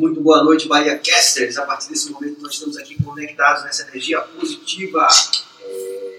Muito 0.00 0.22
boa 0.22 0.42
noite, 0.42 0.66
Bahia 0.66 0.98
Casters. 0.98 1.58
A 1.58 1.66
partir 1.66 1.90
desse 1.90 2.10
momento, 2.10 2.40
nós 2.40 2.54
estamos 2.54 2.78
aqui 2.78 2.96
conectados 3.02 3.64
nessa 3.64 3.86
energia 3.86 4.18
positiva. 4.22 5.06
É, 5.60 6.18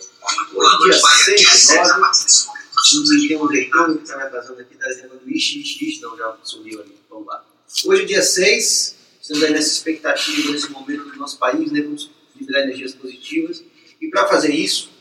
hoje, 0.54 0.78
dia 0.84 0.94
6 0.94 1.42
de 1.42 3.00
nove, 3.00 3.28
tem 3.28 3.38
um 3.38 3.46
retorno 3.48 3.98
que 3.98 4.04
está 4.04 4.18
me 4.18 4.24
atrasando 4.24 4.62
aqui, 4.62 4.76
está 4.76 4.88
dizendo 4.88 5.18
do 5.18 5.28
ixi, 5.32 5.62
ixi, 5.62 5.90
ixi, 5.90 6.02
não, 6.02 6.16
já 6.16 6.38
sumiu 6.44 6.80
ali. 6.80 6.96
Vamos 7.10 7.26
lá. 7.26 7.44
Hoje, 7.86 8.06
dia 8.06 8.22
6, 8.22 8.98
estamos 9.20 9.44
aí 9.44 9.52
nessa 9.52 9.72
expectativa, 9.72 10.52
nesse 10.52 10.70
momento 10.70 11.06
do 11.06 11.16
nosso 11.18 11.40
país, 11.40 11.72
né? 11.72 11.82
Vamos 11.82 12.12
liberar 12.40 12.62
energias 12.62 12.94
positivas. 12.94 13.64
E 14.00 14.10
para 14.10 14.28
fazer 14.28 14.54
isso, 14.54 14.92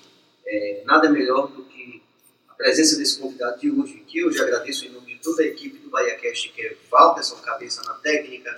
é, 0.46 0.82
nada 0.86 1.10
melhor 1.10 1.48
do 1.48 1.64
que 1.64 2.00
a 2.48 2.54
presença 2.54 2.96
desse 2.96 3.18
convidado 3.18 3.60
de 3.60 3.70
hoje, 3.70 4.02
que 4.06 4.20
eu 4.20 4.32
já 4.32 4.42
agradeço 4.44 4.86
em 4.86 4.90
toda 5.22 5.42
a 5.42 5.46
equipe 5.46 5.78
do 5.78 5.90
BahiaCast, 5.90 6.50
que 6.50 6.62
é 6.62 6.76
Walterson 6.90 7.36
Cabeça 7.36 7.82
na 7.82 7.94
técnica, 7.94 8.56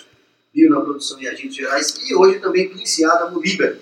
Bio 0.52 0.68
na 0.68 0.80
produção 0.82 1.20
e 1.20 1.26
agentes 1.26 1.56
gerais, 1.56 1.96
e 2.08 2.14
hoje 2.14 2.38
também 2.38 2.70
iniciada 2.70 3.30
no 3.30 3.40
Liber. 3.40 3.80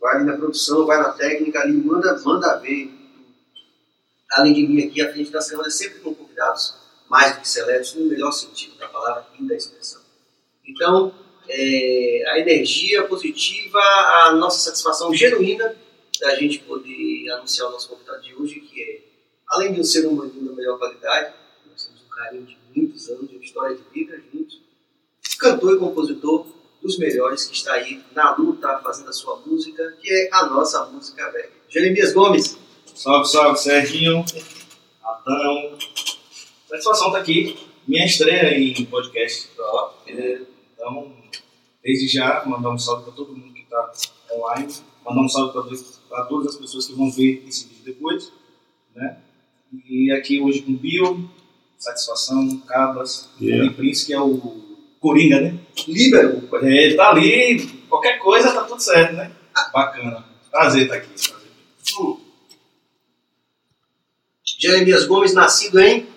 Vai 0.00 0.16
ali 0.16 0.24
na 0.24 0.36
produção, 0.36 0.86
vai 0.86 0.98
na 0.98 1.10
técnica, 1.10 1.60
ali 1.60 1.72
manda, 1.72 2.16
manda 2.20 2.56
ver. 2.58 2.90
Além 4.30 4.54
de 4.54 4.66
mim 4.68 4.86
aqui, 4.86 5.02
à 5.02 5.12
frente 5.12 5.30
da 5.30 5.40
semana, 5.40 5.68
sempre 5.68 5.98
com 5.98 6.14
convidados 6.14 6.74
mais 7.08 7.34
do 7.34 7.40
que 7.40 7.48
seletos, 7.48 7.94
no 7.94 8.06
melhor 8.06 8.30
sentido 8.30 8.76
da 8.78 8.86
palavra 8.86 9.26
e 9.38 9.42
da 9.48 9.56
expressão. 9.56 10.00
Então, 10.64 11.12
é, 11.48 12.24
a 12.28 12.38
energia 12.38 13.04
positiva, 13.04 13.80
a 13.80 14.34
nossa 14.34 14.58
satisfação 14.58 15.12
genuína 15.12 15.74
da 16.20 16.34
gente 16.36 16.60
poder 16.60 17.30
anunciar 17.30 17.68
o 17.68 17.72
nosso 17.72 17.88
convidado 17.88 18.22
de 18.22 18.34
hoje, 18.34 18.60
que 18.60 18.82
é, 18.82 19.00
além 19.48 19.72
de 19.72 19.80
um 19.80 19.84
ser 19.84 20.06
humano 20.06 20.30
da 20.30 20.52
melhor 20.52 20.78
qualidade, 20.78 21.34
carinho 22.18 22.44
de 22.44 22.58
muitos 22.74 23.08
anos, 23.08 23.28
de 23.28 23.36
uma 23.36 23.44
história 23.44 23.76
de 23.76 23.82
vida 23.94 24.20
juntos, 24.32 24.60
cantor 25.38 25.76
e 25.76 25.78
compositor 25.78 26.46
dos 26.82 26.98
melhores 26.98 27.44
que 27.44 27.54
está 27.54 27.74
aí 27.74 28.02
na 28.14 28.34
luta 28.34 28.80
fazendo 28.82 29.08
a 29.08 29.12
sua 29.12 29.36
música, 29.46 29.96
que 30.00 30.10
é 30.10 30.28
a 30.32 30.46
nossa 30.46 30.84
música 30.86 31.30
velha. 31.30 31.50
Jeremias 31.68 32.12
Gomes. 32.12 32.58
Salve, 32.94 33.28
salve, 33.28 33.58
Serginho, 33.58 34.24
Adão. 35.02 35.78
Satisfação 36.68 37.08
estar 37.08 37.20
aqui. 37.20 37.56
Minha 37.86 38.04
estreia 38.04 38.58
em 38.58 38.84
podcast. 38.86 39.48
Então, 40.74 41.12
desde 41.82 42.08
já, 42.08 42.44
mandar 42.44 42.70
um 42.70 42.78
salve 42.78 43.04
para 43.04 43.12
todo 43.12 43.36
mundo 43.36 43.54
que 43.54 43.62
está 43.62 43.92
online. 44.32 44.74
Mandar 45.04 45.22
um 45.22 45.28
salve 45.28 45.52
para 46.08 46.24
todas 46.24 46.54
as 46.54 46.56
pessoas 46.56 46.86
que 46.86 46.94
vão 46.94 47.10
ver 47.10 47.44
esse 47.46 47.68
vídeo 47.68 47.84
depois. 47.84 48.32
Né? 48.94 49.18
E 49.88 50.10
aqui 50.12 50.40
hoje 50.40 50.62
com 50.62 50.74
Bio, 50.74 51.30
Satisfação, 51.78 52.58
Cabas, 52.66 53.28
yeah. 53.40 53.72
Prince, 53.72 54.04
que 54.06 54.12
é 54.12 54.20
o 54.20 54.36
Coringa, 55.00 55.40
né? 55.40 55.58
Líbero. 55.86 56.48
É, 56.64 56.84
ele 56.84 56.96
tá 56.96 57.10
ali, 57.10 57.66
qualquer 57.88 58.18
coisa 58.18 58.52
tá 58.52 58.64
tudo 58.64 58.80
certo, 58.80 59.14
né? 59.14 59.30
Bacana. 59.72 60.24
Prazer 60.50 60.82
estar 60.82 60.96
tá 60.96 61.00
aqui. 61.02 61.28
Prazer. 61.28 61.48
Hum. 62.00 62.20
Jeremias 64.58 65.06
Gomes, 65.06 65.32
nascido 65.32 65.78
em 65.78 66.08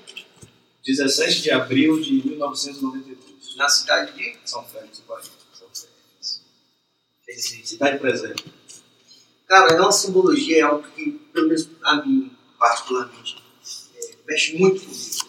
17 0.84 1.44
de 1.44 1.52
abril 1.52 2.02
de 2.02 2.28
1992. 2.28 3.56
Na 3.56 3.70
cidade 3.70 4.14
de 4.14 4.38
São 4.44 4.64
Félix 4.64 5.00
do 5.00 5.06
Bahia. 5.06 5.23
São 5.54 5.67
Félix. 5.72 7.70
Cidade 7.70 8.00
presente. 8.00 8.45
Cara, 9.48 9.73
é 9.73 9.82
uma 9.82 9.92
simbologia, 9.92 10.59
é 10.59 10.62
algo 10.62 10.88
que, 10.95 11.12
pelo 11.34 11.50
menos 11.50 11.70
a 11.84 11.95
mim, 11.98 12.32
particularmente, 12.58 13.44
é, 13.95 14.16
mexe 14.26 14.58
muito 14.58 14.82
comigo. 14.82 15.20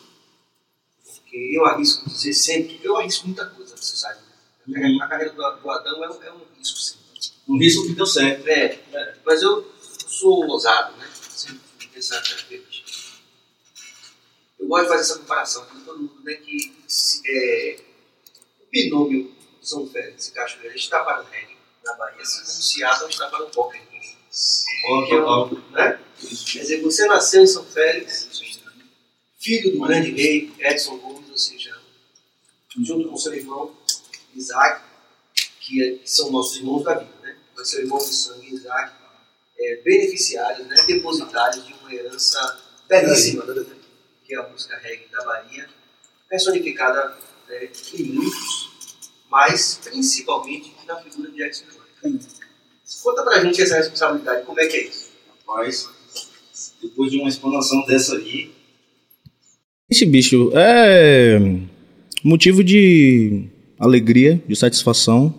Porque 1.33 1.57
eu 1.57 1.65
arrisco 1.65 2.11
dizer 2.11 2.35
sempre, 2.35 2.79
eu 2.83 2.95
arrisco 2.99 3.27
muita 3.27 3.47
coisa, 3.47 3.75
você 3.75 3.97
sabe. 3.97 4.21
Uhum. 4.69 5.03
A 5.03 5.09
carreira 5.09 5.33
do, 5.33 5.37
do 5.37 5.71
Adão 5.71 6.05
é, 6.05 6.11
um, 6.11 6.23
é 6.25 6.33
um 6.33 6.41
risco, 6.59 6.79
sim. 6.79 6.99
Um 7.49 7.59
risco 7.59 7.87
que 7.87 7.95
deu 7.95 8.05
certo. 8.05 8.47
É, 8.47 8.79
é. 8.93 9.17
mas 9.25 9.41
eu 9.41 9.67
sou 10.07 10.47
ousado, 10.47 10.95
né? 10.99 11.09
Sempre 11.31 11.89
pensar. 11.89 12.23
Eu 14.61 14.69
gosto 14.69 14.83
de 14.83 14.89
fazer 14.91 15.01
essa 15.01 15.19
comparação 15.21 15.65
com 15.65 15.81
todo 15.81 16.01
mundo, 16.01 16.23
né? 16.23 16.35
Que 16.35 16.75
se, 16.87 17.23
é, 17.27 17.81
o 18.61 18.71
binômio 18.71 19.35
São 19.63 19.89
Félix 19.89 20.29
e 20.29 20.33
Cachoeira 20.33 20.77
está 20.77 21.03
para 21.03 21.23
o 21.23 21.25
reggae 21.25 21.57
na 21.83 21.95
Bahia, 21.95 22.19
como 22.19 22.27
Seattle 22.27 23.09
está 23.09 23.29
para 23.29 23.43
o 23.43 23.49
poker. 23.49 23.81
Que 23.91 25.15
é 25.15 25.25
um, 25.25 25.63
né? 25.71 25.99
Quer 26.53 26.59
dizer, 26.59 26.83
você 26.83 27.07
nasceu 27.07 27.43
em 27.43 27.47
São 27.47 27.65
Félix, 27.65 28.29
filho 29.43 29.73
do 29.73 29.81
grande 29.81 30.13
rei 30.13 30.53
Edson 30.61 30.97
Gomes, 30.99 31.12
junto 32.81 33.09
com 33.09 33.17
seu 33.17 33.35
irmão 33.35 33.75
Isaac, 34.35 34.83
que, 35.61 35.83
é, 35.83 35.99
são 36.05 36.31
nossos 36.31 36.57
irmãos 36.57 36.83
da 36.85 36.95
vida, 36.95 37.13
né? 37.23 37.37
Mas 37.57 37.69
seu 37.69 37.81
irmão 37.81 37.99
de 37.99 38.15
sangue 38.15 38.55
Isaac, 38.55 38.93
é, 39.59 39.77
beneficiários, 39.85 40.67
né? 40.67 40.77
depositários 40.87 41.67
de 41.67 41.73
uma 41.75 41.95
herança 41.95 42.61
belíssima, 42.89 43.45
que 44.25 44.35
é 44.35 44.39
a 44.39 44.49
música 44.49 44.77
reggae 44.79 45.07
da 45.11 45.25
Bahia, 45.25 45.69
personificada 46.29 47.17
né, 47.49 47.69
em 47.95 48.03
muitos, 48.05 48.71
mas 49.31 49.81
principalmente 49.83 50.75
na 50.87 50.97
figura 50.97 51.31
de 51.31 51.43
Edson 51.43 51.65
Gomes. 52.03 52.41
Conta 53.03 53.23
pra 53.23 53.43
gente 53.43 53.61
essa 53.61 53.77
responsabilidade, 53.77 54.45
como 54.45 54.61
é 54.61 54.67
que 54.67 54.77
é 54.77 54.85
isso? 54.85 55.11
Rapaz, 55.47 55.89
depois 56.81 57.11
de 57.11 57.19
uma 57.19 57.29
explanação 57.29 57.85
dessa 57.87 58.17
aí. 58.17 58.53
Esse 59.91 60.07
bicho 60.07 60.51
é 60.55 61.39
Motivo 62.25 62.63
de 62.63 63.45
alegria, 63.79 64.41
de 64.47 64.55
satisfação, 64.55 65.35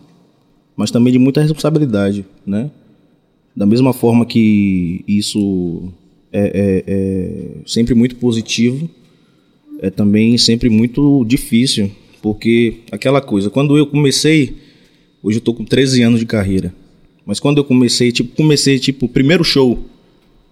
mas 0.76 0.92
também 0.92 1.14
de 1.14 1.20
muita 1.20 1.42
responsabilidade, 1.42 2.26
né? 2.46 2.70
Da 3.56 3.66
mesma 3.66 3.94
forma 3.94 4.26
que 4.26 5.04
isso 5.08 5.94
é, 6.32 6.42
é, 6.44 6.84
é 6.88 7.48
sempre 7.66 7.94
muito 7.94 8.18
positivo, 8.18 8.90
é 9.80 9.90
também 9.90 10.38
sempre 10.38 10.70
muito 10.70 11.24
difícil, 11.24 11.90
porque 12.22 12.80
aquela 12.92 13.22
coisa, 13.22 13.50
quando 13.50 13.78
eu 13.78 13.88
comecei, 13.88 14.58
hoje 15.22 15.38
eu 15.38 15.42
tô 15.42 15.54
com 15.54 15.64
13 15.64 16.02
anos 16.02 16.20
de 16.20 16.26
carreira, 16.26 16.74
mas 17.26 17.40
quando 17.40 17.60
eu 17.60 17.64
comecei, 17.64 18.12
tipo, 18.12 18.36
comecei, 18.36 18.78
tipo, 18.78 19.08
primeiro 19.08 19.44
show, 19.44 19.86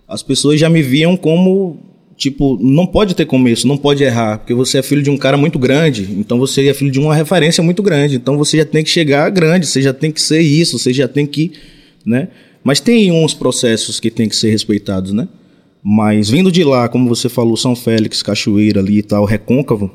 as 0.08 0.24
pessoas 0.24 0.60
já 0.60 0.70
me 0.70 0.82
viam 0.82 1.18
como 1.18 1.91
tipo, 2.22 2.56
não 2.62 2.86
pode 2.86 3.16
ter 3.16 3.26
começo, 3.26 3.68
não 3.68 3.76
pode 3.76 4.04
errar, 4.04 4.38
porque 4.38 4.54
você 4.54 4.78
é 4.78 4.84
filho 4.84 5.02
de 5.02 5.10
um 5.10 5.18
cara 5.18 5.38
muito 5.38 5.58
grande, 5.58 6.08
então 6.20 6.38
você 6.38 6.68
é 6.68 6.74
filho 6.74 6.92
de 6.92 7.00
uma 7.00 7.16
referência 7.16 7.64
muito 7.64 7.82
grande, 7.82 8.16
então 8.16 8.38
você 8.38 8.58
já 8.58 8.66
tem 8.66 8.84
que 8.84 8.92
chegar 8.92 9.28
grande, 9.32 9.66
você 9.66 9.82
já 9.82 9.92
tem 9.92 10.12
que 10.12 10.22
ser 10.22 10.40
isso, 10.40 10.78
você 10.78 10.94
já 10.94 11.08
tem 11.08 11.26
que, 11.26 11.54
né? 12.06 12.28
Mas 12.64 12.80
tem 12.80 13.12
uns 13.12 13.34
processos 13.34 14.00
que 14.00 14.12
tem 14.12 14.30
que 14.30 14.36
ser 14.36 14.52
respeitados, 14.52 15.12
né? 15.12 15.28
Mas 15.84 16.30
vindo 16.30 16.52
de 16.52 16.64
lá, 16.64 16.88
como 16.88 17.10
você 17.10 17.28
falou, 17.28 17.58
São 17.58 17.76
Félix, 17.76 18.22
Cachoeira 18.22 18.82
ali 18.82 19.00
e 19.00 19.04
tal, 19.04 19.26
Recôncavo, 19.26 19.90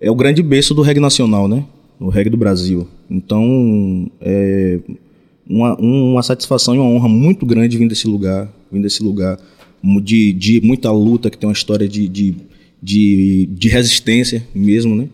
é 0.00 0.10
o 0.10 0.14
grande 0.14 0.42
berço 0.42 0.72
do 0.72 0.80
reggae 0.80 0.98
nacional, 0.98 1.46
né? 1.46 1.62
O 2.00 2.08
reggae 2.08 2.30
do 2.30 2.38
Brasil. 2.38 2.88
Então, 3.10 4.10
é 4.18 4.80
uma, 5.46 5.76
uma 5.76 6.22
satisfação 6.22 6.74
e 6.74 6.78
uma 6.78 6.88
honra 6.88 7.06
muito 7.06 7.44
grande 7.44 7.76
vir 7.76 7.86
desse 7.86 8.08
lugar, 8.08 8.50
vir 8.72 8.80
desse 8.80 9.02
lugar 9.02 9.38
de, 10.02 10.32
de 10.32 10.60
muita 10.60 10.90
luta, 10.90 11.30
que 11.30 11.36
tem 11.36 11.48
uma 11.48 11.52
história 11.52 11.88
de, 11.88 12.08
de, 12.08 12.34
de, 12.82 13.48
de 13.52 13.68
resistência 13.68 14.46
mesmo, 14.54 14.94
né? 14.94 15.08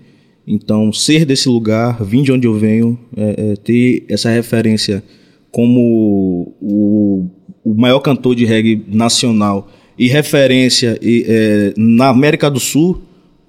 Então, 0.47 0.93
ser 0.93 1.25
desse 1.25 1.49
lugar, 1.49 2.03
vir 2.03 2.23
de 2.23 2.33
onde 2.33 2.47
eu 2.47 2.55
venho, 2.55 2.99
é, 3.17 3.53
é, 3.53 3.57
ter 3.57 4.05
essa 4.09 4.31
referência 4.31 5.03
como 5.51 6.55
o, 6.61 7.27
o 7.65 7.75
maior 7.75 8.01
cantor 8.01 8.35
de 8.35 8.45
reggae 8.45 8.83
nacional 8.89 9.71
e 9.99 10.09
referência 10.09 10.99
e, 11.03 11.25
é, 11.29 11.75
na 11.77 12.09
América 12.09 12.51
do 12.51 12.59
Sul, 12.59 13.03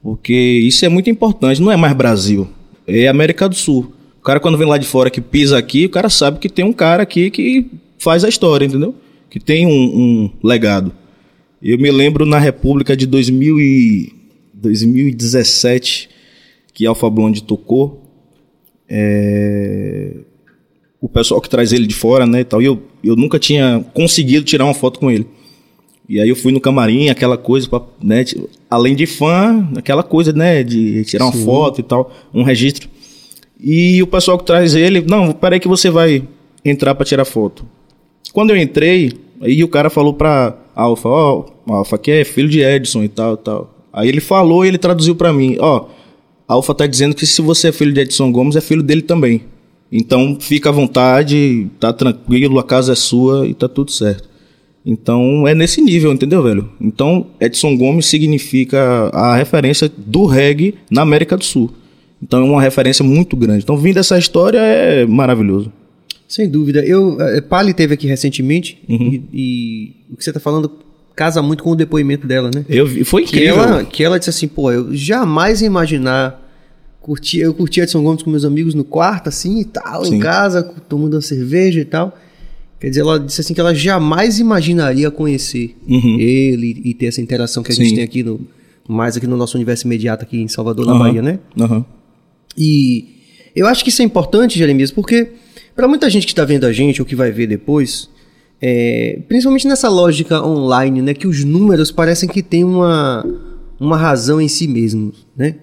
porque 0.04 0.34
isso 0.34 0.86
é 0.86 0.90
muito 0.90 1.10
importante, 1.10 1.62
não 1.62 1.72
é 1.72 1.78
mais 1.78 1.94
Brasil, 1.94 2.48
é 2.86 3.08
América 3.08 3.48
do 3.48 3.56
Sul. 3.56 3.94
O 4.20 4.24
cara, 4.24 4.40
quando 4.40 4.58
vem 4.58 4.68
lá 4.68 4.78
de 4.78 4.86
fora 4.86 5.10
que 5.10 5.22
pisa 5.22 5.58
aqui, 5.58 5.86
o 5.86 5.90
cara 5.90 6.10
sabe 6.10 6.40
que 6.40 6.50
tem 6.50 6.66
um 6.66 6.74
cara 6.74 7.04
aqui 7.04 7.32
que 7.32 7.66
faz 7.98 8.24
a 8.24 8.30
história, 8.30 8.66
entendeu? 8.66 8.94
Que 9.30 9.40
tem 9.40 9.66
um, 9.66 9.72
um 9.72 10.30
legado. 10.44 10.92
Eu 11.62 11.78
me 11.78 11.92
lembro 11.92 12.26
na 12.26 12.40
República 12.40 12.98
de 12.98 13.06
2000 13.06 13.60
e 13.60 14.14
2017 14.54 16.10
que 16.74 16.86
Alfa 16.86 17.10
Blonde 17.10 17.44
tocou. 17.44 18.02
É... 18.90 20.16
O 21.00 21.10
pessoal 21.10 21.42
que 21.42 21.50
traz 21.50 21.72
ele 21.72 21.88
de 21.88 21.96
fora, 21.96 22.26
né, 22.26 22.42
e 22.42 22.44
tal. 22.44 22.62
E 22.62 22.66
eu, 22.66 22.82
eu 23.04 23.16
nunca 23.16 23.40
tinha 23.40 23.84
conseguido 23.94 24.46
tirar 24.46 24.66
uma 24.66 24.74
foto 24.74 25.00
com 25.00 25.10
ele. 25.10 25.28
E 26.08 26.20
aí 26.20 26.30
eu 26.30 26.36
fui 26.36 26.52
no 26.52 26.60
camarim, 26.60 27.10
aquela 27.10 27.38
coisa, 27.38 27.68
pra, 27.70 27.82
né, 28.04 28.26
além 28.70 28.96
de 28.96 29.06
fã, 29.06 29.68
aquela 29.78 30.04
coisa, 30.04 30.34
né, 30.34 30.64
de 30.64 31.06
tirar 31.06 31.26
uma 31.26 31.34
Sim. 31.34 31.46
foto 31.46 31.80
e 31.80 31.84
tal, 31.84 32.12
um 32.34 32.44
registro. 32.44 32.90
E 33.60 34.02
o 34.04 34.08
pessoal 34.08 34.38
que 34.38 34.46
traz 34.46 34.76
ele, 34.76 35.02
não, 35.02 35.32
peraí 35.32 35.60
que 35.60 35.68
você 35.68 35.90
vai 35.90 36.28
entrar 36.66 36.96
para 36.96 37.06
tirar 37.06 37.26
foto. 37.26 37.66
Quando 38.34 38.50
eu 38.50 38.58
entrei, 38.58 39.14
aí 39.40 39.64
o 39.64 39.68
cara 39.68 39.90
falou 39.90 40.14
pra 40.14 40.61
Alfa, 40.76 41.10
ó, 41.10 41.46
oh, 41.68 41.74
Alfa 41.74 41.96
aqui 41.96 42.12
é 42.12 42.24
filho 42.24 42.50
de 42.50 42.62
Edson 42.62 43.04
e 43.04 43.08
tal, 43.08 43.38
tal. 43.38 43.74
Aí 43.94 44.08
ele 44.08 44.22
falou 44.22 44.64
e 44.66 44.68
ele 44.68 44.78
traduziu 44.78 45.16
para 45.16 45.34
mim, 45.34 45.58
ó, 45.60 45.78
oh, 45.78 46.02
Alfa 46.48 46.74
tá 46.74 46.86
dizendo 46.86 47.16
que 47.16 47.26
se 47.26 47.42
você 47.42 47.70
é 47.70 47.72
filho 47.72 47.94
de 47.94 48.02
Edson 48.02 48.32
Gomes, 48.32 48.56
é 48.56 48.62
filho 48.62 48.84
dele 48.84 49.02
também. 49.02 49.42
Então 49.92 50.38
fica 50.40 50.70
à 50.70 50.72
vontade, 50.72 51.68
tá 51.80 51.92
tranquilo, 51.92 52.60
a 52.60 52.64
casa 52.64 52.94
é 52.94 52.96
sua 52.96 53.48
e 53.48 53.54
tá 53.54 53.68
tudo 53.68 53.92
certo. 53.92 54.30
Então 54.86 55.48
é 55.48 55.54
nesse 55.54 55.82
nível, 55.82 56.12
entendeu, 56.12 56.42
velho? 56.42 56.70
Então 56.80 57.28
Edson 57.40 57.78
Gomes 57.78 58.06
significa 58.06 59.10
a 59.14 59.36
referência 59.36 59.92
do 59.96 60.26
reggae 60.26 60.76
na 60.90 61.02
América 61.02 61.38
do 61.38 61.44
Sul. 61.44 61.70
Então 62.22 62.40
é 62.40 62.44
uma 62.44 62.62
referência 62.62 63.04
muito 63.04 63.36
grande. 63.36 63.64
Então 63.64 63.78
vindo 63.78 63.96
dessa 63.96 64.18
história 64.18 64.60
é 64.60 65.06
maravilhoso. 65.06 65.72
Sem 66.32 66.48
dúvida. 66.50 66.80
Eu, 66.86 67.18
a 67.20 67.42
Pali 67.42 67.74
teve 67.74 67.94
aqui 67.94 68.08
recentemente 68.08 68.82
e, 68.88 69.22
e 69.34 69.96
o 70.14 70.16
que 70.16 70.24
você 70.24 70.32
tá 70.32 70.40
falando 70.40 70.72
casa 71.14 71.42
muito 71.42 71.62
com 71.62 71.72
o 71.72 71.76
depoimento 71.76 72.26
dela, 72.26 72.50
né? 72.56 72.66
Eu 72.70 72.88
vi, 72.88 73.04
foi 73.04 73.24
Que 73.24 73.36
incrível. 73.36 73.62
ela, 73.64 73.84
que 73.84 74.02
ela 74.02 74.18
disse 74.18 74.30
assim, 74.30 74.48
pô, 74.48 74.72
eu 74.72 74.96
jamais 74.96 75.62
imaginar 75.62 76.40
curtir, 77.02 77.40
eu 77.40 77.54
curtia 77.54 77.84
Edson 77.84 78.02
Gomes 78.02 78.24
com 78.24 78.30
meus 78.30 78.46
amigos 78.46 78.74
no 78.74 78.86
quarto, 78.86 79.28
assim 79.28 79.60
e 79.60 79.66
tal, 79.66 80.06
Sim. 80.06 80.16
em 80.16 80.20
casa, 80.20 80.64
tomando 80.88 81.16
uma 81.16 81.22
cerveja 81.22 81.82
e 81.82 81.86
tal. 81.86 82.18
Quer 82.80 82.88
dizer, 82.90 83.02
ela 83.02 83.20
disse 83.20 83.42
assim 83.42 83.54
que 83.54 83.60
ela 83.60 83.76
jamais 83.76 84.40
imaginaria 84.40 85.12
conhecer 85.12 85.76
Uhum. 85.86 86.18
ele 86.18 86.82
e 86.86 86.94
ter 86.94 87.08
essa 87.08 87.20
interação 87.20 87.62
que 87.62 87.74
a 87.74 87.76
gente 87.76 87.90
Sim. 87.90 87.96
tem 87.96 88.04
aqui 88.06 88.24
no 88.24 88.40
mais 88.88 89.16
aqui 89.18 89.28
no 89.28 89.36
nosso 89.38 89.56
universo 89.58 89.86
imediato 89.86 90.24
aqui 90.24 90.42
em 90.42 90.48
Salvador, 90.48 90.86
na 90.86 90.94
Aham. 90.94 91.00
Bahia, 91.00 91.22
né? 91.22 91.40
Aham. 91.60 91.86
E 92.58 93.06
eu 93.56 93.68
acho 93.68 93.84
que 93.84 93.90
isso 93.90 94.02
é 94.02 94.06
importante, 94.06 94.58
Jeremias, 94.58 94.92
porque 94.92 95.28
para 95.76 95.88
muita 95.88 96.10
gente 96.10 96.26
que 96.26 96.32
está 96.32 96.46
vendo 96.46 96.66
a 96.66 96.74
gente 96.74 97.02
ou 97.02 97.06
que 97.06 97.16
vai 97.16 97.32
ver 97.32 97.48
depois, 97.48 98.10
é, 98.62 99.20
principalmente 99.28 99.68
nessa 99.68 99.90
lógica 99.90 100.46
online, 100.46 101.02
né, 101.02 101.14
que 101.14 101.28
os 101.28 101.44
números 101.44 101.92
parecem 101.92 102.30
que 102.30 102.44
têm 102.44 102.64
uma, 102.64 103.26
uma 103.80 103.98
razão 103.98 104.40
em 104.40 104.48
si 104.48 104.68
mesmos, 104.68 105.26
né? 105.36 105.56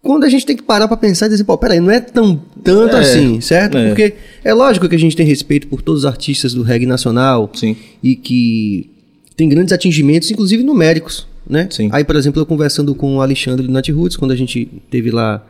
Quando 0.00 0.24
a 0.24 0.28
gente 0.28 0.44
tem 0.44 0.54
que 0.54 0.62
parar 0.62 0.86
para 0.86 0.98
pensar 0.98 1.26
e 1.26 1.28
dizer, 1.30 1.44
pô, 1.44 1.56
peraí, 1.56 1.80
não 1.80 1.90
é 1.90 1.98
tão 1.98 2.38
tanto 2.62 2.94
É, 2.94 3.00
assim, 3.00 3.40
certo? 3.40 3.78
é. 3.78 3.88
Porque 3.88 4.14
é 4.44 4.52
lógico 4.52 4.86
que 4.86 4.94
a 4.94 4.98
gente 4.98 5.16
tem 5.16 5.26
respeito 5.26 5.66
por 5.66 5.80
todos 5.80 6.00
os 6.00 6.06
artistas 6.06 6.52
do 6.52 6.62
reggae 6.62 6.84
nacional 6.84 7.50
Sim. 7.54 7.74
e 8.02 8.14
que 8.14 8.90
tem 9.34 9.48
grandes 9.48 9.72
atingimentos, 9.72 10.30
inclusive 10.30 10.62
numéricos, 10.62 11.26
né? 11.48 11.68
Sim. 11.70 11.88
Aí, 11.90 12.04
por 12.04 12.16
exemplo, 12.16 12.40
eu 12.40 12.44
conversando 12.44 12.94
com 12.94 13.16
o 13.16 13.22
Alexandre 13.22 13.66
do 13.66 13.72
Nat 13.72 13.88
Roots, 13.88 14.16
quando 14.18 14.32
a 14.32 14.36
gente 14.36 14.68
teve 14.90 15.10
lá 15.10 15.42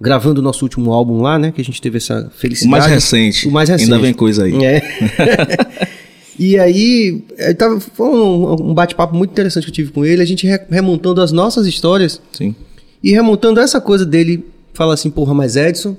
gravando 0.00 0.40
o 0.40 0.44
nosso 0.44 0.64
último 0.64 0.92
álbum 0.92 1.20
lá, 1.20 1.38
né? 1.38 1.50
Que 1.52 1.60
a 1.60 1.64
gente 1.64 1.80
teve 1.82 1.96
essa 1.98 2.26
O 2.26 2.30
felicidade. 2.30 2.70
mais 2.70 2.86
recente. 2.86 3.48
O 3.48 3.50
mais 3.50 3.68
recente. 3.68 3.92
Ainda 3.92 4.02
vem 4.02 4.14
coisa 4.14 4.44
aí. 4.44 4.54
É. 4.64 4.80
e 6.38 6.58
aí, 6.58 7.24
é, 7.36 7.52
tava, 7.54 7.80
foi 7.80 8.08
um, 8.08 8.70
um 8.70 8.74
bate-papo 8.74 9.16
muito 9.16 9.30
interessante 9.32 9.64
que 9.64 9.70
eu 9.70 9.74
tive 9.74 9.90
com 9.92 10.04
ele, 10.04 10.22
a 10.22 10.24
gente 10.24 10.46
re- 10.46 10.60
remontando 10.70 11.20
as 11.20 11.32
nossas 11.32 11.66
histórias 11.66 12.20
Sim. 12.32 12.54
e 13.02 13.10
remontando 13.10 13.58
essa 13.60 13.80
coisa 13.80 14.06
dele, 14.06 14.44
fala 14.72 14.94
assim, 14.94 15.10
porra, 15.10 15.34
mas 15.34 15.56
Edson, 15.56 15.96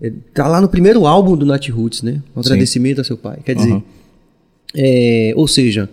é, 0.00 0.12
tá 0.32 0.46
lá 0.46 0.60
no 0.60 0.68
primeiro 0.68 1.04
álbum 1.06 1.36
do 1.36 1.44
Nat 1.44 1.68
Roots, 1.68 2.02
né? 2.02 2.22
Um 2.36 2.42
Sim. 2.42 2.50
agradecimento 2.50 3.00
a 3.00 3.04
seu 3.04 3.16
pai. 3.16 3.38
Quer 3.44 3.56
dizer, 3.56 3.72
Aham. 3.72 3.82
é, 4.74 5.32
ou 5.36 5.48
seja, 5.48 5.88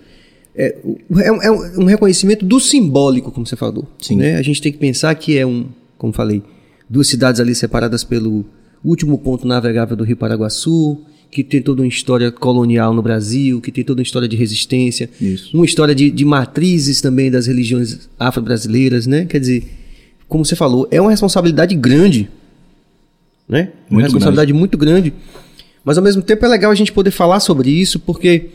é, 0.56 0.76
o- 0.84 1.00
é 1.20 1.52
um 1.52 1.86
reconhecimento 1.86 2.46
do 2.46 2.60
simbólico, 2.60 3.32
como 3.32 3.46
você 3.48 3.56
falou. 3.56 3.88
Sim. 4.00 4.18
Né? 4.18 4.36
A 4.36 4.42
gente 4.44 4.62
tem 4.62 4.72
que 4.72 4.78
pensar 4.78 5.14
que 5.16 5.36
é 5.38 5.46
um, 5.46 5.66
como 5.98 6.14
falei, 6.14 6.44
duas 6.90 7.08
cidades 7.08 7.40
ali 7.42 7.54
separadas 7.54 8.04
pelo 8.04 8.46
último 8.84 9.18
ponto 9.18 9.48
navegável 9.48 9.96
do 9.96 10.04
Rio 10.04 10.18
Paraguaçu, 10.18 10.98
que 11.30 11.44
tem 11.44 11.62
toda 11.62 11.82
uma 11.82 11.88
história 11.88 12.32
colonial 12.32 12.94
no 12.94 13.02
Brasil, 13.02 13.60
que 13.60 13.72
tem 13.72 13.84
toda 13.84 14.00
uma 14.00 14.04
história 14.04 14.28
de 14.28 14.36
resistência, 14.36 15.10
Isso. 15.20 15.56
uma 15.56 15.66
história 15.66 15.94
de, 15.94 16.10
de 16.10 16.24
matrizes 16.24 17.02
também 17.02 17.30
das 17.30 17.48
religiões 17.48 18.10
afro-brasileiras, 18.18 19.06
né? 19.06 19.26
Quer 19.26 19.40
dizer, 19.40 19.64
como 20.28 20.46
você 20.46 20.56
falou, 20.56 20.88
é 20.90 21.02
uma 21.02 21.12
responsabilidade 21.12 21.76
grande, 21.76 22.30
né? 23.48 23.72
Uma 23.90 24.00
Muito 24.00 24.04
responsabilidade 24.06 24.54
muito 24.54 24.78
grande. 24.78 25.14
Mas 25.84 25.98
ao 25.98 26.04
mesmo 26.04 26.22
tempo 26.22 26.46
é 26.46 26.50
legal 26.50 26.72
a 26.72 26.76
gente 26.76 26.92
poder 26.92 27.12
falar 27.12 27.40
sobre 27.40 27.70
isso, 27.70 28.00
porque 28.00 28.50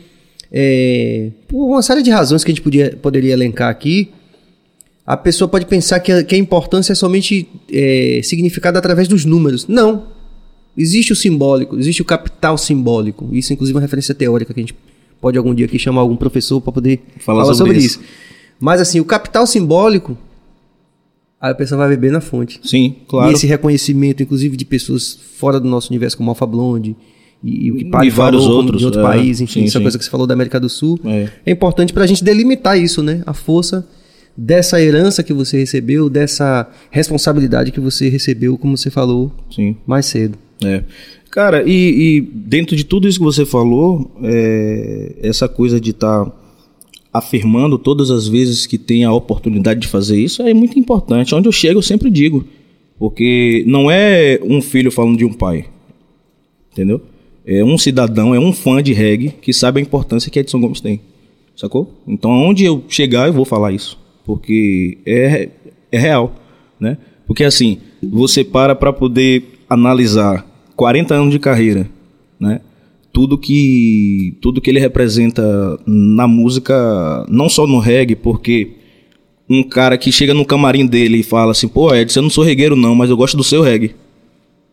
é, 0.51 1.31
por 1.47 1.65
uma 1.67 1.81
série 1.81 2.03
de 2.03 2.11
razões 2.11 2.43
que 2.43 2.51
a 2.51 2.53
gente 2.53 2.61
podia, 2.61 2.95
poderia 3.01 3.33
elencar 3.33 3.69
aqui, 3.69 4.11
a 5.05 5.17
pessoa 5.17 5.47
pode 5.47 5.65
pensar 5.65 5.99
que 5.99 6.11
a, 6.11 6.23
que 6.23 6.33
a 6.33 6.37
importância 6.37 6.93
é 6.93 6.95
somente 6.95 7.47
é, 7.71 8.21
significada 8.23 8.79
através 8.79 9.07
dos 9.07 9.25
números. 9.25 9.67
Não. 9.67 10.07
Existe 10.75 11.11
o 11.11 11.15
simbólico, 11.15 11.77
existe 11.77 12.01
o 12.01 12.05
capital 12.05 12.57
simbólico. 12.57 13.29
Isso, 13.31 13.53
inclusive, 13.53 13.75
é 13.75 13.77
uma 13.77 13.81
referência 13.81 14.15
teórica 14.15 14.53
que 14.53 14.59
a 14.59 14.63
gente 14.63 14.75
pode 15.21 15.37
algum 15.37 15.53
dia 15.53 15.65
aqui 15.65 15.77
chamar 15.77 16.01
algum 16.01 16.15
professor 16.15 16.59
para 16.59 16.73
poder 16.73 16.99
Falar 17.19 17.43
falar, 17.43 17.53
sobre 17.53 17.73
sobre, 17.73 17.85
isso. 17.85 17.99
isso. 17.99 18.09
Mas 18.59 18.81
assim, 18.81 18.99
o 18.99 19.05
capital 19.05 19.45
simbólico, 19.45 20.17
aí 21.39 21.51
a 21.51 21.55
pessoa 21.55 21.77
vai 21.79 21.89
beber 21.89 22.11
na 22.11 22.21
fonte. 22.21 22.59
Sim, 22.63 22.95
claro. 23.07 23.29
E 23.29 23.33
esse 23.33 23.45
reconhecimento, 23.45 24.23
inclusive, 24.23 24.57
de 24.57 24.65
pessoas 24.65 25.19
fora 25.37 25.59
do 25.59 25.67
nosso 25.67 25.89
universo, 25.89 26.17
como 26.17 26.29
Alpha 26.31 26.45
Blonde, 26.45 26.95
e, 27.43 27.67
e 27.67 27.71
o 27.71 27.75
que 27.75 27.85
E 27.85 28.09
vários 28.09 28.43
falou, 28.43 28.57
outros, 28.57 28.79
de 28.79 28.85
outro 28.85 29.01
é, 29.01 29.03
país, 29.03 29.41
enfim, 29.41 29.61
sim, 29.61 29.65
essa 29.65 29.79
sim. 29.79 29.83
coisa 29.83 29.97
que 29.97 30.03
você 30.05 30.09
falou 30.09 30.25
da 30.25 30.33
América 30.33 30.59
do 30.59 30.69
Sul. 30.69 30.99
É. 31.03 31.29
É 31.45 31.51
importante 31.51 31.93
para 31.93 32.05
a 32.05 32.07
gente 32.07 32.23
delimitar 32.23 32.79
isso, 32.79 33.03
né? 33.03 33.21
A 33.25 33.33
força 33.33 33.87
dessa 34.35 34.81
herança 34.81 35.23
que 35.23 35.33
você 35.33 35.57
recebeu, 35.57 36.09
dessa 36.09 36.69
responsabilidade 36.89 37.71
que 37.71 37.79
você 37.79 38.09
recebeu, 38.09 38.57
como 38.57 38.75
você 38.75 38.89
falou 38.89 39.31
Sim. 39.49 39.75
mais 39.85 40.05
cedo. 40.05 40.37
É. 40.63 40.83
Cara, 41.29 41.63
e, 41.65 41.71
e 42.17 42.21
dentro 42.21 42.75
de 42.75 42.83
tudo 42.83 43.07
isso 43.07 43.17
que 43.17 43.25
você 43.25 43.45
falou, 43.45 44.11
é, 44.23 45.15
essa 45.21 45.47
coisa 45.47 45.79
de 45.79 45.91
estar 45.91 46.31
afirmando 47.11 47.77
todas 47.77 48.09
as 48.09 48.27
vezes 48.27 48.65
que 48.65 48.77
tem 48.77 49.03
a 49.03 49.13
oportunidade 49.13 49.79
de 49.79 49.87
fazer 49.87 50.19
isso 50.19 50.41
é 50.41 50.53
muito 50.53 50.77
importante. 50.79 51.33
Onde 51.35 51.47
eu 51.47 51.51
chego, 51.51 51.79
eu 51.79 51.83
sempre 51.83 52.09
digo. 52.09 52.45
Porque 52.97 53.63
não 53.67 53.89
é 53.89 54.39
um 54.43 54.61
filho 54.61 54.91
falando 54.91 55.17
de 55.17 55.25
um 55.25 55.33
pai. 55.33 55.65
Entendeu? 56.71 57.01
É 57.45 57.63
um 57.63 57.77
cidadão, 57.77 58.33
é 58.33 58.39
um 58.39 58.53
fã 58.53 58.81
de 58.81 58.93
reggae 58.93 59.29
que 59.29 59.53
sabe 59.53 59.79
a 59.79 59.83
importância 59.83 60.31
que 60.31 60.39
Edson 60.39 60.59
Gomes 60.59 60.81
tem. 60.81 61.01
Sacou? 61.55 61.93
Então, 62.07 62.31
aonde 62.31 62.63
eu 62.63 62.83
chegar, 62.87 63.27
eu 63.27 63.33
vou 63.33 63.45
falar 63.45 63.71
isso. 63.71 63.99
Porque 64.25 64.97
é, 65.05 65.49
é 65.91 65.97
real, 65.97 66.33
né? 66.79 66.97
Porque 67.27 67.43
assim, 67.43 67.79
você 68.01 68.43
para 68.43 68.75
para 68.75 68.93
poder 68.93 69.59
analisar 69.69 70.45
40 70.75 71.13
anos 71.13 71.31
de 71.31 71.39
carreira, 71.39 71.89
né? 72.39 72.61
Tudo 73.11 73.37
que 73.37 74.37
tudo 74.41 74.59
que 74.59 74.69
ele 74.69 74.79
representa 74.79 75.43
na 75.85 76.27
música, 76.27 77.25
não 77.29 77.47
só 77.47 77.67
no 77.67 77.79
reggae, 77.79 78.15
porque 78.15 78.71
um 79.49 79.61
cara 79.61 79.97
que 79.97 80.11
chega 80.11 80.33
no 80.33 80.45
camarim 80.45 80.85
dele 80.85 81.19
e 81.19 81.23
fala 81.23 81.51
assim: 81.51 81.67
"Pô, 81.67 81.93
Edson, 81.93 82.19
eu 82.19 82.23
não 82.23 82.29
sou 82.29 82.43
regueiro 82.43 82.75
não, 82.75 82.95
mas 82.95 83.09
eu 83.09 83.17
gosto 83.17 83.37
do 83.37 83.43
seu 83.43 83.61
reggae. 83.61 83.95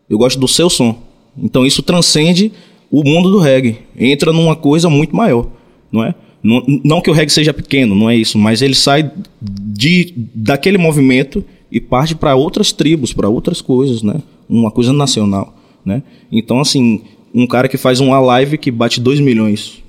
Eu 0.09 0.17
gosto 0.17 0.39
do 0.39 0.47
seu 0.47 0.69
som". 0.69 0.97
Então 1.37 1.65
isso 1.65 1.83
transcende 1.83 2.51
o 2.89 3.03
mundo 3.03 3.31
do 3.31 3.39
reggae, 3.39 3.77
entra 3.97 4.33
numa 4.33 4.55
coisa 4.55 4.89
muito 4.89 5.15
maior, 5.15 5.47
não 5.91 6.03
é? 6.03 6.13
Não, 6.43 6.63
não 6.83 7.01
que 7.01 7.09
o 7.09 7.13
reggae 7.13 7.31
seja 7.31 7.53
pequeno, 7.53 7.93
não 7.93 8.09
é 8.09 8.15
isso, 8.15 8.37
mas 8.37 8.61
ele 8.61 8.73
sai 8.73 9.11
de 9.41 10.13
daquele 10.33 10.77
movimento 10.77 11.43
e 11.71 11.79
parte 11.79 12.15
para 12.15 12.35
outras 12.35 12.71
tribos, 12.71 13.13
para 13.13 13.29
outras 13.29 13.61
coisas, 13.61 14.01
né? 14.01 14.15
Uma 14.49 14.71
coisa 14.71 14.91
nacional, 14.91 15.55
né? 15.85 16.01
Então 16.31 16.59
assim, 16.59 17.01
um 17.33 17.47
cara 17.47 17.67
que 17.67 17.77
faz 17.77 17.99
uma 17.99 18.19
live 18.19 18.57
que 18.57 18.71
bate 18.71 18.99
2 18.99 19.19
milhões. 19.19 19.81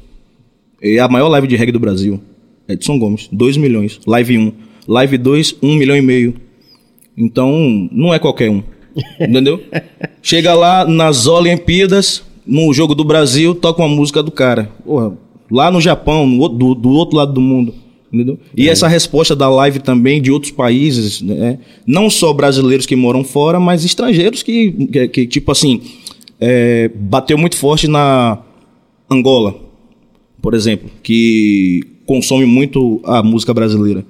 É 0.81 0.99
a 0.99 1.09
maior 1.09 1.29
live 1.29 1.47
de 1.47 1.57
reggae 1.57 1.73
do 1.73 1.81
Brasil. 1.81 2.21
Edson 2.69 2.99
Gomes, 2.99 3.29
2 3.33 3.57
milhões. 3.57 4.01
Live 4.07 4.39
1. 4.39 4.53
Live 4.89 5.19
2, 5.19 5.57
1 5.63 5.75
milhão 5.77 5.97
e 5.97 6.03
meio. 6.03 6.35
Então, 7.17 7.89
não 7.93 8.13
é 8.13 8.19
qualquer 8.19 8.51
um. 8.51 8.63
Entendeu? 9.21 9.63
Chega 10.23 10.55
lá 10.55 10.85
nas 10.85 11.27
Olimpíadas, 11.27 12.23
no 12.47 12.73
Jogo 12.73 12.95
do 12.95 13.05
Brasil, 13.05 13.55
toca 13.55 13.83
uma 13.83 13.89
música 13.89 14.23
do 14.23 14.31
cara. 14.31 14.71
Porra, 14.85 15.13
lá 15.53 15.71
no 15.71 15.83
Japão, 15.83 16.27
no 16.27 16.49
do, 16.49 16.75
do 16.75 16.91
outro 16.91 17.19
lado 17.19 17.35
do 17.35 17.41
mundo. 17.41 17.75
Entendeu? 18.11 18.39
E 18.57 18.69
essa 18.69 18.89
resposta 18.89 19.37
da 19.37 19.49
live 19.49 19.79
também 19.79 20.21
de 20.21 20.31
outros 20.31 20.53
países, 20.53 21.23
né? 21.23 21.59
não 21.87 22.11
só 22.11 22.33
brasileiros 22.33 22.85
que 22.85 22.97
moram 22.97 23.25
fora, 23.25 23.61
mas 23.61 23.85
estrangeiros 23.85 24.43
que, 24.43 24.71
que, 24.71 25.09
que, 25.09 25.27
tipo 25.27 25.51
assim, 25.51 25.81
é, 26.41 26.91
bateu 26.95 27.39
muito 27.39 27.57
forte 27.57 27.89
na 27.89 28.39
Angola, 29.11 29.55
por 30.43 30.53
exemplo, 30.53 30.91
que 31.03 31.81
consome 32.05 32.45
muito 32.45 33.01
a 33.05 33.23
música 33.23 33.55
brasileira. 33.55 34.05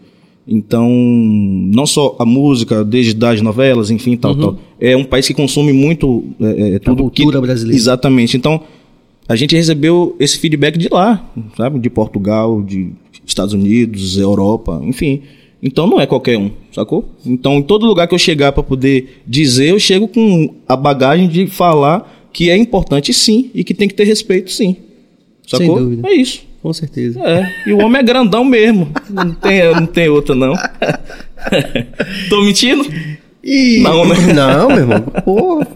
Então, 0.46 0.90
não 0.90 1.86
só 1.86 2.16
a 2.18 2.26
música, 2.26 2.84
desde 2.84 3.14
das 3.14 3.40
novelas, 3.40 3.90
enfim, 3.90 4.16
tal, 4.16 4.34
tal. 4.34 4.58
É 4.80 4.96
um 4.96 5.04
país 5.04 5.28
que 5.28 5.34
consome 5.34 5.72
muito 5.72 6.24
é, 6.40 6.74
é, 6.74 6.78
tudo 6.80 7.04
cultura 7.04 7.38
que, 7.38 7.46
brasileira. 7.46 7.76
Exatamente. 7.76 8.36
Então, 8.36 8.60
a 9.28 9.36
gente 9.36 9.54
recebeu 9.54 10.16
esse 10.18 10.38
feedback 10.38 10.76
de 10.78 10.88
lá, 10.88 11.30
sabe? 11.56 11.78
De 11.78 11.88
Portugal, 11.88 12.62
de 12.62 12.90
Estados 13.26 13.54
Unidos, 13.54 14.18
Europa, 14.18 14.80
enfim. 14.84 15.22
Então 15.62 15.86
não 15.86 16.00
é 16.00 16.06
qualquer 16.06 16.36
um, 16.36 16.50
sacou? 16.72 17.08
Então 17.24 17.54
em 17.54 17.62
todo 17.62 17.86
lugar 17.86 18.08
que 18.08 18.14
eu 18.14 18.18
chegar 18.18 18.52
para 18.52 18.62
poder 18.62 19.22
dizer, 19.26 19.70
eu 19.70 19.78
chego 19.78 20.08
com 20.08 20.54
a 20.68 20.76
bagagem 20.76 21.28
de 21.28 21.46
falar 21.46 22.28
que 22.32 22.50
é 22.50 22.56
importante 22.56 23.12
sim 23.12 23.50
e 23.54 23.62
que 23.62 23.74
tem 23.74 23.86
que 23.86 23.94
ter 23.94 24.04
respeito 24.04 24.50
sim. 24.50 24.76
Sem 25.46 25.60
Sacou? 25.60 25.78
dúvida. 25.78 26.08
É 26.08 26.14
isso. 26.14 26.42
Com 26.62 26.72
certeza. 26.72 27.20
É, 27.20 27.52
e 27.66 27.72
o 27.72 27.78
homem 27.78 28.00
é 28.00 28.04
grandão 28.04 28.44
mesmo. 28.44 28.88
Não 29.10 29.32
tem, 29.34 29.74
não 29.74 29.86
tem 29.86 30.08
outra, 30.08 30.32
não. 30.32 30.54
Tô 32.30 32.40
mentindo? 32.42 32.84
E... 33.42 33.80
Não, 33.82 34.06
né? 34.06 34.14
Não, 34.32 34.68
meu 34.68 34.78
irmão. 34.78 35.00
Pô. 35.24 35.66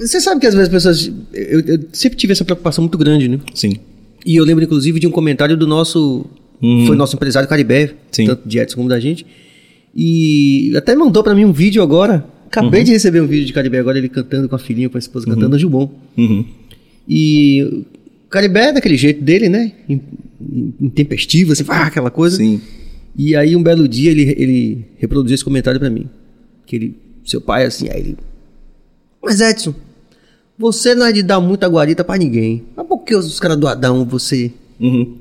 Você 0.00 0.20
sabe 0.20 0.40
que 0.40 0.46
às 0.46 0.54
vezes 0.54 0.68
as 0.68 0.74
pessoas. 0.74 1.12
Eu, 1.32 1.60
eu 1.60 1.80
sempre 1.92 2.18
tive 2.18 2.32
essa 2.32 2.44
preocupação 2.44 2.82
muito 2.82 2.98
grande, 2.98 3.28
né? 3.28 3.40
Sim. 3.54 3.76
E 4.24 4.36
eu 4.36 4.44
lembro, 4.44 4.64
inclusive, 4.64 4.98
de 4.98 5.06
um 5.06 5.10
comentário 5.10 5.56
do 5.56 5.66
nosso. 5.66 6.26
Uhum. 6.62 6.86
Foi 6.86 6.96
nosso 6.96 7.16
empresário 7.16 7.48
Caribé, 7.48 7.94
Sim. 8.10 8.26
tanto 8.26 8.48
de 8.48 8.58
Edson 8.58 8.76
como 8.76 8.88
da 8.88 8.98
gente. 8.98 9.26
E 9.94 10.72
até 10.76 10.94
mandou 10.94 11.22
pra 11.22 11.34
mim 11.34 11.44
um 11.44 11.52
vídeo 11.52 11.82
agora. 11.82 12.26
Acabei 12.46 12.84
de 12.84 12.92
receber 12.92 13.20
um 13.20 13.26
vídeo 13.26 13.46
de 13.46 13.52
Caribé 13.52 13.78
agora, 13.78 13.98
ele 13.98 14.08
cantando 14.08 14.48
com 14.48 14.54
a 14.54 14.58
filhinha, 14.58 14.88
com 14.88 14.96
a 14.96 14.98
esposa 14.98 15.26
cantando, 15.26 15.56
Anjo 15.56 15.68
Bom. 15.68 15.92
Uhum. 16.16 16.44
E 17.08 17.62
o 17.62 18.28
Caribé 18.28 18.68
é 18.68 18.72
daquele 18.72 18.96
jeito 18.96 19.22
dele, 19.22 19.48
né? 19.48 19.72
Intempestivo, 20.80 21.52
assim, 21.52 21.64
ah, 21.68 21.86
aquela 21.86 22.10
coisa. 22.10 22.36
Sim. 22.36 22.60
E 23.16 23.34
aí 23.34 23.56
um 23.56 23.62
belo 23.62 23.88
dia 23.88 24.10
ele, 24.10 24.34
ele 24.36 24.84
reproduziu 24.98 25.34
esse 25.34 25.44
comentário 25.44 25.80
pra 25.80 25.90
mim. 25.90 26.08
Que 26.66 26.76
ele, 26.76 26.96
seu 27.24 27.40
pai 27.40 27.64
assim, 27.64 27.88
aí 27.90 28.00
ele. 28.00 28.16
Mas 29.22 29.40
Edson, 29.40 29.74
você 30.58 30.94
não 30.94 31.06
é 31.06 31.12
de 31.12 31.22
dar 31.22 31.40
muita 31.40 31.68
guarita 31.68 32.02
pra 32.04 32.16
ninguém. 32.16 32.64
Mas 32.76 32.86
por 32.86 32.98
que 32.98 33.14
os 33.14 33.38
caras 33.38 33.56
do 33.56 33.68
Adão, 33.68 34.04
você. 34.04 34.52
Uhum. 34.80 35.16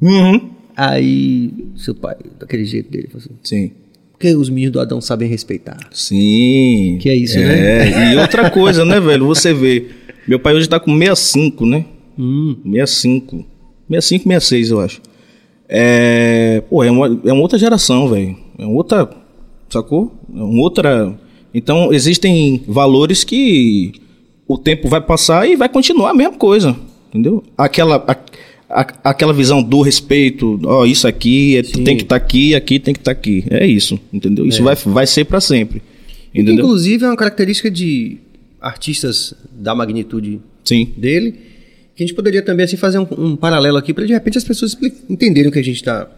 Uhum. 0.00 0.50
Aí 0.76 1.52
seu 1.76 1.94
pai, 1.94 2.16
daquele 2.38 2.64
jeito 2.64 2.90
dele, 2.90 3.08
falou 3.08 3.22
assim, 3.24 3.36
Sim. 3.42 3.72
porque 4.10 4.34
os 4.34 4.48
meninos 4.48 4.72
do 4.72 4.80
Adão 4.80 5.00
sabem 5.00 5.28
respeitar. 5.28 5.78
Sim. 5.92 6.98
Que 7.00 7.08
é 7.10 7.14
isso, 7.14 7.38
né? 7.38 8.12
E 8.12 8.16
outra 8.16 8.48
coisa, 8.50 8.84
né, 8.84 8.98
velho? 8.98 9.26
Você 9.26 9.52
vê. 9.52 9.90
Meu 10.26 10.40
pai 10.40 10.54
hoje 10.54 10.68
tá 10.68 10.80
com 10.80 10.96
65, 10.98 11.66
né? 11.66 11.84
Hum, 12.18 12.56
65. 12.64 13.44
65, 13.88 14.24
66, 14.24 14.70
eu 14.70 14.80
acho. 14.80 15.02
É. 15.68 16.62
Pô, 16.68 16.82
é 16.82 16.90
uma, 16.90 17.06
é 17.24 17.32
uma 17.32 17.42
outra 17.42 17.58
geração, 17.58 18.08
velho. 18.08 18.36
É 18.58 18.64
uma 18.64 18.74
outra. 18.74 19.08
Sacou? 19.68 20.12
É 20.34 20.42
uma 20.42 20.62
outra. 20.62 21.18
Então, 21.54 21.92
existem 21.92 22.62
valores 22.66 23.24
que 23.24 23.92
o 24.48 24.56
tempo 24.58 24.88
vai 24.88 25.00
passar 25.00 25.48
e 25.48 25.56
vai 25.56 25.68
continuar 25.68 26.10
a 26.10 26.14
mesma 26.14 26.34
coisa. 26.34 26.76
Entendeu? 27.10 27.42
Aquela. 27.56 27.96
a- 28.06 28.16
a- 28.74 29.10
aquela 29.10 29.34
visão 29.34 29.62
do 29.62 29.82
respeito, 29.82 30.58
ó, 30.64 30.86
isso 30.86 31.06
aqui 31.06 31.58
é- 31.58 31.62
tem 31.62 31.94
que 31.94 32.04
estar 32.04 32.16
aqui, 32.16 32.54
aqui 32.54 32.78
tem 32.78 32.94
que 32.94 33.00
estar 33.00 33.10
aqui. 33.12 33.44
É 33.50 33.66
isso, 33.66 34.00
entendeu? 34.10 34.46
Isso 34.46 34.62
vai, 34.62 34.74
vai 34.74 35.06
ser 35.06 35.26
pra 35.26 35.42
sempre. 35.42 35.82
Entendeu? 36.34 36.64
inclusive 36.64 37.04
é 37.04 37.08
uma 37.08 37.16
característica 37.16 37.70
de 37.70 38.16
artistas 38.58 39.34
da 39.52 39.74
magnitude 39.74 40.40
Sim. 40.64 40.88
dele, 40.96 41.32
que 41.94 42.02
a 42.02 42.06
gente 42.06 42.14
poderia 42.14 42.40
também 42.40 42.64
assim 42.64 42.78
fazer 42.78 42.98
um, 42.98 43.06
um 43.18 43.36
paralelo 43.36 43.76
aqui 43.76 43.92
para 43.92 44.06
de 44.06 44.14
repente 44.14 44.38
as 44.38 44.44
pessoas 44.44 44.74
entenderem 45.10 45.50
o 45.50 45.52
que 45.52 45.58
a 45.58 45.62
gente 45.64 45.76
está 45.76 46.08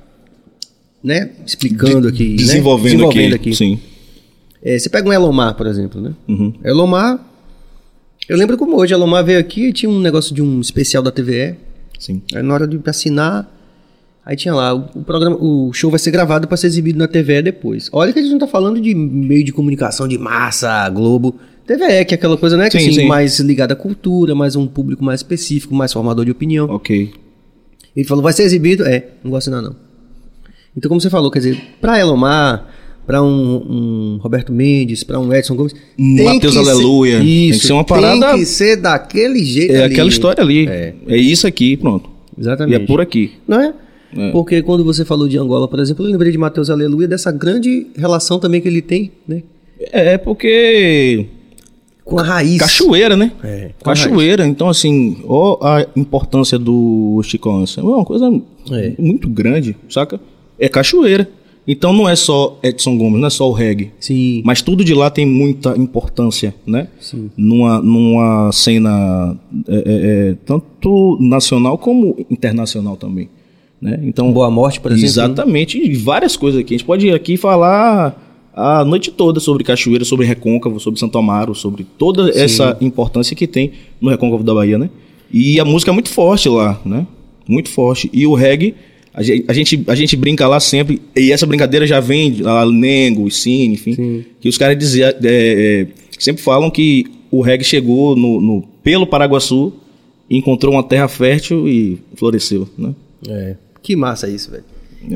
né, 1.03 1.31
explicando 1.45 2.07
aqui, 2.07 2.29
né? 2.31 2.37
Desenvolvendo, 2.37 2.93
Desenvolvendo 2.93 3.35
aqui. 3.35 3.53
Sim. 3.55 3.81
É, 4.65 4.79
você 4.79 4.89
pega 4.89 5.07
um 5.07 5.13
Elomar, 5.13 5.55
por 5.55 5.67
exemplo, 5.67 6.01
né? 6.01 6.15
Uhum. 6.27 6.55
Elomar, 6.65 7.21
eu 8.27 8.37
lembro 8.37 8.57
como 8.57 8.77
hoje, 8.77 8.95
Elomar 8.95 9.23
veio 9.23 9.39
aqui 9.39 9.67
e 9.67 9.73
tinha 9.73 9.91
um 9.91 10.01
negócio 10.01 10.35
de 10.35 10.41
um 10.41 10.59
especial 10.61 11.03
da 11.03 11.11
TVE, 11.11 11.57
Sim. 11.99 12.23
aí 12.35 12.43
na 12.43 12.55
hora 12.55 12.67
de 12.67 12.81
assinar, 12.87 13.47
aí 14.25 14.35
tinha 14.35 14.55
lá, 14.55 14.73
o, 14.73 15.05
programa, 15.05 15.37
o 15.39 15.71
show 15.75 15.91
vai 15.91 15.99
ser 15.99 16.11
gravado 16.11 16.49
para 16.49 16.57
ser 16.57 16.69
exibido 16.69 16.99
na 16.99 17.07
TVE 17.07 17.43
depois. 17.43 17.91
Olha 17.93 18.11
que 18.11 18.19
a 18.19 18.23
gente 18.23 18.33
não 18.33 18.39
tá 18.39 18.47
falando 18.47 18.81
de 18.81 18.95
meio 18.95 19.45
de 19.45 19.53
comunicação 19.53 20.09
de 20.09 20.17
massa, 20.17 20.89
Globo, 20.89 21.39
TVE, 21.67 22.07
que 22.07 22.15
é 22.15 22.17
aquela 22.17 22.39
coisa, 22.39 22.57
né, 22.57 22.71
que 22.71 22.79
Sim, 22.79 22.89
assim, 22.89 23.01
sim. 23.01 23.07
mais 23.07 23.39
ligada 23.41 23.75
à 23.75 23.77
cultura, 23.77 24.35
mais 24.35 24.57
um 24.57 24.67
público 24.67 25.05
mais 25.05 25.21
específico, 25.21 25.75
mais 25.75 25.93
formador 25.93 26.25
de 26.25 26.31
opinião. 26.31 26.71
Ok. 26.71 27.13
Ele 27.95 28.07
falou, 28.07 28.23
vai 28.23 28.33
ser 28.33 28.45
exibido? 28.45 28.87
É, 28.87 29.09
não 29.23 29.31
de 29.31 29.37
assinar 29.37 29.61
não. 29.61 29.77
Então, 30.77 30.89
como 30.89 31.01
você 31.01 31.11
falou, 31.11 31.31
quer 31.31 31.39
dizer, 31.39 31.63
pra 31.81 32.01
Elomar, 32.01 32.74
pra 33.07 33.23
um, 33.23 33.29
um 34.17 34.19
Roberto 34.23 34.53
Mendes, 34.53 35.03
pra 35.05 35.19
um 35.21 35.33
Edson 35.33 35.55
Gomes... 35.57 35.75
Um 35.99 36.25
Mateus 36.25 36.57
que 36.57 36.65
ser- 36.65 36.71
Aleluia. 36.71 37.19
Tem 37.19 37.49
Isso, 37.51 37.61
que 37.61 37.67
ser 37.67 37.73
uma 37.73 37.85
parada- 37.85 38.29
Tem 38.31 38.39
que 38.39 38.47
ser 38.47 38.77
daquele 38.77 39.45
jeito 39.45 39.73
É 39.73 39.85
ali. 39.85 39.93
aquela 39.93 40.09
história 40.09 40.43
ali. 40.43 40.67
É. 40.69 40.95
É. 41.07 41.17
isso 41.17 41.47
aqui, 41.47 41.77
pronto. 41.77 42.09
Exatamente. 42.39 42.81
E 42.81 42.83
é 42.83 42.87
por 42.87 43.01
aqui. 43.01 43.33
Não 43.47 43.61
é? 43.61 43.75
É. 44.17 44.31
Porque 44.31 44.63
quando 44.63 44.85
você 44.85 45.05
falou 45.05 45.29
de 45.29 45.37
Angola, 45.39 45.67
por 45.69 45.79
exemplo, 45.81 46.05
eu 46.07 46.11
lembrei 46.11 46.31
de 46.33 46.39
Mateus 46.39 46.71
Aleluia, 46.71 47.07
dessa 47.09 47.31
grande 47.33 47.87
relação 47.97 48.39
também 48.39 48.61
que 48.61 48.69
ele 48.69 48.81
tem, 48.83 49.11
né? 49.27 49.43
É 49.93 50.17
porque. 50.17 51.27
Com 52.05 52.19
a 52.19 52.23
raiz. 52.23 52.59
Cachoeira, 52.59 53.17
né? 53.17 53.33
É, 53.43 53.71
Cachoeira. 53.83 54.47
Então, 54.47 54.69
assim, 54.69 55.17
ó 55.27 55.59
a 55.67 55.87
importância 55.97 56.59
do 56.59 57.21
Chico 57.25 57.51
Ansa. 57.51 57.81
É 57.81 57.85
uma 57.85 58.05
coisa 58.05 58.27
É. 58.73 58.93
muito 58.99 59.29
grande, 59.29 59.75
saca? 59.89 60.21
É 60.59 60.69
cachoeira. 60.69 61.29
Então 61.67 61.93
não 61.93 62.09
é 62.09 62.15
só 62.15 62.59
Edson 62.63 62.97
Gomes, 62.99 63.21
não 63.21 63.27
é 63.27 63.31
só 63.31 63.49
o 63.49 63.53
reggae. 63.53 63.91
Sim. 63.99 64.43
Mas 64.45 64.61
tudo 64.61 64.85
de 64.85 64.93
lá 64.95 65.09
tem 65.11 65.25
muita 65.25 65.77
importância, 65.79 66.55
né? 66.67 66.89
Sim. 67.01 67.31
Numa, 67.37 67.81
numa 67.81 68.53
cena 68.53 69.37
é, 69.67 69.75
é, 69.75 69.81
é, 69.87 70.37
tanto 70.45 71.17
nacional 71.21 71.79
como 71.79 72.17
internacional 72.31 72.97
também. 72.97 73.29
Né? 73.81 74.01
Então, 74.03 74.33
Boa 74.33 74.51
Morte, 74.51 74.81
por 74.81 74.93
exemplo. 74.93 75.07
né? 75.07 75.09
Exatamente, 75.09 75.79
e 75.79 75.95
várias 75.95 76.37
coisas 76.37 76.61
aqui. 76.61 76.75
A 76.75 76.79
gente 76.79 76.87
pode 76.87 77.11
aqui 77.11 77.37
falar 77.37 78.21
a 78.55 78.85
noite 78.85 79.11
toda 79.11 79.41
sobre 79.41 79.65
Cachoeira, 79.65 80.05
sobre 80.05 80.25
Recôncavo, 80.27 80.79
sobre 80.79 81.01
Santo 81.01 81.19
Amaro, 81.19 81.55
sobre 81.55 81.85
toda 81.99 82.31
essa 82.31 82.77
importância 82.81 83.35
que 83.35 83.47
tem 83.47 83.73
no 84.01 84.11
Recôncavo 84.11 84.45
da 84.45 84.55
Bahia, 84.55 84.79
né? 84.79 84.89
E 85.33 85.59
a 85.59 85.65
música 85.65 85.91
é 85.91 85.95
muito 85.95 86.09
forte 86.11 86.49
lá, 86.49 86.81
né? 86.85 87.07
Muito 87.49 87.69
forte. 87.69 88.09
E 88.13 88.27
o 88.27 88.35
reggae, 88.35 88.75
a 89.15 89.23
gente, 89.23 89.45
a 89.49 89.53
gente, 89.53 89.85
a 89.87 89.95
gente 89.95 90.17
brinca 90.17 90.47
lá 90.49 90.59
sempre, 90.61 91.01
e 91.17 91.31
essa 91.33 91.47
brincadeira 91.47 91.87
já 91.87 92.01
vem 92.01 92.33
de 92.33 92.43
lá, 92.43 92.67
Nengo, 92.67 93.31
Cine, 93.31 93.75
enfim, 93.75 93.95
Sim. 93.95 94.25
que 94.41 94.49
os 94.49 94.59
caras 94.59 94.77
diziam, 94.77 95.09
é, 95.09 95.15
é, 95.23 95.87
sempre 96.19 96.43
falam 96.43 96.71
que 96.71 97.07
o 97.31 97.41
reggae 97.41 97.65
chegou 97.65 98.17
no, 98.17 98.41
no- 98.41 98.63
pelo 98.83 99.07
Paraguaçu, 99.07 99.73
encontrou 100.29 100.75
uma 100.75 100.83
terra 100.83 101.07
fértil 101.09 101.69
e 101.69 101.99
floresceu, 102.17 102.69
né? 102.77 102.95
É. 103.29 103.57
Que 103.83 103.95
massa 103.95 104.29
isso, 104.29 104.51
velho. 104.51 104.65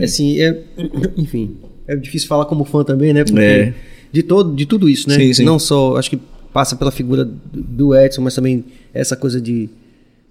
Assim, 0.02 0.38
é, 0.40 0.62
enfim, 1.16 1.56
é 1.86 1.96
difícil 1.96 2.28
falar 2.28 2.44
como 2.44 2.64
fã 2.64 2.84
também, 2.84 3.12
né? 3.12 3.24
Porque 3.24 3.40
É. 3.40 3.74
de 4.12 4.22
todo, 4.22 4.54
de 4.54 4.64
tudo 4.66 4.88
isso, 4.88 5.08
né? 5.08 5.16
Sim, 5.16 5.32
sim. 5.32 5.44
Não 5.44 5.58
só, 5.58 5.96
acho 5.96 6.10
que 6.10 6.18
passa 6.52 6.76
pela 6.76 6.90
figura 6.90 7.24
do- 7.24 7.34
do 7.52 7.94
Edson, 7.96 8.22
mas 8.22 8.34
também 8.34 8.64
essa 8.94 9.16
coisa 9.16 9.40
de 9.40 9.68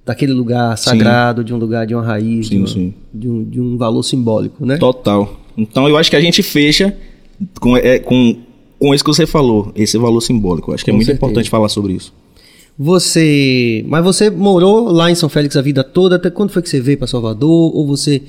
daquele 0.08 0.32
lugar 0.34 0.76
sagrado, 0.78 1.44
de 1.44 1.54
um 1.54 1.58
lugar 1.58 1.86
de 1.86 1.94
uma 1.94 2.02
raiz, 2.02 2.48
Sim, 2.48 2.56
de, 2.56 2.58
uma- 2.62 2.68
sim. 2.68 2.94
de 3.14 3.30
um, 3.30 3.44
de 3.44 3.62
um 3.62 3.78
valor 3.78 4.02
simbólico, 4.02 4.66
né? 4.66 4.78
Total. 4.78 5.38
Então 5.58 5.88
eu 5.88 5.98
acho 5.98 6.10
que 6.10 6.16
a 6.16 6.22
gente 6.22 6.42
fecha 6.42 6.96
com, 7.60 7.76
é, 7.78 8.00
com, 8.00 8.38
com 8.80 8.96
isso 8.96 9.04
que 9.04 9.10
você 9.10 9.28
falou, 9.28 9.72
esse 9.76 9.98
valor 9.98 10.22
simbólico. 10.22 10.72
Eu 10.72 10.76
acho 10.76 10.84
que 10.86 10.90
é 10.90 10.94
Com 10.94 10.98
muito 10.98 11.06
certeza. 11.08 11.26
importante 11.26 11.50
falar 11.50 11.68
sobre 11.70 11.94
isso. 11.94 12.14
Você, 12.80 13.84
mas 13.88 14.04
você 14.04 14.30
morou 14.30 14.92
lá 14.92 15.10
em 15.12 15.16
São 15.16 15.28
Félix 15.28 15.58
a 15.58 15.62
vida 15.62 15.84
toda, 15.84 16.16
até 16.16 16.30
quando 16.30 16.52
foi 16.52 16.62
que 16.62 16.70
você 16.70 16.80
veio 16.80 16.98
para 16.98 17.08
Salvador? 17.08 17.76
Ou 17.76 17.88
você, 17.88 18.22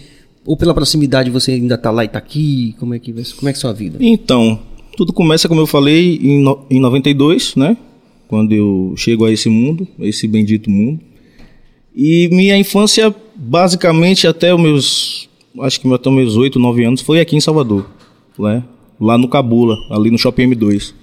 ou 0.47 0.57
pela 0.57 0.73
proximidade 0.75 1.31
você 1.31 1.53
ainda 1.53 1.77
tá 1.77 1.91
lá 1.91 2.05
e 2.05 2.09
tá 2.09 2.19
aqui? 2.19 2.75
Como 2.81 2.95
é 2.95 2.99
que, 2.99 3.13
como 3.13 3.49
é 3.49 3.53
que 3.53 3.57
é 3.57 3.59
a 3.59 3.61
sua 3.61 3.73
vida? 3.73 3.99
Então, 4.01 4.59
tudo 4.97 5.13
começa, 5.13 5.49
como 5.49 5.61
eu 5.61 5.67
falei, 5.67 6.17
em, 6.23 6.41
no, 6.43 6.61
em 6.71 6.81
92, 6.81 7.57
né? 7.57 7.77
Quando 8.27 8.53
eu 8.53 8.95
chego 8.97 9.27
a 9.27 9.33
esse 9.33 9.49
mundo, 9.49 9.87
a 10.01 10.07
esse 10.07 10.27
bendito 10.27 10.71
mundo. 10.71 11.01
E 11.95 12.29
minha 12.31 12.57
infância, 12.57 13.15
basicamente, 13.35 14.27
até 14.27 14.55
os 14.55 14.61
meus. 14.61 15.29
Acho 15.61 15.81
que 15.81 15.93
até 15.93 16.11
meus 16.11 16.37
8, 16.37 16.59
9 16.59 16.85
anos, 16.85 17.01
foi 17.01 17.21
aqui 17.21 17.37
em 17.37 17.41
Salvador. 17.41 17.89
Né? 18.39 18.63
Lá 19.01 19.19
no 19.19 19.29
Cabula, 19.29 19.77
ali 19.91 20.11
no 20.11 20.19
Shopping 20.19 20.51
M2. 20.51 20.95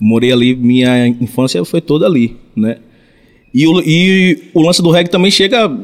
Morei 0.00 0.32
ali, 0.32 0.54
minha 0.54 1.06
infância 1.08 1.64
foi 1.64 1.80
toda 1.80 2.06
ali, 2.06 2.36
né? 2.56 2.78
E 3.52 3.66
o, 3.66 3.80
e 3.80 4.50
o 4.54 4.62
lance 4.62 4.80
do 4.80 4.90
reggae 4.90 5.10
também 5.10 5.30
chega 5.30 5.76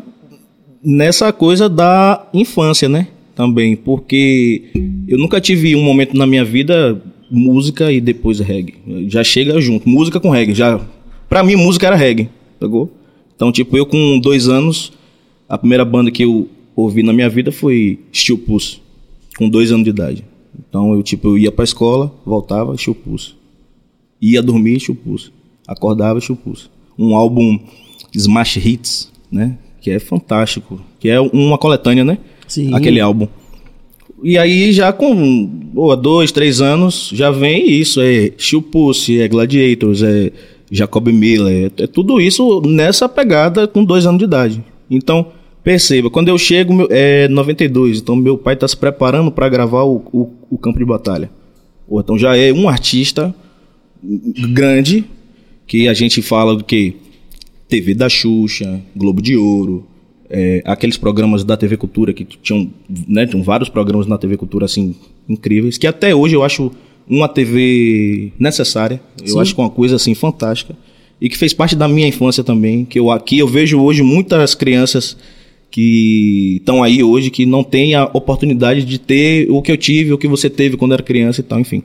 nessa 0.84 1.32
coisa 1.32 1.68
da 1.68 2.28
infância, 2.32 2.88
né? 2.88 3.08
Também, 3.34 3.74
porque 3.74 4.70
eu 5.08 5.18
nunca 5.18 5.40
tive 5.40 5.74
um 5.74 5.82
momento 5.82 6.16
na 6.16 6.26
minha 6.26 6.44
vida 6.44 7.02
música 7.30 7.90
e 7.90 8.00
depois 8.00 8.38
reggae. 8.38 8.74
Já 9.08 9.24
chega 9.24 9.60
junto, 9.60 9.88
música 9.88 10.20
com 10.20 10.30
reggae. 10.30 10.54
Já, 10.54 10.80
pra 11.28 11.42
mim, 11.42 11.56
música 11.56 11.86
era 11.86 11.96
reggae, 11.96 12.28
pegou? 12.60 12.92
Então, 13.34 13.50
tipo, 13.50 13.76
eu 13.76 13.86
com 13.86 14.18
dois 14.18 14.48
anos, 14.48 14.92
a 15.48 15.58
primeira 15.58 15.84
banda 15.84 16.10
que 16.10 16.24
eu 16.24 16.48
ouvi 16.76 17.02
na 17.02 17.12
minha 17.12 17.28
vida 17.28 17.52
foi 17.52 17.98
Steel 18.12 18.38
Pulse, 18.38 18.80
com 19.36 19.48
dois 19.48 19.70
anos 19.70 19.84
de 19.84 19.90
idade. 19.90 20.24
Então, 20.68 20.92
eu, 20.92 21.02
tipo, 21.02 21.28
eu 21.28 21.38
ia 21.38 21.52
pra 21.52 21.64
escola, 21.64 22.12
voltava, 22.24 22.76
Steel 22.76 22.94
Pulse. 22.94 23.34
Ia 24.20 24.42
dormir, 24.42 24.80
Steel 24.80 24.96
Pulse. 24.96 25.30
Acordava, 25.66 26.20
Steel 26.20 26.36
Pulse. 26.36 26.68
Um 26.98 27.16
álbum 27.16 27.58
Smash 28.14 28.56
Hits, 28.56 29.12
né? 29.30 29.58
Que 29.80 29.90
é 29.90 29.98
fantástico. 29.98 30.80
Que 31.00 31.08
é 31.08 31.20
uma 31.20 31.58
coletânea, 31.58 32.04
né? 32.04 32.18
Sim. 32.46 32.72
Aquele 32.74 33.00
álbum. 33.00 33.26
E 34.22 34.38
aí, 34.38 34.72
já 34.72 34.92
com 34.92 35.44
boa, 35.44 35.96
dois, 35.96 36.32
três 36.32 36.60
anos, 36.60 37.10
já 37.12 37.30
vem 37.30 37.68
isso. 37.70 38.00
É 38.00 38.32
Steel 38.38 38.62
Pulse, 38.62 39.20
é 39.20 39.28
Gladiators, 39.28 40.02
é 40.02 40.32
Jacob 40.70 41.08
Miller. 41.08 41.72
É, 41.78 41.84
é 41.84 41.86
tudo 41.86 42.20
isso 42.20 42.60
nessa 42.62 43.08
pegada 43.08 43.66
com 43.66 43.84
dois 43.84 44.06
anos 44.06 44.18
de 44.18 44.24
idade. 44.24 44.64
Então, 44.90 45.28
perceba, 45.62 46.10
quando 46.10 46.28
eu 46.28 46.38
chego, 46.38 46.86
é 46.90 47.28
92. 47.28 48.00
Então, 48.00 48.16
meu 48.16 48.36
pai 48.36 48.54
está 48.54 48.66
se 48.66 48.76
preparando 48.76 49.30
para 49.30 49.48
gravar 49.48 49.82
o, 49.84 49.96
o, 50.12 50.30
o 50.50 50.58
Campo 50.58 50.78
de 50.78 50.84
Batalha. 50.84 51.30
Pô, 51.88 52.00
então 52.00 52.18
já 52.18 52.36
é 52.36 52.52
um 52.52 52.68
artista 52.68 53.34
grande 54.52 55.04
que 55.66 55.88
a 55.88 55.94
gente 55.94 56.20
fala 56.20 56.54
do 56.56 56.64
que 56.64 56.96
TV 57.68 57.94
da 57.94 58.08
Xuxa, 58.08 58.80
Globo 58.94 59.22
de 59.22 59.36
Ouro, 59.36 59.86
é, 60.28 60.62
aqueles 60.64 60.96
programas 60.96 61.44
da 61.44 61.56
TV 61.56 61.76
Cultura 61.76 62.12
que 62.12 62.24
tinham, 62.24 62.70
né, 63.06 63.26
tinham 63.26 63.42
vários 63.42 63.68
programas 63.68 64.06
na 64.06 64.18
TV 64.18 64.36
Cultura 64.36 64.64
assim 64.64 64.94
incríveis, 65.28 65.78
que 65.78 65.86
até 65.86 66.14
hoje 66.14 66.34
eu 66.34 66.42
acho 66.42 66.72
uma 67.08 67.28
TV 67.28 68.32
necessária, 68.38 69.00
eu 69.20 69.28
Sim. 69.28 69.40
acho 69.40 69.54
que 69.54 69.60
é 69.60 69.64
uma 69.64 69.70
coisa 69.70 69.96
assim 69.96 70.14
fantástica 70.14 70.76
e 71.20 71.28
que 71.28 71.38
fez 71.38 71.52
parte 71.52 71.76
da 71.76 71.88
minha 71.88 72.08
infância 72.08 72.42
também, 72.42 72.84
que 72.84 72.98
eu 72.98 73.10
aqui 73.10 73.38
eu 73.38 73.48
vejo 73.48 73.80
hoje 73.80 74.02
muitas 74.02 74.54
crianças 74.54 75.16
que 75.70 76.58
estão 76.58 76.82
aí 76.82 77.02
hoje 77.02 77.30
que 77.30 77.44
não 77.44 77.64
têm 77.64 77.94
a 77.94 78.04
oportunidade 78.04 78.84
de 78.84 78.98
ter 78.98 79.50
o 79.50 79.60
que 79.60 79.72
eu 79.72 79.76
tive, 79.76 80.12
o 80.12 80.18
que 80.18 80.28
você 80.28 80.48
teve 80.48 80.76
quando 80.76 80.92
era 80.92 81.02
criança 81.02 81.40
e 81.40 81.42
tal, 81.42 81.58
enfim. 81.58 81.82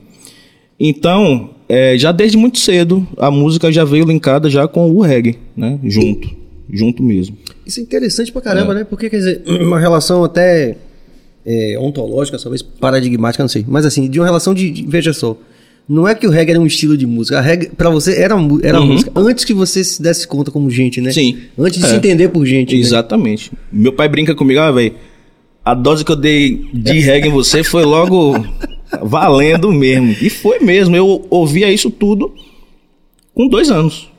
Então, 0.80 1.50
é, 1.68 1.98
já 1.98 2.12
desde 2.12 2.38
muito 2.38 2.60
cedo, 2.60 3.06
a 3.18 3.32
música 3.32 3.72
já 3.72 3.84
veio 3.84 4.06
linkada 4.06 4.50
já 4.50 4.68
com 4.68 4.92
o 4.92 5.02
reggae, 5.02 5.38
né? 5.58 5.80
Junto. 5.84 6.30
Junto 6.72 7.02
mesmo. 7.02 7.36
Isso 7.66 7.80
é 7.80 7.84
interessante 7.84 8.32
pra 8.32 8.42
caramba, 8.42 8.74
né? 8.74 8.84
Porque, 8.84 9.10
quer 9.10 9.18
dizer, 9.18 9.44
uma 9.62 9.80
relação 9.80 10.24
até 10.24 10.78
é, 11.52 11.78
ontológica, 11.80 12.38
talvez 12.38 12.62
paradigmática, 12.62 13.44
não 13.44 13.48
sei. 13.50 13.66
Mas 13.68 13.84
assim, 13.86 14.08
de 14.08 14.20
uma 14.20 14.26
relação 14.26 14.54
de, 14.54 14.70
de- 14.70 14.86
Veja 14.86 15.12
só. 15.14 15.36
Não 15.88 16.08
é 16.08 16.14
que 16.14 16.28
o 16.28 16.30
reggae 16.30 16.52
era 16.52 16.60
um 16.60 16.68
estilo 16.68 16.96
de 16.96 17.08
música. 17.08 17.40
A 17.40 17.42
reggae, 17.42 17.70
pra 17.76 17.90
você, 17.90 18.16
era, 18.22 18.36
era 18.62 18.80
música. 18.80 19.12
Antes 19.16 19.44
que 19.44 19.56
você 19.56 19.84
se 19.84 20.00
desse 20.00 20.28
conta 20.28 20.52
como 20.52 20.70
gente, 20.70 21.02
né? 21.02 21.12
Sim. 21.12 21.40
Antes 21.58 21.80
de 21.80 21.86
É. 21.86 21.90
se 21.90 21.96
entender 21.96 22.30
por 22.30 22.46
gente. 22.46 22.76
né? 22.76 22.80
Exatamente. 22.82 23.52
Meu 23.72 23.92
pai 23.92 24.08
brinca 24.08 24.36
comigo, 24.36 24.60
ah, 24.60 24.70
velho, 24.72 24.94
a 25.66 25.74
dose 25.74 26.06
que 26.06 26.12
eu 26.12 26.16
dei 26.16 26.70
de 26.72 27.00
reggae 27.00 27.28
em 27.30 27.32
você 27.32 27.64
foi 27.64 27.84
logo 27.86 28.34
valendo 29.02 29.72
mesmo. 29.72 30.16
E 30.22 30.30
foi 30.30 30.60
mesmo. 30.60 30.96
Eu 30.96 31.26
ouvia 31.28 31.72
isso 31.72 31.90
tudo 31.90 32.32
com 33.34 33.48
dois 33.48 33.72
anos. 33.72 34.12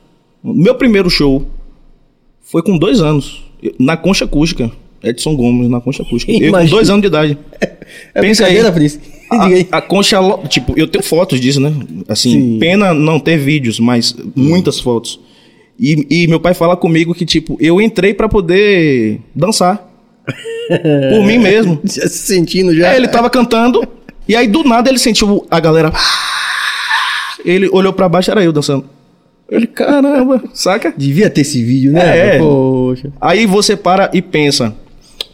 Meu 0.43 0.75
primeiro 0.75 1.09
show 1.09 1.47
foi 2.41 2.61
com 2.63 2.77
dois 2.77 2.99
anos. 2.99 3.45
Na 3.79 3.95
concha 3.95 4.25
acústica. 4.25 4.69
Edson 5.03 5.35
Gomes, 5.35 5.69
na 5.69 5.81
concha 5.81 6.03
acústica. 6.03 6.31
Eu 6.31 6.51
com 6.51 6.65
dois 6.65 6.89
anos 6.89 7.01
de 7.01 7.07
idade. 7.07 7.37
É 8.15 8.21
Pensa 8.21 8.45
aí. 8.45 8.57
A, 9.29 9.77
a 9.77 9.81
concha, 9.81 10.17
tipo, 10.47 10.73
eu 10.77 10.87
tenho 10.87 11.03
fotos 11.03 11.41
disso, 11.41 11.59
né? 11.59 11.73
Assim, 12.07 12.31
Sim. 12.31 12.59
pena 12.59 12.93
não 12.93 13.19
ter 13.19 13.37
vídeos, 13.37 13.81
mas 13.81 14.15
muitas 14.33 14.79
fotos. 14.79 15.19
E, 15.77 16.07
e 16.09 16.27
meu 16.27 16.39
pai 16.39 16.53
fala 16.53 16.77
comigo 16.77 17.13
que, 17.13 17.25
tipo, 17.25 17.57
eu 17.59 17.81
entrei 17.81 18.13
pra 18.13 18.29
poder 18.29 19.19
dançar. 19.35 19.89
por 21.11 21.25
mim 21.25 21.37
mesmo. 21.37 21.81
Já 21.83 22.07
se 22.07 22.19
sentindo 22.19 22.73
já. 22.73 22.93
É, 22.93 22.95
ele 22.95 23.07
tava 23.07 23.29
cantando, 23.29 23.85
e 24.27 24.35
aí 24.35 24.47
do 24.47 24.63
nada 24.63 24.89
ele 24.89 24.99
sentiu 24.99 25.45
a 25.49 25.59
galera. 25.59 25.91
Ele 27.43 27.67
olhou 27.69 27.91
pra 27.91 28.07
baixo, 28.07 28.31
era 28.31 28.43
eu 28.43 28.53
dançando. 28.53 28.85
Ele, 29.49 29.67
caramba, 29.67 30.41
saca? 30.53 30.93
Devia 30.95 31.29
ter 31.29 31.41
esse 31.41 31.61
vídeo, 31.61 31.91
né? 31.91 32.35
É. 32.35 32.37
Poxa. 32.37 33.11
Aí 33.19 33.45
você 33.45 33.75
para 33.75 34.09
e 34.13 34.21
pensa. 34.21 34.73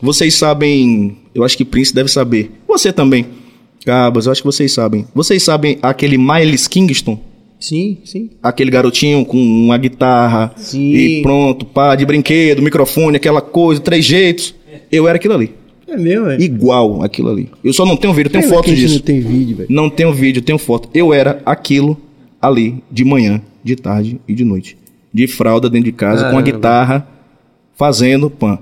Vocês 0.01 0.33
sabem. 0.35 1.17
Eu 1.33 1.43
acho 1.43 1.57
que 1.57 1.65
Prince 1.65 1.93
deve 1.93 2.09
saber. 2.09 2.51
Você 2.67 2.91
também. 2.91 3.25
Cabas, 3.85 4.25
eu 4.25 4.31
acho 4.31 4.41
que 4.41 4.45
vocês 4.45 4.71
sabem. 4.71 5.05
Vocês 5.15 5.41
sabem 5.43 5.77
aquele 5.81 6.17
Miles 6.17 6.67
Kingston? 6.67 7.19
Sim, 7.59 7.97
sim. 8.03 8.29
Aquele 8.41 8.69
garotinho 8.69 9.25
com 9.25 9.37
uma 9.37 9.77
guitarra 9.77 10.53
Sim. 10.57 10.91
e 10.93 11.21
pronto, 11.23 11.65
pá, 11.65 11.95
de 11.95 12.05
brinquedo, 12.05 12.61
microfone, 12.61 13.17
aquela 13.17 13.41
coisa, 13.41 13.81
três 13.81 14.05
jeitos. 14.05 14.53
Eu 14.91 15.07
era 15.07 15.15
aquilo 15.15 15.33
ali. 15.33 15.51
É 15.87 15.97
meu, 15.97 16.25
velho. 16.25 16.41
Igual 16.41 17.01
aquilo 17.01 17.29
ali. 17.29 17.49
Eu 17.63 17.73
só 17.73 17.85
não 17.85 17.95
tenho 17.95 18.13
vídeo, 18.13 18.27
eu 18.27 18.31
tenho 18.33 18.43
que 18.43 18.49
foto 18.49 18.75
disso. 18.75 18.95
Não 18.95 19.01
tem 19.01 19.21
vídeo, 19.21 19.57
velho. 19.57 19.69
Não 19.71 19.89
tenho 19.89 20.13
vídeo, 20.13 20.41
tenho 20.41 20.59
foto. 20.59 20.89
Eu 20.93 21.13
era 21.13 21.41
aquilo 21.45 21.97
ali, 22.41 22.83
de 22.91 23.03
manhã, 23.03 23.41
de 23.63 23.75
tarde 23.75 24.19
e 24.27 24.35
de 24.35 24.43
noite. 24.43 24.77
De 25.11 25.25
fralda 25.25 25.69
dentro 25.69 25.85
de 25.85 25.93
casa, 25.93 26.29
com 26.29 26.37
a 26.37 26.41
guitarra, 26.41 27.07
fazendo 27.75 28.29
pan. 28.29 28.59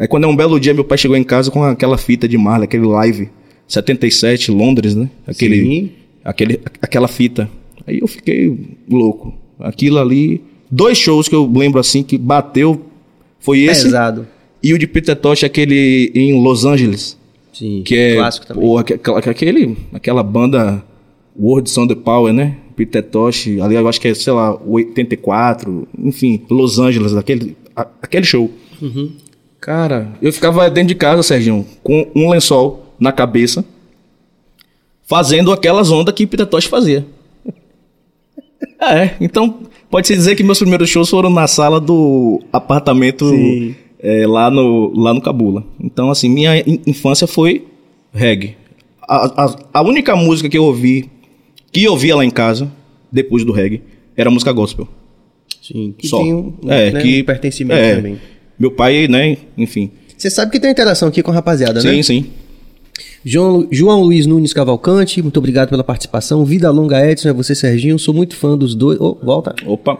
Aí 0.00 0.08
quando 0.08 0.24
é 0.24 0.26
um 0.26 0.34
belo 0.34 0.58
dia, 0.58 0.72
meu 0.72 0.82
pai 0.82 0.96
chegou 0.96 1.14
em 1.14 1.22
casa 1.22 1.50
com 1.50 1.62
aquela 1.62 1.98
fita 1.98 2.26
de 2.26 2.38
Marley, 2.38 2.64
aquele 2.64 2.86
live 2.86 3.28
77, 3.68 4.50
Londres, 4.50 4.94
né? 4.94 5.10
Aquele, 5.26 5.62
Sim. 5.62 5.90
aquele, 6.24 6.58
aquela 6.80 7.06
fita. 7.06 7.50
Aí 7.86 7.98
eu 8.00 8.08
fiquei 8.08 8.56
louco. 8.88 9.34
Aquilo 9.58 9.98
ali. 9.98 10.40
Dois 10.70 10.96
shows 10.96 11.28
que 11.28 11.34
eu 11.34 11.46
lembro 11.46 11.78
assim 11.78 12.02
que 12.02 12.16
bateu. 12.16 12.80
Foi 13.40 13.60
esse. 13.60 13.84
Pesado. 13.84 14.26
E 14.62 14.72
o 14.72 14.78
de 14.78 14.86
Peter 14.86 15.14
Tosh, 15.14 15.44
aquele 15.44 16.10
em 16.14 16.42
Los 16.42 16.64
Angeles. 16.64 17.18
Sim. 17.52 17.82
Que 17.84 17.94
é 17.94 18.14
Clássico 18.16 18.46
também. 18.46 18.62
porra, 18.62 18.84
aquele, 19.26 19.76
aquela 19.92 20.22
banda 20.22 20.82
World 21.38 21.68
Sound 21.68 21.94
Power, 21.96 22.32
né? 22.32 22.56
Peter 22.74 23.02
Tosh, 23.02 23.48
ali 23.60 23.74
eu 23.74 23.86
acho 23.86 24.00
que 24.00 24.08
é, 24.08 24.14
sei 24.14 24.32
lá, 24.32 24.58
84, 24.66 25.86
enfim, 25.98 26.40
Los 26.48 26.78
Angeles, 26.78 27.14
aquele, 27.14 27.54
aquele 27.76 28.24
show. 28.24 28.50
Uhum. 28.80 29.10
Cara, 29.60 30.08
eu 30.22 30.32
ficava 30.32 30.68
dentro 30.70 30.88
de 30.88 30.94
casa, 30.94 31.22
Serginho, 31.22 31.66
com 31.82 32.06
um 32.14 32.30
lençol 32.30 32.94
na 32.98 33.12
cabeça, 33.12 33.64
fazendo 35.06 35.52
aquelas 35.52 35.90
ondas 35.90 36.14
que 36.14 36.26
Peter 36.26 36.46
Tosh 36.46 36.64
fazia. 36.66 37.06
É, 38.82 39.14
então 39.20 39.60
pode-se 39.90 40.14
dizer 40.14 40.34
que 40.36 40.42
meus 40.42 40.58
primeiros 40.58 40.88
shows 40.88 41.08
foram 41.10 41.28
na 41.30 41.46
sala 41.46 41.78
do 41.80 42.40
apartamento 42.52 43.26
é, 43.98 44.26
lá, 44.26 44.50
no, 44.50 44.92
lá 44.98 45.12
no 45.12 45.20
Cabula. 45.20 45.64
Então, 45.78 46.10
assim, 46.10 46.28
minha 46.30 46.58
in- 46.60 46.80
infância 46.86 47.26
foi 47.26 47.66
reggae. 48.12 48.56
A, 49.06 49.44
a, 49.44 49.56
a 49.74 49.82
única 49.82 50.16
música 50.16 50.48
que 50.48 50.56
eu 50.56 50.64
ouvi, 50.64 51.10
que 51.72 51.84
eu 51.84 51.92
ouvia 51.92 52.16
lá 52.16 52.24
em 52.24 52.30
casa, 52.30 52.70
depois 53.12 53.44
do 53.44 53.52
reggae, 53.52 53.82
era 54.16 54.30
música 54.30 54.50
gospel. 54.52 54.88
Sim. 55.62 55.94
Que 55.96 56.06
Só. 56.08 56.18
tem 56.22 56.32
um, 56.34 56.54
É, 56.66 56.90
né, 56.90 57.02
que- 57.02 57.20
um 57.20 57.24
pertencimento 57.24 57.80
é. 57.80 57.96
também. 57.96 58.18
Meu 58.60 58.70
pai, 58.70 59.08
né, 59.08 59.38
enfim. 59.56 59.90
Você 60.18 60.28
sabe 60.28 60.52
que 60.52 60.60
tem 60.60 60.70
interação 60.70 61.08
aqui 61.08 61.22
com 61.22 61.30
a 61.30 61.34
rapaziada, 61.34 61.82
né? 61.82 61.94
Sim, 61.94 62.02
sim. 62.02 62.26
João, 63.24 63.66
João 63.70 64.02
Luiz 64.02 64.26
Nunes 64.26 64.52
Cavalcante, 64.52 65.22
muito 65.22 65.38
obrigado 65.38 65.70
pela 65.70 65.82
participação. 65.82 66.44
Vida 66.44 66.70
longa, 66.70 67.10
Edson, 67.10 67.30
é 67.30 67.32
você, 67.32 67.54
Serginho. 67.54 67.98
Sou 67.98 68.12
muito 68.12 68.36
fã 68.36 68.56
dos 68.58 68.74
dois. 68.74 68.98
Oh, 69.00 69.14
volta. 69.22 69.54
Opa. 69.66 69.98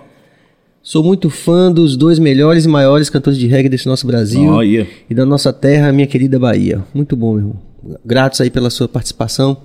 Sou 0.82 1.02
muito 1.02 1.28
fã 1.28 1.70
dos 1.70 1.96
dois 1.96 2.18
melhores 2.18 2.64
e 2.64 2.68
maiores 2.68 3.10
cantores 3.10 3.38
de 3.38 3.46
reggae 3.46 3.68
desse 3.68 3.86
nosso 3.86 4.06
Brasil 4.06 4.50
Olha. 4.50 4.86
e 5.08 5.14
da 5.14 5.26
nossa 5.26 5.52
terra, 5.52 5.92
minha 5.92 6.06
querida 6.06 6.38
Bahia. 6.38 6.82
Muito 6.94 7.14
bom, 7.16 7.32
meu 7.32 7.38
irmão. 7.38 7.56
Gratos 8.04 8.40
aí 8.40 8.50
pela 8.50 8.70
sua 8.70 8.88
participação. 8.88 9.58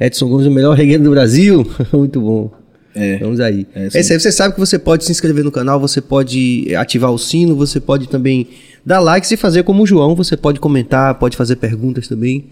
Edson 0.00 0.28
Gomes, 0.28 0.46
o 0.46 0.50
melhor 0.50 0.76
regueiro 0.76 1.02
do 1.02 1.10
Brasil. 1.10 1.66
muito 1.92 2.20
bom. 2.20 2.50
É. 2.98 3.18
Vamos 3.18 3.40
aí. 3.40 3.66
É, 3.74 3.84
É 3.84 3.86
isso 3.86 4.12
aí. 4.12 4.20
Você 4.20 4.32
sabe 4.32 4.54
que 4.54 4.60
você 4.60 4.78
pode 4.78 5.04
se 5.04 5.12
inscrever 5.12 5.44
no 5.44 5.52
canal, 5.52 5.78
você 5.78 6.00
pode 6.00 6.74
ativar 6.76 7.12
o 7.12 7.18
sino, 7.18 7.54
você 7.54 7.80
pode 7.80 8.08
também 8.08 8.48
dar 8.84 9.00
likes 9.00 9.30
e 9.30 9.36
fazer 9.36 9.62
como 9.62 9.82
o 9.82 9.86
João. 9.86 10.14
Você 10.16 10.36
pode 10.36 10.58
comentar, 10.58 11.14
pode 11.14 11.36
fazer 11.36 11.56
perguntas 11.56 12.08
também. 12.08 12.44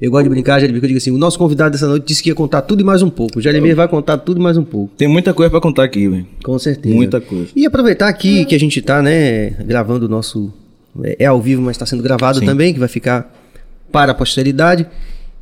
Eu 0.00 0.10
gosto 0.10 0.24
de 0.24 0.30
brincar, 0.30 0.60
Jeremias, 0.60 0.80
que 0.80 0.84
eu 0.84 0.88
digo 0.88 0.98
assim, 0.98 1.10
o 1.10 1.16
nosso 1.16 1.38
convidado 1.38 1.70
dessa 1.70 1.86
noite 1.86 2.04
disse 2.06 2.22
que 2.22 2.28
ia 2.28 2.34
contar 2.34 2.60
tudo 2.62 2.82
e 2.82 2.84
mais 2.84 3.00
um 3.00 3.08
pouco. 3.08 3.38
O 3.38 3.42
Jeremias 3.42 3.74
vai 3.74 3.88
contar 3.88 4.18
tudo 4.18 4.38
e 4.38 4.42
mais 4.42 4.58
um 4.58 4.64
pouco. 4.64 4.92
Tem 4.94 5.08
muita 5.08 5.32
coisa 5.32 5.50
pra 5.50 5.58
contar 5.58 5.84
aqui, 5.84 6.06
velho. 6.06 6.26
Com 6.44 6.58
certeza. 6.58 6.94
Muita 6.94 7.18
coisa. 7.18 7.48
E 7.56 7.64
aproveitar 7.64 8.08
aqui 8.08 8.44
que 8.44 8.54
a 8.54 8.60
gente 8.60 8.82
tá, 8.82 9.00
né, 9.00 9.50
gravando 9.64 10.04
o 10.04 10.08
nosso. 10.08 10.52
É, 11.02 11.16
é 11.20 11.26
ao 11.26 11.40
vivo, 11.40 11.62
mas 11.62 11.76
está 11.76 11.86
sendo 11.86 12.02
gravado 12.02 12.40
Sim. 12.40 12.46
também, 12.46 12.74
que 12.74 12.78
vai 12.78 12.88
ficar 12.88 13.34
para 13.90 14.12
a 14.12 14.14
posteridade. 14.14 14.86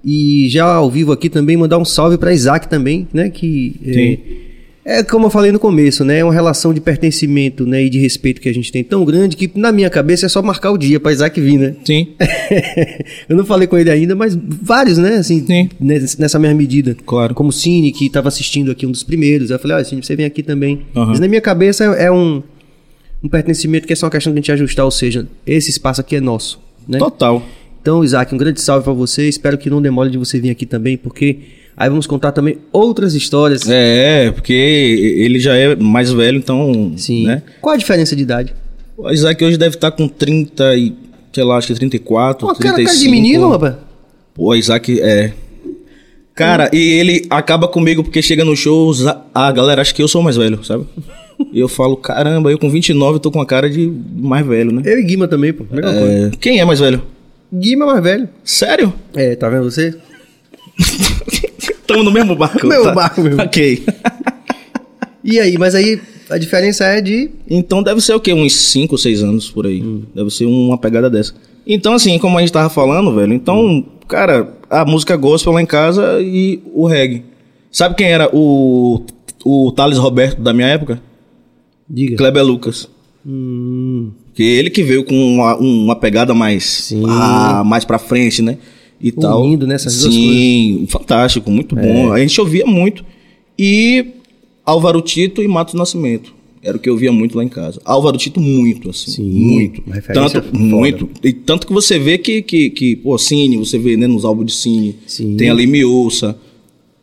E 0.05 0.49
já 0.51 0.65
ao 0.65 0.91
vivo 0.91 1.13
aqui 1.13 1.31
também 1.31 1.57
mandar 1.57 1.79
um 1.79 1.85
salve 1.85 2.19
para 2.19 2.33
Isaac 2.33 2.69
também, 2.69 3.09
né, 3.13 3.31
que. 3.31 3.77
é. 3.87 4.45
É 4.87 5.03
como 5.03 5.27
eu 5.27 5.31
falei 5.31 5.51
no 5.51 5.59
começo, 5.59 6.05
né? 6.05 6.19
É 6.19 6.25
uma 6.25 6.33
relação 6.33 6.75
de 6.75 6.81
pertencimento 6.81 7.65
né, 7.65 7.85
e 7.85 7.89
de 7.89 7.99
respeito 7.99 8.39
que 8.39 8.51
a 8.51 8.53
gente 8.53 8.71
tem 8.71 8.85
tão 8.85 9.03
grande 9.03 9.35
que 9.35 9.51
na 9.55 9.73
minha 9.73 9.89
cabeça 9.89 10.27
é 10.27 10.29
só 10.29 10.43
marcar 10.43 10.73
o 10.73 10.77
dia 10.77 11.01
para 11.01 11.11
Isaac 11.11 11.41
vir, 11.41 11.59
né? 11.59 11.75
Sim. 11.83 12.09
eu 13.27 13.35
não 13.35 13.47
falei 13.47 13.67
com 13.67 13.79
ele 13.79 13.91
ainda, 13.91 14.15
mas 14.15 14.37
vários, 14.37 14.99
né? 14.99 15.17
Assim, 15.17 15.45
Sim. 15.47 15.71
nessa 15.81 16.39
mesma 16.39 16.55
medida. 16.55 16.95
Claro. 17.07 17.35
Como 17.35 17.49
o 17.49 17.53
Cine, 17.53 17.93
que 17.93 18.05
estava 18.07 18.29
assistindo 18.29 18.71
aqui 18.71 18.87
um 18.87 18.91
dos 18.91 19.03
primeiros. 19.03 19.51
Eu 19.51 19.59
falei, 19.59 19.79
olha, 19.79 19.85
Cine, 19.87 20.05
você 20.05 20.15
vem 20.15 20.27
aqui 20.27 20.43
também. 20.43 20.83
Aham. 20.95 21.07
Mas 21.07 21.21
na 21.21 21.29
minha 21.29 21.41
cabeça 21.41 21.85
é, 21.97 22.05
é 22.05 22.13
um, 22.13 22.43
um 23.23 23.29
pertencimento 23.29 23.87
que 23.87 23.95
é 23.95 23.97
só 23.97 24.05
uma 24.05 24.13
questão 24.13 24.35
de 24.35 24.39
a 24.39 24.41
gente 24.41 24.53
ajustar, 24.53 24.85
ou 24.85 24.91
seja, 24.91 25.27
esse 25.47 25.71
espaço 25.71 26.03
aqui 26.03 26.17
é 26.17 26.21
nosso. 26.21 26.61
Né? 26.87 26.99
Total. 26.99 27.43
Então, 27.85 28.03
Isaac, 28.03 28.35
um 28.35 28.39
grande 28.39 28.63
salve 28.63 28.83
para 28.83 28.95
você. 28.95 29.29
Espero 29.29 29.59
que 29.59 29.69
não 29.69 29.83
demore 29.83 30.09
de 30.09 30.17
você 30.17 30.41
vir 30.41 30.49
aqui 30.49 30.65
também, 30.65 30.97
porque 30.97 31.41
aí 31.77 31.87
vamos 31.91 32.07
contar 32.07 32.33
também 32.33 32.57
outras 32.73 33.15
histórias. 33.15 33.69
É, 33.69 34.31
porque 34.31 34.55
ele 34.55 35.39
já 35.39 35.55
é 35.55 35.77
mais 35.77 36.11
velho, 36.11 36.39
então. 36.39 36.95
Sim. 36.97 37.27
Né? 37.27 37.43
Qual 37.61 37.75
a 37.75 37.77
diferença 37.77 38.17
de 38.17 38.23
idade? 38.23 38.55
O 38.97 39.11
Isaac 39.11 39.45
hoje 39.45 39.59
deve 39.59 39.75
estar 39.75 39.91
com 39.91 40.09
30 40.09 40.75
e. 40.77 40.95
sei 41.31 41.45
lá, 41.45 41.59
acho 41.59 41.67
que 41.67 41.75
34, 41.75 42.47
Pô, 42.47 42.55
cara, 42.55 42.77
35. 42.77 42.87
cara 42.87 42.99
de 42.99 43.09
menino, 43.11 43.51
rapaz. 43.51 43.75
Pô, 44.33 44.45
o 44.47 44.55
Isaac 44.55 44.99
é. 45.03 45.35
Cara, 46.35 46.71
e 46.73 46.79
ele 46.79 47.27
acaba 47.29 47.69
comigo 47.69 48.03
porque 48.03 48.23
chega 48.23 48.47
no 48.47 48.57
show, 48.57 48.95
a 49.35 49.53
galera 49.53 49.83
acha 49.83 49.93
que 49.93 50.03
eu 50.03 50.09
sou 50.09 50.23
mais 50.23 50.39
velho, 50.39 50.65
sabe? 50.65 50.87
E 51.53 51.61
eu 51.61 51.69
falo, 51.69 51.99
caramba, 51.99 52.51
eu 52.51 52.59
com 52.59 52.71
29 52.71 53.19
tô 53.19 53.31
com 53.31 53.43
a 53.43 53.47
cara 53.47 53.69
de 53.69 53.93
mais 54.17 54.47
velho, 54.47 54.73
né? 54.73 54.83
Eu 54.87 54.99
e 54.99 55.03
Guima 55.03 55.29
também, 55.29 55.53
pô. 55.53 55.67
É, 55.71 56.31
quem 56.41 56.61
é 56.61 56.65
mais 56.65 56.81
velho? 56.81 57.03
Guima 57.59 57.85
é 57.85 57.89
mais 57.89 58.03
velho. 58.03 58.29
Sério? 58.43 58.93
É, 59.15 59.37
tá 59.37 59.49
vendo 59.49 59.65
você? 59.65 59.95
Estamos 61.59 62.05
no 62.05 62.11
mesmo 62.11 62.35
barco. 62.35 62.67
Mesmo 62.67 62.85
tá? 62.85 62.95
barco 62.95 63.23
mesmo. 63.23 63.43
Ok. 63.43 63.85
E 65.27 65.41
aí, 65.41 65.57
mas 65.57 65.75
aí 65.75 65.99
a 66.29 66.37
diferença 66.37 66.85
é 66.85 67.01
de. 67.01 67.31
Então 67.49 67.83
deve 67.83 67.99
ser 68.03 68.13
o 68.13 68.21
quê? 68.21 68.35
Uns 68.35 68.55
5 68.55 68.93
ou 68.93 68.99
6 68.99 69.23
anos 69.23 69.51
por 69.51 69.67
aí. 69.67 69.83
Hum. 69.83 70.03
Deve 70.15 70.29
ser 70.29 70.45
uma 70.45 70.77
pegada 70.77 71.09
dessa. 71.09 71.35
Então, 71.67 71.95
assim, 71.95 72.19
como 72.19 72.37
a 72.37 72.43
gente 72.43 72.53
tava 72.53 72.69
falando, 72.69 73.15
velho, 73.15 73.33
então, 73.33 73.87
cara, 74.07 74.53
a 74.69 74.85
música 74.85 75.17
gospel 75.17 75.55
lá 75.55 75.63
em 75.63 75.67
casa 75.67 76.21
e 76.21 76.61
o 76.75 76.87
reggae. 76.87 77.25
Sabe 77.73 77.95
quem 77.95 78.13
era 78.13 78.29
o, 78.35 79.03
o 79.43 79.73
Thales 79.73 79.97
Roberto 79.97 80.43
da 80.43 80.53
minha 80.53 80.69
época? 80.69 81.01
Diga. 81.89 82.17
Kleber 82.17 82.45
Lucas. 82.45 82.87
Hum, 83.27 84.11
Que 84.35 84.43
ele 84.43 84.71
que 84.71 84.83
veio 84.83 85.05
com 85.05 85.15
uma, 85.15 85.57
uma 85.57 85.97
pegada 85.97 86.35
mais, 86.35 86.65
Sim. 86.65 87.05
ah, 87.09 87.63
mais 87.65 87.85
pra 87.85 87.99
frente, 87.99 88.43
né? 88.43 88.59
E 89.01 89.13
tal. 89.13 89.43
Unindo, 89.43 89.67
né, 89.67 89.75
essas 89.75 90.01
duas 90.01 90.15
Sim, 90.15 90.87
fantástico, 90.89 91.51
muito 91.51 91.77
bom. 91.77 92.13
A 92.13 92.19
gente 92.19 92.41
ouvia 92.41 92.65
muito. 92.67 93.05
E 93.59 94.07
Álvaro 94.65 95.01
Tito 95.03 95.43
e 95.43 95.49
Matos 95.49 95.75
Nascimento. 95.75 96.35
Era 96.63 96.79
o 96.79 96.81
que 96.81 96.89
eu 96.89 96.97
via 96.97 97.13
muito 97.13 97.37
lá 97.37 97.45
em 97.45 97.49
casa. 97.49 97.79
Álvaro 97.85 98.17
Tito, 98.17 98.41
muito, 98.41 98.89
assim. 98.89 99.11
Sim, 99.11 99.23
muito. 99.25 99.83
Tanto, 100.15 100.43
foda. 100.43 100.59
muito. 100.59 101.11
E 101.23 101.33
tanto 101.33 101.67
que 101.67 101.73
você 101.73 101.99
vê 101.99 102.17
que, 102.17 102.41
que, 102.41 102.71
que 102.71 102.97
pô, 102.97 103.19
Cine, 103.19 103.59
você 103.59 103.79
vê 103.79 103.97
né, 103.99 104.07
nos 104.07 104.25
álbuns 104.25 104.47
de 104.47 104.53
Cine. 104.55 104.97
Sim. 105.07 105.37
Tem 105.37 105.51
ali 105.51 105.67
Miouça, 105.67 106.39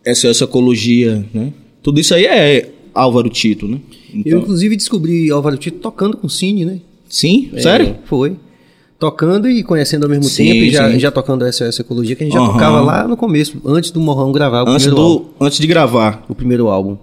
SOS 0.06 0.42
Ecologia, 0.42 1.24
né? 1.32 1.54
Tudo 1.84 2.00
isso 2.00 2.16
aí 2.16 2.26
é 2.26 2.72
Álvaro 2.94 3.30
Tito, 3.30 3.68
né? 3.68 3.80
Eu, 4.12 4.20
Então, 4.20 4.40
inclusive, 4.40 4.76
descobri 4.76 5.30
Álvaro 5.30 5.58
Tito 5.58 5.78
tocando 5.78 6.18
com 6.18 6.28
Cine, 6.28 6.66
né? 6.66 6.80
Sim? 7.12 7.50
Sério? 7.58 7.88
É, 7.88 7.96
foi. 8.06 8.36
Tocando 9.00 9.50
e 9.50 9.64
conhecendo 9.64 10.04
ao 10.04 10.10
mesmo 10.10 10.26
Sim, 10.26 10.46
tempo, 10.46 10.56
e 10.66 10.70
já, 10.72 10.92
sim. 10.92 11.00
já 11.00 11.10
tocando 11.12 11.44
SOS 11.52 11.80
Ecologia, 11.80 12.16
que 12.16 12.24
a 12.24 12.26
gente 12.28 12.34
já 12.36 12.40
Aham. 12.40 12.54
tocava 12.54 12.82
lá 12.82 13.08
no 13.08 13.18
começo, 13.18 13.60
antes 13.66 13.90
do 13.90 14.00
Morrão 14.00 14.32
gravar 14.32 14.64
o 14.64 14.70
Antes, 14.70 14.86
primeiro 14.86 15.02
álbum. 15.08 15.26
do, 15.40 15.46
antes 15.46 15.58
de 15.60 15.66
gravar. 15.68 16.24
O 16.30 16.36
primeiro 16.36 16.68
álbum. 16.68 16.98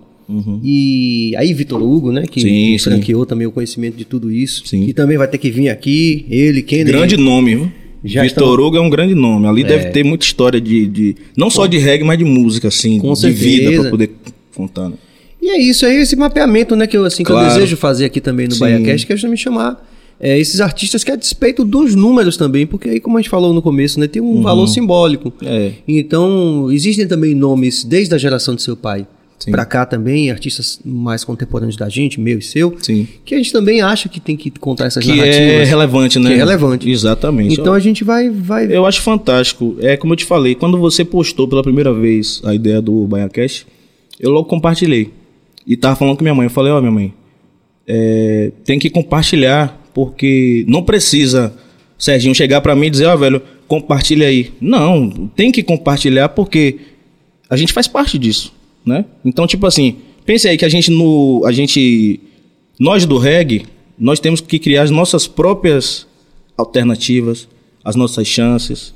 E 0.62 1.34
aí 1.36 1.52
Vitor 1.54 1.82
Hugo, 1.82 2.12
né, 2.12 2.22
que 2.30 2.40
Sim, 2.40 2.76
sim. 2.78 2.78
franqueou 2.78 3.26
também 3.26 3.46
o 3.46 3.50
conhecimento 3.50 3.96
de 3.96 4.04
tudo 4.04 4.30
isso, 4.30 4.62
Sim. 4.66 4.86
que 4.86 4.92
também 4.94 5.16
vai 5.18 5.26
ter 5.26 5.38
que 5.38 5.50
vir 5.50 5.68
aqui, 5.70 6.24
ele, 6.30 6.62
Kennedy. 6.62 6.92
Grande 6.92 7.16
nome, 7.16 7.54
viu? 7.56 7.72
Já 8.04 8.22
Vitor 8.22 8.44
estão- 8.54 8.66
Hugo 8.66 8.76
é 8.76 8.80
um 8.80 8.88
grande 8.90 9.14
nome. 9.14 9.46
Ali 9.48 9.64
deve 9.64 9.86
ter 9.86 10.04
muita 10.04 10.24
história 10.24 10.60
de, 10.60 10.86
de- 10.86 11.16
Não 11.36 11.50
só 11.50 11.66
de 11.66 11.78
reggae, 11.78 12.04
mas 12.04 12.16
de 12.18 12.24
música, 12.24 12.68
assim. 12.68 12.98
Com 13.00 13.12
de 13.12 13.18
certeza. 13.20 13.44
vida 13.44 13.80
pra 13.80 13.90
poder 13.90 14.10
contar. 14.54 14.88
né? 14.90 14.94
E 15.42 15.48
é 15.50 15.60
isso, 15.60 15.84
é 15.84 15.94
esse 16.00 16.14
mapeamento, 16.14 16.76
né, 16.76 16.86
que 16.86 16.96
eu, 16.96 17.04
assim, 17.04 17.24
que 17.24 17.30
eu 17.32 17.36
Claro. 17.36 17.54
desejo 17.54 17.76
fazer 17.76 18.04
aqui 18.04 18.20
também 18.20 18.46
no 18.46 18.52
Sim. 18.54 18.60
BaiaCast, 18.60 19.06
que 19.06 19.12
é 19.12 19.16
justamente 19.16 19.42
chamar 19.42 19.87
é, 20.20 20.38
esses 20.38 20.60
artistas 20.60 21.04
que 21.04 21.10
é 21.10 21.14
a 21.14 21.16
despeito 21.16 21.64
dos 21.64 21.94
números 21.94 22.36
também, 22.36 22.66
porque 22.66 22.88
aí, 22.88 23.00
como 23.00 23.16
a 23.18 23.20
gente 23.20 23.30
falou 23.30 23.52
no 23.52 23.62
começo, 23.62 24.00
né, 24.00 24.06
tem 24.06 24.20
um 24.20 24.42
valor 24.42 24.66
simbólico. 24.66 25.32
É. 25.42 25.72
Então, 25.86 26.70
existem 26.72 27.06
também 27.06 27.34
nomes 27.34 27.84
desde 27.84 28.14
a 28.14 28.18
geração 28.18 28.54
de 28.54 28.62
seu 28.62 28.76
pai 28.76 29.06
pra 29.50 29.64
cá 29.64 29.86
também, 29.86 30.30
artistas 30.30 30.80
mais 30.84 31.24
contemporâneos 31.24 31.76
da 31.76 31.88
gente, 31.88 32.20
meu 32.20 32.38
e 32.38 32.42
seu, 32.42 32.76
Sim. 32.80 33.06
que 33.24 33.34
a 33.34 33.38
gente 33.38 33.52
também 33.52 33.80
acha 33.80 34.08
que 34.08 34.18
tem 34.20 34.36
que 34.36 34.50
contar 34.50 34.86
essas 34.86 35.04
Que 35.04 35.10
narrativas. 35.10 35.38
é 35.40 35.64
relevante, 35.64 36.18
né? 36.18 36.30
Que 36.30 36.34
é 36.34 36.38
relevante. 36.38 36.90
Exatamente. 36.90 37.58
Então 37.60 37.72
a 37.72 37.78
gente 37.78 38.02
vai, 38.02 38.28
vai 38.28 38.66
Eu 38.74 38.84
acho 38.84 39.00
fantástico. 39.00 39.76
É 39.80 39.96
como 39.96 40.12
eu 40.12 40.16
te 40.16 40.24
falei, 40.24 40.54
quando 40.54 40.78
você 40.78 41.04
postou 41.04 41.46
pela 41.46 41.62
primeira 41.62 41.92
vez 41.92 42.42
a 42.44 42.54
ideia 42.54 42.82
do 42.82 43.06
BaiaCast, 43.06 43.66
eu 44.18 44.30
logo 44.30 44.48
compartilhei. 44.48 45.12
E 45.66 45.76
tava 45.76 45.94
falando 45.96 46.16
com 46.16 46.24
minha 46.24 46.34
mãe. 46.34 46.46
Eu 46.46 46.50
falei, 46.50 46.72
ó, 46.72 46.80
minha 46.80 46.92
mãe, 46.92 47.14
é, 47.86 48.52
tem 48.64 48.78
que 48.78 48.90
compartilhar, 48.90 49.77
porque 49.98 50.64
não 50.68 50.80
precisa 50.84 51.52
Serginho 51.98 52.32
chegar 52.32 52.60
pra 52.60 52.76
mim 52.76 52.86
e 52.86 52.90
dizer, 52.90 53.06
ó, 53.06 53.16
velho, 53.16 53.42
compartilha 53.66 54.28
aí. 54.28 54.52
Não, 54.60 55.10
tem 55.34 55.50
que 55.50 55.64
compartilhar 55.64 56.28
porque 56.28 56.76
a 57.50 57.56
gente 57.56 57.72
faz 57.72 57.88
parte 57.88 58.16
disso, 58.16 58.52
né? 58.86 59.04
Então, 59.24 59.44
tipo 59.44 59.66
assim, 59.66 59.96
pense 60.24 60.46
aí 60.46 60.56
que 60.56 60.64
a 60.64 60.68
gente 60.68 60.88
no. 60.92 61.42
A 61.44 61.50
gente. 61.50 62.20
Nós 62.78 63.04
do 63.04 63.18
reggae, 63.18 63.66
nós 63.98 64.20
temos 64.20 64.40
que 64.40 64.60
criar 64.60 64.82
as 64.84 64.90
nossas 64.92 65.26
próprias 65.26 66.06
alternativas, 66.56 67.48
as 67.84 67.96
nossas 67.96 68.28
chances, 68.28 68.94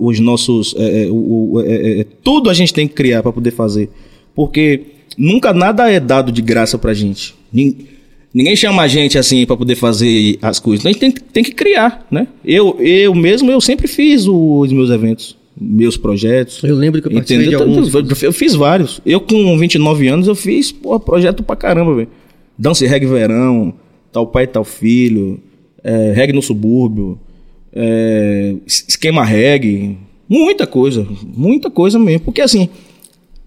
os 0.00 0.18
nossos. 0.18 0.74
é, 0.76 1.04
é, 1.04 1.06
o- 1.08 1.52
o- 1.52 1.60
é, 1.60 2.00
é, 2.00 2.06
tudo 2.24 2.50
a 2.50 2.54
gente 2.54 2.74
tem 2.74 2.88
que 2.88 2.94
criar 2.94 3.22
para 3.22 3.32
poder 3.32 3.52
fazer. 3.52 3.88
Porque 4.34 4.80
nunca 5.16 5.52
nada 5.52 5.88
é 5.88 6.00
dado 6.00 6.32
de 6.32 6.42
graça 6.42 6.76
pra 6.76 6.92
gente. 6.92 7.36
Nin- 7.52 7.86
Ninguém 8.34 8.56
chama 8.56 8.82
a 8.82 8.88
gente 8.88 9.18
assim 9.18 9.44
para 9.44 9.56
poder 9.56 9.74
fazer 9.74 10.38
as 10.40 10.58
coisas. 10.58 10.80
Então 10.84 10.90
a 10.90 10.92
gente 10.92 11.00
tem, 11.00 11.10
tem 11.32 11.44
que 11.44 11.52
criar, 11.52 12.06
né? 12.10 12.26
Eu, 12.44 12.76
eu 12.80 13.14
mesmo, 13.14 13.50
eu 13.50 13.60
sempre 13.60 13.86
fiz 13.86 14.26
os 14.26 14.72
meus 14.72 14.88
eventos, 14.88 15.36
meus 15.60 15.96
projetos. 15.98 16.62
Eu 16.64 16.74
lembro 16.74 17.02
que 17.02 17.08
eu 17.08 17.12
participei 17.12 17.48
de 17.48 17.54
Entendeu? 17.54 17.68
alguns. 17.74 17.94
Eu, 17.94 18.28
eu 18.28 18.32
fiz 18.32 18.54
vários. 18.54 19.00
Eu, 19.04 19.20
com 19.20 19.58
29 19.58 20.08
anos, 20.08 20.26
eu 20.28 20.34
fiz 20.34 20.72
porra, 20.72 20.98
projeto 20.98 21.42
pra 21.42 21.54
caramba, 21.56 21.94
velho. 21.94 22.08
Dança 22.58 22.84
e 22.84 22.88
reggae 22.88 23.06
verão, 23.06 23.74
tal 24.10 24.26
pai, 24.26 24.46
tal 24.46 24.64
filho, 24.64 25.38
é, 25.84 26.12
reggae 26.14 26.32
no 26.32 26.40
subúrbio, 26.42 27.18
é, 27.72 28.54
es- 28.66 28.84
esquema 28.88 29.24
reggae, 29.24 29.96
muita 30.28 30.66
coisa, 30.66 31.06
muita 31.36 31.70
coisa 31.70 31.98
mesmo. 31.98 32.20
Porque 32.20 32.40
assim, 32.40 32.68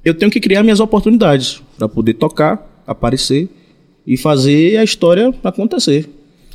eu 0.03 0.13
tenho 0.13 0.31
que 0.31 0.39
criar 0.39 0.63
minhas 0.63 0.79
oportunidades 0.79 1.61
pra 1.77 1.87
poder 1.89 2.13
tocar, 2.15 2.83
aparecer 2.85 3.47
e 4.05 4.17
fazer 4.17 4.77
a 4.77 4.83
história 4.83 5.33
acontecer. 5.43 6.09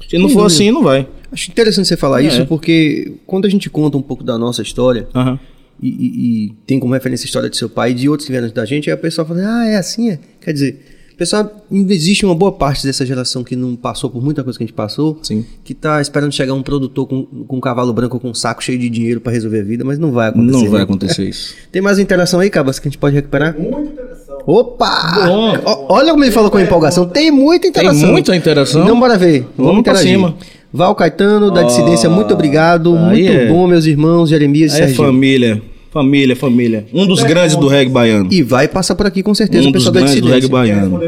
Se 0.09 0.19
não 0.19 0.27
Sem 0.29 0.35
for 0.35 0.43
dúvida. 0.43 0.47
assim, 0.47 0.71
não 0.71 0.83
vai. 0.83 1.07
Acho 1.33 1.51
interessante 1.51 1.87
você 1.89 1.97
falar 1.97 2.23
É. 2.23 2.27
isso, 2.27 2.45
porque 2.47 3.13
quando 3.27 3.47
a 3.47 3.49
gente 3.49 3.71
conta 3.71 3.97
um 3.97 4.03
pouco 4.03 4.25
da 4.25 4.37
nossa 4.37 4.63
história, 4.63 5.07
Aham. 5.15 5.39
e, 5.81 5.89
e- 5.89 6.47
e 6.47 6.53
tem 6.67 6.81
como 6.81 6.93
referência 6.95 7.25
a 7.25 7.29
história 7.29 7.49
de 7.51 7.57
seu 7.57 7.69
pai 7.69 7.93
e 7.93 7.95
de 7.95 8.09
outros 8.09 8.27
que 8.27 8.33
vieram 8.33 8.47
antes 8.47 8.55
da 8.55 8.65
gente, 8.65 8.91
aí 8.91 8.95
a 8.95 8.97
pessoa 8.97 9.25
fala, 9.27 9.41
ah, 9.45 9.67
é 9.67 9.77
assim, 9.77 10.11
é. 10.11 10.19
Quer 10.41 10.53
dizer, 10.53 10.81
pessoal, 11.17 11.65
ainda 11.71 11.95
existe 11.95 12.25
uma 12.25 12.35
boa 12.35 12.51
parte 12.51 12.85
dessa 12.85 13.07
geração 13.07 13.45
que 13.45 13.55
não 13.55 13.77
passou 13.77 14.11
por 14.11 14.21
muita 14.25 14.43
coisa 14.43 14.59
que 14.59 14.65
a 14.65 14.67
gente 14.67 14.75
passou, 14.75 15.19
Sim. 15.23 15.45
que 15.63 15.73
tá 15.75 16.01
esperando 16.01 16.33
chegar 16.33 16.55
um 16.55 16.63
produtor 16.63 17.07
com, 17.07 17.25
com 17.25 17.57
um 17.59 17.61
cavalo 17.61 17.93
branco 17.93 18.19
com 18.19 18.31
um 18.31 18.35
saco 18.35 18.65
cheio 18.65 18.79
de 18.79 18.89
dinheiro 18.91 19.21
para 19.21 19.31
resolver 19.33 19.61
a 19.61 19.65
vida, 19.65 19.85
mas 19.85 19.99
não 19.99 20.11
vai 20.11 20.31
acontecer. 20.31 20.53
Não 20.65 20.71
vai 20.71 20.79
né? 20.81 20.85
acontecer 20.85 21.29
isso. 21.29 21.55
Tem 21.71 21.81
mais 21.81 21.99
interação 22.01 22.41
aí, 22.41 22.51
Cabas, 22.51 22.79
que 22.81 22.89
a 22.89 22.91
gente 22.91 22.99
pode 22.99 23.15
recuperar? 23.15 23.57
Muita 23.57 23.81
interação. 23.83 24.20
Opa! 24.47 25.25
Bom. 25.27 25.55
Ó, 25.65 25.87
Olha 25.97 26.13
como 26.13 26.25
ele 26.25 26.33
falou 26.33 26.51
com 26.51 26.59
empolgação. 26.59 27.07
Tem 27.07 27.31
muita 27.31 27.67
interação. 27.69 28.11
muita 28.11 28.35
interação. 28.37 28.83
Então 28.83 28.99
bora 28.99 29.17
ver. 29.19 29.41
Vamos, 29.57 29.73
Vamos 29.73 29.83
pra 29.83 29.93
interagir. 29.93 30.13
cima. 30.17 30.35
Val 30.73 30.95
Caetano, 30.95 31.51
da 31.51 31.63
Dissidência, 31.65 32.09
muito 32.09 32.33
obrigado. 32.33 32.93
Muito 32.95 33.31
é- 33.33 33.47
bom, 33.49 33.67
meus 33.67 33.87
irmãos, 33.87 34.29
Jeremias 34.31 34.73
e 34.79 34.83
Aí 34.83 34.91
é 34.93 34.95
família, 34.95 35.61
família, 35.91 36.37
família. 36.37 36.87
Um 36.95 37.07
dos 37.07 37.23
grandes 37.25 37.57
do 37.57 37.67
reggae 37.67 37.91
baiano. 37.91 38.29
E 38.33 38.41
vai 38.43 38.69
passar 38.69 38.95
por 38.95 39.05
aqui 39.07 39.23
com 39.23 39.35
certeza 39.35 39.65
Um 39.67 39.71
o 39.71 39.73
dos 39.73 39.83
pessoal 39.85 39.95
da 39.95 40.01
grandes 40.01 40.21
do 40.21 40.29
reggae 40.29 40.49
Dissidência. 40.49 40.75
baiano. 40.77 41.01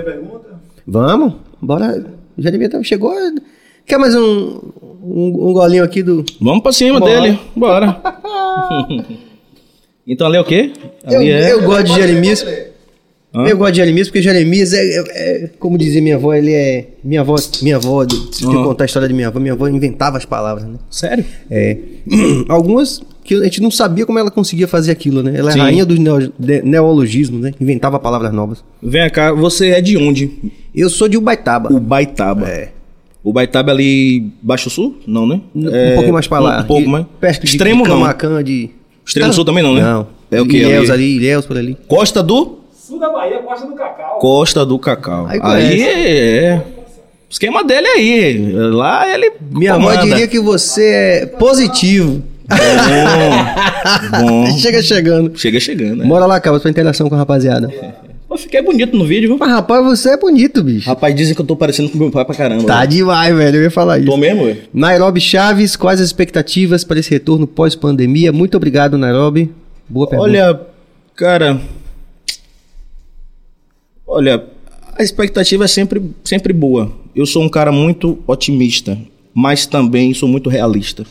Vamos? 0.86 1.34
Bora. 1.60 2.04
Jeremias 2.36 2.70
tá- 2.72 2.82
chegou. 2.82 3.12
Quer 3.86 3.98
mais 3.98 4.14
um, 4.16 4.58
um, 5.02 5.48
um 5.48 5.52
golinho 5.52 5.84
aqui 5.84 6.02
do. 6.02 6.24
Vamos 6.40 6.62
pra 6.62 6.72
cima 6.72 6.98
Bora. 6.98 7.20
dele, 7.20 7.38
bora. 7.54 8.00
então 10.06 10.26
ali 10.26 10.36
é 10.36 10.40
o 10.40 10.44
quê? 10.44 10.72
Eu, 11.08 11.20
Ali 11.20 11.30
é... 11.30 11.52
eu 11.52 11.62
gosto 11.62 11.84
de 11.84 11.94
Jeremias. 11.94 12.44
Hã? 13.34 13.44
Eu 13.46 13.56
gosto 13.56 13.72
de 13.72 13.76
Jeremias 13.78 14.08
porque 14.08 14.20
Jeremias 14.20 14.72
é, 14.74 14.78
é- 14.84 15.04
é- 15.44 15.50
como 15.58 15.78
dizia 15.78 16.02
minha 16.02 16.16
avó, 16.16 16.34
ele 16.34 16.52
é. 16.52 16.86
Minha 17.02 17.22
avó, 17.22 17.36
minha 17.62 17.76
avó, 17.76 18.04
se 18.30 18.44
eu 18.44 18.50
Aham. 18.50 18.64
contar 18.64 18.84
a 18.84 18.86
história 18.86 19.08
de 19.08 19.14
minha 19.14 19.28
avó, 19.28 19.40
minha 19.40 19.54
avó 19.54 19.66
inventava 19.68 20.18
as 20.18 20.24
palavras, 20.24 20.64
né? 20.66 20.74
Sério? 20.90 21.24
É. 21.50 21.76
Algumas 22.48 23.00
que 23.24 23.34
a 23.34 23.44
gente 23.44 23.62
não 23.62 23.70
sabia 23.70 24.04
como 24.04 24.18
ela 24.18 24.30
conseguia 24.30 24.68
fazer 24.68 24.90
aquilo, 24.92 25.22
né? 25.22 25.32
Ela 25.36 25.50
é 25.50 25.52
Sim. 25.54 25.58
rainha 25.60 25.86
dos 25.86 25.98
neo, 25.98 26.32
de- 26.38 26.62
né? 26.62 27.52
Inventava 27.60 27.98
palavras 27.98 28.32
novas. 28.34 28.62
Vem 28.82 29.08
cá, 29.10 29.32
você 29.32 29.68
é 29.70 29.80
de 29.80 29.96
onde? 29.96 30.30
Eu 30.74 30.90
sou 30.90 31.08
de 31.08 31.16
Ubaitaba. 31.16 31.72
Ubaitaba. 31.72 32.48
É. 32.48 32.68
Ubaitaba 33.24 33.70
é 33.70 33.74
ali 33.74 34.30
Baixo 34.42 34.68
Sul? 34.68 34.96
Não, 35.06 35.26
né? 35.26 35.40
Um 35.54 35.68
É, 35.70 35.92
pouquinho 35.94 36.12
mais 36.14 36.26
pra 36.26 36.38
lá. 36.40 36.60
Um, 36.60 36.64
pouco 36.64 36.82
De- 36.82 36.88
mais. 36.88 37.06
Perto 37.20 37.42
de 37.44 37.46
Extremo 37.52 37.84
de 37.84 37.88
não. 37.88 38.00
Camacan, 38.00 38.42
de... 38.42 38.68
Extremo 39.06 39.32
Sul 39.32 39.44
também 39.44 39.62
não, 39.62 39.74
né? 39.74 39.80
Não. 39.80 40.06
É 40.30 40.40
o 40.40 40.46
quê? 40.46 40.58
Ilhéus 40.58 40.90
ali, 40.90 41.16
Ilhéus 41.16 41.46
por 41.46 41.56
ali. 41.56 41.76
Costa 41.86 42.22
do? 42.22 42.58
Sul 42.92 43.00
da 43.00 43.08
Bahia, 43.08 43.38
Costa 43.38 43.66
do 43.66 43.74
Cacau. 43.74 44.18
Costa 44.18 44.66
do 44.66 44.78
Cacau. 44.78 45.26
Aí 45.26 45.40
Aí, 45.42 45.68
conhece. 45.68 45.88
é. 45.88 46.62
O 47.26 47.32
esquema 47.32 47.64
dele 47.64 47.86
é 47.86 47.92
aí. 47.92 48.52
Lá 48.70 49.08
ele. 49.08 49.32
Minha 49.50 49.74
avó 49.74 49.88
comanda. 49.88 50.02
diria 50.02 50.28
que 50.28 50.38
você 50.38 50.84
é 51.22 51.26
positivo. 51.26 52.22
Bom. 52.50 54.20
bom. 54.20 54.46
Chega 54.60 54.82
chegando. 54.82 55.38
Chega 55.38 55.58
chegando, 55.58 55.96
né? 55.96 56.04
Bora 56.06 56.26
lá, 56.26 56.38
Cabas, 56.38 56.60
pra 56.60 56.70
interação 56.70 57.08
com 57.08 57.14
a 57.14 57.18
rapaziada. 57.18 57.72
Pô, 58.28 58.36
fiquei 58.36 58.60
bonito 58.60 58.94
no 58.94 59.06
vídeo, 59.06 59.30
viu? 59.30 59.38
Mas, 59.38 59.50
rapaz, 59.50 59.82
você 59.82 60.10
é 60.10 60.16
bonito, 60.18 60.62
bicho. 60.62 60.86
Rapaz, 60.86 61.14
dizem 61.14 61.34
que 61.34 61.40
eu 61.40 61.46
tô 61.46 61.56
parecendo 61.56 61.88
com 61.88 61.96
meu 61.96 62.10
pai 62.10 62.26
pra 62.26 62.34
caramba. 62.34 62.64
Tá 62.64 62.80
né? 62.80 62.86
demais, 62.88 63.34
velho. 63.34 63.56
Eu 63.56 63.62
ia 63.62 63.70
falar 63.70 64.00
isso. 64.00 64.06
Tô 64.10 64.18
mesmo, 64.18 64.44
velho? 64.44 64.60
Nairobi 64.74 65.18
Chaves, 65.18 65.76
quais 65.76 65.98
as 65.98 66.08
expectativas 66.08 66.84
para 66.84 67.00
esse 67.00 67.10
retorno 67.10 67.46
pós-pandemia? 67.46 68.32
Muito 68.32 68.54
obrigado, 68.54 68.98
Nairobi. 68.98 69.50
Boa 69.88 70.06
pergunta. 70.06 70.30
Olha, 70.30 70.60
cara. 71.16 71.58
Olha, 74.14 74.44
a 74.98 75.02
expectativa 75.02 75.64
é 75.64 75.66
sempre, 75.66 76.02
sempre 76.22 76.52
boa. 76.52 76.92
Eu 77.16 77.24
sou 77.24 77.42
um 77.42 77.48
cara 77.48 77.72
muito 77.72 78.18
otimista, 78.26 78.98
mas 79.32 79.64
também 79.64 80.12
sou 80.12 80.28
muito 80.28 80.50
realista. 80.50 81.06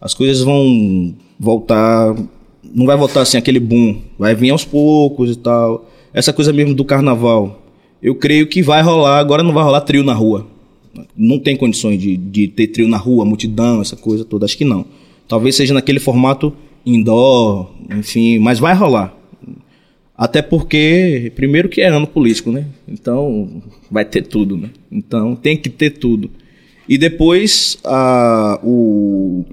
As 0.00 0.14
coisas 0.14 0.42
vão 0.42 1.14
voltar 1.38 2.16
não 2.74 2.86
vai 2.86 2.96
voltar 2.96 3.20
assim 3.20 3.36
aquele 3.36 3.60
boom, 3.60 4.00
vai 4.18 4.34
vir 4.34 4.48
aos 4.48 4.64
poucos 4.64 5.32
e 5.32 5.36
tal. 5.36 5.86
Essa 6.14 6.32
coisa 6.32 6.50
mesmo 6.50 6.74
do 6.74 6.82
carnaval, 6.82 7.62
eu 8.02 8.14
creio 8.14 8.46
que 8.46 8.62
vai 8.62 8.80
rolar, 8.80 9.18
agora 9.18 9.42
não 9.42 9.52
vai 9.52 9.62
rolar 9.62 9.82
trio 9.82 10.02
na 10.02 10.14
rua. 10.14 10.46
Não 11.14 11.38
tem 11.38 11.56
condições 11.56 12.00
de, 12.00 12.16
de 12.16 12.48
ter 12.48 12.68
trio 12.68 12.88
na 12.88 12.96
rua, 12.96 13.26
multidão, 13.26 13.82
essa 13.82 13.96
coisa 13.96 14.24
toda, 14.24 14.46
acho 14.46 14.56
que 14.56 14.64
não. 14.64 14.86
Talvez 15.28 15.56
seja 15.56 15.74
naquele 15.74 16.00
formato 16.00 16.54
indoor, 16.86 17.70
enfim, 17.90 18.38
mas 18.38 18.58
vai 18.58 18.74
rolar. 18.74 19.14
Até 20.18 20.42
porque, 20.42 21.32
primeiro 21.36 21.68
que 21.68 21.80
é 21.80 21.86
ano 21.86 22.06
político, 22.06 22.50
né? 22.50 22.64
Então, 22.88 23.62
vai 23.88 24.04
ter 24.04 24.22
tudo, 24.22 24.56
né? 24.56 24.70
Então, 24.90 25.36
tem 25.36 25.56
que 25.56 25.70
ter 25.70 25.90
tudo. 25.90 26.28
E 26.88 26.98
depois, 26.98 27.78
a, 27.84 28.58
o, 28.64 29.44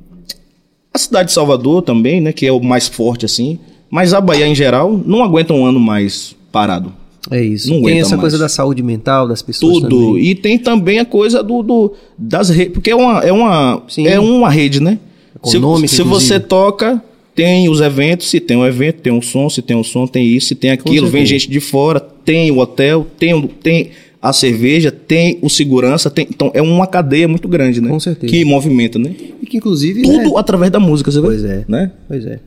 a 0.91 0.97
cidade 0.97 1.28
de 1.28 1.34
Salvador 1.34 1.84
também, 1.84 2.19
né? 2.19 2.34
Que 2.34 2.47
é 2.47 2.51
o 2.51 2.60
mais 2.60 2.88
forte, 2.88 3.25
assim. 3.25 3.60
Mas 3.91 4.12
a 4.12 4.19
Bahia, 4.19 4.47
em 4.47 4.56
geral, 4.56 4.99
não 5.06 5.23
aguenta 5.23 5.54
um 5.54 5.63
ano 5.63 5.80
mais 5.80 6.36
parado. 6.51 6.91
É 7.30 7.43
isso. 7.43 7.71
Não 7.71 7.84
tem 7.84 7.99
essa 7.99 8.12
mais. 8.12 8.21
coisa 8.21 8.38
da 8.39 8.49
saúde 8.49 8.82
mental 8.82 9.28
das 9.28 9.43
pessoas 9.43 9.82
Tudo. 9.82 10.08
também. 10.08 10.23
E 10.23 10.36
tem 10.36 10.58
também 10.58 10.99
a 10.99 11.06
coisa 11.06 11.43
do, 11.43 11.62
do 11.62 11.93
das 12.17 12.49
redes. 12.49 12.73
Porque 12.73 12.89
é 12.89 12.95
uma, 12.95 13.19
é, 13.19 13.32
uma, 13.32 13.84
Sim. 13.88 14.08
é 14.08 14.19
uma 14.19 14.49
rede, 14.49 14.80
né? 14.80 14.99
Se, 15.43 15.58
Econômica, 15.58 15.88
se 15.88 16.01
inclusive. 16.01 16.34
você 16.34 16.39
toca, 16.39 17.04
tem 17.36 17.67
os 17.69 17.82
eventos. 17.82 18.30
Se 18.30 18.39
tem 18.39 18.56
um 18.58 18.65
evento, 18.65 19.02
tem 19.02 19.12
um 19.13 19.21
som. 19.21 19.50
Se 19.50 19.62
tem 19.62 19.76
um 19.76 19.84
som, 19.84 20.08
tem 20.08 20.26
isso. 20.26 20.48
Se 20.48 20.56
tem 20.56 20.71
aquilo, 20.71 21.08
vem 21.08 21.26
gente 21.26 21.50
de 21.50 21.60
fora. 21.60 22.00
Tem 22.00 22.50
o 22.50 22.58
hotel, 22.58 23.06
tem, 23.19 23.39
tem 23.62 23.91
a 24.21 24.34
cerveja, 24.34 24.89
tem 24.91 25.38
o 25.41 25.50
segurança. 25.50 26.10
Tem, 26.10 26.26
então 26.30 26.50
é 26.54 26.62
uma 26.62 26.88
cadeia 26.88 27.28
muito 27.28 27.48
grande, 27.48 27.82
né? 27.82 27.89
Com 27.89 28.00
certeza. 28.00 28.32
Que 28.32 28.43
movimenta, 28.45 28.98
né? 28.98 29.13
E 29.41 29.45
que 29.45 29.58
inclusive. 29.58 30.02
Tudo 30.02 30.17
né? 30.17 30.32
através 30.38 30.71
da 30.71 30.80
música, 30.80 31.12
você 31.12 31.19
vê? 31.19 31.28
Pois 31.28 31.43
é. 31.43 31.65
Né? 31.67 31.91
Pois 32.08 32.26
é. 32.26 32.39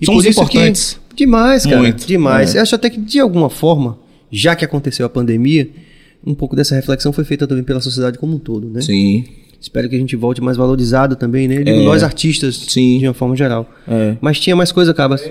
E 0.00 0.04
Somos 0.04 0.24
por 0.24 0.28
isso 0.30 0.40
que- 0.40 0.56
importantes. 0.58 1.00
demais, 1.14 1.64
cara. 1.64 1.78
Muito. 1.78 2.06
Demais. 2.06 2.54
É. 2.54 2.58
Eu 2.58 2.62
acho 2.62 2.74
até 2.74 2.90
que, 2.90 3.00
de 3.00 3.20
alguma 3.20 3.48
forma, 3.48 3.98
já 4.30 4.56
que 4.56 4.64
aconteceu 4.64 5.06
a 5.06 5.08
pandemia, 5.08 5.70
um 6.26 6.34
pouco 6.34 6.56
dessa 6.56 6.74
reflexão 6.74 7.12
foi 7.12 7.24
feita 7.24 7.46
também 7.46 7.62
pela 7.62 7.80
sociedade 7.80 8.18
como 8.18 8.34
um 8.34 8.38
todo, 8.38 8.68
né? 8.68 8.80
Sim. 8.80 9.24
Espero 9.64 9.88
que 9.88 9.96
a 9.96 9.98
gente 9.98 10.14
volte 10.14 10.42
mais 10.42 10.58
valorizado 10.58 11.16
também, 11.16 11.48
né? 11.48 11.62
É. 11.64 11.84
Nós 11.84 12.02
artistas, 12.02 12.54
Sim. 12.68 12.98
de 12.98 13.08
uma 13.08 13.14
forma 13.14 13.34
geral. 13.34 13.66
É. 13.88 14.14
Mas 14.20 14.38
tinha 14.38 14.54
mais 14.54 14.70
coisa, 14.70 14.92
Cabas. 14.92 15.22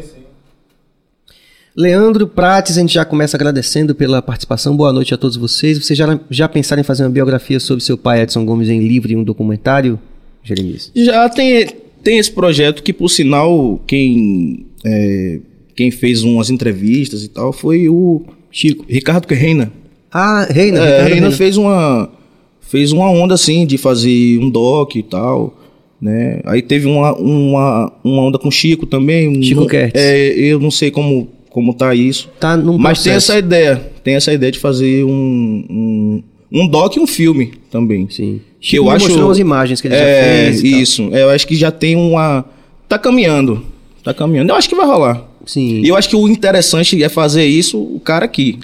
Leandro 1.78 2.26
Prates, 2.26 2.76
a 2.76 2.82
gente 2.82 2.96
já 2.96 3.06
começa 3.06 3.38
agradecendo 3.38 3.94
pela 3.94 4.24
participação. 4.24 4.76
Boa 4.76 4.92
noite 4.92 5.14
a 5.14 5.18
todos 5.18 5.38
vocês. 5.38 5.78
Vocês 5.78 5.96
já, 5.96 6.20
já 6.32 6.50
pensaram 6.50 6.80
em 6.80 6.84
fazer 6.84 7.04
uma 7.04 7.12
biografia 7.12 7.60
sobre 7.60 7.84
seu 7.84 7.96
pai, 7.96 8.24
Edson 8.24 8.44
Gomes, 8.44 8.70
em 8.70 8.80
livro 8.80 9.12
e 9.12 9.16
um 9.16 9.24
documentário, 9.24 10.00
Jeremias? 10.44 10.92
Já 10.96 11.30
tem, 11.30 11.68
tem 12.04 12.18
esse 12.18 12.32
projeto 12.32 12.82
que, 12.82 12.92
por 12.92 13.10
sinal, 13.10 13.80
quem, 13.86 14.66
é, 14.84 15.42
quem 15.76 15.92
fez 15.92 16.24
umas 16.24 16.50
entrevistas 16.50 17.24
e 17.24 17.28
tal 17.28 17.54
foi 17.54 17.88
o 17.88 18.24
Chico, 18.50 18.84
Ricardo 18.90 19.28
Reina. 19.32 19.72
Ah, 20.12 20.48
Reina. 20.50 20.80
É, 20.80 20.82
Ricardo 20.82 21.04
Reina 21.04 21.22
Reina. 21.28 21.32
fez 21.32 21.56
uma 21.56 22.10
fez 22.74 22.92
uma 22.92 23.08
onda 23.08 23.36
assim 23.36 23.68
de 23.68 23.78
fazer 23.78 24.40
um 24.40 24.50
doc 24.50 24.96
e 24.96 25.04
tal, 25.04 25.56
né? 26.02 26.42
Aí 26.44 26.60
teve 26.60 26.88
uma, 26.88 27.14
uma, 27.16 27.94
uma 28.04 28.24
onda 28.24 28.40
com 28.40 28.50
Chico 28.50 28.88
também. 28.88 29.44
Chico 29.44 29.62
Não- 29.62 29.68
Kertz. 29.68 29.94
É, 29.94 30.30
eu 30.30 30.60
não 30.60 30.72
sei 30.72 30.90
como 30.90 31.28
como 31.52 31.72
tá 31.72 31.94
isso. 31.94 32.32
Tá 32.40 32.58
num 32.58 32.80
Mas 32.80 33.04
tem 33.04 33.12
processo. 33.14 33.32
essa 33.32 33.38
ideia, 33.38 33.76
tem 34.04 34.16
essa 34.16 34.34
ideia 34.34 34.52
de 34.52 34.58
fazer 34.58 35.04
um 35.04 35.64
um, 35.70 36.24
um 36.52 36.68
doc 36.68 36.96
e 36.96 37.00
um 37.00 37.06
filme 37.06 37.52
também. 37.70 38.08
Sim. 38.10 38.42
Que 38.60 38.70
Chico 38.70 38.86
eu 38.86 38.90
acho 38.90 39.06
mostrou 39.06 39.30
as 39.30 39.38
imagens 39.38 39.80
que 39.80 39.88
ele 39.88 39.96
já 39.96 40.02
é, 40.04 40.46
fez. 40.46 40.64
e 40.64 40.72
tal. 40.72 40.80
isso. 40.80 41.10
É, 41.12 41.22
eu 41.22 41.30
acho 41.30 41.46
que 41.46 41.56
já 41.56 41.70
tem 41.70 41.96
uma 41.96 42.44
tá 42.90 42.98
caminhando. 42.98 43.64
Tá 44.04 44.16
caminhando. 44.16 44.50
Eu 44.50 44.56
acho 44.56 44.68
que 44.68 44.74
vai 44.74 44.88
rolar. 44.88 45.30
Sim. 45.46 45.82
E 45.84 45.88
eu 45.88 45.96
acho 45.96 46.10
que 46.10 46.16
o 46.16 46.28
interessante 46.28 47.04
é 47.04 47.08
fazer 47.08 47.46
isso 47.46 47.80
o 47.80 48.00
cara 48.00 48.26
aqui. 48.26 48.58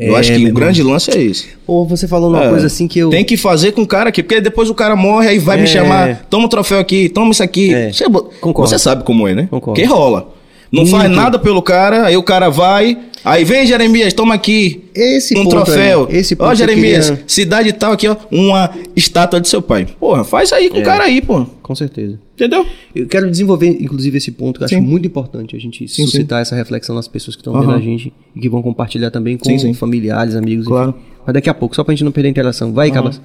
Eu 0.00 0.16
É, 0.16 0.18
acho 0.20 0.30
que 0.32 0.36
o 0.36 0.40
irmão. 0.40 0.54
grande 0.54 0.82
lance 0.82 1.10
é 1.10 1.20
esse. 1.22 1.48
Ou 1.66 1.86
você 1.86 2.08
falou 2.08 2.30
uma 2.30 2.44
É. 2.44 2.48
coisa 2.48 2.66
assim 2.66 2.88
que 2.88 2.98
eu. 2.98 3.10
Tem 3.10 3.24
que 3.24 3.36
fazer 3.36 3.72
com 3.72 3.82
o 3.82 3.86
cara 3.86 4.08
aqui, 4.08 4.22
porque 4.22 4.40
depois 4.40 4.70
o 4.70 4.74
cara 4.74 4.96
morre, 4.96 5.28
aí 5.28 5.38
vai 5.38 5.58
É. 5.58 5.60
me 5.62 5.66
chamar, 5.66 6.24
toma 6.30 6.46
o 6.46 6.48
troféu 6.48 6.78
aqui, 6.78 7.08
toma 7.08 7.30
isso 7.32 7.42
aqui. 7.42 7.72
É. 7.74 7.92
Você, 7.92 8.04
Concordo. 8.40 8.68
você 8.70 8.78
sabe 8.78 9.04
como 9.04 9.28
é, 9.28 9.34
né? 9.34 9.48
Concordo. 9.50 9.80
Que 9.80 9.86
rola. 9.86 10.32
Não 10.72 10.82
Muito. 10.84 10.96
faz 10.96 11.10
nada 11.10 11.36
pelo 11.36 11.60
cara, 11.60 12.06
aí 12.06 12.16
o 12.16 12.22
cara 12.22 12.48
vai, 12.48 12.96
aí 13.24 13.42
vem 13.44 13.66
Jeremias, 13.66 14.12
toma 14.12 14.34
aqui 14.34 14.84
Esse 14.94 15.36
um 15.36 15.42
ponto 15.42 15.64
troféu. 15.64 16.06
aí, 16.08 16.16
esse 16.18 16.36
ponto 16.36 16.48
Ó, 16.50 16.54
Jeremias, 16.54 17.10
queria- 17.10 17.24
cidade 17.26 17.72
tal 17.72 17.90
aqui, 17.92 18.06
ó, 18.06 18.14
uma 18.30 18.70
estátua 18.94 19.40
de 19.40 19.48
seu 19.48 19.60
pai. 19.60 19.86
Porra, 19.98 20.22
faz 20.22 20.52
aí 20.52 20.70
com 20.70 20.76
É. 20.76 20.80
o 20.80 20.84
cara 20.84 21.02
aí, 21.04 21.20
pô. 21.20 21.44
Com 21.60 21.74
certeza. 21.74 22.20
Entendeu? 22.36 22.64
Eu 22.94 23.08
quero 23.08 23.28
desenvolver, 23.28 23.66
inclusive, 23.82 24.16
esse 24.18 24.30
ponto 24.30 24.58
que 24.58 24.62
eu 24.62 24.66
acho 24.66 24.74
Sim. 24.76 24.80
muito 24.80 25.06
importante 25.08 25.56
a 25.56 25.58
gente 25.58 25.88
Sim, 25.88 26.04
suscitar 26.06 26.40
essa 26.40 26.54
reflexão 26.54 26.94
nas 26.94 27.08
pessoas 27.08 27.34
que 27.34 27.40
estão 27.40 27.52
Aham. 27.54 27.62
vendo 27.66 27.74
a 27.74 27.80
gente 27.80 28.12
e 28.36 28.40
que 28.40 28.48
vão 28.48 28.62
compartilhar 28.62 29.10
também 29.10 29.36
com 29.36 29.44
Sim, 29.46 29.58
sim. 29.58 29.74
familiares, 29.74 30.36
amigos. 30.36 30.66
Claro. 30.68 30.90
enfim. 30.90 31.00
Mas 31.26 31.34
daqui 31.34 31.50
a 31.50 31.54
pouco, 31.54 31.74
só 31.74 31.82
pra 31.82 31.92
gente 31.92 32.04
não 32.04 32.12
perder 32.12 32.28
a 32.28 32.30
interação. 32.30 32.72
Vai, 32.72 32.90
Cabas. 32.92 33.20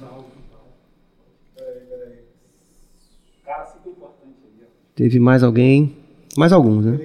Teve 4.94 5.18
mais 5.18 5.42
alguém? 5.42 5.92
Mais 6.36 6.52
alguns, 6.52 6.84
né? 6.86 6.98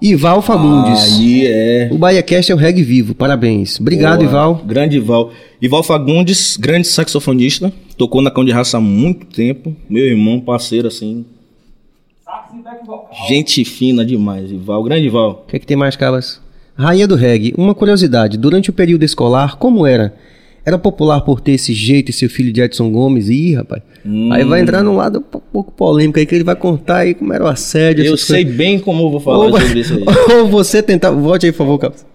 Ival 0.00 0.40
Fagundes. 0.40 1.18
Aí 1.18 1.46
é. 1.46 1.88
O 1.92 1.98
BahiaCast 1.98 2.50
é 2.50 2.54
o 2.54 2.58
reggae 2.58 2.82
vivo. 2.82 3.14
Parabéns. 3.14 3.78
Obrigado, 3.78 4.20
Boa. 4.20 4.30
Ival. 4.30 4.54
Grande 4.66 4.96
Ival. 4.96 5.30
Ival 5.60 5.82
Fagundes, 5.82 6.56
grande 6.56 6.86
saxofonista. 6.86 7.72
Tocou 7.98 8.22
na 8.22 8.30
Cão 8.30 8.44
de 8.44 8.50
Raça 8.50 8.78
há 8.78 8.80
muito 8.80 9.26
tempo. 9.26 9.76
Meu 9.88 10.04
irmão, 10.04 10.40
parceiro, 10.40 10.88
assim. 10.88 11.26
Sax 12.24 12.54
e 12.58 12.62
back 12.62 12.86
vocal. 12.86 13.10
Gente 13.28 13.64
fina 13.64 14.04
demais, 14.04 14.50
Ival. 14.50 14.82
Grande 14.82 15.06
Ival. 15.06 15.44
O 15.46 15.50
que, 15.50 15.56
é 15.56 15.58
que 15.58 15.66
tem 15.66 15.76
mais, 15.76 15.96
Cabas? 15.96 16.40
Rainha 16.74 17.06
do 17.06 17.14
reggae. 17.14 17.52
Uma 17.58 17.74
curiosidade. 17.74 18.38
Durante 18.38 18.70
o 18.70 18.72
período 18.72 19.04
escolar, 19.04 19.56
como 19.56 19.86
era? 19.86 20.14
Era 20.64 20.78
popular 20.78 21.22
por 21.22 21.40
ter 21.40 21.52
esse 21.52 21.72
jeito 21.72 22.10
e 22.10 22.12
seu 22.12 22.28
filho 22.28 22.52
de 22.52 22.60
Edson 22.60 22.90
Gomes? 22.90 23.28
Ih, 23.28 23.54
rapaz. 23.54 23.82
Hum. 24.04 24.32
Aí 24.32 24.44
vai 24.44 24.60
entrar 24.60 24.82
num 24.82 24.96
lado 24.96 25.18
um 25.18 25.40
pouco 25.40 25.72
polêmico 25.72 26.18
aí 26.18 26.26
que 26.26 26.34
ele 26.34 26.44
vai 26.44 26.56
contar 26.56 26.98
aí 26.98 27.14
como 27.14 27.32
era 27.32 27.44
o 27.44 27.48
assédio. 27.48 28.04
Eu 28.04 28.16
sei 28.16 28.44
coisas. 28.44 28.58
bem 28.58 28.78
como 28.78 29.04
eu 29.04 29.10
vou 29.10 29.20
falar 29.20 29.46
Ou, 29.46 29.60
sobre 29.60 29.80
isso 29.80 29.94
aí. 29.94 30.04
ou 30.36 30.48
você 30.48 30.82
tentava. 30.82 31.18
Volte 31.18 31.46
aí, 31.46 31.52
por 31.52 31.58
favor, 31.58 31.78
Cabas. 31.78 32.06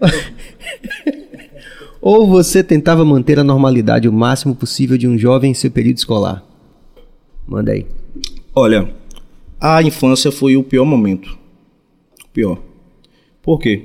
ou 2.00 2.26
você 2.26 2.62
tentava 2.62 3.04
manter 3.04 3.38
a 3.38 3.44
normalidade 3.44 4.08
o 4.08 4.12
máximo 4.12 4.54
possível 4.54 4.98
de 4.98 5.06
um 5.06 5.16
jovem 5.16 5.52
em 5.52 5.54
seu 5.54 5.70
período 5.70 5.98
escolar? 5.98 6.44
Manda 7.46 7.72
aí. 7.72 7.86
Olha, 8.54 8.92
a 9.60 9.82
infância 9.82 10.32
foi 10.32 10.56
o 10.56 10.64
pior 10.64 10.84
momento. 10.84 11.38
O 12.24 12.28
pior. 12.32 12.58
Por 13.40 13.58
quê? 13.58 13.84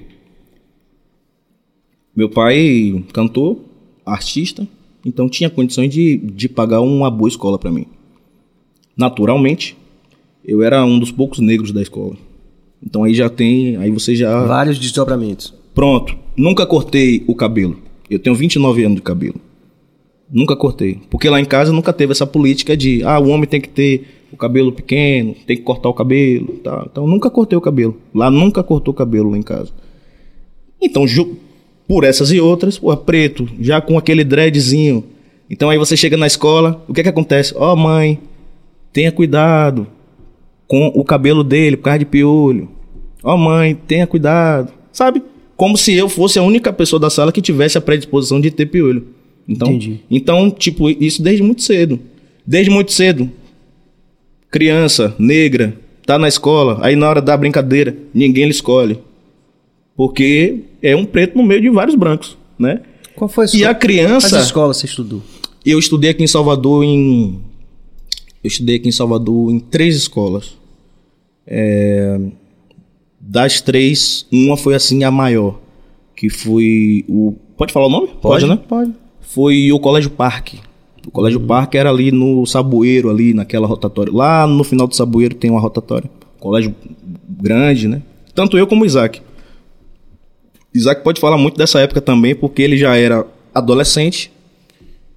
Meu 2.16 2.30
pai 2.30 3.04
cantor, 3.14 3.60
artista, 4.08 4.68
então 5.06 5.30
tinha 5.30 5.50
condições 5.50 5.94
de, 5.94 6.18
de 6.18 6.50
pagar 6.50 6.82
uma 6.82 7.10
boa 7.10 7.30
escola 7.30 7.58
para 7.58 7.72
mim. 7.72 7.86
Naturalmente, 8.96 9.78
eu 10.44 10.64
era 10.64 10.84
um 10.84 10.98
dos 10.98 11.12
poucos 11.12 11.40
negros 11.40 11.72
da 11.72 11.82
escola. 11.82 12.16
Então 12.84 13.04
aí 13.04 13.14
já 13.14 13.30
tem, 13.30 13.76
aí 13.78 13.92
você 13.92 14.16
já 14.16 14.46
Vários 14.46 14.80
desdobramentos. 14.80 15.54
Pronto, 15.74 16.18
nunca 16.36 16.66
cortei 16.66 17.24
o 17.28 17.36
cabelo. 17.36 17.78
Eu 18.10 18.20
tenho 18.20 18.36
29 18.36 18.84
anos 18.84 18.96
de 18.96 19.02
cabelo. 19.02 19.36
Nunca 20.32 20.56
cortei. 20.56 21.00
Porque 21.10 21.30
lá 21.30 21.40
em 21.40 21.46
casa 21.46 21.72
nunca 21.72 21.94
teve 21.94 22.12
essa 22.12 22.26
política 22.26 22.76
de, 22.76 23.04
ah, 23.04 23.20
o 23.20 23.30
homem 23.30 23.48
tem 23.48 23.62
que 23.62 23.70
ter 23.70 24.08
o 24.32 24.38
cabelo 24.38 24.72
pequeno, 24.72 25.36
tem 25.46 25.56
que 25.56 25.64
cortar 25.64 25.90
o 25.90 25.94
cabelo, 25.94 26.48
tá? 26.64 26.86
Então 26.92 27.08
nunca 27.08 27.30
cortei 27.30 27.58
o 27.58 27.62
cabelo. 27.62 27.98
Lá 28.14 28.30
nunca 28.30 28.64
cortou 28.64 28.94
o 28.94 28.98
cabelo 28.98 29.30
lá 29.30 29.38
em 29.38 29.42
casa. 29.42 29.72
Então, 30.82 31.08
por 31.88 32.04
essas 32.04 32.32
e 32.32 32.40
outras, 32.40 32.78
pô, 32.78 32.96
preto, 32.98 33.48
já 33.60 33.80
com 33.80 33.98
aquele 33.98 34.24
dreadzinho. 34.24 35.04
Então 35.50 35.70
aí 35.70 35.78
você 35.78 35.96
chega 35.96 36.18
na 36.18 36.28
escola, 36.28 36.84
o 36.88 36.94
que 36.94 37.00
é 37.00 37.04
que 37.04 37.10
acontece? 37.10 37.54
Ó, 37.56 37.76
mãe, 37.76 38.20
tenha 38.92 39.12
cuidado 39.12 39.88
com 40.68 40.88
o 40.88 41.04
cabelo 41.04 41.44
dele 41.44 41.78
por 41.78 41.84
causa 41.84 42.00
de 42.00 42.06
piolho. 42.06 42.70
Ó, 43.24 43.38
mãe, 43.38 43.76
tenha 43.88 44.06
cuidado. 44.06 44.74
Sabe? 44.92 45.24
Como 45.56 45.78
se 45.78 45.94
eu 45.94 46.10
fosse 46.10 46.38
a 46.38 46.44
única 46.44 46.74
pessoa 46.74 47.00
da 47.00 47.10
sala 47.10 47.32
que 47.32 47.42
tivesse 47.42 47.78
a 47.78 47.82
predisposição 47.82 48.40
de 48.40 48.52
ter 48.52 48.66
piolho. 48.66 49.08
Então, 49.48 49.70
Entendi. 49.70 50.02
então, 50.12 50.52
tipo, 50.52 50.90
isso 50.90 51.22
desde 51.22 51.42
muito 51.42 51.62
cedo. 51.62 52.00
Desde 52.46 52.70
muito 52.70 52.92
cedo. 52.92 53.32
Criança, 54.52 55.16
negra, 55.18 55.74
tá 56.06 56.20
na 56.20 56.28
escola, 56.28 56.80
aí 56.82 56.96
na 56.96 57.10
hora 57.10 57.22
da 57.22 57.36
brincadeira, 57.36 57.96
ninguém 58.14 58.46
lhe 58.46 58.52
escolhe. 58.52 59.00
Porque 59.98 60.60
é 60.82 60.96
um 60.96 61.04
preto 61.06 61.36
no 61.38 61.44
meio 61.44 61.60
de 61.60 61.70
vários 61.70 61.96
brancos, 61.96 62.38
né? 62.58 62.82
Qual 63.16 63.28
foi 63.28 63.46
a 63.46 63.48
E 63.48 63.50
a 63.50 63.58
escola? 63.58 63.76
criança. 63.76 64.38
As 64.38 64.46
escolas 64.46 64.78
você 64.78 64.86
estudou? 64.86 65.22
Eu 65.66 65.80
estudei 65.80 66.12
aqui 66.12 66.24
em 66.24 66.28
Salvador 66.28 66.84
em. 66.84 67.40
Eu 68.44 68.48
estudei 68.48 68.76
aqui 68.78 68.88
em 68.88 68.92
Salvador 68.92 69.52
em 69.52 69.60
três 69.60 69.98
escolas. 69.98 70.56
É, 71.46 72.20
Das 73.20 73.60
três, 73.60 74.26
uma 74.32 74.56
foi 74.56 74.76
assim 74.76 75.04
a 75.04 75.10
maior. 75.12 75.60
Que 76.16 76.30
foi 76.30 77.04
o. 77.10 77.34
Pode 77.58 77.74
falar 77.74 77.88
o 77.88 77.90
nome? 77.90 78.10
né? 78.48 78.60
Pode. 78.70 78.94
Foi 79.22 79.72
o 79.72 79.80
Colégio 79.80 80.12
Parque. 80.12 80.60
O 81.06 81.12
Colégio 81.12 81.40
Parque 81.40 81.78
era 81.78 81.90
ali 81.90 82.12
no 82.12 82.46
Saboeiro, 82.46 83.10
ali 83.10 83.34
naquela 83.34 83.66
rotatória. 83.66 84.14
Lá 84.14 84.46
no 84.46 84.64
final 84.64 84.88
do 84.88 84.96
Saboeiro 84.96 85.34
tem 85.36 85.50
uma 85.50 85.60
rotatória. 85.60 86.10
colégio 86.40 86.76
grande, 87.28 87.88
né? 87.88 88.02
Tanto 88.36 88.58
eu 88.58 88.68
como 88.68 88.84
o 88.84 88.86
Isaac. 88.86 89.22
Isaac 90.74 91.04
pode 91.04 91.20
falar 91.20 91.38
muito 91.38 91.58
dessa 91.58 91.80
época 91.80 92.02
também, 92.02 92.36
porque 92.36 92.62
ele 92.62 92.78
já 92.78 92.96
era 92.96 93.26
adolescente, 93.54 94.32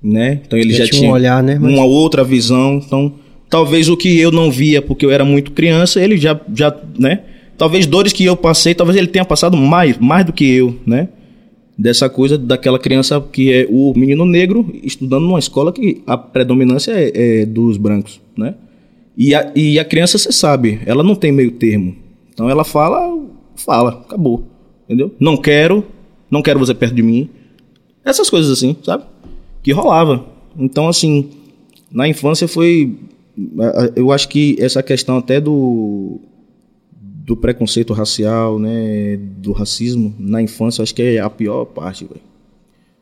né? 0.02 0.40
Então 0.46 0.58
ele 0.58 0.72
já, 0.72 0.84
Já 0.84 0.90
tinha 0.90 1.10
um 1.10 1.12
olhar, 1.12 1.42
né? 1.42 1.58
Mas- 1.60 1.72
uma 1.72 1.84
outra 1.84 2.24
visão. 2.24 2.80
Então, 2.84 3.12
talvez 3.48 3.88
o 3.88 3.96
que 3.96 4.18
eu 4.18 4.30
não 4.30 4.50
via 4.50 4.80
porque 4.80 5.04
eu 5.04 5.10
era 5.10 5.24
muito 5.24 5.52
criança, 5.52 6.00
ele 6.02 6.16
já, 6.16 6.38
já, 6.54 6.74
né? 6.98 7.20
Talvez 7.58 7.84
dores 7.86 8.12
que 8.12 8.24
eu 8.24 8.36
passei, 8.36 8.74
talvez 8.74 8.96
ele 8.96 9.08
tenha 9.08 9.24
passado 9.24 9.56
mais, 9.56 9.98
mais 9.98 10.24
do 10.24 10.32
que 10.32 10.44
eu, 10.50 10.76
né? 10.86 11.08
Dessa 11.76 12.08
coisa 12.08 12.36
daquela 12.38 12.78
criança 12.78 13.20
que 13.20 13.52
é 13.52 13.66
o 13.70 13.92
menino 13.94 14.24
negro 14.24 14.70
estudando 14.82 15.24
numa 15.24 15.38
escola 15.38 15.72
que 15.72 16.02
a 16.06 16.16
predominância 16.16 16.92
é, 16.92 17.42
é 17.42 17.46
dos 17.46 17.76
brancos, 17.76 18.20
né? 18.36 18.54
E 19.16 19.34
a, 19.34 19.52
e 19.54 19.78
a 19.78 19.84
criança, 19.84 20.16
você 20.16 20.32
sabe, 20.32 20.80
ela 20.86 21.02
não 21.02 21.14
tem 21.14 21.30
meio 21.32 21.50
termo. 21.50 21.94
Então 22.32 22.48
ela 22.48 22.64
fala, 22.64 23.18
fala, 23.56 23.90
acabou. 24.06 24.46
Entendeu? 24.90 25.14
Não 25.20 25.37
quero, 25.37 25.87
não 26.29 26.42
quero 26.42 26.59
você 26.59 26.74
perto 26.74 26.96
de 26.96 27.03
mim. 27.03 27.31
Essas 28.05 28.29
coisas 28.29 28.50
assim, 28.50 28.76
sabe? 28.83 29.05
Que 29.62 29.70
rolava. 29.70 30.26
Então, 30.59 30.88
assim, 30.88 31.31
na 31.92 32.09
infância 32.09 32.48
foi. 32.48 32.96
Eu 33.94 34.11
acho 34.11 34.29
que 34.29 34.57
essa 34.59 34.83
questão 34.83 35.18
até 35.18 35.40
do. 35.40 36.18
Do 37.00 37.37
preconceito 37.37 37.92
racial, 37.92 38.59
né? 38.59 39.16
Do 39.16 39.53
racismo 39.53 40.12
na 40.18 40.42
infância, 40.42 40.81
eu 40.81 40.83
acho 40.83 40.94
que 40.94 41.03
é 41.03 41.20
a 41.20 41.31
pior 41.31 41.66
parte, 41.66 42.05
velho. 42.05 42.20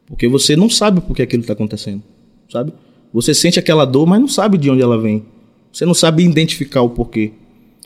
Porque 0.05 0.29
você 0.29 0.55
não 0.55 0.69
sabe 0.69 1.01
por 1.01 1.17
que 1.17 1.23
aquilo 1.23 1.43
tá 1.43 1.55
acontecendo, 1.55 2.03
sabe? 2.51 2.71
Você 3.15 3.33
sente 3.33 3.59
aquela 3.59 3.87
dor, 3.87 4.07
mas 4.07 4.21
não 4.21 4.29
sabe 4.29 4.59
de 4.59 4.71
onde 4.71 4.83
ela 4.83 5.01
vem. 5.01 5.25
Você 5.73 5.87
não 5.87 5.95
sabe 5.95 6.23
identificar 6.23 6.83
o 6.83 6.91
porquê. 6.91 7.33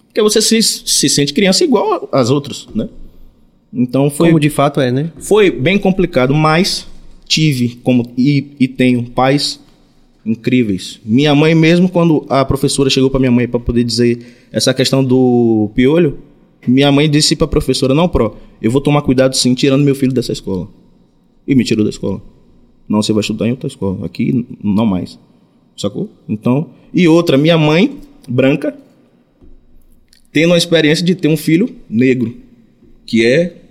Porque 0.09 0.21
você 0.21 0.43
se, 0.43 0.61
se 0.61 1.09
sente 1.09 1.33
criança 1.33 1.63
igual 1.63 2.09
às 2.11 2.31
outras, 2.31 2.67
né? 2.75 2.89
Então 3.73 4.11
foi 4.11 4.29
Como 4.29 4.41
de 4.41 4.51
fato 4.51 4.81
é, 4.81 4.93
né? 4.93 5.11
foi 5.19 5.51
bem 5.51 5.79
complicado, 5.79 6.35
mas 6.35 6.87
tive 7.27 7.77
como 7.83 8.13
e, 8.17 8.49
e 8.61 8.69
tenho 8.69 9.05
pais 9.05 9.59
incríveis. 10.25 11.01
Minha 11.05 11.35
mãe 11.35 11.55
mesmo 11.55 11.89
quando 11.89 12.27
a 12.29 12.45
professora 12.45 12.91
chegou 12.91 13.09
para 13.09 13.21
minha 13.21 13.33
mãe 13.33 13.49
para 13.49 13.59
poder 13.59 13.83
dizer 13.83 14.19
essa 14.53 14.75
questão 14.75 15.03
do 15.03 15.71
piolho, 15.75 16.19
minha 16.67 16.93
mãe 16.93 17.09
disse 17.09 17.35
para 17.35 17.47
a 17.47 17.49
professora: 17.49 17.95
"Não, 17.95 18.09
pro, 18.09 18.37
eu 18.61 18.71
vou 18.71 18.81
tomar 18.81 19.03
cuidado 19.03 19.35
sim 19.37 19.55
tirando 19.55 19.83
meu 19.83 19.95
filho 19.95 20.13
dessa 20.13 20.33
escola". 20.33 20.69
E 21.49 21.55
me 21.55 21.65
tirou 21.65 21.83
da 21.83 21.91
escola. 21.91 22.23
Não, 22.89 23.03
você 23.03 23.13
vai 23.13 23.21
estudar 23.23 23.49
em 23.49 23.53
outra 23.53 23.67
escola. 23.67 24.05
Aqui 24.05 24.47
não 24.63 24.87
mais. 24.87 25.19
Sacou? 25.77 26.11
Então, 26.29 26.71
e 26.93 27.09
outra, 27.09 27.37
minha 27.39 27.57
mãe 27.57 27.99
branca 28.29 28.77
tendo 30.31 30.55
a 30.55 30.59
experiência 30.59 31.05
de 31.05 31.15
ter 31.15 31.29
um 31.29 31.37
filho 31.37 31.75
negro, 31.89 32.35
que 33.05 33.25
é 33.27 33.62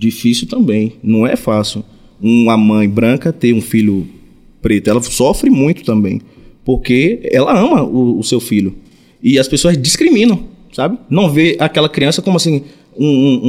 difícil 0.00 0.48
também, 0.48 0.94
não 1.02 1.26
é 1.26 1.36
fácil. 1.36 1.84
Uma 2.20 2.56
mãe 2.56 2.88
branca 2.88 3.32
ter 3.32 3.52
um 3.52 3.60
filho 3.60 4.08
preto, 4.62 4.88
ela 4.88 5.02
sofre 5.02 5.50
muito 5.50 5.84
também, 5.84 6.22
porque 6.64 7.20
ela 7.30 7.56
ama 7.56 7.82
o, 7.82 8.18
o 8.18 8.24
seu 8.24 8.40
filho. 8.40 8.74
E 9.22 9.38
as 9.38 9.46
pessoas 9.46 9.76
discriminam, 9.76 10.44
sabe? 10.72 10.98
Não 11.10 11.30
vê 11.30 11.56
aquela 11.60 11.88
criança 11.88 12.22
como 12.22 12.38
assim, 12.38 12.62
um, 12.96 13.06
um, 13.06 13.40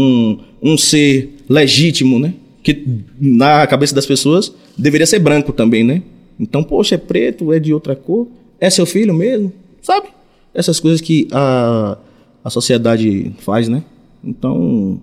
um, 0.62 0.72
um 0.74 0.78
ser 0.78 1.38
legítimo, 1.48 2.20
né? 2.20 2.34
Que 2.62 2.86
na 3.20 3.66
cabeça 3.66 3.96
das 3.96 4.06
pessoas 4.06 4.54
deveria 4.78 5.08
ser 5.08 5.20
branco 5.20 5.54
também, 5.54 5.84
né? 5.84 6.04
Então, 6.40 6.64
poxa, 6.64 6.96
é 6.96 6.98
preto, 6.98 7.54
é 7.54 7.60
de 7.60 7.74
outra 7.74 7.96
cor, 7.96 8.28
é 8.60 8.70
seu 8.70 8.86
filho 8.86 9.14
mesmo, 9.14 9.54
sabe? 9.82 10.08
Essas 10.54 10.80
coisas 10.80 11.00
que 11.00 11.28
a, 11.32 11.98
a 12.44 12.50
sociedade 12.50 13.32
faz, 13.40 13.70
né? 13.70 13.84
Então, 14.24 15.00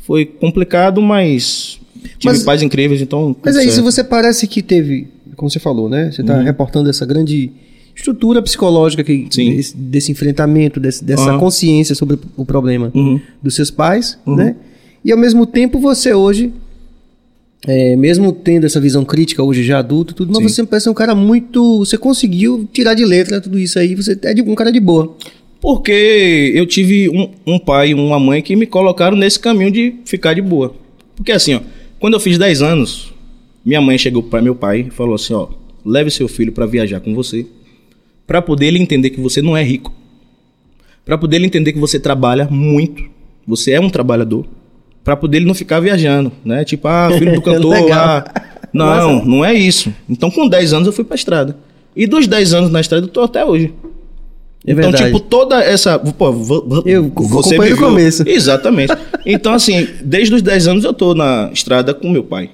foi 0.00 0.24
complicado, 0.24 1.00
mas 1.02 1.78
tive 2.18 2.32
Mas- 2.34 2.42
pais 2.42 2.62
incríveis, 2.62 3.00
então. 3.00 3.34
Mas 3.42 3.56
é 3.56 3.60
isso, 3.60 3.74
certo. 3.76 3.84
você 3.84 4.02
parece 4.04 4.46
que 4.46 4.62
teve, 4.62 5.08
como 5.36 5.50
você 5.50 5.58
falou, 5.60 5.88
né? 5.88 6.10
Você 6.10 6.20
está 6.22 6.40
reportando 6.40 6.88
essa 6.90 7.04
grande 7.06 7.50
estrutura 7.94 8.40
psicológica 8.40 9.04
que, 9.04 9.24
desse, 9.28 9.76
desse 9.76 10.10
enfrentamento, 10.12 10.80
desse- 10.80 11.04
dessa 11.04 11.30
Aham. 11.30 11.38
consciência 11.38 11.94
sobre 11.94 12.18
o 12.36 12.44
problema 12.46 12.90
Uhum. 12.94 13.20
dos 13.42 13.54
seus 13.54 13.70
pais, 13.70 14.18
né? 14.26 14.56
E 15.04 15.12
ao 15.12 15.18
mesmo 15.18 15.46
tempo 15.46 15.78
você 15.78 16.14
hoje, 16.14 16.52
é, 17.66 17.94
mesmo 17.96 18.32
tendo 18.32 18.64
essa 18.64 18.80
visão 18.80 19.04
crítica 19.04 19.42
hoje 19.42 19.62
já 19.62 19.78
adulto, 19.80 20.14
tudo, 20.14 20.32
mas 20.32 20.52
Sim. 20.52 20.62
você 20.62 20.64
parece 20.66 20.88
um 20.88 20.94
cara 20.94 21.14
muito, 21.14 21.78
você 21.80 21.98
conseguiu 21.98 22.66
tirar 22.72 22.94
de 22.94 23.04
letra 23.04 23.38
tudo 23.40 23.58
isso 23.58 23.78
aí, 23.78 23.94
você 23.94 24.18
é 24.22 24.32
de- 24.32 24.42
um 24.42 24.54
cara 24.54 24.72
de 24.72 24.80
boa. 24.80 25.14
Porque 25.60 26.52
eu 26.54 26.64
tive 26.66 27.08
um, 27.10 27.30
um 27.46 27.58
pai 27.58 27.90
e 27.90 27.94
uma 27.94 28.18
mãe 28.18 28.40
que 28.40 28.56
me 28.56 28.66
colocaram 28.66 29.16
nesse 29.16 29.38
caminho 29.38 29.70
de 29.70 29.94
ficar 30.04 30.34
de 30.34 30.40
boa. 30.40 30.74
Porque 31.14 31.32
assim, 31.32 31.54
ó, 31.54 31.60
quando 31.98 32.14
eu 32.14 32.20
fiz 32.20 32.38
10 32.38 32.62
anos, 32.62 33.12
minha 33.64 33.80
mãe 33.80 33.98
chegou 33.98 34.22
para 34.22 34.40
meu 34.40 34.54
pai 34.54 34.86
e 34.88 34.90
falou 34.90 35.14
assim, 35.14 35.34
ó, 35.34 35.48
leve 35.84 36.10
seu 36.10 36.26
filho 36.28 36.50
para 36.50 36.64
viajar 36.64 37.00
com 37.00 37.14
você, 37.14 37.46
para 38.26 38.40
poder 38.40 38.66
ele 38.66 38.78
entender 38.78 39.10
que 39.10 39.20
você 39.20 39.42
não 39.42 39.54
é 39.54 39.62
rico, 39.62 39.92
para 41.04 41.18
poder 41.18 41.36
ele 41.36 41.46
entender 41.46 41.72
que 41.72 41.78
você 41.78 42.00
trabalha 42.00 42.48
muito, 42.50 43.04
você 43.46 43.72
é 43.72 43.80
um 43.80 43.90
trabalhador, 43.90 44.46
para 45.04 45.16
poder 45.16 45.38
ele 45.38 45.46
não 45.46 45.54
ficar 45.54 45.80
viajando, 45.80 46.32
né? 46.42 46.64
Tipo, 46.64 46.88
ah, 46.88 47.10
filho 47.18 47.34
do 47.34 47.42
cantor, 47.42 47.92
ah, 47.92 48.24
não, 48.72 49.24
não 49.24 49.44
é 49.44 49.52
isso. 49.52 49.92
Então 50.08 50.30
com 50.30 50.48
10 50.48 50.72
anos 50.72 50.86
eu 50.86 50.92
fui 50.92 51.04
pra 51.04 51.16
estrada. 51.16 51.56
E 51.94 52.06
dos 52.06 52.26
10 52.26 52.54
anos 52.54 52.70
na 52.70 52.80
estrada 52.80 53.04
eu 53.04 53.10
tô 53.10 53.20
até 53.22 53.44
hoje. 53.44 53.74
É 54.66 54.72
então, 54.72 54.90
verdade. 54.90 55.04
tipo, 55.06 55.20
toda 55.20 55.62
essa. 55.62 55.98
Pô, 55.98 56.26
Eu 56.84 57.10
você 57.14 57.54
acompanho 57.54 57.58
do 57.58 57.62
viveu- 57.76 57.88
começo. 57.88 58.28
Exatamente. 58.28 58.92
Então, 59.24 59.52
assim, 59.54 59.86
desde 60.04 60.34
os 60.34 60.42
10 60.42 60.68
anos 60.68 60.84
eu 60.84 60.92
tô 60.92 61.14
na 61.14 61.50
estrada 61.52 61.94
com 61.94 62.10
meu 62.10 62.24
pai. 62.24 62.50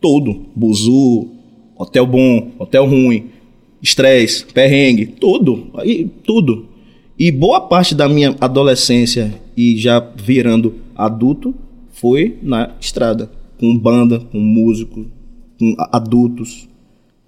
Todo. 0.00 0.46
Buzu, 0.54 1.28
hotel 1.76 2.06
bom, 2.06 2.52
hotel 2.58 2.86
ruim, 2.86 3.26
estresse, 3.82 4.44
perrengue, 4.46 5.06
tudo. 5.06 5.66
Aí, 5.74 6.08
tudo. 6.24 6.66
E 7.18 7.30
boa 7.30 7.60
parte 7.60 7.94
da 7.94 8.08
minha 8.08 8.34
adolescência 8.40 9.32
e 9.56 9.76
já 9.76 10.00
virando 10.16 10.74
adulto 10.94 11.54
foi 11.92 12.36
na 12.42 12.70
estrada. 12.80 13.30
Com 13.58 13.76
banda, 13.76 14.20
com 14.20 14.38
músico, 14.38 15.06
com 15.58 15.74
adultos. 15.92 16.68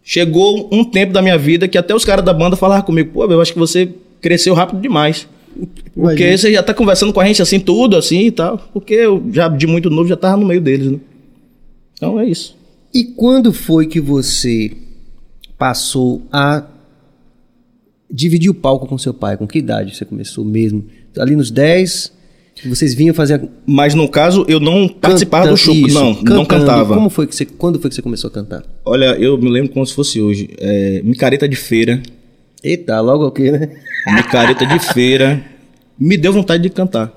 Chegou 0.03 0.69
um 0.73 0.85
tempo 0.85 1.13
da 1.13 1.23
minha 1.23 1.39
vida 1.39 1.67
que 1.69 1.79
até 1.79 1.95
os 1.95 2.05
caras 2.05 2.25
da 2.25 2.33
banda 2.35 2.57
falavam 2.57 2.85
comigo, 2.85 3.11
pô, 3.13 3.25
eu 3.25 3.41
acho 3.41 3.53
que 3.53 3.59
você 3.59 3.89
cresceu 4.25 4.55
rápido 4.55 4.81
demais. 4.81 5.29
Porque 5.95 6.23
Imagina. 6.23 6.39
você 6.39 6.53
já 6.53 6.63
tá 6.63 6.73
conversando 6.73 7.13
com 7.13 7.21
a 7.21 7.27
gente 7.27 7.43
assim, 7.43 7.61
tudo 7.61 7.95
assim 7.95 8.21
e 8.21 8.31
tal. 8.31 8.59
Porque 8.73 8.95
eu 8.95 9.23
já 9.31 9.49
de 9.49 9.67
muito 9.67 9.91
novo 9.91 10.09
já 10.09 10.17
tava 10.17 10.39
no 10.39 10.47
meio 10.47 10.63
deles, 10.63 10.91
né? 10.91 10.99
Então 11.93 12.19
é 12.19 12.25
isso. 12.25 12.57
E 12.93 13.05
quando 13.05 13.53
foi 13.53 13.87
que 13.87 14.01
você 14.01 14.73
passou 15.59 16.23
a 16.33 16.65
dividir 18.11 18.51
o 18.51 18.55
palco 18.55 18.87
com 18.87 18.97
seu 18.97 19.13
pai? 19.13 19.37
Com 19.37 19.47
que 19.47 19.59
idade 19.59 19.95
você 19.95 20.07
começou 20.07 20.43
mesmo? 20.43 20.87
Ali 21.19 21.37
nos 21.37 21.51
10, 21.51 22.13
vocês 22.65 22.95
vinham 22.95 23.15
fazer 23.15 23.47
Mas 23.67 23.95
no 23.95 24.09
caso, 24.09 24.47
eu 24.49 24.59
não 24.59 24.89
participava 24.89 25.49
do 25.49 25.57
show. 25.57 25.75
Isso, 25.75 25.95
não, 25.95 26.15
não 26.15 26.25
cantando. 26.25 26.47
cantava. 26.47 26.95
Como 26.95 27.11
foi 27.11 27.27
que 27.27 27.37
você, 27.37 27.45
quando 27.45 27.79
foi 27.79 27.91
que 27.91 27.95
você 27.95 28.03
começou 28.03 28.29
a 28.29 28.33
cantar? 28.33 28.65
Olha, 28.87 29.17
eu 29.19 29.37
me 29.37 29.51
lembro 29.51 29.71
como 29.73 29.87
se 29.87 29.93
fosse 29.93 30.21
hoje. 30.21 30.49
É, 30.59 31.03
micareta 31.05 31.47
de 31.47 31.57
feira. 31.57 32.03
Eita, 32.65 33.01
logo 33.01 33.27
o 33.27 33.31
quê, 33.31 33.51
né? 33.51 33.69
Micareta 34.15 34.65
de 34.67 34.79
feira. 34.93 35.45
Me 35.99 36.17
deu 36.17 36.33
vontade 36.33 36.63
de 36.63 36.71
cantar. 36.71 37.13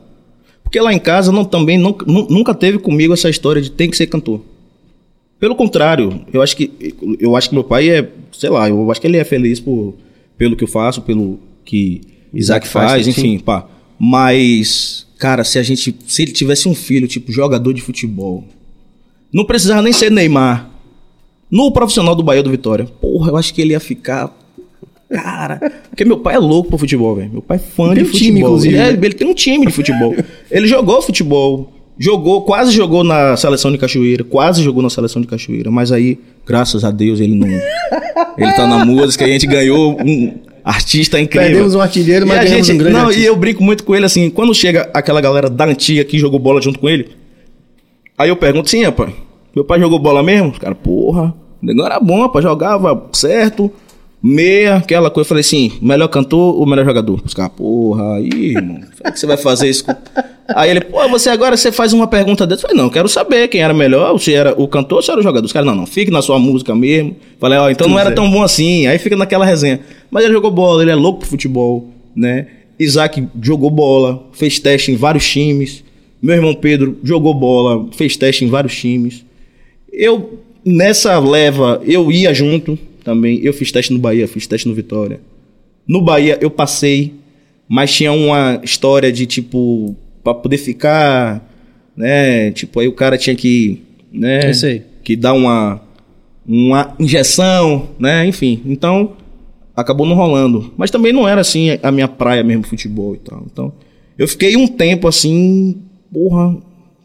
Porque 0.63 0.79
lá 0.81 0.93
em 0.93 0.99
casa 0.99 1.31
não, 1.31 1.45
também 1.45 1.77
não- 1.77 1.95
nunca 2.29 2.53
teve 2.53 2.77
comigo 2.77 3.13
essa 3.13 3.29
história 3.29 3.61
de 3.61 3.71
tem 3.71 3.89
que 3.89 3.95
ser 3.95 4.07
cantor. 4.07 4.41
Pelo 5.39 5.55
contrário, 5.55 6.25
eu 6.33 6.41
acho 6.41 6.57
que 6.57 6.95
eu 7.19 7.35
acho 7.35 7.49
que 7.49 7.55
meu 7.55 7.63
pai 7.63 7.89
é, 7.89 8.09
sei 8.33 8.49
lá, 8.49 8.67
eu 8.67 8.91
acho 8.91 8.99
que 8.99 9.07
ele 9.07 9.17
é 9.17 9.23
feliz 9.23 9.59
por, 9.59 9.95
pelo 10.37 10.55
que 10.57 10.63
eu 10.63 10.67
faço, 10.67 11.01
pelo 11.03 11.39
que 11.63 12.01
Isaac 12.33 12.65
Isaac 12.65 12.67
faz, 12.67 12.91
faz, 12.91 13.07
enfim, 13.07 13.39
pá. 13.39 13.65
Mas, 13.99 15.07
cara, 15.17 15.43
se 15.43 15.57
a 15.59 15.63
gente, 15.63 15.95
se 16.07 16.21
ele 16.23 16.31
tivesse 16.31 16.67
um 16.67 16.75
filho 16.75 17.07
tipo 17.07 17.31
jogador 17.31 17.71
de 17.73 17.81
futebol, 17.81 18.43
não 19.31 19.45
precisava 19.45 19.81
nem 19.81 19.93
ser 19.93 20.11
Neymar. 20.11 20.69
No 21.49 21.71
profissional 21.71 22.13
do 22.15 22.23
Bahia 22.23 22.43
do 22.43 22.49
Vitória, 22.51 22.85
porra, 22.85 23.31
eu 23.31 23.37
acho 23.37 23.53
que 23.53 23.61
ele 23.61 23.71
ia 23.71 23.79
ficar 23.79 24.35
Cara, 25.09 25.71
porque 25.89 26.03
meu 26.03 26.17
pai 26.17 26.35
é 26.35 26.39
louco 26.39 26.69
pro 26.69 26.77
futebol, 26.77 27.15
velho. 27.15 27.29
Meu 27.31 27.41
pai 27.41 27.57
é 27.57 27.59
fã 27.59 27.93
Tem 27.93 28.03
de 28.03 28.09
um 28.09 28.11
time, 28.11 28.25
futebol. 28.31 28.39
inclusive, 28.49 28.75
ele, 28.75 28.83
é- 28.83 28.91
né? 28.91 28.99
ele 29.01 29.13
tem 29.13 29.27
um 29.27 29.33
time 29.33 29.65
de 29.65 29.71
futebol. 29.73 30.13
ele 30.51 30.67
jogou 30.67 31.01
futebol, 31.01 31.71
jogou, 31.97 32.41
quase 32.41 32.71
jogou 32.71 33.03
na 33.03 33.37
seleção 33.37 33.71
de 33.71 33.77
Cachoeira, 33.77 34.23
quase 34.23 34.61
jogou 34.61 34.83
na 34.83 34.89
seleção 34.89 35.21
de 35.21 35.27
Cachoeira, 35.27 35.71
mas 35.71 35.91
aí, 35.93 36.19
graças 36.45 36.83
a 36.83 36.91
Deus, 36.91 37.19
ele 37.21 37.35
não. 37.35 37.47
ele 37.47 38.53
tá 38.53 38.67
na 38.67 38.83
música, 38.85 39.23
a 39.23 39.27
gente 39.29 39.47
ganhou 39.47 39.97
um 40.05 40.33
artista 40.63 41.17
incrível. 41.19 41.47
Perdemos 41.51 41.75
um 41.75 41.79
artilheiro, 41.81 42.27
mas 42.27 42.39
a 42.39 42.43
ganhamos 42.43 42.67
gente, 42.67 42.75
um 42.75 42.77
grande 42.79 42.93
Não, 42.97 43.01
artista. 43.05 43.21
e 43.21 43.25
eu 43.25 43.35
brinco 43.37 43.63
muito 43.63 43.85
com 43.85 43.95
ele 43.95 44.05
assim, 44.05 44.29
quando 44.29 44.53
chega 44.53 44.89
aquela 44.93 45.21
galera 45.21 45.49
da 45.49 45.65
antiga 45.65 46.03
que 46.03 46.19
jogou 46.19 46.37
bola 46.39 46.61
junto 46.61 46.77
com 46.79 46.89
ele, 46.89 47.07
aí 48.17 48.27
eu 48.27 48.35
pergunto, 48.35 48.69
sim, 48.69 48.83
rapaz, 48.83 49.13
meu 49.55 49.63
pai 49.63 49.79
jogou 49.79 49.97
bola 49.99 50.21
mesmo? 50.21 50.49
Os 50.49 50.57
caras, 50.59 50.77
porra, 50.83 51.33
o 51.63 51.65
negócio 51.65 51.85
era 51.91 51.99
bom, 52.01 52.21
rapaz, 52.23 52.43
jogava 52.43 53.07
certo. 53.13 53.71
Meia, 54.21 54.77
aquela 54.77 55.09
coisa. 55.11 55.25
Eu 55.25 55.29
falei 55.29 55.41
assim: 55.41 55.73
melhor 55.81 56.07
cantor 56.07 56.55
ou 56.55 56.65
melhor 56.65 56.85
jogador? 56.85 57.21
Os 57.23 57.33
caras, 57.33 57.51
porra, 57.55 58.15
aí, 58.15 58.55
irmão, 58.55 58.77
como 58.77 58.91
é 59.03 59.11
que 59.11 59.19
você 59.19 59.27
vai 59.27 59.37
fazer 59.37 59.69
isso? 59.69 59.85
com-" 59.85 59.95
Aí 60.55 60.69
ele, 60.71 60.81
pô, 60.81 61.07
você 61.09 61.29
agora 61.29 61.57
você 61.57 61.71
faz 61.71 61.93
uma 61.93 62.07
pergunta 62.07 62.47
dessa. 62.47 62.61
Eu 62.61 62.69
falei, 62.69 62.83
não, 62.83 62.89
quero 62.89 63.09
saber 63.09 63.47
quem 63.49 63.61
era 63.61 63.73
melhor, 63.73 64.17
se 64.17 64.33
era 64.33 64.53
o 64.59 64.67
cantor 64.67 64.97
ou 64.97 65.01
se 65.01 65.11
era 65.11 65.19
o 65.19 65.23
jogador. 65.23 65.45
Os 65.45 65.51
caras, 65.51 65.67
não, 65.67 65.75
não, 65.75 65.85
fique 65.85 66.09
na 66.09 66.21
sua 66.21 66.39
música 66.39 66.73
mesmo. 66.73 67.15
Falei, 67.39 67.59
ó, 67.59 67.69
então 67.69 67.87
não 67.87 67.99
era 67.99 68.11
tão 68.11 68.29
bom 68.31 68.41
assim. 68.41 68.87
Aí 68.87 68.97
fica 68.97 69.15
naquela 69.15 69.45
resenha. 69.45 69.81
Mas 70.09 70.23
ele 70.23 70.33
jogou 70.33 70.49
bola, 70.49 70.81
ele 70.81 70.91
é 70.91 70.95
louco 70.95 71.19
pro 71.19 71.27
futebol, 71.27 71.89
né? 72.15 72.47
Isaac 72.79 73.27
jogou 73.41 73.69
bola, 73.69 74.23
fez 74.31 74.59
teste 74.59 74.91
em 74.91 74.95
vários 74.95 75.27
times. 75.29 75.83
Meu 76.21 76.35
irmão 76.35 76.53
Pedro 76.53 76.97
jogou 77.03 77.33
bola, 77.33 77.87
fez 77.91 78.15
teste 78.15 78.45
em 78.45 78.47
vários 78.47 78.75
times. 78.75 79.25
Eu, 79.91 80.39
nessa 80.63 81.19
leva, 81.19 81.81
eu 81.85 82.11
ia 82.11 82.33
junto 82.33 82.79
também. 83.07 83.39
Eu 83.41 83.53
fiz 83.53 83.71
teste 83.71 83.93
no 83.93 83.99
Bahia, 83.99 84.27
fiz 84.27 84.45
teste 84.45 84.67
no 84.67 84.75
Vitória. 84.75 85.21
No 85.87 86.01
Bahia 86.01 86.37
eu 86.41 86.51
passei, 86.51 87.13
mas 87.65 87.93
tinha 87.95 88.11
uma 88.11 88.59
história 88.61 89.09
de 89.13 89.25
tipo, 89.25 89.95
pra 90.21 90.33
poder 90.33 90.57
ficar, 90.57 91.49
né? 91.95 92.51
Tipo, 92.51 92.81
aí 92.81 92.87
o 92.89 92.91
cara 92.91 93.17
tinha 93.17 93.33
que, 93.33 93.81
né? 94.11 94.49
Eu 94.49 94.53
sei. 94.53 94.83
Que 95.05 95.15
dar 95.15 95.31
uma, 95.31 95.81
uma 96.45 96.93
injeção, 96.99 97.91
né? 97.97 98.27
Enfim, 98.27 98.61
então 98.65 99.13
acabou 99.73 100.05
não 100.05 100.17
rolando. 100.17 100.73
Mas 100.75 100.91
também 100.91 101.13
não 101.13 101.25
era 101.25 101.39
assim 101.39 101.79
a 101.81 101.93
minha 101.93 102.09
praia 102.09 102.43
mesmo, 102.43 102.67
futebol 102.67 103.15
e 103.15 103.19
tal. 103.19 103.45
Então, 103.49 103.71
eu 104.17 104.27
fiquei 104.27 104.57
um 104.57 104.67
tempo 104.67 105.07
assim, 105.07 105.77
porra, 106.11 106.57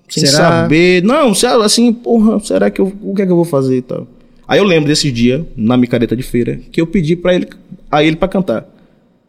sem 0.08 0.26
Será? 0.26 0.62
saber. 0.62 1.00
Não, 1.04 1.30
assim, 1.62 1.92
porra, 1.92 2.40
será 2.40 2.70
que 2.70 2.80
eu, 2.80 2.92
o 3.02 3.14
que 3.14 3.22
é 3.22 3.26
que 3.26 3.30
eu 3.30 3.36
vou 3.36 3.44
fazer 3.44 3.76
e 3.76 3.82
tal? 3.82 4.08
Aí 4.52 4.58
eu 4.58 4.64
lembro 4.64 4.86
desse 4.86 5.10
dia, 5.10 5.46
na 5.56 5.78
micareta 5.78 6.14
de 6.14 6.22
feira, 6.22 6.60
que 6.70 6.78
eu 6.78 6.86
pedi 6.86 7.16
pra 7.16 7.34
ele, 7.34 7.48
a 7.90 8.04
ele 8.04 8.16
pra 8.16 8.28
cantar. 8.28 8.68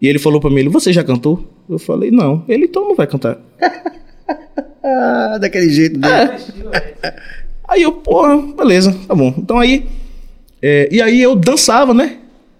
E 0.02 0.06
ele 0.06 0.20
falou 0.20 0.42
pra 0.42 0.50
mim, 0.50 0.60
ele, 0.60 0.68
você 0.68 0.92
já 0.92 1.02
cantou? 1.02 1.50
Eu 1.70 1.80
falei, 1.80 2.12
não. 2.12 2.44
Ele, 2.46 2.66
então 2.66 2.84
não 2.90 2.94
vai 2.94 3.08
cantar. 3.08 3.38
Daquele 5.40 5.70
jeito. 5.70 5.98
Né? 5.98 6.38
Aí 7.70 7.84
eu, 7.84 7.94
porra, 7.94 8.36
beleza, 8.54 8.94
tá 9.08 9.16
bom. 9.16 9.34
Então 9.38 9.58
aí, 9.60 9.86
é, 10.62 10.90
e 10.92 11.02
aí 11.02 11.22
eu 11.22 11.38
dançava, 11.38 11.94
né? 11.94 12.18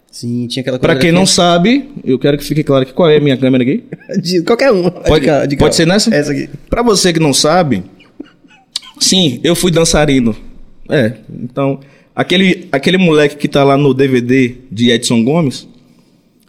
Sim, 0.10 0.48
tinha 0.48 0.62
aquela 0.62 0.80
Pra 0.80 0.96
quem 0.96 1.12
não 1.12 1.26
sabe, 1.26 1.90
eu 2.02 2.18
quero 2.18 2.38
que 2.38 2.46
fique 2.46 2.64
claro 2.64 2.86
que 2.86 2.94
qual 2.94 3.10
é 3.10 3.18
a 3.18 3.20
minha 3.20 3.36
câmera 3.36 3.62
aqui. 3.66 3.84
De 4.24 4.42
qualquer 4.42 4.72
um. 4.72 4.90
Pode- 4.90 5.20
De 5.20 5.26
cá, 5.26 5.46
de 5.46 5.58
cá. 5.58 5.66
pode 5.66 5.76
ser 5.76 5.86
nessa? 5.86 6.16
Essa 6.16 6.32
aqui. 6.32 6.50
Pra 6.70 6.82
você 6.82 7.12
que 7.12 7.20
não 7.20 7.34
sabe, 7.34 7.84
sim, 9.02 9.42
eu 9.44 9.54
fui 9.54 9.70
dançarino. 9.70 10.34
É, 10.90 11.14
então, 11.30 11.82
aquele, 12.16 12.68
aquele 12.72 12.98
moleque 12.98 13.38
que 13.38 13.48
tá 13.48 13.64
lá 13.64 13.78
no 13.78 13.94
DVD 13.94 14.56
de 14.72 14.92
Edson 14.92 15.24
Gomes, 15.24 15.68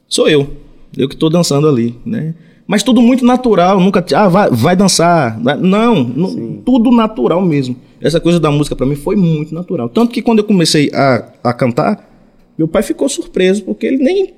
sou 0.08 0.28
eu. 0.28 0.48
Eu 0.96 1.08
que 1.08 1.16
tô 1.16 1.28
dançando 1.28 1.68
ali, 1.68 1.96
né? 2.04 2.34
Mas 2.66 2.82
tudo 2.82 3.02
muito 3.02 3.24
natural, 3.24 3.78
nunca. 3.78 4.04
Ah, 4.14 4.28
vai, 4.28 4.50
vai 4.50 4.76
dançar. 4.76 5.38
Não, 5.38 6.02
não, 6.04 6.56
tudo 6.64 6.90
natural 6.90 7.42
mesmo. 7.42 7.76
Essa 8.00 8.20
coisa 8.20 8.40
da 8.40 8.50
música 8.50 8.74
pra 8.74 8.86
mim 8.86 8.96
foi 8.96 9.16
muito 9.16 9.54
natural. 9.54 9.88
Tanto 9.88 10.12
que 10.12 10.22
quando 10.22 10.38
eu 10.38 10.44
comecei 10.44 10.90
a, 10.94 11.30
a 11.42 11.52
cantar, 11.52 12.08
meu 12.56 12.66
pai 12.66 12.82
ficou 12.82 13.08
surpreso, 13.08 13.62
porque 13.64 13.86
ele 13.86 13.98
nem. 13.98 14.32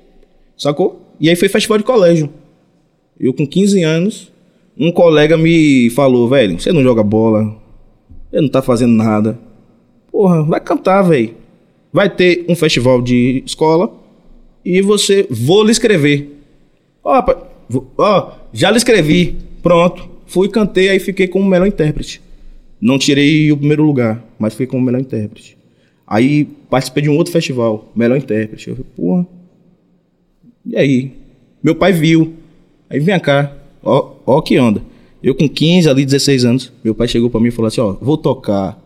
Sacou? 0.57 1.01
E 1.19 1.29
aí 1.29 1.35
foi 1.35 1.47
festival 1.47 1.77
de 1.77 1.83
colégio. 1.83 2.29
Eu 3.19 3.33
com 3.33 3.47
15 3.47 3.83
anos, 3.83 4.31
um 4.77 4.91
colega 4.91 5.37
me 5.37 5.89
falou, 5.91 6.27
velho, 6.27 6.59
você 6.59 6.71
não 6.71 6.83
joga 6.83 7.01
bola, 7.03 7.55
você 8.29 8.41
não 8.41 8.49
tá 8.49 8.61
fazendo 8.61 8.93
nada. 8.93 9.39
Porra, 10.17 10.41
vai 10.41 10.59
cantar, 10.59 11.03
velho. 11.03 11.35
Vai 11.93 12.09
ter 12.09 12.43
um 12.49 12.55
festival 12.55 12.99
de 13.03 13.43
escola 13.45 13.93
e 14.65 14.81
você 14.81 15.27
vou 15.29 15.63
lhe 15.63 15.71
escrever. 15.71 16.41
Ó, 17.03 17.21
vou- 17.69 17.93
ó, 17.95 18.31
já 18.51 18.71
lhe 18.71 18.77
escrevi. 18.77 19.35
Pronto. 19.61 20.09
Fui, 20.25 20.49
cantei, 20.49 20.89
aí 20.89 20.97
fiquei 20.99 21.27
como 21.27 21.47
melhor 21.47 21.67
intérprete. 21.67 22.19
Não 22.81 22.97
tirei 22.97 23.51
o 23.51 23.57
primeiro 23.57 23.83
lugar, 23.83 24.25
mas 24.39 24.53
fiquei 24.53 24.65
como 24.65 24.83
melhor 24.83 25.01
intérprete. 25.01 25.55
Aí 26.07 26.45
participei 26.67 27.03
de 27.03 27.09
um 27.11 27.15
outro 27.15 27.31
festival, 27.31 27.91
melhor 27.95 28.17
intérprete. 28.17 28.69
Eu 28.71 28.75
falei, 28.75 28.91
porra. 28.95 29.27
E 30.65 30.75
aí? 30.75 31.11
Meu 31.61 31.75
pai 31.75 31.93
viu. 31.93 32.33
Aí 32.89 32.99
vem 32.99 33.19
cá, 33.19 33.55
ó, 33.83 34.13
ó 34.25 34.41
que 34.41 34.57
onda. 34.57 34.81
Eu 35.21 35.35
com 35.35 35.47
15, 35.47 35.87
ali 35.87 36.03
16 36.03 36.43
anos, 36.43 36.73
meu 36.83 36.95
pai 36.95 37.07
chegou 37.07 37.29
pra 37.29 37.39
mim 37.39 37.49
e 37.49 37.51
falou 37.51 37.67
assim, 37.67 37.81
ó, 37.81 37.93
vou 38.01 38.17
tocar 38.17 38.83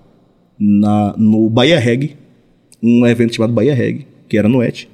na, 0.63 1.15
no 1.17 1.49
Bahia 1.49 1.79
Reggae, 1.79 2.15
um 2.81 3.05
evento 3.07 3.35
chamado 3.35 3.51
Bahia 3.51 3.73
Reggae, 3.73 4.05
que 4.29 4.37
era 4.37 4.47
no 4.47 4.61
ET. 4.61 4.87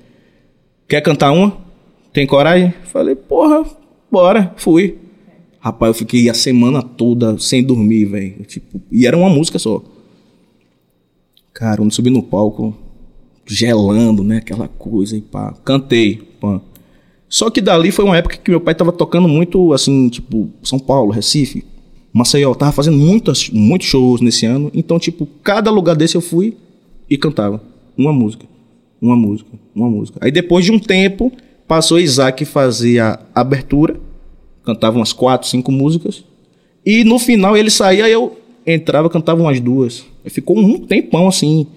Quer 0.87 1.01
cantar 1.01 1.33
uma? 1.33 1.57
Tem 2.13 2.25
coragem? 2.25 2.73
Falei, 2.85 3.15
porra, 3.15 3.65
bora, 4.09 4.53
fui. 4.55 4.97
Rapaz, 5.59 5.89
eu 5.89 5.93
fiquei 5.93 6.29
a 6.29 6.33
semana 6.33 6.81
toda 6.81 7.37
sem 7.37 7.61
dormir, 7.61 8.05
velho. 8.05 8.45
Tipo, 8.45 8.81
e 8.89 9.05
era 9.05 9.17
uma 9.17 9.29
música 9.29 9.59
só. 9.59 9.83
Cara, 11.53 11.77
quando 11.77 11.91
subi 11.91 12.09
no 12.09 12.23
palco, 12.23 12.73
gelando, 13.45 14.23
né? 14.23 14.37
Aquela 14.37 14.69
coisa 14.69 15.17
e 15.17 15.21
pá. 15.21 15.53
Cantei, 15.65 16.15
pá. 16.39 16.61
Só 17.27 17.49
que 17.49 17.59
dali 17.59 17.91
foi 17.91 18.05
uma 18.05 18.15
época 18.15 18.37
que 18.37 18.49
meu 18.49 18.61
pai 18.61 18.73
tava 18.73 18.93
tocando 18.93 19.27
muito, 19.27 19.73
assim, 19.73 20.07
tipo, 20.07 20.49
São 20.63 20.79
Paulo, 20.79 21.11
Recife, 21.11 21.65
Maceió. 22.17 22.53
Tava 22.55 22.71
fazendo 22.71 22.97
muitas, 22.97 23.49
muitos 23.49 23.87
shows 23.87 24.21
nesse 24.21 24.45
ano. 24.45 24.71
Então, 24.73 24.99
tipo, 24.99 25.27
cada 25.43 25.69
lugar 25.71 25.95
desse 25.95 26.15
eu 26.15 26.21
fui 26.21 26.57
e 27.09 27.17
cantava. 27.17 27.61
Uma 27.97 28.11
música, 28.11 28.45
uma 29.01 29.15
música, 29.15 29.49
uma 29.75 29.89
música. 29.89 30.19
Aí 30.21 30.31
depois 30.31 30.65
de 30.65 30.71
um 30.71 30.79
tempo, 30.79 31.31
passou 31.67 31.99
Isaac 31.99 32.43
fazer 32.45 32.99
a 32.99 33.19
abertura. 33.33 33.99
Cantava 34.63 34.97
umas 34.97 35.13
quatro, 35.13 35.47
cinco 35.47 35.71
músicas. 35.71 36.23
E 36.85 37.03
no 37.03 37.19
final 37.19 37.55
ele 37.55 37.69
saía, 37.69 38.07
eu 38.09 38.37
entrava, 38.65 39.09
cantava 39.09 39.41
umas 39.41 39.59
duas. 39.59 40.05
Ficou 40.25 40.57
um 40.57 40.79
tempão 40.79 41.27
assim. 41.27 41.67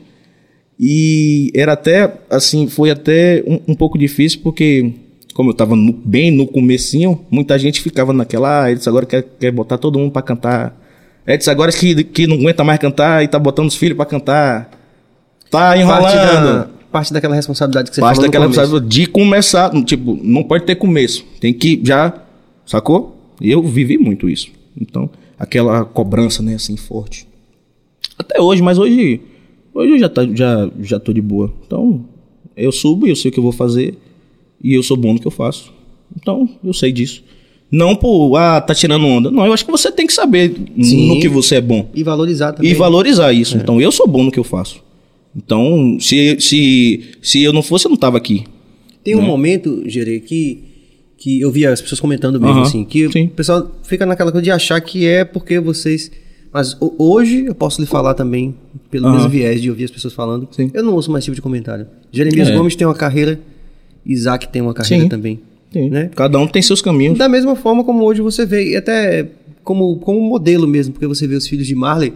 E 0.79 1.51
era 1.55 1.75
até, 1.75 2.21
assim, 2.31 2.67
foi 2.67 2.91
até 2.91 3.45
um, 3.47 3.73
um 3.73 3.75
pouco 3.75 3.99
difícil, 3.99 4.41
porque 4.43 4.93
como 5.41 5.49
eu 5.49 5.55
tava 5.55 5.75
no- 5.75 5.95
bem 6.05 6.31
no 6.31 6.47
comecinho, 6.47 7.25
muita 7.31 7.59
gente 7.59 7.81
ficava 7.81 8.13
naquela, 8.13 8.65
ah, 8.65 8.71
eles 8.71 8.87
agora 8.87 9.07
quer, 9.07 9.23
quer 9.23 9.51
botar 9.51 9.79
todo 9.79 9.99
mundo 9.99 10.13
pra 10.13 10.21
cantar. 10.21 10.79
Edson 11.27 11.51
agora 11.51 11.73
que, 11.73 12.05
que 12.05 12.27
não 12.27 12.37
aguenta 12.37 12.63
mais 12.63 12.79
cantar 12.79 13.25
e 13.25 13.29
tá 13.29 13.39
botando 13.39 13.67
os 13.69 13.75
filhos 13.75 13.97
pra 13.97 14.05
cantar. 14.05 14.71
Tá 15.51 15.79
enrolando. 15.79 16.03
Parte, 16.03 16.15
da, 16.17 16.69
parte 16.93 17.13
daquela 17.15 17.35
responsabilidade 17.35 17.89
que 17.89 17.95
você 17.95 18.03
Parte 18.03 18.21
daquela 18.21 18.49
responsabilidade 18.49 18.95
de 18.95 19.07
começar, 19.07 19.71
tipo, 19.85 20.19
não 20.23 20.43
pode 20.43 20.67
ter 20.67 20.75
começo. 20.77 21.25
Tem 21.41 21.55
que 21.55 21.81
já, 21.83 22.13
sacou? 22.67 23.17
Eu 23.41 23.63
vivi 23.63 23.97
muito 23.97 24.29
isso. 24.29 24.51
Então, 24.79 25.09
aquela 25.39 25.87
cobrança, 25.87 26.43
né, 26.43 26.57
assim, 26.57 26.77
forte. 26.77 27.27
Até 28.19 28.39
hoje, 28.39 28.61
mas 28.61 28.77
hoje, 28.77 29.23
hoje 29.73 29.93
eu 29.93 29.99
já, 29.99 30.09
tá, 30.11 30.23
já, 30.35 30.71
já 30.83 31.01
tô 31.01 31.15
de 31.15 31.23
boa. 31.23 31.51
Então, 31.67 32.05
eu 32.55 32.71
subo 32.71 33.07
e 33.07 33.11
eu 33.11 33.17
sei 33.17 33.31
o 33.31 33.33
que 33.33 33.39
eu 33.41 33.43
vou 33.43 33.53
fazer. 33.53 33.97
E 34.63 34.75
eu 34.75 34.83
sou 34.83 34.97
bom 34.97 35.15
no 35.15 35.21
que 35.21 35.27
eu 35.27 35.31
faço. 35.31 35.73
Então, 36.17 36.49
eu 36.65 36.73
sei 36.73 36.93
disso. 36.93 37.23
Não 37.71 37.95
por, 37.95 38.37
ah, 38.37 38.61
tá 38.61 38.75
tirando 38.75 39.07
onda. 39.07 39.31
Não, 39.31 39.47
eu 39.47 39.53
acho 39.53 39.65
que 39.65 39.71
você 39.71 39.93
tem 39.93 40.07
que 40.07 40.13
saber 40.13 40.55
Sim. 40.83 41.09
no 41.09 41.21
que 41.21 41.29
você 41.29 41.57
é 41.57 41.61
bom. 41.61 41.89
E 41.95 42.03
valorizar 42.03 42.53
também. 42.53 42.71
E 42.71 42.75
valorizar 42.75 43.33
isso. 43.33 43.57
Então, 43.57 43.81
eu 43.81 43.93
sou 43.93 44.09
bom 44.09 44.25
no 44.25 44.31
que 44.33 44.39
eu 44.39 44.45
faço. 44.45 44.83
Então, 45.37 45.97
se, 46.01 46.37
se, 46.41 47.01
se 47.23 47.43
eu 47.43 47.53
não 47.53 47.63
fosse, 47.63 47.87
eu 47.87 47.91
não 47.91 47.97
tava 47.97 48.17
aqui. 48.19 48.45
Tem 49.05 49.15
um 49.15 49.23
momento, 49.23 49.83
Gerê, 49.87 50.19
que, 50.19 50.65
que 51.17 51.41
eu 51.41 51.51
via 51.53 51.73
as 51.73 51.81
pessoas 51.81 52.01
comentando 52.01 52.41
mesmo, 52.41 52.55
Aham, 52.57 52.63
assim, 52.63 52.85
que 52.85 53.09
sim. 53.11 53.27
o 53.27 53.31
pessoal 53.31 53.71
fica 53.85 54.05
naquela 54.05 54.33
coisa 54.33 54.43
de 54.43 54.51
achar 54.51 54.81
que 54.81 55.07
é 55.07 55.25
porque 55.25 55.61
vocês. 55.61 56.11
Mas 56.53 56.77
ho- 56.81 56.95
hoje 56.99 57.45
eu 57.47 57.55
posso 57.55 57.81
lhe 57.81 57.87
falar 57.87 58.15
também, 58.15 58.53
pelo 58.91 59.07
Aham. 59.07 59.15
mesmo 59.17 59.31
viés 59.31 59.63
de 59.63 59.71
ouvir 59.71 59.85
as 59.85 59.91
pessoas 59.93 60.13
falando. 60.13 60.49
Sim. 60.51 60.71
Eu 60.75 60.83
não 60.83 60.93
ouço 60.95 61.11
mais 61.13 61.23
esse 61.23 61.27
tipo 61.27 61.37
de 61.37 61.41
comentário. 61.43 61.87
Jeremias 62.11 62.49
É. 62.49 62.57
Gomes 62.57 62.75
tem 62.75 62.85
uma 62.87 62.95
carreira, 62.95 63.41
Isaac 64.05 64.49
tem 64.49 64.63
uma 64.63 64.75
carreira 64.75 65.05
Sim. 65.05 65.09
também. 65.09 65.41
Sim. 65.73 65.89
Né? 65.91 66.11
Cada 66.17 66.39
um 66.39 66.47
tem 66.47 66.61
seus 66.63 66.83
caminhos. 66.83 67.17
Da 67.19 67.29
mesma 67.29 67.55
forma 67.55 67.85
como 67.85 68.03
hoje 68.05 68.21
você 68.21 68.45
vê, 68.45 68.71
e 68.73 68.77
até 68.77 69.27
como, 69.63 69.97
como 69.97 70.21
modelo 70.21 70.67
mesmo, 70.67 70.93
porque 70.93 71.07
você 71.07 71.27
vê 71.27 71.35
os 71.37 71.47
filhos 71.47 71.67
de 71.67 71.75
Marley. 71.75 72.13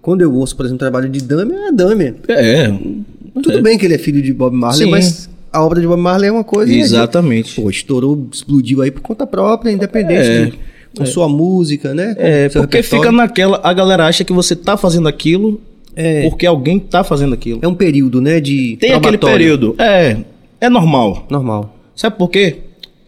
Quando 0.00 0.20
eu 0.22 0.32
ouço, 0.34 0.56
por 0.56 0.64
exemplo, 0.66 0.76
o 0.76 0.78
trabalho 0.78 1.08
de 1.08 1.20
Damian, 1.22 1.68
é 1.68 1.72
Damian. 1.72 2.14
É, 2.28 2.72
Tudo 3.42 3.62
bem 3.62 3.78
que 3.78 3.86
ele 3.86 3.94
é 3.94 3.98
filho 3.98 4.20
de 4.20 4.32
Bob 4.32 4.54
Marley, 4.54 4.84
Sim. 4.84 4.90
mas 4.90 5.28
a 5.52 5.64
obra 5.64 5.80
de 5.80 5.86
Bob 5.86 6.00
Marley 6.00 6.28
é 6.28 6.32
uma 6.32 6.44
coisa. 6.44 6.72
gente- 6.72 6.82
exatamente. 6.82 7.60
Pô, 7.60 7.70
estourou, 7.70 8.26
explodiu 8.32 8.82
aí 8.82 8.90
por 8.90 9.00
conta 9.00 9.26
própria, 9.26 9.70
independente 9.70 10.28
É, 10.28 10.44
de, 10.46 10.58
com 10.96 11.06
sua 11.06 11.28
música, 11.28 11.94
né? 11.94 12.14
Com 12.14 12.22
É, 12.22 12.48
porque 12.48 12.76
repertório. 12.78 13.04
fica 13.04 13.12
naquela. 13.12 13.60
A 13.62 13.72
galera 13.72 14.06
acha 14.06 14.22
que 14.24 14.32
você 14.32 14.54
tá 14.56 14.76
fazendo 14.76 15.06
aquilo 15.08 15.60
É. 15.96 16.28
porque 16.28 16.46
alguém 16.46 16.78
tá 16.78 17.02
fazendo 17.04 17.32
aquilo. 17.34 17.60
É 17.62 17.68
um 17.68 17.74
período, 17.74 18.20
né? 18.20 18.40
De 18.40 18.76
Tem 18.80 18.92
aquele 18.92 19.18
período. 19.18 19.74
É, 19.78 20.16
é 20.62 20.70
normal. 20.70 21.26
Normal. 21.28 21.76
Sabe 21.96 22.16
por 22.16 22.30
quê? 22.30 22.58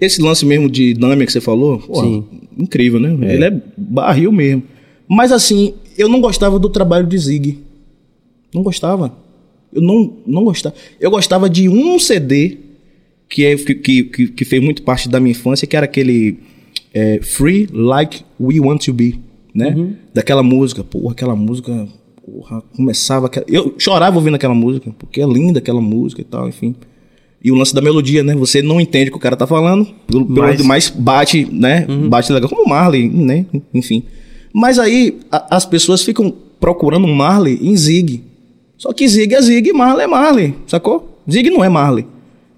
Esse 0.00 0.20
lance 0.20 0.44
mesmo 0.44 0.68
de 0.68 0.92
Dâmia 0.92 1.24
que 1.24 1.32
você 1.32 1.40
falou, 1.40 1.78
porra, 1.78 2.04
Sim. 2.04 2.24
incrível, 2.58 2.98
né? 2.98 3.32
Ele 3.32 3.44
é 3.44 3.62
barril 3.76 4.32
mesmo. 4.32 4.64
Mas 5.08 5.30
assim, 5.30 5.74
eu 5.96 6.08
não 6.08 6.20
gostava 6.20 6.58
do 6.58 6.68
trabalho 6.68 7.06
de 7.06 7.16
Zig. 7.16 7.60
Não 8.52 8.64
gostava. 8.64 9.16
Eu 9.72 9.80
não, 9.80 10.16
não 10.26 10.42
gostava. 10.42 10.74
Eu 11.00 11.12
gostava 11.12 11.48
de 11.48 11.68
um 11.68 11.96
CD 11.96 12.58
que, 13.28 13.44
é, 13.44 13.56
que, 13.56 14.02
que, 14.02 14.28
que 14.28 14.44
fez 14.44 14.62
muito 14.62 14.82
parte 14.82 15.08
da 15.08 15.20
minha 15.20 15.30
infância, 15.30 15.66
que 15.66 15.76
era 15.76 15.84
aquele 15.84 16.40
é, 16.92 17.20
Free 17.22 17.68
Like 17.72 18.24
We 18.40 18.58
Want 18.58 18.84
to 18.86 18.92
Be, 18.92 19.20
né? 19.54 19.94
Daquela 20.12 20.42
música, 20.42 20.82
porra, 20.82 21.12
aquela 21.12 21.36
música, 21.36 21.86
porra, 22.26 22.62
começava. 22.76 23.30
Eu 23.46 23.76
chorava 23.78 24.16
ouvindo 24.16 24.34
aquela 24.34 24.54
música, 24.54 24.92
porque 24.98 25.20
é 25.20 25.26
linda 25.26 25.60
aquela 25.60 25.80
música 25.80 26.20
e 26.20 26.24
tal, 26.24 26.48
enfim. 26.48 26.74
E 27.44 27.52
o 27.52 27.54
lance 27.54 27.74
da 27.74 27.82
melodia, 27.82 28.22
né? 28.24 28.34
Você 28.34 28.62
não 28.62 28.80
entende 28.80 29.10
o 29.10 29.12
que 29.12 29.18
o 29.18 29.20
cara 29.20 29.36
tá 29.36 29.46
falando, 29.46 29.86
pelo, 30.06 30.24
pelo 30.24 30.40
Mas- 30.46 30.62
mais 30.62 30.88
bate, 30.88 31.46
né? 31.52 31.86
Bate 32.08 32.32
legal, 32.32 32.48
como 32.48 32.62
o 32.64 32.68
Marley, 32.68 33.06
né? 33.08 33.44
Enfim. 33.74 34.02
Mas 34.52 34.78
aí 34.78 35.18
a- 35.30 35.56
as 35.56 35.66
pessoas 35.66 36.02
ficam 36.02 36.32
procurando 36.58 37.06
Marley 37.06 37.58
em 37.60 37.76
Zig. 37.76 38.22
Só 38.78 38.92
que 38.94 39.06
Zig 39.06 39.34
é 39.34 39.42
Zig 39.42 39.68
e 39.68 39.72
Marley 39.74 40.04
é 40.04 40.06
Marley, 40.06 40.54
sacou? 40.66 41.20
Zig 41.30 41.50
não 41.50 41.62
é 41.62 41.68
Marley. 41.68 42.06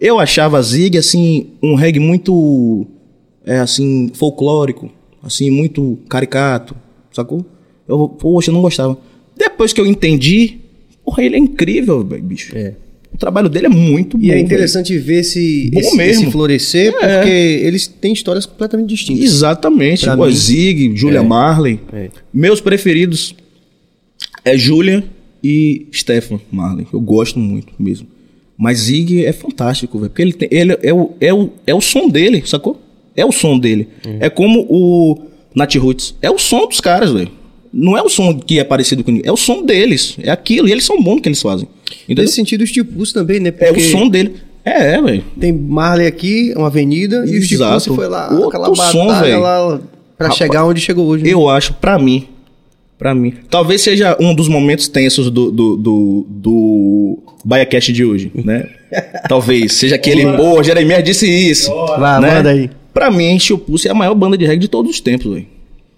Eu 0.01 0.21
achava 0.21 0.63
Zig, 0.63 0.97
assim, 0.99 1.49
um 1.63 1.75
reggae 1.75 1.99
muito, 1.99 2.87
é, 3.45 3.59
assim, 3.59 4.11
folclórico, 4.15 4.89
assim, 5.23 5.51
muito 5.51 5.99
caricato, 6.09 6.77
sacou? 7.11 7.45
Eu, 7.89 8.09
poxa, 8.09 8.51
eu 8.51 8.55
não 8.55 8.63
gostava. 8.63 8.97
Depois 9.37 9.73
que 9.73 9.81
eu 9.81 9.87
entendi, 9.87 10.59
porra, 11.05 11.23
ele 11.25 11.35
é 11.37 11.39
incrível, 11.39 12.05
bicho. 12.05 12.57
É. 12.57 12.75
O 13.17 13.19
trabalho 13.19 13.49
dele 13.49 13.65
é 13.67 13.71
muito 13.71 14.19
bom. 14.19 14.25
E 14.25 14.31
é 14.31 14.39
interessante 14.39 14.97
ver 14.99 15.21
esse, 15.21 15.71
esse, 15.75 15.97
mesmo. 15.97 16.23
esse 16.25 16.31
florescer, 16.31 16.95
É. 17.01 17.17
porque 17.19 17.31
eles 17.65 17.87
têm 17.87 18.13
histórias 18.13 18.45
completamente 18.45 18.91
distintas. 18.91 19.25
Exatamente. 19.25 20.07
Mim- 20.09 20.31
Zig, 20.33 20.95
Julia 20.95 21.21
É. 21.21 21.23
Marley. 21.23 21.81
É. 21.93 22.11
Meus 22.33 22.61
preferidos 22.61 23.35
é 24.45 24.57
Julia 24.59 25.03
e 25.43 25.87
Stefan 25.93 26.39
Marley. 26.53 26.87
Eu 26.93 27.01
gosto 27.01 27.39
muito 27.39 27.73
mesmo. 27.79 28.07
Mas 28.59 28.81
Zig 28.81 29.25
é 29.25 29.33
fantástico, 29.33 29.99
velho. 29.99 30.11
Porque 30.11 30.23
ele, 30.23 30.33
tem, 30.35 30.49
ele 30.51 30.77
é, 30.83 30.93
o, 30.93 31.13
é, 31.19 31.33
o, 31.33 31.51
é 31.67 31.75
o 31.75 31.81
som 31.81 32.09
dele, 32.09 32.43
sacou? 32.45 32.81
É 33.17 33.25
o 33.25 33.33
som 33.33 33.59
dele. 33.59 33.89
É 34.21 34.29
como 34.29 34.67
o 34.69 35.19
Nat 35.55 35.75
Roots. 35.77 36.15
É 36.21 36.31
o 36.31 36.39
som 36.39 36.67
dos 36.69 36.81
caras, 36.83 37.11
velho. 37.13 37.31
Não 37.73 37.97
é 37.97 38.03
o 38.03 38.09
som 38.09 38.39
que 38.39 38.59
é 38.59 38.65
parecido 38.65 39.03
com 39.05 39.21
É 39.25 39.31
o 39.33 39.37
som 39.37 39.63
deles. 39.63 40.17
É 40.23 40.31
aquilo. 40.31 40.69
E 40.69 40.73
eles 40.73 40.85
são 40.85 41.03
bons 41.03 41.21
que 41.21 41.29
eles 41.29 41.41
fazem. 41.43 41.69
Entendeu? 42.05 42.25
Nesse 42.25 42.35
sentido, 42.37 42.63
o 42.63 42.67
Steel 42.67 42.85
Pulse 42.85 43.13
também, 43.13 43.41
né? 43.41 43.53
É 43.59 43.71
o 43.71 43.75
Porque 43.75 43.91
som 43.91 44.09
dele. 44.09 44.35
É, 44.65 44.95
é, 44.95 45.03
velho. 45.03 45.25
Tem 45.39 45.53
Marley 45.53 46.07
aqui, 46.07 46.53
uma 46.57 46.67
avenida, 46.67 47.19
e 47.27 47.39
o 47.39 47.43
Steel 47.43 47.61
Exato. 47.61 47.73
Pulse 47.73 47.91
foi 47.95 48.09
lá, 48.09 48.33
Outro 48.33 48.49
aquela 48.49 48.75
som, 48.75 49.07
batalha 49.07 49.39
lá 49.39 49.81
pra 50.19 50.27
Rapaz, 50.27 50.39
chegar 50.39 50.65
onde 50.65 50.81
chegou 50.81 51.07
hoje. 51.07 51.23
né? 51.23 51.31
Eu 51.31 51.49
acho, 51.49 51.75
pra 51.75 51.99
mim, 52.01 52.27
pra 52.99 53.15
mim, 53.15 53.33
talvez 53.49 53.81
seja 53.83 54.17
um 54.19 54.35
dos 54.35 54.49
momentos 54.49 54.89
tensos 54.89 55.31
do, 55.31 55.53
do, 55.53 55.77
do, 55.77 56.27
do 56.29 57.19
BaiaCast 57.45 57.93
de 57.93 58.05
hoje, 58.05 58.33
né? 58.35 58.69
talvez, 59.29 59.75
seja 59.75 59.95
aquele, 59.95 60.25
pô, 60.37 60.61
Jeremias 60.65 61.05
disse 61.05 61.29
isso. 61.29 61.71
Vai, 61.99 62.21
né? 62.21 62.35
manda 62.35 62.51
aí. 62.51 62.71
Pra 62.93 63.09
mim, 63.11 63.39
Steel 63.39 63.59
Pulse 63.59 63.87
é 63.87 63.91
a 63.93 63.95
maior 63.95 64.15
banda 64.17 64.37
de 64.37 64.45
reggae 64.47 64.63
de 64.63 64.69
todos 64.69 64.91
os 64.91 65.01
tempos, 65.01 65.33
velho. 65.33 65.47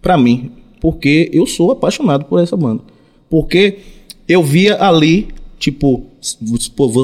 Pra 0.03 0.19
mim. 0.19 0.51
Porque 0.81 1.29
eu 1.33 1.47
sou 1.47 1.71
apaixonado 1.71 2.25
por 2.25 2.41
essa 2.41 2.57
banda. 2.57 2.83
Porque 3.29 3.79
eu 4.29 4.43
via 4.43 4.83
ali, 4.83 5.29
tipo, 5.59 6.05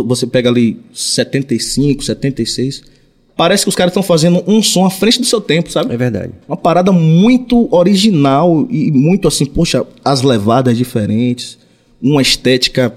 você 0.07 0.27
pega 0.27 0.49
ali 0.49 0.79
75, 0.93 2.03
76. 2.05 2.83
Parece 3.37 3.65
que 3.65 3.69
os 3.69 3.75
caras 3.75 3.91
estão 3.91 4.03
fazendo 4.03 4.45
um 4.47 4.63
som 4.63 4.85
à 4.87 4.91
frente 4.91 5.19
do 5.19 5.27
seu 5.27 5.41
tempo, 5.41 5.71
sabe? 5.71 5.93
É 5.93 5.97
verdade. 5.97 6.33
Uma 6.47 6.57
parada 6.57 6.93
muito 6.93 7.69
original 7.75 8.67
e 8.71 8.93
muito 8.93 9.27
assim, 9.27 9.45
poxa, 9.45 9.85
as 10.05 10.23
levadas 10.23 10.77
diferentes, 10.79 11.59
uma 12.01 12.23
estética, 12.23 12.95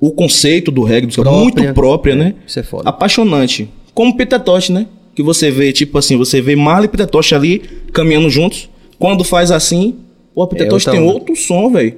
o 0.00 0.10
conceito 0.10 0.72
do 0.72 0.82
reggae 0.82 1.06
Própria. 1.14 1.32
muito 1.40 1.74
própria, 1.74 2.12
É, 2.12 2.16
né? 2.16 2.34
isso 2.46 2.58
é 2.58 2.62
foda. 2.64 2.88
Apaixonante. 2.88 3.68
Como 3.94 4.16
Peter 4.16 4.40
Tosh, 4.40 4.70
né? 4.70 4.86
Que 5.14 5.22
você 5.22 5.50
vê, 5.52 5.72
tipo 5.72 5.96
assim, 5.96 6.16
você 6.16 6.40
vê 6.42 6.56
Marley 6.56 6.86
e 6.86 6.88
Peter 6.88 7.06
Tosh 7.06 7.32
ali 7.32 7.60
caminhando 7.92 8.28
juntos. 8.28 8.68
Quando 8.98 9.22
faz 9.22 9.50
assim, 9.52 9.94
pô, 10.36 10.46
Peter 10.46 10.66
É 10.66 10.78
tem 10.90 11.00
onda. 11.00 11.12
outro 11.12 11.34
som, 11.34 11.70
velho. 11.70 11.94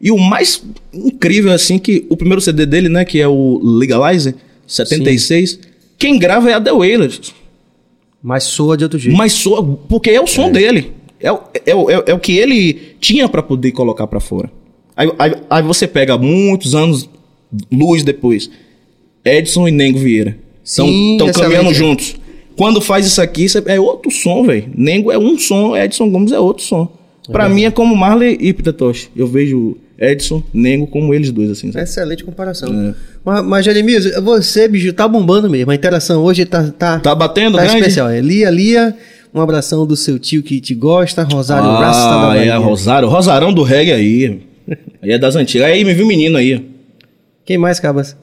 E 0.00 0.10
o 0.10 0.18
mais 0.18 0.64
incrível, 0.92 1.52
assim, 1.52 1.78
que 1.78 2.06
o 2.08 2.16
primeiro 2.16 2.40
CD 2.40 2.66
dele, 2.66 2.88
né, 2.88 3.04
que 3.04 3.20
é 3.20 3.28
o 3.28 3.60
Legalizer, 3.62 4.34
76, 4.66 5.60
quem 5.98 6.18
grava 6.18 6.50
é 6.50 6.54
a 6.54 6.60
The 6.60 6.72
Wailers. 6.72 7.32
Mas 8.22 8.44
soa 8.44 8.76
de 8.76 8.84
outro 8.84 8.98
jeito. 8.98 9.16
Mas 9.16 9.32
soa, 9.32 9.62
porque 9.88 10.10
é 10.10 10.20
o 10.20 10.26
som 10.26 10.50
dele. 10.50 10.92
É, 11.20 11.30
o- 11.30 11.40
é, 11.66 11.74
o- 11.74 11.90
é, 11.90 11.98
o- 11.98 12.04
é 12.08 12.14
o 12.14 12.18
que 12.18 12.32
ele 12.36 12.94
tinha 13.00 13.28
pra 13.28 13.42
poder 13.42 13.70
colocar 13.72 14.06
pra 14.08 14.18
fora. 14.20 14.50
Aí, 14.96 15.10
aí, 15.18 15.34
aí 15.48 15.62
você 15.62 15.86
pega 15.86 16.16
muitos 16.18 16.74
anos 16.74 17.08
luz 17.70 18.02
depois. 18.02 18.50
Edson 19.24 19.68
e 19.68 19.70
Nengo 19.70 19.98
Vieira. 19.98 20.36
Estão 20.64 20.86
Sim, 20.86 21.18
caminhando 21.34 21.72
juntos. 21.74 22.16
Quando 22.56 22.80
faz 22.80 23.06
isso 23.06 23.20
aqui, 23.22 23.46
é 23.66 23.80
outro 23.80 24.10
som, 24.10 24.44
velho. 24.44 24.70
Nengo 24.76 25.10
é 25.12 25.18
um 25.18 25.38
som, 25.38 25.76
Edson 25.76 26.10
Gomes 26.10 26.32
é 26.32 26.38
outro 26.40 26.64
som. 26.64 26.88
Pra 27.30 27.48
mim 27.48 27.64
é 27.64 27.70
como 27.70 27.94
Marley 27.94 28.36
e 28.40 28.52
Peter 28.52 28.72
Tosh. 28.72 29.08
Eu 29.14 29.26
vejo 29.28 29.76
Edson, 29.98 30.42
Nengo 30.52 30.86
como 30.88 31.14
eles 31.14 31.30
dois, 31.30 31.50
assim. 31.50 31.70
sabe? 31.70 31.84
Excelente 31.84 32.24
comparação. 32.24 32.68
É. 32.90 32.94
Mas, 33.24 33.44
mas, 33.44 33.64
Jeremias, 33.64 34.04
você, 34.22 34.66
bicho, 34.66 34.92
tá 34.92 35.06
bombando 35.06 35.48
mesmo. 35.48 35.70
A 35.70 35.74
interação 35.74 36.22
hoje 36.24 36.44
tá. 36.44 36.64
Tá, 36.76 36.98
Tá 36.98 37.14
batendo 37.14 37.56
tá 37.56 37.62
grande? 37.64 37.78
especial. 37.78 38.08
É 38.10 38.20
Lia, 38.20 38.50
Lia, 38.50 38.96
um 39.32 39.40
abração 39.40 39.86
do 39.86 39.94
seu 39.96 40.18
tio 40.18 40.42
que 40.42 40.60
te 40.60 40.74
gosta, 40.74 41.22
Rosário 41.22 41.62
da 41.64 41.90
Ah, 41.90 42.26
Bahia. 42.26 42.52
é, 42.52 42.56
Rosário. 42.56 43.08
Rosarão 43.08 43.52
do 43.52 43.62
reggae 43.62 43.92
aí. 43.92 44.42
Aí 45.00 45.12
é 45.12 45.18
das 45.18 45.36
antigas. 45.36 45.68
Aí 45.68 45.84
me 45.84 45.94
viu 45.94 46.06
menino 46.06 46.36
aí. 46.38 46.64
Quem 47.44 47.56
mais, 47.58 47.78
Cabas? 47.78 48.16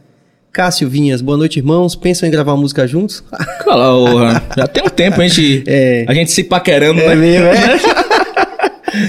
Cássio 0.51 0.89
Vinhas, 0.89 1.21
boa 1.21 1.37
noite, 1.37 1.59
irmãos. 1.59 1.95
Pensam 1.95 2.27
em 2.27 2.31
gravar 2.31 2.55
música 2.57 2.85
juntos? 2.87 3.23
Cala. 3.63 4.41
Já 4.57 4.67
tem 4.67 4.83
um 4.83 4.89
tempo 4.89 5.21
a 5.21 5.27
gente, 5.27 5.63
É. 5.67 6.03
a 6.07 6.13
gente 6.13 6.31
se 6.31 6.43
paquerando, 6.43 6.99
né? 6.99 7.15
mesmo, 7.15 7.45
é? 7.47 7.79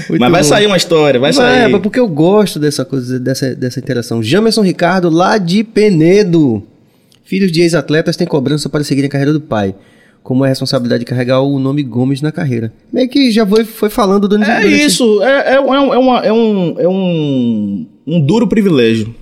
Muito 0.09 0.19
Mas 0.19 0.31
vai 0.31 0.41
bom. 0.41 0.47
sair 0.47 0.67
uma 0.67 0.77
história, 0.77 1.19
vai 1.19 1.29
Mas 1.29 1.35
sair. 1.35 1.73
É, 1.73 1.79
porque 1.79 1.99
eu 1.99 2.07
gosto 2.07 2.59
dessa 2.59 2.83
coisa, 2.85 3.19
dessa, 3.19 3.55
dessa 3.55 3.79
interação. 3.79 4.21
Jamerson 4.21 4.61
Ricardo, 4.61 5.09
lá 5.09 5.37
de 5.37 5.63
Penedo. 5.63 6.63
Filhos 7.23 7.51
de 7.51 7.61
ex-atletas 7.61 8.15
têm 8.17 8.27
cobrança 8.27 8.67
para 8.69 8.83
seguir 8.83 9.05
a 9.05 9.09
carreira 9.09 9.31
do 9.33 9.39
pai. 9.41 9.73
Como 10.23 10.43
é 10.45 10.47
a 10.47 10.49
responsabilidade 10.49 10.99
de 10.99 11.05
carregar 11.05 11.41
o 11.41 11.57
nome 11.57 11.81
Gomes 11.81 12.21
na 12.21 12.31
carreira. 12.31 12.71
Meio 12.93 13.09
que 13.09 13.31
já 13.31 13.45
foi, 13.45 13.63
foi 13.63 13.89
falando 13.89 14.27
do 14.27 14.43
É 14.43 14.67
isso, 14.67 15.23
é, 15.23 15.53
é, 15.53 15.55
é, 15.55 15.59
um, 15.59 15.73
é, 15.93 15.97
uma- 15.97 16.19
é 16.25 16.31
um, 16.33 16.75
é 16.79 16.87
um, 16.87 17.87
um 18.05 18.21
duro 18.21 18.47
privilégio. 18.47 19.15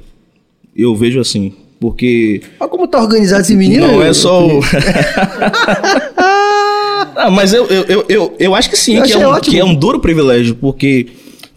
Eu 0.75 0.95
vejo 0.95 1.19
assim, 1.19 1.53
porque 1.79 2.41
Olha 2.59 2.69
como 2.69 2.87
tá 2.87 3.01
organizado 3.01 3.41
esse 3.41 3.55
menino. 3.55 3.87
não 3.87 4.03
é 4.03 4.11
só 4.13 4.45
o... 4.45 4.59
ah, 7.19 7.29
mas 7.29 7.53
eu, 7.53 7.65
eu, 7.65 7.83
eu, 7.83 8.05
eu, 8.07 8.35
eu 8.39 8.55
acho 8.55 8.69
que 8.69 8.77
sim, 8.77 8.95
Eu 8.95 9.03
que 9.03 9.11
é, 9.11 9.27
um, 9.27 9.31
ótimo. 9.31 9.51
que 9.51 9.59
é 9.59 9.65
um 9.65 9.75
duro 9.75 9.99
privilégio, 9.99 10.55
porque 10.55 11.07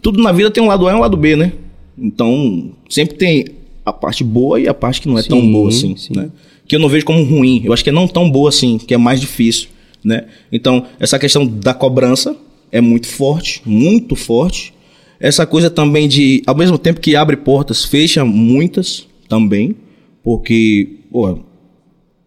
tudo 0.01 0.21
na 0.21 0.33
vida 0.33 0.51
tem 0.51 0.61
um 0.61 0.67
lado 0.67 0.85
A 0.87 0.91
e 0.91 0.95
um 0.95 0.99
lado 0.99 1.15
B, 1.15 1.37
né? 1.37 1.53
Então, 1.97 2.71
sempre 2.89 3.15
tem 3.15 3.45
a 3.85 3.93
parte 3.93 4.25
boa 4.25 4.59
e 4.59 4.67
a 4.67 4.73
parte 4.73 4.99
que 4.99 5.07
não 5.07 5.17
é 5.17 5.23
tão 5.23 5.39
Sim, 5.39 5.51
boa 5.53 5.69
assim, 5.69 5.95
sim. 5.95 6.13
né? 6.15 6.29
Que 6.67 6.75
eu 6.75 6.79
não 6.79 6.89
vejo 6.89 7.05
como 7.05 7.23
ruim, 7.23 7.61
eu 7.63 7.71
acho 7.71 7.81
que 7.81 7.89
é 7.89 7.93
não 7.93 8.07
tão 8.07 8.29
boa 8.29 8.49
assim, 8.49 8.77
que 8.77 8.93
é 8.93 8.97
mais 8.97 9.21
difícil, 9.21 9.69
né? 10.03 10.25
Então, 10.51 10.85
essa 10.99 11.17
questão 11.17 11.45
da 11.45 11.73
cobrança 11.73 12.35
é 12.69 12.81
muito 12.81 13.07
forte, 13.07 13.61
muito 13.65 14.17
forte. 14.17 14.73
Essa 15.17 15.45
coisa 15.45 15.69
também 15.69 16.09
de, 16.09 16.43
ao 16.45 16.55
mesmo 16.55 16.77
tempo 16.77 16.99
que 16.99 17.15
abre 17.15 17.37
portas, 17.37 17.85
fecha 17.85 18.25
muitas 18.25 19.07
também, 19.29 19.75
porque, 20.21 20.89
pô, 21.09 21.39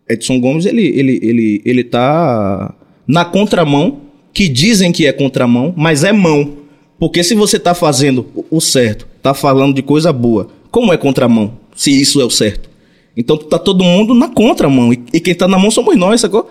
Edson 0.09 0.41
Gomes, 0.41 0.65
ele, 0.65 0.87
ele, 0.87 1.19
ele, 1.23 1.63
ele 1.65 1.85
tá 1.85 2.75
na 3.07 3.25
contramão, 3.25 3.99
que 4.33 4.49
dizem 4.49 4.93
que 4.93 5.07
é 5.07 5.13
contramão, 5.13 5.73
mas 5.77 6.05
é 6.05 6.13
mão. 6.13 6.53
Porque 6.99 7.23
se 7.23 7.35
você 7.35 7.59
tá 7.59 7.75
fazendo 7.75 8.27
o- 8.35 8.45
o 8.51 8.61
certo, 8.61 9.07
tá 9.23 9.35
falando 9.35 9.75
de 9.75 9.83
coisa 9.83 10.13
boa, 10.13 10.49
como 10.71 10.93
é 10.93 10.97
contramão? 10.97 11.53
Se 11.75 11.91
isso 11.91 12.21
é 12.21 12.25
o 12.25 12.31
certo. 12.31 12.69
Então 13.17 13.37
tá 13.37 13.59
todo 13.59 13.83
mundo 13.85 14.15
na 14.15 14.29
contramão. 14.29 14.93
E, 14.93 15.03
e 15.13 15.21
quem 15.21 15.35
tá 15.35 15.47
na 15.49 15.59
mão 15.59 15.71
somos 15.71 15.97
nós, 15.97 16.21
sacou? 16.21 16.49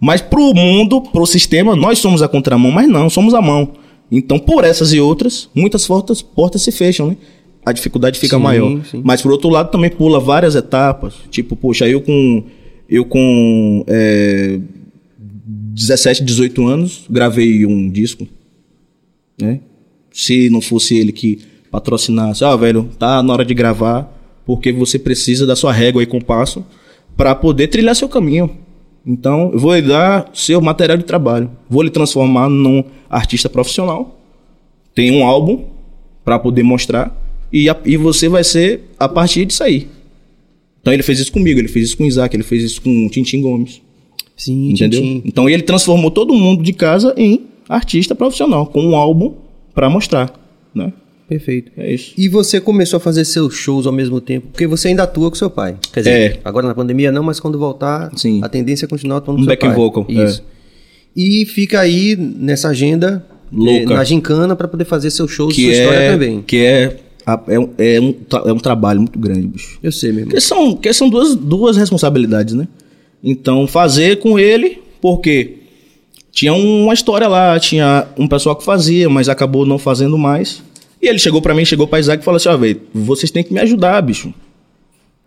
Mas 0.00 0.20
pro 0.20 0.54
mundo, 0.54 1.00
pro 1.00 1.26
sistema, 1.26 1.74
nós 1.76 1.98
somos 1.98 2.22
a 2.22 2.28
contramão, 2.28 2.70
mas 2.70 2.88
não, 2.88 3.10
somos 3.10 3.34
a 3.34 3.40
mão. 3.42 3.70
Então, 4.10 4.38
por 4.38 4.64
essas 4.64 4.92
e 4.92 5.00
outras, 5.00 5.48
muitas 5.54 5.86
portas, 5.86 6.22
portas 6.22 6.62
se 6.62 6.72
fecham, 6.72 7.08
né? 7.08 7.16
A 7.66 7.72
dificuldade 7.72 8.18
fica 8.18 8.36
Sim, 8.36 8.42
maior. 8.42 8.80
sim. 8.90 9.02
Mas 9.04 9.20
por 9.20 9.30
outro 9.32 9.50
lado 9.50 9.70
também 9.70 9.90
pula 9.90 10.18
várias 10.18 10.54
etapas. 10.54 11.14
Tipo, 11.30 11.54
poxa, 11.56 11.86
eu 11.88 12.00
com. 12.00 12.42
Eu 12.88 13.04
com 13.04 13.84
é, 13.86 14.58
17, 15.78 16.24
18 16.24 16.66
anos, 16.66 17.04
gravei 17.08 17.64
um 17.64 17.88
disco. 17.88 18.26
Né? 19.40 19.60
Se 20.12 20.50
não 20.50 20.60
fosse 20.60 20.96
ele 20.98 21.12
que 21.12 21.38
patrocinasse, 21.70 22.42
ó, 22.42 22.56
velho, 22.56 22.88
tá 22.98 23.22
na 23.22 23.32
hora 23.32 23.44
de 23.44 23.54
gravar, 23.54 24.12
porque 24.44 24.72
você 24.72 24.98
precisa 24.98 25.46
da 25.46 25.54
sua 25.54 25.72
régua 25.72 26.02
e 26.02 26.06
compasso 26.06 26.64
para 27.16 27.34
poder 27.34 27.68
trilhar 27.68 27.94
seu 27.94 28.08
caminho. 28.08 28.50
Então, 29.06 29.50
eu 29.52 29.58
vou 29.58 29.74
lhe 29.74 29.82
dar 29.82 30.28
seu 30.34 30.60
material 30.60 30.98
de 30.98 31.04
trabalho. 31.04 31.50
Vou 31.70 31.82
lhe 31.82 31.90
transformar 31.90 32.48
num 32.48 32.82
artista 33.08 33.48
profissional. 33.48 34.20
Tem 34.94 35.12
um 35.12 35.24
álbum 35.24 35.66
para 36.24 36.38
poder 36.38 36.62
mostrar. 36.62 37.16
E, 37.52 37.70
a- 37.70 37.80
e 37.86 37.96
você 37.96 38.28
vai 38.28 38.42
ser 38.44 38.90
a 38.98 39.08
partir 39.08 39.46
disso 39.46 39.62
aí. 39.62 39.86
Então 40.80 40.92
ele 40.92 41.02
fez 41.02 41.18
isso 41.20 41.32
comigo, 41.32 41.58
ele 41.60 41.68
fez 41.68 41.86
isso 41.88 41.96
com 41.96 42.04
o 42.04 42.06
Isaac, 42.06 42.34
ele 42.34 42.42
fez 42.42 42.62
isso 42.64 42.82
com 42.82 43.06
o 43.06 43.10
Tintin 43.10 43.40
Gomes. 43.40 43.80
Sim, 44.38 44.70
Entendeu? 44.70 45.02
Tintim. 45.02 45.22
Então 45.26 45.50
ele 45.50 45.62
transformou 45.62 46.10
todo 46.10 46.32
mundo 46.32 46.62
de 46.62 46.72
casa 46.72 47.12
em 47.16 47.42
artista 47.68 48.14
profissional, 48.14 48.64
com 48.66 48.80
um 48.80 48.96
álbum 48.96 49.34
pra 49.74 49.90
mostrar, 49.90 50.32
né? 50.74 50.92
Perfeito. 51.28 51.70
É 51.76 51.92
isso. 51.92 52.14
E 52.16 52.26
você 52.26 52.58
começou 52.58 52.96
a 52.96 53.00
fazer 53.00 53.22
seus 53.26 53.52
shows 53.54 53.86
ao 53.86 53.92
mesmo 53.92 54.18
tempo, 54.18 54.46
porque 54.50 54.66
você 54.66 54.88
ainda 54.88 55.02
atua 55.02 55.28
com 55.28 55.36
seu 55.36 55.50
pai. 55.50 55.76
Quer 55.92 56.00
dizer, 56.00 56.10
É. 56.12 56.40
agora 56.42 56.66
na 56.66 56.74
pandemia 56.74 57.12
não, 57.12 57.22
mas 57.22 57.38
quando 57.38 57.58
voltar, 57.58 58.10
Sim. 58.16 58.40
a 58.42 58.48
tendência 58.48 58.86
é 58.86 58.88
continuar 58.88 59.18
atuando 59.18 59.40
Um 59.40 59.44
com 59.44 59.50
seu 59.50 59.52
backing 59.54 59.66
pai. 59.66 59.76
vocal, 59.76 60.06
é. 60.08 60.24
Isso. 60.24 60.42
E 61.14 61.44
fica 61.44 61.80
aí 61.80 62.16
nessa 62.16 62.68
agenda 62.68 63.26
Louca. 63.52 63.92
eh, 63.92 63.96
na 63.96 64.04
gincana 64.04 64.54
pra 64.56 64.68
poder 64.68 64.84
fazer 64.86 65.10
seus 65.10 65.30
shows, 65.30 65.54
Que 65.54 65.64
sua 65.64 65.72
história 65.72 65.98
é, 65.98 66.12
também. 66.12 66.42
que 66.46 66.56
é, 66.64 66.96
é, 67.48 67.58
um- 67.58 67.68
é, 67.76 68.00
um, 68.00 68.14
é 68.46 68.52
um 68.52 68.58
trabalho 68.58 69.00
muito 69.00 69.18
grande, 69.18 69.48
bicho. 69.48 69.78
Eu 69.82 69.92
sei, 69.92 70.10
meu 70.12 70.20
irmão. 70.20 70.30
Porque 70.30 70.40
são, 70.40 70.72
porque 70.72 70.92
são 70.94 71.10
duas, 71.10 71.34
duas 71.34 71.76
responsabilidades, 71.76 72.54
né? 72.54 72.66
Então, 73.22 73.66
fazer 73.66 74.18
com 74.20 74.38
ele, 74.38 74.82
porque 75.00 75.54
tinha 76.32 76.52
uma 76.54 76.94
história 76.94 77.26
lá, 77.28 77.58
tinha 77.58 78.06
um 78.16 78.28
pessoal 78.28 78.54
que 78.54 78.64
fazia, 78.64 79.08
mas 79.08 79.28
acabou 79.28 79.66
não 79.66 79.78
fazendo 79.78 80.16
mais. 80.16 80.62
E 81.02 81.08
ele 81.08 81.18
chegou 81.18 81.40
pra 81.42 81.54
mim, 81.54 81.64
chegou 81.64 81.86
pra 81.86 81.98
Isaac 82.00 82.22
e 82.22 82.24
falou 82.24 82.36
assim: 82.36 82.48
ó, 82.48 82.56
velho, 82.56 82.80
vocês 82.94 83.30
têm 83.30 83.42
que 83.44 83.52
me 83.52 83.60
ajudar, 83.60 84.00
bicho. 84.02 84.32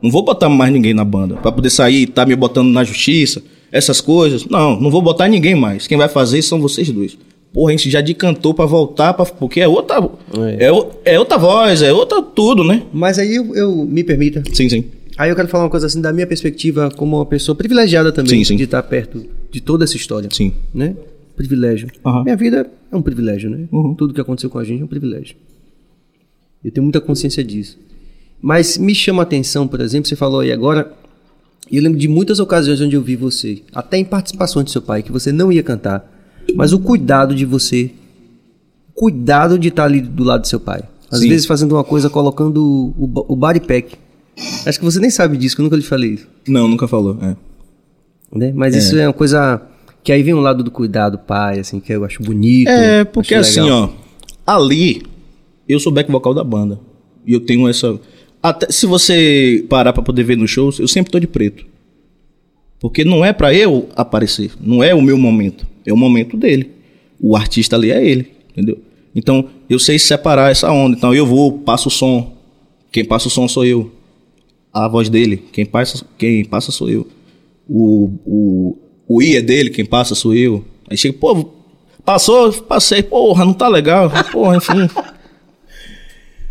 Não 0.02 0.10
vou 0.10 0.24
botar 0.24 0.50
mais 0.50 0.72
ninguém 0.74 0.94
na 0.94 1.04
banda. 1.06 1.36
Pra 1.36 1.52
poder 1.52 1.70
sair 1.70 2.02
e 2.04 2.08
tá 2.08 2.26
me 2.26 2.36
botando 2.36 2.70
na 2.70 2.84
justiça, 2.84 3.44
essas 3.72 4.02
coisas. 4.02 4.46
Não, 4.46 4.80
não 4.80 4.90
vou 4.90 5.02
botar 5.02 5.28
ninguém 5.28 5.54
mais. 5.56 5.86
Quem 5.86 5.98
vai 5.98 6.10
fazer 6.10 6.42
são 6.42 6.60
vocês 6.60 6.90
dois. 6.90 7.18
Porra, 7.54 7.70
a 7.74 7.76
gente 7.76 7.90
já 7.90 8.00
decantou 8.02 8.54
pra 8.54 8.66
voltar, 8.66 9.14
pra, 9.14 9.26
porque 9.26 9.60
é 9.60 9.68
outra. 9.68 9.98
É. 10.58 10.66
É. 10.66 11.14
é 11.16 11.20
outra 11.20 11.38
voz, 11.38 11.82
é 11.82 11.92
outra 11.94 12.22
tudo, 12.22 12.64
né? 12.64 12.84
Mas 12.94 13.20
aí 13.20 13.36
eu, 13.36 13.54
eu- 13.56 13.86
me 13.86 14.04
permita. 14.04 14.42
Sim, 14.54 14.70
sim. 14.70 14.86
Aí 15.18 15.30
eu 15.30 15.36
quero 15.36 15.48
falar 15.48 15.66
uma 15.66 15.70
coisa 15.70 15.88
assim 15.88 16.02
da 16.02 16.12
minha 16.14 16.26
perspectiva 16.26 16.90
como 16.96 17.18
uma 17.18 17.26
pessoa 17.26 17.56
privilegiada 17.56 18.12
também 18.12 18.40
Sim, 18.40 18.44
sim. 18.44 18.56
de 18.56 18.64
estar 18.64 18.82
perto 18.84 19.26
de 19.52 19.62
toda 19.62 19.84
essa 19.84 19.96
história. 19.96 20.30
Sim. 20.32 20.54
Né? 20.74 20.96
Privilégio. 21.36 21.90
Aham. 22.06 22.24
Minha 22.24 22.36
vida 22.36 22.70
é 22.92 22.96
um 22.96 23.02
privilégio, 23.02 23.50
né? 23.50 23.68
Uhum. 23.72 23.94
Tudo 23.96 24.14
que 24.14 24.22
aconteceu 24.22 24.50
com 24.50 24.58
a 24.58 24.64
gente 24.64 24.82
é 24.82 24.86
um 24.86 24.88
privilégio. 24.88 25.36
Eu 26.64 26.72
tenho 26.72 26.84
muita 26.84 27.02
consciência 27.02 27.44
disso. 27.44 27.78
Mas 28.42 28.78
me 28.78 28.96
chama 28.96 29.22
a 29.22 29.24
atenção, 29.24 29.68
por 29.68 29.82
exemplo, 29.82 30.08
você 30.08 30.16
falou 30.16 30.40
aí 30.40 30.52
agora, 30.52 30.92
e 31.70 31.78
eu 31.78 31.84
lembro 31.84 32.00
de 32.00 32.08
muitas 32.08 32.40
ocasiões 32.40 32.82
onde 32.82 32.96
eu 32.96 33.02
vi 33.02 33.16
você, 33.16 33.62
até 33.74 33.98
em 33.98 34.06
participações 34.06 34.66
de 34.66 34.72
seu 34.72 34.82
pai, 34.82 35.04
que 35.04 35.12
você 35.12 35.32
não 35.32 35.52
ia 35.52 35.62
cantar, 35.62 36.12
mas 36.56 36.74
o 36.74 36.80
cuidado 36.80 37.36
de 37.36 37.46
você, 37.46 37.92
cuidado 38.94 39.60
de 39.60 39.68
estar 39.68 39.86
ali 39.86 40.02
do 40.02 40.24
lado 40.24 40.42
do 40.42 40.48
seu 40.48 40.60
pai. 40.60 40.84
Às 41.10 41.20
Sim. 41.20 41.30
vezes 41.30 41.46
fazendo 41.46 41.74
uma 41.76 41.84
coisa, 41.84 42.10
colocando 42.10 42.94
o, 42.98 43.34
o 43.34 43.36
body 43.36 43.60
pack. 43.60 43.96
Acho 44.66 44.80
que 44.80 44.86
você 44.86 45.00
nem 45.00 45.10
sabe 45.10 45.38
disso, 45.38 45.56
que 45.56 45.62
eu 45.62 45.64
nunca 45.64 45.76
lhe 45.76 45.82
falei 45.82 46.12
isso. 46.12 46.28
Não, 46.48 46.68
nunca 46.68 46.88
falou. 46.88 47.18
É. 47.22 47.36
Né? 48.38 48.52
Mas 48.56 48.76
isso 48.76 48.98
é 48.98 49.08
uma 49.08 49.14
coisa 49.14 49.62
que 50.04 50.12
aí 50.12 50.24
vem 50.24 50.34
um 50.34 50.40
lado 50.40 50.64
do 50.64 50.72
cuidado, 50.72 51.18
pai, 51.18 51.60
assim, 51.60 51.80
que 51.80 51.92
eu 51.92 52.04
acho 52.06 52.24
bonito. 52.24 52.70
É, 52.70 53.04
porque 53.04 53.36
assim, 53.36 53.70
ó, 53.70 53.90
ali 54.46 55.04
eu 55.68 55.80
sou 55.80 55.92
back 55.92 56.12
vocal 56.12 56.34
da 56.34 56.44
banda. 56.44 56.80
E 57.26 57.34
eu 57.34 57.40
tenho 57.40 57.68
essa. 57.68 58.00
Até 58.42 58.72
se 58.72 58.86
você 58.86 59.66
parar 59.70 59.94
pra 59.94 60.02
poder 60.02 60.24
ver 60.24 60.38
nos 60.38 60.50
shows, 60.50 60.80
eu 60.80 60.88
sempre 60.88 61.12
tô 61.12 61.20
de 61.20 61.28
preto. 61.28 61.66
Porque 62.80 63.04
não 63.04 63.24
é 63.24 63.32
pra 63.32 63.54
eu 63.54 63.88
aparecer, 63.96 64.52
não 64.60 64.84
é 64.84 64.94
o 64.96 65.02
meu 65.02 65.18
momento, 65.18 65.68
é 65.86 65.94
o 65.94 65.98
momento 65.98 66.36
dele. 66.36 66.72
O 67.20 67.36
artista 67.36 67.76
ali 67.76 67.92
é 67.92 68.04
ele, 68.04 68.32
entendeu? 68.50 68.80
Então, 69.14 69.48
eu 69.70 69.78
sei 69.78 70.00
separar 70.00 70.50
essa 70.50 70.72
onda. 70.72 70.98
Então, 70.98 71.14
eu 71.14 71.26
vou, 71.26 71.60
passo 71.60 71.90
o 71.90 71.92
som. 71.92 72.36
Quem 72.92 73.06
passa 73.06 73.28
o 73.28 73.32
som 73.32 73.48
sou 73.48 73.64
eu. 73.66 73.92
A 74.74 74.88
voz 74.88 75.10
dele, 75.10 75.44
quem 75.52 75.66
passa, 75.66 76.06
quem 76.18 76.46
passa 76.46 76.72
sou 76.72 76.90
eu. 76.90 77.08
O, 77.70 78.12
o, 78.26 78.78
o 79.08 79.22
I 79.22 79.36
é 79.38 79.42
dele, 79.42 79.70
quem 79.70 79.86
passa 79.86 80.16
sou 80.16 80.34
eu. 80.34 80.64
Aí 80.90 80.98
chega, 80.98 81.18
pô, 81.18 81.46
passou, 82.06 82.52
passei, 82.54 83.04
porra, 83.04 83.44
não 83.46 83.54
tá 83.54 83.68
legal. 83.68 84.12
Porra, 84.32 84.58
enfim. 84.58 84.90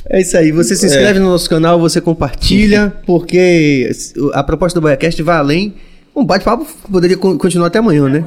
É 0.09 0.21
isso 0.21 0.37
aí. 0.37 0.51
Você 0.53 0.75
se 0.77 0.87
inscreve 0.87 1.19
no 1.19 1.27
nosso 1.31 1.49
canal, 1.49 1.79
você 1.79 2.01
compartilha, 2.01 2.93
porque 3.07 3.91
a 4.33 4.43
proposta 4.43 4.79
do 4.81 4.83
BaiaCast 4.83 5.23
vai 5.23 5.37
além. 5.37 5.75
Um 6.15 6.25
bate-papo 6.25 6.67
poderia 6.91 7.17
con- 7.17 7.39
continuar 7.39 7.69
até 7.69 7.79
amanhã, 7.79 8.09
né? 8.09 8.25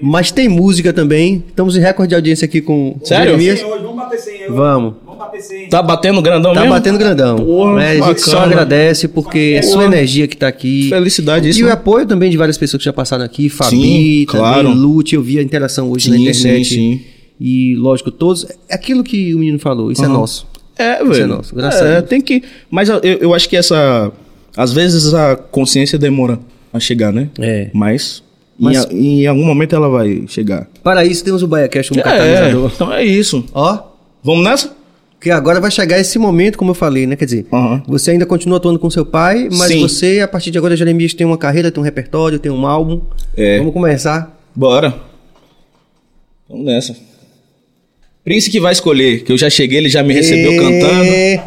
Mas 0.00 0.30
tem 0.30 0.48
música 0.48 0.92
também. 0.92 1.42
Estamos 1.48 1.76
em 1.76 1.80
recorde 1.80 2.10
de 2.10 2.14
audiência 2.14 2.44
aqui 2.44 2.60
com 2.60 2.96
o 3.00 3.04
Sério? 3.06 3.32
Jeremias. 3.32 3.58
100 3.60 3.68
hoje, 3.68 3.82
vamos 3.82 3.96
bater 3.96 4.18
100 4.20 4.40
euros. 4.42 4.56
Vamos. 4.56 4.94
Vamos 5.16 5.32
bater 5.32 5.40
100. 5.42 5.68
Tá 5.68 5.82
batendo 5.82 6.20
grandão 6.22 6.52
Tá 6.52 6.60
mesmo? 6.60 6.74
batendo 6.74 6.98
grandão. 6.98 7.36
Porra, 7.36 7.74
né? 7.76 7.90
A 7.92 8.08
gente 8.08 8.20
só 8.20 8.40
agradece 8.40 9.08
porque 9.08 9.56
é 9.58 9.62
sua 9.62 9.84
energia 9.84 10.26
que 10.26 10.36
tá 10.36 10.48
aqui. 10.48 10.88
Felicidade 10.88 11.48
isso. 11.48 11.60
E 11.60 11.62
o 11.62 11.66
né? 11.66 11.72
apoio 11.72 12.06
também 12.06 12.30
de 12.30 12.36
várias 12.36 12.58
pessoas 12.58 12.78
que 12.80 12.84
já 12.84 12.92
passaram 12.92 13.24
aqui. 13.24 13.48
Fabi, 13.48 13.76
Sim, 13.76 14.24
claro. 14.28 14.68
também, 14.68 14.74
Lute, 14.80 15.14
eu 15.14 15.22
vi 15.22 15.38
a 15.38 15.42
interação 15.42 15.90
hoje 15.90 16.10
na 16.10 16.16
Sim, 16.16 16.22
internet. 16.28 16.64
sim, 16.68 16.74
sim. 16.74 17.00
E, 17.40 17.74
lógico, 17.76 18.10
todos. 18.10 18.46
É 18.68 18.74
aquilo 18.74 19.02
que 19.04 19.34
o 19.34 19.38
menino 19.38 19.58
falou, 19.58 19.90
isso 19.92 20.04
é 20.04 20.08
nosso. 20.08 20.46
É, 20.78 20.96
Isso 21.02 21.10
velho. 21.10 21.22
é 21.22 21.26
nosso, 21.26 21.54
graças 21.54 21.80
É, 21.80 21.84
a 21.84 22.00
Deus. 22.00 22.10
tem 22.10 22.20
que. 22.20 22.42
Mas 22.70 22.88
eu, 22.90 22.98
eu 23.02 23.32
acho 23.34 23.48
que 23.48 23.56
essa. 23.56 24.12
Às 24.56 24.72
vezes 24.72 25.12
a 25.14 25.34
consciência 25.36 25.98
demora 25.98 26.38
a 26.72 26.78
chegar, 26.80 27.12
né? 27.12 27.28
É. 27.38 27.70
Mas. 27.72 28.22
Mas- 28.58 28.86
Em, 28.90 29.22
em 29.22 29.26
algum 29.26 29.44
momento 29.44 29.74
ela 29.76 29.88
vai 29.88 30.24
chegar. 30.28 30.66
Para 30.82 31.04
isso 31.04 31.22
temos 31.24 31.42
o 31.42 31.46
BaiaCast 31.46 31.90
como 31.90 32.00
É, 32.00 32.04
catalisador. 32.04 32.70
então 32.74 32.92
é 32.92 33.04
isso. 33.04 33.44
Ó, 33.54 33.78
Vamos 34.24 34.42
nessa? 34.44 34.75
Que 35.20 35.30
agora 35.30 35.60
vai 35.60 35.70
chegar 35.70 35.98
esse 35.98 36.18
momento, 36.18 36.58
como 36.58 36.70
eu 36.70 36.74
falei, 36.74 37.06
né? 37.06 37.16
Quer 37.16 37.24
dizer, 37.24 37.46
Aham. 37.52 37.82
você 37.86 38.12
ainda 38.12 38.26
continua 38.26 38.58
atuando 38.58 38.78
com 38.78 38.90
seu 38.90 39.04
pai, 39.04 39.48
mas 39.50 39.68
Sim. 39.68 39.80
você, 39.80 40.20
a 40.20 40.28
partir 40.28 40.50
de 40.50 40.58
agora, 40.58 40.76
Jeremias, 40.76 41.14
tem 41.14 41.26
uma 41.26 41.38
carreira, 41.38 41.70
tem 41.70 41.80
um 41.80 41.84
repertório, 41.84 42.38
tem 42.38 42.52
um 42.52 42.66
álbum. 42.66 43.00
É. 43.36 43.58
Vamos 43.58 43.72
começar. 43.72 44.38
Bora. 44.54 44.94
Vamos 46.48 46.66
nessa. 46.66 46.96
Prince 48.22 48.50
que 48.50 48.60
vai 48.60 48.72
escolher, 48.72 49.22
que 49.24 49.32
eu 49.32 49.38
já 49.38 49.48
cheguei, 49.48 49.78
ele 49.78 49.88
já 49.88 50.02
me 50.02 50.12
recebeu 50.12 50.52
cantando. 50.56 51.04
É. 51.04 51.44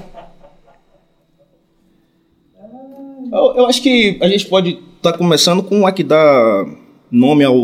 Eu, 3.32 3.55
eu 3.57 3.65
acho 3.67 3.82
que 3.84 4.17
a 4.22 4.28
gente 4.28 4.45
pode 4.47 4.80
estar 4.97 5.13
começando 5.13 5.61
com 5.61 5.86
a 5.86 5.91
que 5.91 6.03
dá 6.03 6.65
nome 7.11 7.43
ao, 7.43 7.55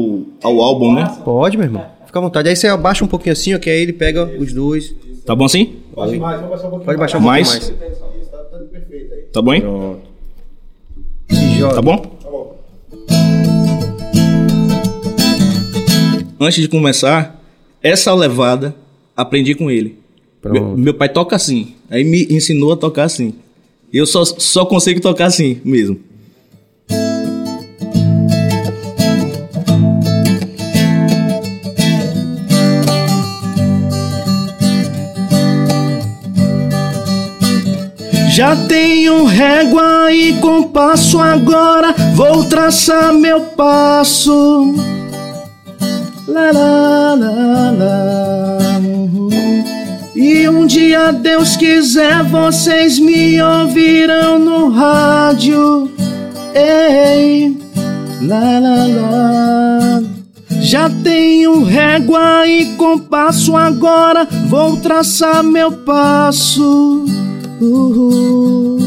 ao 0.43 0.61
álbum, 0.61 0.93
né? 0.93 1.17
Pode, 1.23 1.57
meu 1.57 1.65
irmão. 1.65 1.94
Fica 2.15 2.19
à 2.19 2.29
vontade. 2.29 2.47
Aí 2.47 2.55
você 2.55 2.67
abaixa 2.67 3.03
um 3.03 3.09
pouquinho 3.09 3.33
assim, 3.33 3.53
ó, 3.53 3.59
que 3.59 3.69
aí 3.69 3.81
ele 3.81 3.91
pega 3.91 4.23
os 4.39 4.53
dois. 4.53 4.95
Tá 5.25 5.35
bom 5.35 5.43
assim? 5.43 5.75
Pode 5.93 6.17
mais, 6.17 6.39
vamos 6.39 6.49
baixar 6.49 6.67
um 6.67 6.69
pouquinho 6.69 6.85
Pode 6.85 6.97
baixar 6.97 7.17
um 7.17 7.21
Mais? 7.21 7.49
pouquinho 7.49 7.79
mais. 7.81 7.97
Tá, 9.33 9.41
bom, 9.41 9.53
hein? 9.53 9.63
Se 11.29 11.59
joga. 11.59 11.75
Tá 11.75 11.81
bom? 11.81 11.97
Tá 11.97 12.29
bom. 12.29 12.57
Antes 16.39 16.61
de 16.61 16.69
começar, 16.69 17.43
essa 17.83 18.13
levada 18.13 18.73
aprendi 19.13 19.53
com 19.53 19.69
ele. 19.69 19.99
Pronto. 20.41 20.61
Meu, 20.61 20.77
meu 20.77 20.93
pai 20.93 21.09
toca 21.09 21.35
assim. 21.35 21.75
Aí 21.89 22.05
me 22.05 22.27
ensinou 22.29 22.71
a 22.71 22.77
tocar 22.77 23.03
assim. 23.03 23.33
E 23.91 23.97
eu 23.97 24.05
só, 24.05 24.23
só 24.23 24.65
consigo 24.65 25.01
tocar 25.01 25.25
assim 25.25 25.59
mesmo. 25.65 25.99
Já 38.35 38.53
tenho 38.53 39.23
régua 39.23 40.11
e 40.11 40.33
compasso 40.41 41.21
agora, 41.21 41.95
vou 42.13 42.43
traçar 42.43 43.13
meu 43.13 43.39
passo. 43.39 44.75
Lá, 46.27 46.51
lá, 46.51 47.13
lá, 47.13 47.71
lá. 47.71 48.79
uhum. 48.79 49.29
E 50.13 50.49
um 50.49 50.65
dia, 50.65 51.13
Deus 51.13 51.55
quiser, 51.55 52.23
vocês 52.23 52.99
me 52.99 53.41
ouvirão 53.41 54.37
no 54.37 54.67
rádio. 54.67 55.89
Ei, 56.53 57.57
lá, 58.21 58.59
lá, 58.59 58.85
lá. 58.85 60.03
Já 60.59 60.89
tenho 60.89 61.63
régua 61.63 62.45
e 62.45 62.65
compasso 62.75 63.55
agora, 63.55 64.27
vou 64.49 64.75
traçar 64.75 65.41
meu 65.41 65.71
passo. 65.71 67.05
Uhul, 67.65 68.77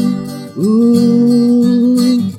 uhul. 0.55 2.31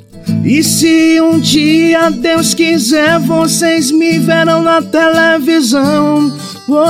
E 0.42 0.64
se 0.64 1.20
um 1.20 1.38
dia 1.38 2.08
Deus 2.08 2.54
quiser, 2.54 3.18
vocês 3.18 3.90
me 3.90 4.18
verão 4.18 4.62
na 4.62 4.80
televisão, 4.80 6.32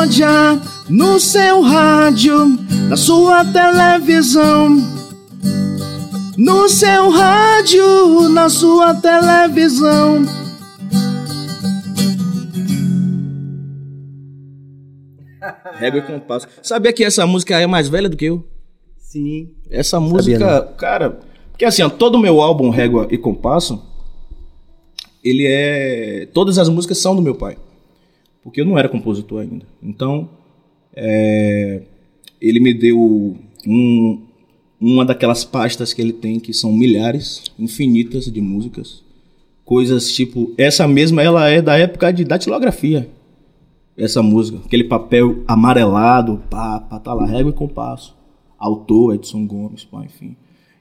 já 0.08 0.56
no 0.88 1.18
seu 1.18 1.62
rádio, 1.62 2.56
na 2.88 2.96
sua 2.96 3.44
televisão. 3.44 4.80
No 6.36 6.68
seu 6.68 7.10
rádio, 7.10 8.28
na 8.28 8.48
sua 8.48 8.94
televisão. 8.94 10.24
Régua 15.74 15.98
e 15.98 16.02
compasso. 16.02 16.46
Sabia 16.62 16.92
que 16.92 17.02
essa 17.02 17.26
música 17.26 17.58
é 17.58 17.66
mais 17.66 17.88
velha 17.88 18.08
do 18.08 18.16
que 18.16 18.26
eu? 18.26 18.59
Sim. 19.10 19.50
Essa 19.68 19.98
música, 19.98 20.38
Sabia, 20.38 20.72
cara. 20.76 21.18
Porque 21.50 21.64
assim, 21.64 21.82
ó, 21.82 21.90
todo 21.90 22.14
o 22.14 22.18
meu 22.20 22.40
álbum 22.40 22.70
Régua 22.70 23.08
e 23.10 23.18
Compasso 23.18 23.82
ele 25.22 25.48
é. 25.48 26.28
Todas 26.32 26.58
as 26.58 26.68
músicas 26.68 26.98
são 26.98 27.16
do 27.16 27.20
meu 27.20 27.34
pai. 27.34 27.58
Porque 28.40 28.60
eu 28.60 28.64
não 28.64 28.78
era 28.78 28.88
compositor 28.88 29.40
ainda. 29.40 29.66
Então, 29.82 30.28
é, 30.94 31.82
ele 32.40 32.60
me 32.60 32.72
deu 32.72 33.36
um, 33.66 34.22
uma 34.80 35.04
daquelas 35.04 35.44
pastas 35.44 35.92
que 35.92 36.00
ele 36.00 36.12
tem, 36.12 36.38
que 36.38 36.54
são 36.54 36.72
milhares, 36.72 37.42
infinitas 37.58 38.26
de 38.26 38.40
músicas. 38.40 39.02
Coisas 39.64 40.12
tipo. 40.12 40.54
Essa 40.56 40.86
mesma 40.86 41.20
ela 41.20 41.48
é 41.48 41.60
da 41.60 41.76
época 41.76 42.12
de 42.12 42.24
datilografia. 42.24 43.10
Essa 43.96 44.22
música. 44.22 44.60
Aquele 44.64 44.84
papel 44.84 45.42
amarelado, 45.48 46.40
pá, 46.48 46.78
pá, 46.78 47.00
tá 47.00 47.12
lá, 47.12 47.26
régua 47.26 47.50
e 47.50 47.54
compasso. 47.56 48.19
Autor, 48.60 49.14
Edson 49.16 49.44
Gomes, 49.46 49.82
pá, 49.84 50.04
enfim. 50.04 50.36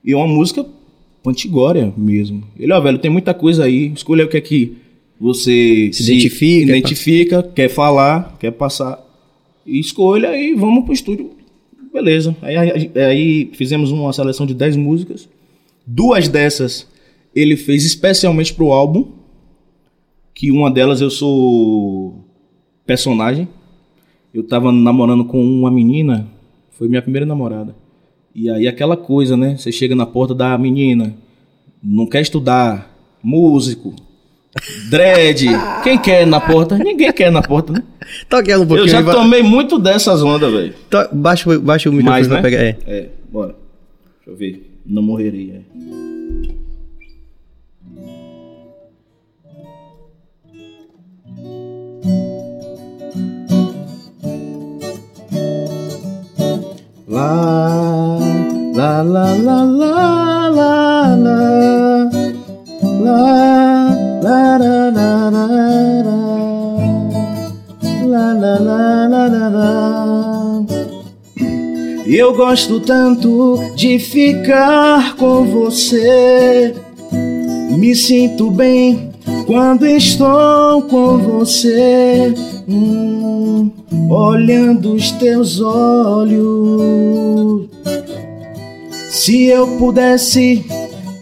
E 0.06 0.12
é 0.12 0.16
uma 0.16 0.28
música 0.28 0.66
pantigória 1.24 1.92
mesmo. 1.98 2.44
Ele, 2.58 2.72
ó, 2.74 2.80
velho, 2.80 3.00
tem 3.00 3.10
muita 3.10 3.34
coisa 3.34 3.64
aí. 3.64 3.92
Escolha 3.96 4.26
o 4.26 4.30
que 4.30 4.38
é 4.38 4.42
que 4.42 4.78
você 5.20 5.90
Se 5.94 6.04
identifica, 6.04 6.78
identifica 6.78 7.44
quer 7.44 7.70
falar, 7.70 8.38
quer 8.40 8.52
passar. 8.52 9.00
E 9.66 9.80
escolha 9.80 10.36
e 10.38 10.54
vamos 10.56 10.84
pro 10.84 10.94
estúdio. 10.94 11.32
Beleza. 11.94 12.36
Aí, 12.42 12.56
aí- 12.56 12.92
aí 12.96 13.50
fizemos 13.54 13.92
uma 13.92 14.14
seleção 14.14 14.46
de 14.46 14.54
10 14.54 14.76
músicas. 14.76 15.28
Duas 15.88 16.28
dessas 16.28 16.88
ele 17.36 17.56
fez 17.58 17.86
especialmente 17.86 18.54
pro 18.54 18.72
álbum. 18.72 19.08
Que 20.34 20.52
uma 20.52 20.72
delas 20.72 21.02
eu 21.02 21.10
sou 21.10 22.24
personagem. 22.86 23.48
Eu 24.34 24.44
tava 24.44 24.72
namorando 24.72 25.26
com 25.26 25.42
uma 25.44 25.70
menina. 25.72 26.28
Foi 26.80 26.88
minha 26.88 27.02
primeira 27.02 27.26
namorada. 27.26 27.76
E 28.34 28.50
aí 28.50 28.68
aquela 28.68 28.96
coisa, 28.98 29.36
né? 29.38 29.56
Você 29.58 29.72
chega 29.72 29.94
na 29.96 30.06
porta 30.06 30.34
da 30.34 30.58
menina, 30.58 31.14
não 31.84 32.08
quer 32.08 32.22
estudar, 32.22 32.90
músico, 33.22 33.94
dread. 34.90 35.46
Quem 35.84 35.98
quer 36.00 36.26
na 36.26 36.40
porta? 36.40 36.78
Ninguém 36.78 37.12
quer 37.12 37.32
na 37.32 37.42
porta, 37.42 37.74
né? 37.74 37.84
Toque 38.30 38.50
ela 38.52 38.64
um 38.64 38.68
pouquinho. 38.68 38.88
Eu 38.88 38.92
já 38.92 39.04
tomei 39.12 39.44
muito 39.44 39.78
dessas 39.78 40.24
ondas, 40.24 40.52
velho. 40.52 40.74
to- 40.90 41.10
Baixa, 41.14 41.50
o- 41.50 41.60
baixa 41.62 41.90
o 41.90 41.94
microfone 41.94 42.28
Mais, 42.28 42.28
pra 42.28 42.38
né? 42.38 42.42
pegar. 42.42 42.64
É. 42.64 42.78
É, 42.88 43.10
bora. 43.32 43.56
Deixa 44.26 44.30
eu 44.32 44.36
ver. 44.38 44.80
Não 44.86 45.04
morreria. 45.04 45.56
é. 45.76 46.60
Lá, 57.20 58.18
lá, 58.76 59.02
lá, 59.02 59.34
lá. 59.34 60.00
Lá, 63.02 63.28
lá, 64.24 64.58
lá, 64.58 64.90
lá, 64.90 65.30
lá, 65.30 65.46
lá. 65.46 65.70
Lá, 68.08 68.34
lá, 68.34 68.56
lá, 68.60 69.08
lá, 69.10 69.28
lá, 69.28 69.50
lá. 69.50 70.66
Eu 72.08 72.34
gosto 72.34 72.80
tanto 72.80 73.60
de 73.76 74.00
ficar 74.00 75.18
com 75.18 75.44
você. 75.44 76.74
Me 77.78 77.94
sinto 77.96 78.50
bem 78.50 79.12
quando 79.46 79.86
estou 79.86 80.84
com 80.84 81.18
você. 81.18 82.34
Hum, 82.72 83.72
olhando 84.08 84.94
os 84.94 85.10
teus 85.14 85.60
olhos. 85.60 87.68
Se 89.10 89.46
eu 89.46 89.68
pudesse 89.80 90.64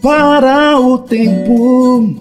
parar 0.02 0.78
o 0.78 0.98
tempo 0.98 2.16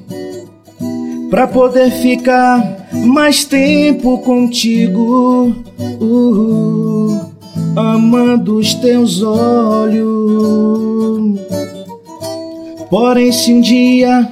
pra 1.30 1.45
poder 1.45 1.91
ficar 1.91 2.88
mais 2.93 3.43
tempo 3.43 4.19
contigo, 4.19 5.53
uh, 5.99 7.19
amando 7.75 8.55
os 8.55 8.73
teus 8.75 9.21
olhos. 9.21 10.07
Porém, 12.89 13.34
se 13.34 13.53
um 13.53 13.59
dia 13.59 14.32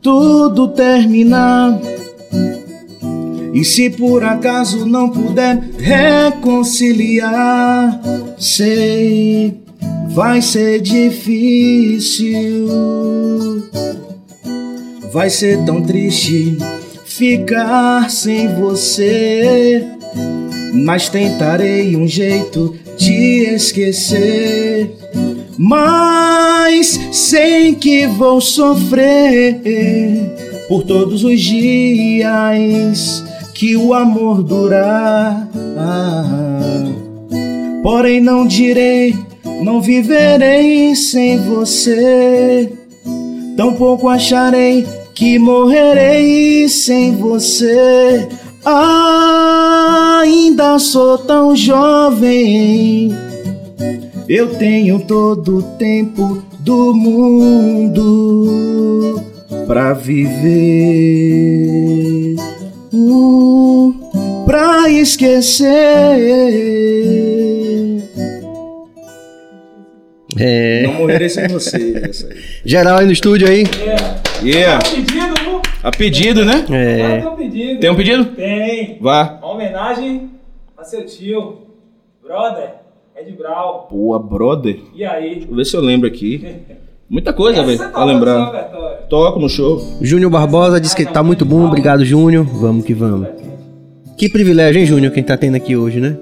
tudo 0.00 0.68
terminar, 0.68 1.78
e 3.52 3.64
se 3.64 3.90
por 3.90 4.22
acaso 4.22 4.86
não 4.86 5.10
puder 5.10 5.60
reconciliar, 5.78 8.00
sei, 8.38 9.58
vai 10.08 10.40
ser 10.40 10.80
difícil. 10.80 12.68
Vai 15.12 15.28
ser 15.28 15.64
tão 15.64 15.82
triste 15.82 16.56
ficar 17.04 18.08
sem 18.08 18.46
você. 18.54 19.84
Mas 20.72 21.08
tentarei 21.08 21.96
um 21.96 22.06
jeito 22.06 22.76
de 22.96 23.54
esquecer. 23.54 24.94
Mas 25.58 27.00
sei 27.10 27.74
que 27.74 28.06
vou 28.06 28.40
sofrer 28.40 29.60
por 30.68 30.84
todos 30.84 31.24
os 31.24 31.40
dias 31.40 33.24
que 33.60 33.76
o 33.76 33.92
amor 33.92 34.42
durar. 34.42 35.46
Porém, 37.82 38.18
não 38.18 38.46
direi, 38.46 39.14
não 39.62 39.82
viverei 39.82 40.96
sem 40.96 41.36
você. 41.36 42.72
Tampouco 43.58 44.08
acharei 44.08 44.86
que 45.14 45.38
morrerei 45.38 46.70
sem 46.70 47.14
você. 47.16 48.26
Ainda 50.24 50.78
sou 50.78 51.18
tão 51.18 51.54
jovem. 51.54 53.14
Eu 54.26 54.54
tenho 54.54 55.00
todo 55.00 55.58
o 55.58 55.62
tempo 55.76 56.42
do 56.60 56.94
mundo 56.94 58.40
pra 59.66 59.92
viver, 59.92 61.59
esquecer. 65.00 65.66
É. 70.38 70.82
Não 70.86 70.94
morrerei 70.94 71.28
sem 71.28 71.48
você. 71.48 72.00
Geral 72.64 72.98
aí 72.98 73.06
no 73.06 73.12
estúdio 73.12 73.48
aí. 73.48 73.64
Yeah. 74.42 74.78
Pedido, 74.82 75.34
viu? 75.42 75.62
A 75.82 75.90
pedido, 75.90 76.44
né? 76.44 76.64
É. 76.70 77.20
tem 77.20 77.28
um 77.28 77.36
pedido. 77.36 77.80
Tem 77.80 77.90
um 77.90 77.94
pedido? 77.96 78.24
Tem. 78.26 78.98
Vá. 79.00 79.38
Uma 79.42 79.52
homenagem 79.52 80.30
a 80.78 80.84
seu 80.84 81.04
tio, 81.04 81.58
brother, 82.22 82.70
Ed 83.16 83.30
Brau. 83.32 83.88
Boa, 83.90 84.18
brother. 84.18 84.80
E 84.94 85.04
aí? 85.04 85.34
Deixa 85.34 85.50
eu 85.50 85.56
ver 85.56 85.64
se 85.64 85.76
eu 85.76 85.80
lembro 85.80 86.08
aqui. 86.08 86.56
Muita 87.08 87.32
coisa, 87.32 87.62
velho, 87.64 87.90
pra 87.90 88.04
lembrar. 88.04 89.06
Toco 89.08 89.40
no 89.40 89.48
show. 89.48 89.82
Júnior 90.00 90.30
Barbosa 90.30 90.80
disse 90.80 90.94
que 90.94 91.04
tá 91.04 91.22
muito 91.22 91.44
bom. 91.44 91.66
Obrigado, 91.66 92.04
Júnior. 92.04 92.44
Vamos 92.44 92.84
que 92.84 92.94
vamos. 92.94 93.49
Que 94.20 94.28
privilégio, 94.28 94.78
hein, 94.78 94.84
Júnior, 94.84 95.14
quem 95.14 95.22
tá 95.22 95.34
tendo 95.34 95.54
aqui 95.54 95.74
hoje, 95.74 95.98
né? 95.98 96.14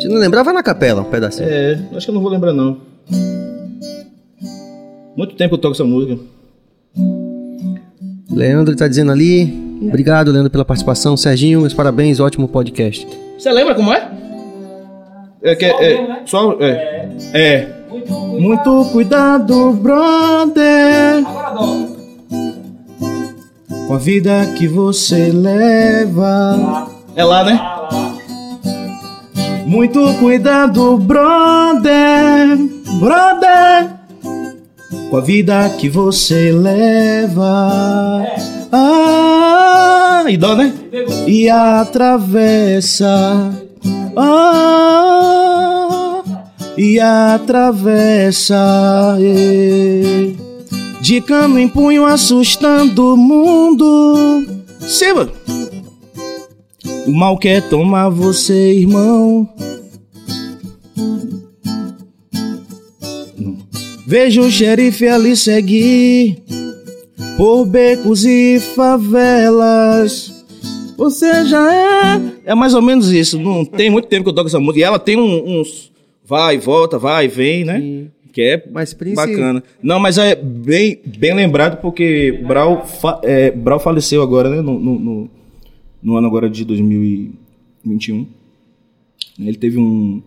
Se 0.00 0.08
não 0.08 0.16
lembrar, 0.16 0.42
vai 0.42 0.52
na 0.52 0.64
capela, 0.64 1.02
um 1.02 1.04
pedacinho. 1.04 1.48
É, 1.48 1.78
acho 1.94 2.04
que 2.04 2.10
eu 2.10 2.14
não 2.16 2.20
vou 2.20 2.28
lembrar, 2.28 2.52
não. 2.52 2.78
Muito 5.16 5.36
tempo 5.36 5.54
eu 5.54 5.58
toco 5.58 5.74
essa 5.76 5.84
música. 5.84 6.20
Leandro 8.32 8.74
tá 8.74 8.88
dizendo 8.88 9.12
ali. 9.12 9.78
Obrigado, 9.80 10.32
Leandro, 10.32 10.50
pela 10.50 10.64
participação. 10.64 11.16
Serginho, 11.16 11.60
meus 11.60 11.72
parabéns, 11.72 12.18
ótimo 12.18 12.48
podcast. 12.48 13.06
Você 13.38 13.52
lembra 13.52 13.76
como 13.76 13.92
é? 13.92 14.10
É 15.40 15.54
que 15.54 15.66
é, 15.66 16.08
né? 16.08 16.22
só 16.26 16.56
é, 16.60 17.08
é. 17.32 17.68
Muito, 17.88 18.12
muito. 18.12 18.70
Muito 18.70 18.90
cuidado, 18.90 19.72
brother, 19.74 21.24
Agora 21.24 21.54
dobra. 21.54 21.85
Com 23.86 23.94
a 23.94 23.98
vida 23.98 24.46
que 24.56 24.66
você 24.66 25.30
leva. 25.32 26.88
É 27.14 27.24
lá, 27.24 27.44
né? 27.44 27.60
Muito 29.66 30.12
cuidado, 30.14 30.96
brother, 30.98 32.56
brother, 33.00 33.90
com 35.10 35.16
a 35.16 35.20
vida 35.20 35.68
que 35.78 35.88
você 35.88 36.50
leva. 36.52 38.22
É, 38.26 38.36
Ah, 38.72 40.24
e 40.28 40.36
dó, 40.36 40.54
né? 40.56 40.72
E 41.26 41.48
atravessa. 41.48 43.50
Ah, 44.16 46.22
e 46.76 46.98
atravessa. 47.00 48.56
eh, 49.20 50.32
De 51.06 51.20
cano 51.20 51.56
em 51.56 51.68
punho, 51.68 52.04
assustando 52.04 53.14
o 53.14 53.16
mundo. 53.16 54.44
Siba! 54.80 55.32
O 57.06 57.12
mal 57.12 57.38
quer 57.38 57.62
tomar 57.68 58.08
você, 58.08 58.72
irmão. 58.72 59.48
Vejo 64.04 64.42
o 64.42 64.50
xerife 64.50 65.06
ali 65.06 65.36
seguir 65.36 66.42
por 67.36 67.64
becos 67.66 68.24
e 68.24 68.58
favelas. 68.74 70.44
Você 70.96 71.44
já 71.44 71.72
é. 71.72 72.20
É 72.46 72.54
mais 72.56 72.74
ou 72.74 72.82
menos 72.82 73.12
isso. 73.12 73.38
Não 73.38 73.64
tem 73.64 73.88
muito 73.88 74.08
tempo 74.08 74.24
que 74.24 74.30
eu 74.30 74.34
toco 74.34 74.48
essa 74.48 74.58
música. 74.58 74.80
E 74.80 74.82
ela 74.82 74.98
tem 74.98 75.16
um- 75.16 75.60
uns. 75.60 75.92
Vai, 76.24 76.58
volta, 76.58 76.98
vai, 76.98 77.28
vem, 77.28 77.64
né? 77.64 78.08
Que 78.36 78.42
é 78.42 78.68
Mas, 78.70 78.92
bacana. 78.92 79.62
Não, 79.82 79.98
mas 79.98 80.18
é 80.18 80.34
bem, 80.34 81.00
bem 81.18 81.32
lembrado 81.32 81.80
porque 81.80 82.32
Brau, 82.46 82.84
fa- 82.86 83.18
é, 83.24 83.50
Brau 83.50 83.80
faleceu 83.80 84.20
agora, 84.22 84.50
né? 84.50 84.60
No, 84.60 84.78
no, 84.78 84.98
no- 84.98 85.30
no 86.02 86.16
ano 86.18 86.26
agora 86.26 86.50
de 86.50 86.62
2021. 86.62 88.26
Ele 89.40 89.56
teve 89.56 89.78
um 89.78 90.20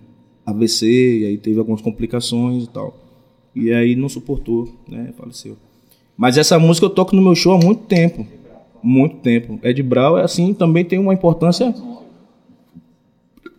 AVC, 0.44 0.88
e 0.88 1.26
aí 1.26 1.38
teve 1.38 1.60
algumas 1.60 1.82
complicações 1.82 2.64
e 2.64 2.70
tal. 2.70 2.98
E 3.56 3.72
aí 3.72 3.96
não 3.96 4.10
suportou, 4.10 4.68
né? 4.88 5.14
Faleceu. 5.16 5.56
Mas 6.18 6.36
essa 6.36 6.58
música 6.58 6.88
eu 6.88 6.90
toco 6.90 7.16
no 7.16 7.22
meu 7.22 7.36
show 7.36 7.54
há 7.54 7.64
muito 7.64 7.84
tempo. 7.84 8.26
Muito 8.82 9.18
tempo. 9.18 9.60
Ed 9.62 9.84
Brau 9.84 10.18
é 10.18 10.24
assim, 10.24 10.52
também 10.52 10.84
tem 10.84 10.98
uma 10.98 11.14
importância. 11.14 11.76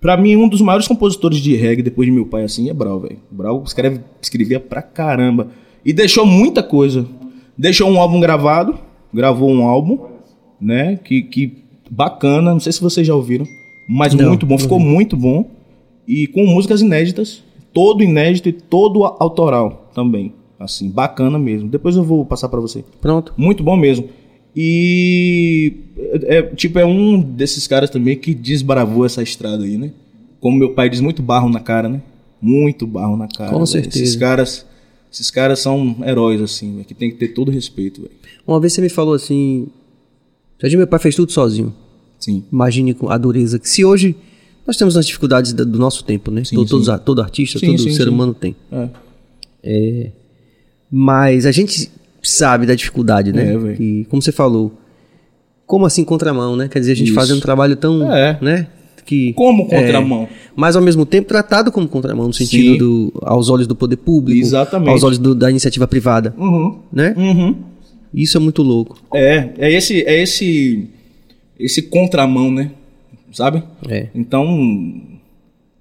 Pra 0.01 0.17
mim, 0.17 0.35
um 0.37 0.49
dos 0.49 0.61
maiores 0.63 0.89
compositores 0.89 1.39
de 1.39 1.55
reggae 1.55 1.83
depois 1.83 2.07
de 2.07 2.13
meu 2.13 2.25
pai, 2.25 2.43
assim, 2.43 2.71
é 2.71 2.73
Brau, 2.73 3.01
velho. 3.01 3.19
Brau 3.31 3.63
escreve, 3.67 4.01
escrevia 4.21 4.59
pra 4.59 4.81
caramba. 4.81 5.49
E 5.85 5.93
deixou 5.93 6.25
muita 6.25 6.63
coisa. 6.63 7.07
Deixou 7.57 7.91
um 7.91 8.01
álbum 8.01 8.19
gravado, 8.19 8.79
gravou 9.13 9.51
um 9.51 9.67
álbum, 9.67 9.99
né? 10.59 10.99
Que, 11.05 11.23
que 11.23 11.59
bacana, 11.91 12.53
não 12.53 12.61
sei 12.61 12.73
se 12.73 12.81
vocês 12.81 13.07
já 13.07 13.15
ouviram, 13.15 13.45
mas 13.89 14.15
Não, 14.15 14.29
muito 14.29 14.47
bom, 14.47 14.57
ficou 14.57 14.81
muito 14.81 15.17
bom. 15.17 15.51
E 16.09 16.27
com 16.27 16.47
músicas 16.47 16.81
inéditas, 16.81 17.43
todo 17.73 18.03
inédito 18.03 18.49
e 18.49 18.53
todo 18.53 19.05
autoral 19.05 19.91
também. 19.95 20.33
Assim, 20.59 20.91
bacana 20.91 21.39
mesmo. 21.39 21.69
Depois 21.69 21.97
eu 21.97 22.03
vou 22.03 22.25
passar 22.25 22.49
pra 22.49 22.61
você. 22.61 22.85
Pronto. 23.01 23.33
Muito 23.37 23.63
bom 23.63 23.77
mesmo. 23.77 24.09
E 24.55 25.75
é, 26.25 26.37
é, 26.39 26.43
tipo, 26.43 26.79
é 26.79 26.85
um 26.85 27.21
desses 27.21 27.67
caras 27.67 27.89
também 27.91 28.17
que 28.17 28.35
desbravou 28.35 29.05
essa 29.07 29.23
estrada 29.23 29.65
aí, 29.65 29.77
né? 29.79 29.93
Como 30.41 30.57
meu 30.59 30.73
pai 30.75 30.89
diz, 30.89 31.01
muito 31.01 31.23
barro 31.23 31.49
na 31.49 31.61
cara, 31.61 31.89
né? 31.89 32.03
Muito 32.41 32.87
barro 32.87 33.17
na 33.17 33.29
cara. 33.29 33.51
Com 33.51 33.57
velho. 33.59 33.67
certeza. 33.67 34.03
Esses 34.05 34.17
caras, 34.17 34.67
esses 35.13 35.31
caras 35.31 35.59
são 35.61 35.97
heróis, 36.05 36.41
assim, 36.41 36.73
velho, 36.75 36.85
que 36.85 36.95
tem 36.95 37.11
que 37.11 37.17
ter 37.17 37.29
todo 37.29 37.51
respeito, 37.51 38.01
velho. 38.03 38.13
Uma 38.47 38.59
vez 38.61 38.73
você 38.73 38.81
me 38.81 38.89
falou 38.89 39.15
assim. 39.15 39.69
Serginho, 40.61 40.79
meu 40.79 40.87
pai 40.89 40.99
fez 40.99 41.15
tudo 41.15 41.31
sozinho. 41.33 41.73
Sim. 42.19 42.43
Imagine 42.53 42.93
com 42.95 43.09
a 43.09 43.17
dureza 43.17 43.59
que 43.59 43.69
se 43.69 43.85
hoje 43.85 44.15
nós 44.67 44.77
temos 44.77 44.97
as 44.97 45.07
dificuldades 45.07 45.53
da- 45.55 45.65
do 45.65 45.79
nosso 45.79 46.05
tempo, 46.05 46.31
né? 46.31 46.45
Sim, 46.45 46.55
todo, 46.57 46.69
todos 46.69 46.87
sim. 46.87 46.93
a- 46.93 46.99
todo 46.99 47.23
artista, 47.23 47.59
Sim, 47.59 47.77
todo 47.77 47.91
ser 47.93 48.09
humano 48.09 48.35
tem. 48.35 48.55
É. 49.63 50.11
Mas 50.91 51.47
a 51.47 51.53
gente 51.53 51.91
sabe 52.23 52.67
da 52.67 52.75
dificuldade, 52.75 53.33
né? 53.33 53.55
É, 53.55 53.83
e 53.83 54.05
como 54.11 54.21
você 54.23 54.33
falou, 54.33 54.73
como 55.67 55.87
assim 55.87 56.05
contramão, 56.05 56.57
né? 56.57 56.69
Quer 56.69 56.81
dizer, 56.81 56.93
a 56.93 56.97
gente 56.97 57.09
Isso. 57.09 57.15
fazendo 57.15 57.39
um 57.39 57.41
trabalho 57.43 57.77
tão, 57.77 58.13
É. 58.13 58.39
né? 58.41 58.67
Que 59.07 59.33
Como 59.33 59.67
contramão? 59.67 60.29
mas 60.55 60.77
ao 60.77 60.83
mesmo 60.83 61.05
tempo 61.05 61.27
tratado 61.29 61.73
como 61.73 61.89
contramão 61.89 62.27
no 62.29 62.33
sentido 62.33 62.73
Sim. 62.73 62.79
do 62.79 63.13
aos 63.23 63.49
olhos 63.49 63.67
do 63.67 63.75
poder 63.75 63.97
público, 63.97 64.39
Exatamente. 64.41 64.91
aos 64.91 65.03
olhos 65.03 65.19
do- 65.19 65.35
da 65.35 65.51
iniciativa 65.51 65.89
privada, 65.89 66.33
Uhum. 66.39 66.79
né? 66.93 67.15
Uhum. 67.17 67.57
Isso 68.15 68.37
é 68.37 68.41
muito 68.41 68.63
louco. 68.63 69.01
É, 69.15 69.49
é 69.59 69.73
esse, 69.73 70.03
é 70.05 70.23
esse, 70.23 70.87
esse 71.59 71.83
contramão, 71.83 72.53
né? 72.53 72.71
Sabe? 73.33 73.63
É. 73.89 74.09
Então, 74.15 74.45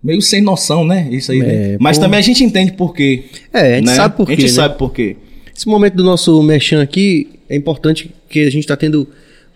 meio 0.04 0.22
sem 0.22 0.42
noção, 0.42 0.86
né? 0.86 1.08
Isso 1.12 1.32
aí, 1.32 1.40
né? 1.40 1.74
É, 1.74 1.78
Mas 1.80 1.98
pô. 1.98 2.04
também 2.06 2.20
a 2.20 2.24
gente 2.24 2.44
entende 2.44 2.72
por 2.74 2.94
quê. 2.96 3.26
É, 3.54 3.74
a 3.74 3.76
gente 3.78 3.86
né? 3.88 3.96
sabe 3.96 4.16
por 4.16 4.28
A 4.28 4.32
gente 4.32 4.38
quê, 4.40 4.44
né? 4.48 4.54
sabe 4.54 4.78
por 4.78 4.94
quê. 4.94 5.18
Esse 5.60 5.68
momento 5.68 5.95
do 5.95 6.05
nosso 6.05 6.41
merchan 6.41 6.82
aqui 6.82 7.32
é 7.49 7.53
importante 7.53 8.16
que 8.30 8.39
a 8.39 8.49
gente 8.49 8.60
está 8.60 8.78
tendo 8.78 9.05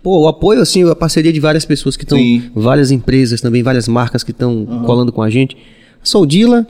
pô, 0.03 0.23
o 0.23 0.27
apoio, 0.27 0.59
assim, 0.59 0.83
a 0.83 0.93
parceria 0.93 1.31
de 1.31 1.39
várias 1.39 1.63
pessoas 1.63 1.95
que 1.95 2.03
estão, 2.03 2.19
várias 2.53 2.91
empresas 2.91 3.39
também, 3.39 3.63
várias 3.63 3.87
marcas 3.87 4.21
que 4.21 4.31
estão 4.31 4.65
colando 4.85 5.13
com 5.13 5.21
a 5.21 5.29
gente. 5.29 5.55
A 6.01 6.05
Soldila, 6.05 6.67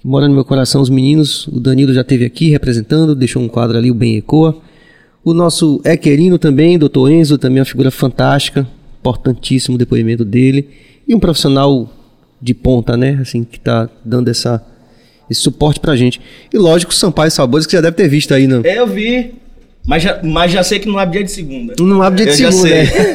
que 0.00 0.08
mora 0.08 0.26
no 0.26 0.32
meu 0.32 0.42
coração, 0.42 0.80
os 0.80 0.88
meninos, 0.88 1.46
o 1.48 1.60
Danilo 1.60 1.92
já 1.92 2.00
esteve 2.00 2.24
aqui 2.24 2.48
representando, 2.48 3.14
deixou 3.14 3.42
um 3.42 3.46
quadro 3.46 3.76
ali, 3.76 3.90
o 3.90 3.94
Bem 3.94 4.16
Ecoa. 4.16 4.56
O 5.22 5.34
nosso 5.34 5.82
Equerino 5.84 6.38
também, 6.38 6.78
Dr. 6.78 7.10
Enzo, 7.10 7.36
também 7.36 7.58
uma 7.58 7.66
figura 7.66 7.90
fantástica, 7.90 8.66
importantíssimo 9.00 9.74
o 9.74 9.78
depoimento 9.78 10.24
dele. 10.24 10.66
E 11.06 11.14
um 11.14 11.20
profissional 11.20 11.92
de 12.40 12.54
ponta, 12.54 12.96
né, 12.96 13.18
assim, 13.20 13.44
que 13.44 13.58
está 13.58 13.90
dando 14.02 14.28
essa, 14.28 14.64
esse 15.32 15.40
suporte 15.40 15.80
pra 15.80 15.96
gente. 15.96 16.20
E 16.52 16.58
lógico, 16.58 16.94
Sampaio 16.94 17.30
Sabores, 17.30 17.66
que 17.66 17.72
já 17.72 17.80
deve 17.80 17.96
ter 17.96 18.08
visto 18.08 18.32
aí, 18.32 18.46
né? 18.46 18.60
É, 18.64 18.78
eu 18.78 18.86
vi. 18.86 19.34
Mas 19.84 20.02
já, 20.02 20.20
mas 20.22 20.52
já 20.52 20.62
sei 20.62 20.78
que 20.78 20.88
não 20.88 20.96
abre 20.98 21.18
dia 21.18 21.24
de 21.24 21.32
segunda. 21.32 21.74
Não 21.80 22.00
abre 22.02 22.24
dia 22.24 22.32
de 22.36 22.42
eu 22.44 22.52
segunda, 22.52 22.68
já 22.68 22.76
é. 22.76 22.86
sei. 22.86 23.12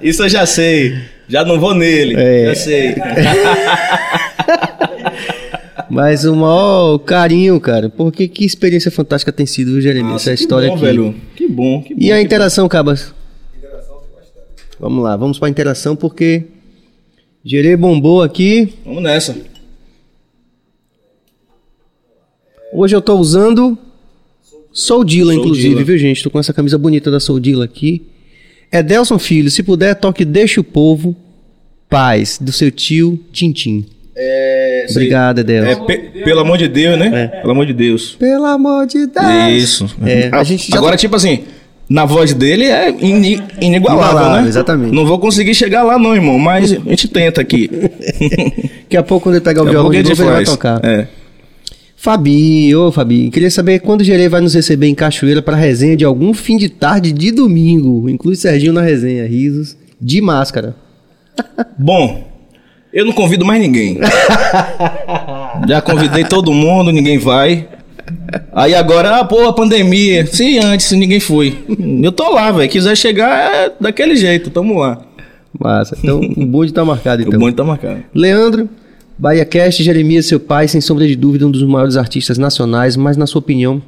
Isso 0.08 0.22
eu 0.22 0.28
já 0.28 0.46
sei. 0.46 0.94
Já 1.28 1.44
não 1.44 1.58
vou 1.58 1.74
nele. 1.74 2.14
É. 2.16 2.46
Já 2.46 2.54
sei. 2.54 2.94
Mas 5.90 6.24
o 6.24 6.34
maior 6.34 6.98
carinho, 6.98 7.60
cara. 7.60 7.88
Porque 7.88 8.26
que 8.28 8.44
experiência 8.44 8.90
fantástica 8.90 9.32
tem 9.32 9.46
sido, 9.46 9.72
viu, 9.72 9.80
Jeremias? 9.80 10.22
Essa 10.22 10.30
Nossa, 10.30 10.42
história 10.42 10.68
que 10.68 10.76
bom, 10.76 10.76
aqui. 10.76 10.84
velho. 10.86 11.14
Que 11.36 11.48
bom, 11.48 11.82
que 11.82 11.94
bom. 11.94 12.00
E 12.00 12.12
a 12.12 12.20
interação, 12.20 12.68
Cabas? 12.68 13.14
Vamos 14.78 15.02
lá, 15.04 15.16
vamos 15.16 15.38
pra 15.38 15.48
interação 15.48 15.94
porque 15.94 16.44
Gerê 17.44 17.76
bombou 17.76 18.22
aqui. 18.22 18.66
bom. 18.84 18.90
Vamos 18.94 19.02
nessa. 19.02 19.36
Hoje 22.74 22.94
eu 22.96 23.00
tô 23.00 23.14
usando 23.16 23.78
Soldila, 24.72 25.32
Soldila. 25.32 25.34
inclusive, 25.34 25.84
viu, 25.84 25.96
gente? 25.98 26.22
Tô 26.22 26.30
com 26.30 26.38
essa 26.40 26.52
camisa 26.52 26.76
bonita 26.76 27.10
da 27.10 27.20
Soldila 27.20 27.64
aqui. 27.64 28.02
Edelson 28.72 29.18
Filho, 29.18 29.50
se 29.50 29.62
puder, 29.62 29.94
toque 29.94 30.24
Deixa 30.24 30.60
o 30.60 30.64
Povo, 30.64 31.14
Paz, 31.88 32.38
do 32.40 32.50
seu 32.50 32.70
tio 32.70 33.20
Tintim. 33.32 33.86
É, 34.16 34.86
Obrigado, 34.90 35.38
É, 35.38 35.40
Edelson. 35.42 35.84
pe- 35.86 35.98
pelo 36.24 36.40
amor 36.40 36.58
de 36.58 36.66
Deus, 36.68 36.98
né? 36.98 37.28
Pelo 37.40 37.52
amor 37.52 37.66
de 37.66 37.72
Deus. 37.72 38.16
Pelo 38.18 38.44
amor 38.46 38.86
de 38.86 39.06
Deus. 39.06 39.52
Isso. 39.62 39.96
É, 40.04 40.28
a 40.32 40.42
gente 40.42 40.70
já 40.70 40.76
Agora, 40.78 40.96
tipo 40.96 41.14
assim, 41.14 41.44
na 41.88 42.04
voz 42.04 42.32
dele 42.34 42.64
é 42.64 42.90
ini- 42.90 43.40
inigualável, 43.60 44.42
né? 44.42 44.48
exatamente. 44.48 44.92
Não 44.94 45.06
vou 45.06 45.18
conseguir 45.20 45.54
chegar 45.54 45.82
lá, 45.84 45.96
não, 45.98 46.14
irmão, 46.14 46.38
mas 46.38 46.72
a 46.72 46.76
gente 46.90 47.06
tenta 47.08 47.40
aqui. 47.40 47.68
Daqui 48.84 48.96
a 48.96 49.02
pouco, 49.02 49.24
quando 49.24 49.36
ele 49.36 49.44
pegar 49.44 49.62
o 49.62 49.64
Daqui 49.64 49.76
a 49.76 49.80
violão 49.80 49.90
pouco 49.92 49.98
a 49.98 50.02
de 50.02 50.08
gente 50.08 50.18
novo, 50.18 50.30
ele 50.30 50.44
vai 50.44 50.44
tocar. 50.44 50.80
É. 50.84 51.06
Fabi, 52.04 52.76
ô 52.76 52.92
Fabi, 52.92 53.30
queria 53.30 53.50
saber 53.50 53.78
quando 53.78 54.02
o 54.02 54.04
Gerê 54.04 54.28
vai 54.28 54.42
nos 54.42 54.52
receber 54.52 54.88
em 54.88 54.94
Cachoeira 54.94 55.40
para 55.40 55.56
resenha 55.56 55.96
de 55.96 56.04
algum 56.04 56.34
fim 56.34 56.58
de 56.58 56.68
tarde 56.68 57.10
de 57.10 57.30
domingo. 57.30 58.10
Inclui 58.10 58.36
Serginho 58.36 58.74
na 58.74 58.82
resenha, 58.82 59.26
risos 59.26 59.74
de 59.98 60.20
máscara. 60.20 60.76
Bom, 61.78 62.30
eu 62.92 63.06
não 63.06 63.12
convido 63.14 63.42
mais 63.42 63.58
ninguém. 63.58 63.98
Já 65.66 65.80
convidei 65.80 66.24
todo 66.24 66.52
mundo, 66.52 66.92
ninguém 66.92 67.16
vai. 67.16 67.66
Aí 68.52 68.74
agora, 68.74 69.20
ah, 69.20 69.24
pô, 69.24 69.48
a 69.48 69.54
pandemia. 69.54 70.26
Sim, 70.26 70.58
antes 70.58 70.92
ninguém 70.92 71.20
foi. 71.20 71.56
Eu 72.02 72.12
tô 72.12 72.30
lá, 72.34 72.52
velho. 72.52 72.68
Quiser 72.68 72.98
chegar, 72.98 73.50
é 73.50 73.72
daquele 73.80 74.14
jeito, 74.14 74.50
tamo 74.50 74.78
lá. 74.78 75.00
Massa. 75.58 75.96
Então, 75.98 76.20
o 76.20 76.44
bonde 76.44 76.70
tá 76.70 76.84
marcado 76.84 77.22
O 77.22 77.28
então. 77.28 77.40
bonde 77.40 77.56
tá 77.56 77.64
marcado. 77.64 78.04
Leandro, 78.14 78.68
Bahia 79.16 79.44
Cast, 79.44 79.82
Jeremias, 79.82 80.26
seu 80.26 80.40
pai, 80.40 80.66
sem 80.66 80.80
sombra 80.80 81.06
de 81.06 81.14
dúvida, 81.14 81.46
um 81.46 81.50
dos 81.50 81.62
maiores 81.62 81.96
artistas 81.96 82.36
nacionais, 82.36 82.96
mas 82.96 83.16
na 83.16 83.26
sua 83.26 83.38
opinião, 83.38 83.80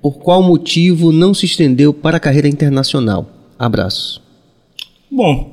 por 0.00 0.18
qual 0.18 0.42
motivo 0.42 1.12
não 1.12 1.34
se 1.34 1.46
estendeu 1.46 1.92
para 1.92 2.16
a 2.16 2.20
carreira 2.20 2.48
internacional? 2.48 3.30
Abraços. 3.58 4.22
Bom, 5.10 5.52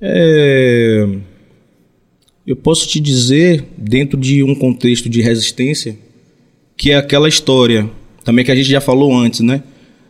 é, 0.00 1.06
eu 2.46 2.56
posso 2.56 2.86
te 2.86 3.00
dizer, 3.00 3.64
dentro 3.76 4.18
de 4.18 4.42
um 4.42 4.54
contexto 4.54 5.08
de 5.08 5.22
resistência, 5.22 5.96
que 6.76 6.90
é 6.90 6.96
aquela 6.96 7.28
história, 7.28 7.88
também 8.24 8.44
que 8.44 8.52
a 8.52 8.54
gente 8.54 8.68
já 8.68 8.80
falou 8.80 9.14
antes, 9.16 9.40
né? 9.40 9.62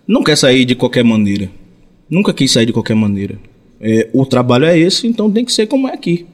Não 0.06 0.22
quer 0.22 0.36
sair 0.36 0.64
de 0.64 0.74
qualquer 0.74 1.04
maneira. 1.04 1.50
Nunca 2.10 2.32
quis 2.32 2.50
sair 2.50 2.66
de 2.66 2.72
qualquer 2.72 2.94
maneira. 2.94 3.38
É, 3.80 4.08
o 4.12 4.26
trabalho 4.26 4.64
é 4.64 4.76
esse, 4.76 5.06
então 5.06 5.30
tem 5.30 5.44
que 5.44 5.52
ser 5.52 5.66
como 5.66 5.88
é 5.88 5.92
aqui. 5.92 6.26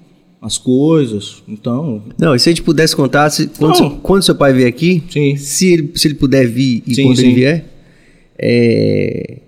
As 0.47 0.59
coisas, 0.59 1.43
então. 1.49 2.03
Não, 2.19 2.35
e 2.35 2.39
se 2.39 2.51
a 2.51 2.53
gente 2.53 2.63
pudesse 2.63 2.95
contar, 2.95 3.31
se- 3.31 3.47
quando, 3.59 3.77
seu, 3.79 3.91
quando 4.03 4.23
seu 4.23 4.35
pai 4.35 4.53
vier 4.53 4.69
aqui, 4.69 5.03
Sim. 5.09 5.37
se 5.37 5.73
ele, 5.73 5.91
se 5.95 6.07
ele 6.07 6.15
puder 6.17 6.47
vir 6.47 6.83
e 6.87 6.95
Sim, 6.95 7.05
quando 7.05 7.19
ele 7.21 7.29
sim. 7.31 7.35
vier, 7.35 7.65
é, 8.39 9.39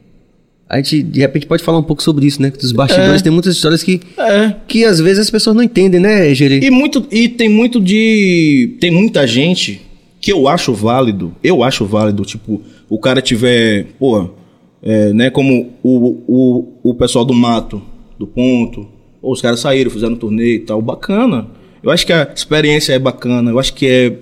a 0.68 0.76
gente 0.78 1.02
de 1.02 1.20
repente 1.20 1.46
pode 1.46 1.62
falar 1.62 1.78
um 1.78 1.82
pouco 1.82 2.02
sobre 2.02 2.26
isso, 2.26 2.40
né? 2.40 2.50
Dos 2.50 2.72
bastidores, 2.72 3.20
É. 3.20 3.24
tem 3.24 3.32
muitas 3.32 3.54
histórias 3.54 3.82
que, 3.82 4.00
É. 4.18 4.54
que 4.66 4.84
às 4.84 4.98
vezes 4.98 5.18
as 5.18 5.30
pessoas 5.30 5.54
não 5.54 5.62
entendem, 5.62 6.00
né, 6.00 6.32
Gerê? 6.34 6.60
E 6.60 6.70
muito 6.70 7.06
e 7.12 7.28
tem 7.28 7.48
muito 7.48 7.80
de 7.80 8.76
tem 8.80 8.90
muita 8.90 9.26
gente 9.26 9.82
que 10.20 10.32
eu 10.32 10.48
acho 10.48 10.72
válido. 10.72 11.32
Eu 11.44 11.62
acho 11.62 11.84
válido, 11.84 12.24
tipo, 12.24 12.62
o 12.88 12.98
cara 12.98 13.20
tiver, 13.20 13.86
pô, 13.98 14.30
é, 14.82 15.12
né, 15.12 15.30
como 15.30 15.72
o, 15.82 16.22
o, 16.26 16.68
o 16.90 16.94
pessoal 16.94 17.24
do 17.24 17.34
mato, 17.34 17.80
do 18.18 18.26
ponto, 18.26 18.88
ou 19.26 19.32
os 19.32 19.40
caras 19.42 19.60
saíram, 19.60 19.90
fizeram 19.90 20.12
um 20.14 20.16
torneio 20.16 20.56
e 20.56 20.60
tal, 20.60 20.80
bacana. 20.80 21.46
Eu 21.82 21.90
acho 21.90 22.06
que 22.06 22.12
a 22.12 22.30
experiência 22.34 22.92
é 22.92 22.98
bacana, 22.98 23.50
eu 23.50 23.58
acho 23.58 23.74
que 23.74 23.86
é 23.86 24.12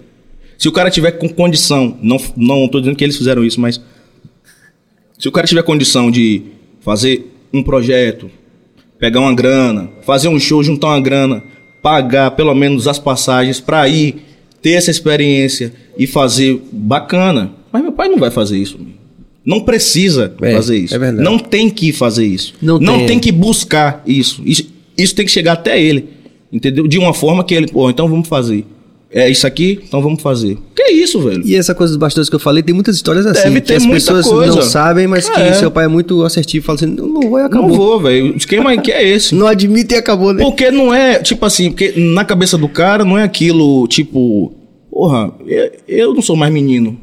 Se 0.57 0.69
o 0.69 0.73
cara 0.73 0.91
tiver 0.91 1.13
com 1.13 1.29
condição, 1.29 1.97
não, 2.03 2.17
não 2.37 2.69
tô 2.69 2.79
dizendo 2.81 2.97
que 2.97 3.05
eles 3.05 3.17
fizeram 3.17 3.45
isso, 3.45 3.61
mas 3.61 3.81
se 5.19 5.29
o 5.29 5.33
cara 5.33 5.47
tiver 5.47 5.63
condição 5.63 6.11
de 6.11 6.43
fazer 6.81 7.33
um 7.53 7.63
projeto, 7.63 8.31
pegar 8.99 9.21
uma 9.21 9.35
grana, 9.35 9.89
fazer 10.03 10.29
um 10.29 10.39
show, 10.41 10.63
juntar 10.63 10.89
uma 10.89 11.01
grana, 11.01 11.43
pagar 11.83 12.31
pelo 12.33 12.55
menos 12.55 12.89
as 12.89 12.99
passagens 12.99 13.61
para 13.61 13.87
ir 13.89 14.17
ter 14.63 14.73
essa 14.73 14.91
experiência 14.91 15.73
e 15.99 16.07
fazer 16.07 16.61
bacana. 16.73 17.53
Mas 17.73 17.83
meu 17.83 17.93
pai 17.93 18.09
não 18.09 18.19
vai 18.19 18.31
fazer 18.31 18.57
isso. 18.59 18.79
Não 19.45 19.61
precisa 19.61 20.35
É, 20.41 20.55
fazer 20.55 20.79
isso. 20.79 20.95
é 20.95 20.99
verdade. 20.99 21.23
Não 21.23 21.39
tem 21.39 21.69
que 21.69 21.93
fazer 21.93 22.25
isso. 22.27 22.55
Não 22.63 22.79
tem. 22.79 23.07
tem 23.07 23.19
que 23.21 23.31
buscar 23.31 24.03
isso. 24.07 24.43
isso. 24.47 24.73
Isso 24.97 25.15
tem 25.15 25.25
que 25.25 25.31
chegar 25.31 25.53
até 25.55 25.81
ele. 25.81 26.09
Entendeu? 26.53 26.87
De 26.87 26.99
uma 26.99 27.13
forma 27.13 27.43
que 27.45 27.55
ele, 27.55 27.67
pô, 27.69 27.91
então 27.91 28.09
vamos 28.09 28.29
fazer. 28.29 28.65
É 29.17 29.29
isso 29.31 29.47
aqui, 29.47 29.79
então 29.87 30.03
vamos 30.03 30.21
fazer. 30.21 30.59
Que 30.75 30.91
isso, 30.91 31.21
velho? 31.21 31.43
E 31.47 31.55
essa 31.55 31.73
coisa 31.73 31.93
dos 31.93 31.99
bastidores 32.01 32.29
que 32.29 32.35
eu 32.35 32.41
falei, 32.41 32.65
tem 32.65 32.75
muitas 32.75 32.97
histórias 32.97 33.25
assim, 33.27 33.45
Deve 33.45 33.61
que 33.61 33.67
ter 33.69 33.75
as 33.77 33.85
muita 33.85 33.95
pessoas 34.01 34.27
coisa. 34.27 34.55
não 34.57 34.63
sabem, 34.63 35.07
mas 35.07 35.29
que 35.29 35.41
É. 35.41 35.53
seu 35.53 35.71
pai 35.71 35.85
é 35.85 35.89
muito 35.89 36.25
assertivo, 36.25 36.65
fala 36.67 36.77
assim, 36.77 36.87
não, 36.87 37.07
não 37.07 37.21
vou 37.23 37.39
e 37.39 37.43
Não 37.43 37.47
acabou. 37.47 37.77
vou, 37.77 38.01
velho. 38.01 38.35
O 38.35 38.37
esquema 38.37 38.77
que 38.77 38.91
é 38.91 39.09
esse. 39.09 39.33
Não 39.37 39.47
admite 39.47 39.95
e 39.95 39.99
acabou, 39.99 40.33
né? 40.33 40.43
Porque 40.43 40.69
não 40.73 40.93
é, 40.93 41.21
tipo 41.21 41.47
assim, 41.47 41.71
porque 41.71 41.93
na 41.97 42.25
cabeça 42.25 42.59
do 42.59 42.69
cara 42.69 43.05
não 43.05 43.17
é 43.17 43.23
aquilo, 43.23 43.87
tipo, 43.87 44.53
porra, 44.91 45.33
eu, 45.87 46.13
não 46.13 46.21
sou 46.23 46.35
mais 46.35 46.53
menino, 46.53 46.99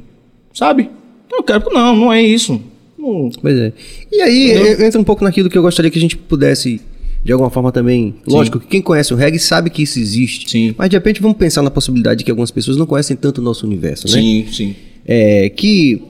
sabe? 0.54 0.90
Eu 1.32 1.42
quero, 1.44 1.70
não, 1.72 1.96
não 1.96 2.12
é 2.14 2.22
isso. 2.22 2.60
Não- 3.00 3.30
Pois 3.42 3.58
é. 3.58 3.72
E 4.12 4.22
aí 4.22 4.52
Entendeu? 4.52 4.86
entra 4.86 5.00
um 5.00 5.04
pouco 5.06 5.24
naquilo 5.24 5.50
que 5.50 5.58
eu 5.58 5.62
gostaria 5.62 5.90
que 5.90 5.98
a 5.98 6.02
gente 6.02 6.18
pudesse, 6.18 6.82
de 7.24 7.32
alguma 7.32 7.50
forma 7.50 7.72
também. 7.72 8.16
Lógico 8.28 8.60
que 8.60 8.68
quem 8.68 8.82
conhece 8.82 9.14
o 9.14 9.18
reggae 9.18 9.40
sabe 9.40 9.70
que 9.70 9.84
isso 9.84 10.00
existe. 10.00 10.50
Sim. 10.50 10.76
Mas 10.78 10.90
de 10.90 10.96
repente 10.96 11.22
vamos 11.22 11.38
pensar 11.38 11.62
na 11.62 11.72
possibilidade 11.72 12.20
de 12.20 12.24
que 12.24 12.32
algumas 12.32 12.52
pessoas 12.52 12.78
não 12.78 12.86
conhecem 12.86 13.16
tanto 13.16 13.40
o 13.40 13.44
nosso 13.44 13.66
universo, 13.66 14.08
né? 14.08 14.14
Sim, 14.14 14.48
sim. 14.52 14.76
É, 15.06 15.50
que 15.50 16.02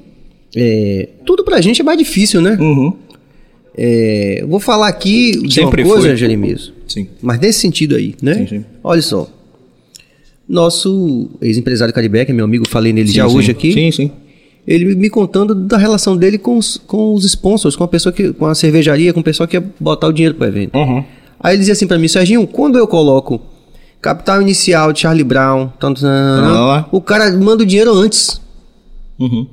é, 0.56 1.10
tudo 1.26 1.44
pra 1.44 1.60
gente 1.62 1.82
é 1.82 1.84
mais 1.84 1.98
difícil, 1.98 2.42
né? 2.42 2.58
Uhum. 2.60 2.94
É, 3.76 4.44
vou 4.48 4.60
falar 4.60 4.88
aqui 4.88 5.32
de 5.48 5.54
Sempre 5.54 5.84
uma 5.84 5.94
coisa. 5.94 6.16
Jeremias. 6.16 6.72
Sim. 6.88 7.08
Mas 7.22 7.40
nesse 7.40 7.60
sentido 7.60 7.96
aí, 7.96 8.16
né? 8.22 8.36
Sim, 8.36 8.48
sim. 8.48 8.66
Olha 8.84 9.02
só. 9.02 9.30
Nosso 10.48 11.30
ex-empresário 11.42 11.94
Caribe, 11.94 12.26
que 12.26 12.32
é 12.32 12.34
meu 12.34 12.44
amigo, 12.44 12.68
falei 12.68 12.92
nele 12.92 13.10
já 13.10 13.28
Sim, 13.28 13.36
hoje 13.36 13.46
sim. 13.46 13.52
aqui. 13.52 13.74
Sim, 13.74 13.92
sim. 13.92 14.12
Ele 14.68 14.96
me 14.96 15.10
contando 15.10 15.56
da 15.56 15.78
relação 15.78 16.16
dele 16.16 16.38
com 16.38 16.58
os, 16.58 16.78
com 16.78 17.14
os 17.14 17.26
sponsors, 17.26 17.76
com 17.76 17.84
a 17.84 17.88
pessoa 17.88 18.14
que. 18.14 18.32
com 18.34 18.46
a 18.46 18.56
cervejaria, 18.56 19.14
com 19.14 19.20
o 19.20 19.24
pessoal 19.24 19.48
que 19.48 19.58
ia 19.58 19.66
botar 19.80 20.08
o 20.08 20.14
dinheiro 20.14 20.36
pro 20.36 20.48
evento. 20.48 20.78
Uhum. 20.78 21.04
Aí 21.40 21.54
ele 21.54 21.60
dizia 21.60 21.74
assim 21.74 21.88
pra 21.88 21.98
mim, 21.98 22.08
Serginho, 22.08 22.46
quando 22.46 22.78
eu 22.78 22.88
coloco 22.88 23.42
Capital 24.00 24.42
Inicial 24.42 24.94
de 24.94 25.00
Charlie 25.00 25.24
Brown, 25.24 25.70
tanto, 25.80 26.04
lá. 26.04 26.88
o 26.92 27.02
cara 27.02 27.32
manda 27.38 27.64
o 27.64 27.66
dinheiro 27.66 27.92
antes. 27.94 28.40
Uhum. 29.20 29.48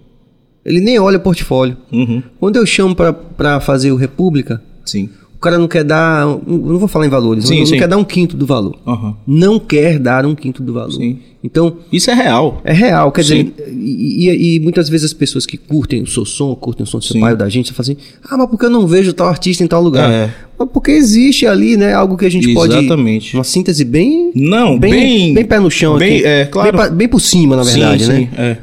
Ele 0.65 0.81
nem 0.81 0.99
olha 0.99 1.17
o 1.17 1.21
portfólio. 1.21 1.77
Uhum. 1.91 2.23
Quando 2.39 2.57
eu 2.57 2.67
chamo 2.67 2.95
pra 2.95 3.61
fazer 3.61 3.91
o 3.91 3.97
República, 3.97 4.63
Sim. 4.85 5.11
O 5.39 5.41
cara 5.41 5.57
não 5.57 5.69
quer 5.69 5.85
dar. 5.85 6.27
Não 6.27 6.79
vou 6.79 6.89
falar 6.89 7.07
em 7.07 7.09
valores, 7.09 7.45
Sim, 7.47 7.53
não, 7.55 7.61
não 7.61 7.67
sim. 7.67 7.79
quer 7.79 7.87
dar 7.87 7.97
um 7.97 8.03
quinto 8.05 8.37
do 8.37 8.45
valor. 8.45 8.77
Uhum. 8.85 9.15
Não 9.25 9.59
quer 9.59 9.97
dar 9.99 10.27
um 10.27 10.35
quinto 10.35 10.63
do 10.63 10.73
valor. 10.73 10.91
Sim. 10.93 11.21
Então, 11.45 11.77
Isso 11.93 12.11
é 12.11 12.15
real. 12.15 12.61
é 12.65 12.73
real, 12.73 13.13
quer 13.13 13.21
dizer, 13.21 13.55
e, 13.69 14.29
e- 14.29 14.57
e 14.57 14.61
muitas 14.61 14.89
vezes 14.89 15.05
as 15.05 15.13
pessoas 15.13 15.47
que 15.47 15.57
curtem 15.57 16.03
o 16.03 16.07
seu 16.09 16.25
som, 16.25 16.53
curtem 16.57 16.83
o 16.83 16.87
som 16.87 16.99
do 16.99 17.05
seu 17.05 17.21
pai 17.21 17.31
ou 17.31 17.39
da 17.39 17.49
gente, 17.49 17.73
falam 17.73 17.93
assim, 17.93 17.97
ah, 18.29 18.37
mas 18.37 18.51
por 18.51 18.59
que 18.59 18.67
eu 18.67 18.71
não 18.71 18.89
vejo 18.89 19.13
tal 19.13 19.29
artista 19.29 19.63
em 19.63 19.69
tal 19.69 19.81
lugar? 19.81 20.11
É. 20.11 20.35
Mas 20.59 20.69
porque 20.75 20.91
existe 20.91 21.47
ali, 21.47 21.77
né, 21.77 21.95
algo 21.95 22.17
que 22.17 22.27
a 22.27 22.29
gente 22.29 22.53
pode... 22.53 22.77
Exatamente. 22.77 23.37
Uma 23.37 23.45
síntese 23.45 23.85
bem... 23.85 24.33
Não, 24.35 24.77
bem, 24.77 24.91
bem- 24.91 25.35
bem 25.35 25.45
pé 25.45 25.61
no 25.61 25.71
chão 25.71 25.97
bem- 25.97 26.17
aqui. 26.19 26.27
é, 26.27 26.45
claro. 26.47 26.73
Bem, 26.73 26.81
pa- 26.89 26.91
bem 26.93 27.09
por 27.09 27.21
cima, 27.21 27.55
na 27.55 27.63
verdade, 27.63 28.05
sim, 28.05 28.11
né? 28.13 28.19
sim, 28.19 28.29
é. 28.37 28.57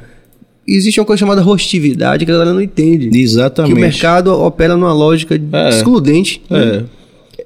Existe 0.67 0.99
uma 0.99 1.05
coisa 1.05 1.19
chamada 1.19 1.41
rostividade 1.41 2.25
que 2.25 2.31
a 2.31 2.33
galera 2.33 2.53
não 2.53 2.61
entende. 2.61 3.09
Exatamente. 3.17 3.73
Que 3.73 3.77
o 3.79 3.81
mercado 3.81 4.27
opera 4.33 4.75
numa 4.75 4.93
lógica 4.93 5.39
É. 5.53 5.69
excludente. 5.69 6.41
né? 6.49 6.83
É. 6.91 6.95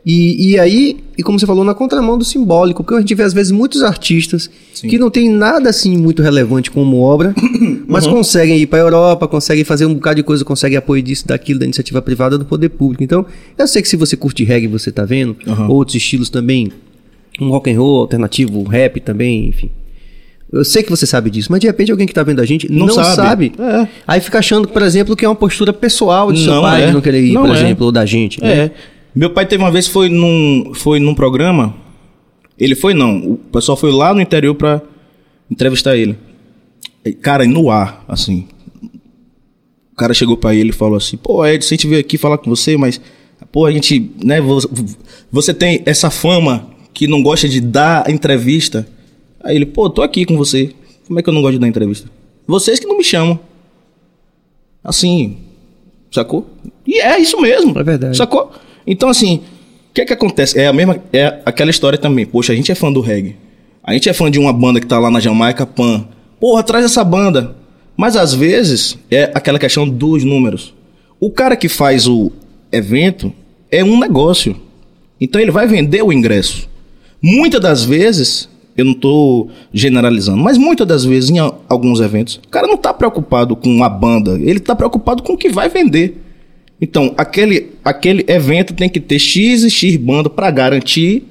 E, 0.05 0.51
e 0.51 0.59
aí, 0.59 0.97
e 1.17 1.21
como 1.23 1.37
você 1.37 1.45
falou, 1.45 1.63
na 1.65 1.73
contramão 1.73 2.17
do 2.17 2.23
simbólico, 2.23 2.83
porque 2.83 2.95
a 2.95 2.99
gente 3.01 3.13
vê 3.13 3.23
às 3.23 3.33
vezes 3.33 3.51
muitos 3.51 3.83
artistas 3.83 4.49
Sim. 4.73 4.87
que 4.87 4.97
não 4.97 5.09
tem 5.09 5.29
nada 5.29 5.69
assim 5.69 5.97
muito 5.97 6.21
relevante 6.23 6.71
como 6.71 6.97
obra, 7.01 7.35
mas 7.85 8.05
Uhum. 8.05 8.13
conseguem 8.13 8.57
ir 8.57 8.67
para 8.67 8.79
a 8.79 8.83
Europa, 8.83 9.27
conseguem 9.27 9.65
fazer 9.65 9.85
um 9.85 9.93
bocado 9.93 10.15
de 10.17 10.23
coisa, 10.23 10.45
conseguem 10.45 10.77
apoio 10.77 11.03
disso, 11.03 11.27
daquilo, 11.27 11.59
da 11.59 11.65
iniciativa 11.65 12.01
privada, 12.01 12.37
do 12.37 12.45
poder 12.45 12.69
público. 12.69 13.03
Então, 13.03 13.25
eu 13.57 13.67
sei 13.67 13.81
que 13.81 13.89
se 13.89 13.97
você 13.97 14.15
curte 14.15 14.43
reggae, 14.45 14.67
você 14.67 14.91
tá 14.91 15.03
vendo, 15.03 15.35
Uhum. 15.45 15.69
outros 15.69 15.95
estilos 15.95 16.29
também, 16.29 16.71
um 17.41 17.49
rock 17.49 17.69
and 17.69 17.77
roll 17.79 17.99
alternativo, 17.99 18.63
rap 18.63 18.99
também, 19.01 19.47
enfim. 19.49 19.69
Eu 20.51 20.63
sei 20.65 20.81
que 20.81 20.89
você 20.89 21.05
sabe 21.05 21.29
disso, 21.29 21.51
mas 21.51 21.59
de 21.61 21.67
repente 21.67 21.91
alguém 21.91 22.07
que 22.07 22.13
tá 22.13 22.23
vendo 22.23 22.41
a 22.41 22.45
gente 22.45 22.71
não, 22.71 22.87
Não 22.87 22.93
sabe. 22.95 23.15
sabe. 23.15 23.51
É. 23.59 23.87
Aí 24.07 24.19
fica 24.19 24.39
achando, 24.39 24.67
por 24.67 24.81
exemplo, 24.81 25.15
que 25.15 25.23
é 25.23 25.29
uma 25.29 25.35
postura 25.35 25.71
pessoal 25.71 26.31
de 26.31 26.43
seu 26.43 26.53
Não 26.55 26.61
pai 26.63 26.83
é. 26.83 26.87
de 26.87 26.93
não 26.93 27.01
querer 27.01 27.23
ir, 27.23 27.33
Não 27.33 27.43
por 27.43 27.55
é. 27.55 27.59
exemplo, 27.59 27.85
ou 27.85 27.91
da 27.91 28.05
gente. 28.05 28.41
né? 28.41 28.51
É. 28.65 28.71
Meu 29.13 29.29
pai 29.29 29.45
teve 29.45 29.63
uma 29.63 29.71
vez 29.71 29.87
foi 29.87 30.09
num 30.09 30.71
foi 30.73 30.99
num 30.99 31.13
programa. 31.13 31.75
Ele 32.57 32.75
foi 32.75 32.93
não, 32.93 33.17
o 33.17 33.37
pessoal 33.37 33.77
foi 33.77 33.91
lá 33.91 34.13
no 34.13 34.21
interior 34.21 34.55
pra 34.55 34.81
entrevistar 35.51 35.95
ele. 35.95 36.17
Cara, 37.21 37.45
no 37.45 37.69
ar, 37.69 38.03
assim. 38.07 38.47
O 39.93 39.95
cara 39.95 40.13
chegou 40.13 40.35
pra 40.37 40.53
ele 40.55 40.69
e 40.69 40.73
falou 40.73 40.95
assim: 40.97 41.15
"Pô, 41.17 41.45
Ed, 41.45 41.63
a 41.63 41.67
gente 41.67 41.87
veio 41.87 41.99
aqui 42.01 42.17
falar 42.17 42.37
com 42.37 42.49
você, 42.49 42.75
mas 42.77 42.99
pô, 43.51 43.65
a 43.65 43.71
gente, 43.71 44.11
né, 44.23 44.41
você, 44.41 44.67
você 45.31 45.53
tem 45.53 45.81
essa 45.85 46.09
fama 46.09 46.67
que 46.93 47.07
não 47.07 47.21
gosta 47.21 47.47
de 47.47 47.61
dar 47.61 48.09
entrevista". 48.09 48.87
Aí 49.43 49.55
ele: 49.55 49.65
"Pô, 49.65 49.89
tô 49.89 50.01
aqui 50.01 50.25
com 50.25 50.37
você. 50.37 50.73
Como 51.07 51.19
é 51.19 51.23
que 51.23 51.29
eu 51.29 51.33
não 51.33 51.41
gosto 51.41 51.53
de 51.53 51.59
dar 51.59 51.67
entrevista? 51.67 52.09
Vocês 52.47 52.79
que 52.79 52.85
não 52.87 52.97
me 52.97 53.03
chamam". 53.03 53.39
Assim, 54.83 55.37
Sacou? 56.11 56.47
E 56.85 56.99
é 56.99 57.19
isso 57.19 57.39
mesmo. 57.39 57.77
É 57.77 57.83
verdade. 57.83 58.17
Sacou? 58.17 58.51
Então, 58.85 59.09
assim, 59.09 59.41
o 59.91 59.93
que 59.93 60.01
é 60.01 60.05
que 60.05 60.13
acontece? 60.13 60.59
É 60.59 60.67
a 60.67 60.73
mesma. 60.73 60.97
É 61.13 61.39
aquela 61.45 61.69
história 61.69 61.97
também. 61.97 62.25
Poxa, 62.25 62.53
a 62.53 62.55
gente 62.55 62.71
é 62.71 62.75
fã 62.75 62.91
do 62.91 63.01
reggae. 63.01 63.35
A 63.83 63.93
gente 63.93 64.09
é 64.09 64.13
fã 64.13 64.29
de 64.29 64.39
uma 64.39 64.51
banda 64.51 64.79
que 64.79 64.87
tá 64.87 64.99
lá 64.99 65.11
na 65.11 65.19
Jamaica, 65.19 65.65
Pan. 65.65 66.07
Porra, 66.39 66.63
traz 66.63 66.85
essa 66.85 67.03
banda. 67.03 67.55
Mas 67.95 68.15
às 68.15 68.33
vezes 68.33 68.97
é 69.11 69.31
aquela 69.35 69.59
questão 69.59 69.87
dos 69.87 70.23
números. 70.23 70.73
O 71.19 71.29
cara 71.29 71.55
que 71.55 71.67
faz 71.69 72.07
o 72.07 72.31
evento 72.71 73.31
é 73.69 73.83
um 73.83 73.99
negócio. 73.99 74.55
Então 75.19 75.39
ele 75.39 75.51
vai 75.51 75.67
vender 75.67 76.01
o 76.01 76.13
ingresso. 76.13 76.67
Muitas 77.21 77.59
das 77.59 77.83
vezes, 77.83 78.49
eu 78.81 78.85
não 78.85 78.93
tô 78.93 79.47
generalizando, 79.73 80.37
mas 80.37 80.57
muitas 80.57 80.87
das 80.87 81.03
vezes 81.03 81.29
em 81.29 81.37
alguns 81.37 81.99
eventos, 81.99 82.35
o 82.35 82.49
cara 82.49 82.67
não 82.67 82.77
tá 82.77 82.93
preocupado 82.93 83.55
com 83.55 83.83
a 83.83 83.89
banda, 83.89 84.39
ele 84.39 84.59
tá 84.59 84.75
preocupado 84.75 85.23
com 85.23 85.33
o 85.33 85.37
que 85.37 85.49
vai 85.49 85.69
vender. 85.69 86.17
Então, 86.81 87.13
aquele, 87.17 87.71
aquele 87.83 88.23
evento 88.27 88.73
tem 88.73 88.89
que 88.89 88.99
ter 88.99 89.19
X 89.19 89.63
e 89.63 89.69
X 89.69 89.97
banda 89.97 90.29
para 90.29 90.49
garantir. 90.49 91.23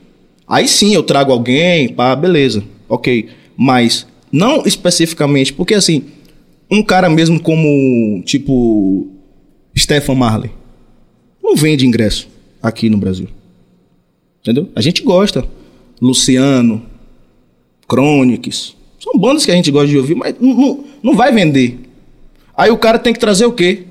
Aí 0.46 0.68
sim 0.68 0.94
eu 0.94 1.02
trago 1.02 1.32
alguém, 1.32 1.88
pá, 1.88 2.14
beleza, 2.14 2.62
ok. 2.88 3.28
Mas 3.56 4.06
não 4.30 4.64
especificamente, 4.66 5.52
porque 5.52 5.74
assim, 5.74 6.04
um 6.70 6.82
cara 6.82 7.08
mesmo 7.08 7.40
como, 7.40 8.22
tipo, 8.24 9.08
Stefan 9.76 10.14
Marley, 10.14 10.50
não 11.42 11.56
vende 11.56 11.86
ingresso 11.86 12.28
aqui 12.62 12.90
no 12.90 12.98
Brasil. 12.98 13.28
Entendeu? 14.42 14.68
A 14.74 14.80
gente 14.80 15.02
gosta. 15.02 15.44
Luciano, 16.00 16.82
Chronics. 17.90 18.74
São 19.00 19.18
bandas 19.18 19.44
que 19.44 19.50
a 19.50 19.54
gente 19.54 19.70
gosta 19.70 19.88
de 19.88 19.96
ouvir, 19.96 20.14
mas 20.14 20.34
não, 20.40 20.54
não, 20.54 20.84
não 21.02 21.14
vai 21.16 21.32
vender. 21.32 21.78
Aí 22.56 22.70
o 22.70 22.76
cara 22.78 22.98
tem 22.98 23.12
que 23.12 23.18
trazer 23.20 23.46
o 23.46 23.52
quê? 23.52 23.84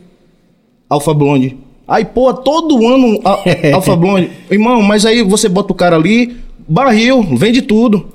Alfa 0.90 1.14
Blonde. 1.14 1.58
Aí, 1.88 2.04
pô, 2.04 2.34
todo 2.34 2.86
ano 2.86 3.20
a- 3.24 3.42
Alfa 3.74 3.96
Blonde. 3.96 4.30
Irmão, 4.52 4.82
mas 4.82 5.06
aí 5.06 5.22
você 5.24 5.48
bota 5.48 5.72
o 5.72 5.76
cara 5.76 5.96
ali, 5.96 6.36
barril, 6.68 7.24
vende 7.36 7.62
tudo. 7.62 8.08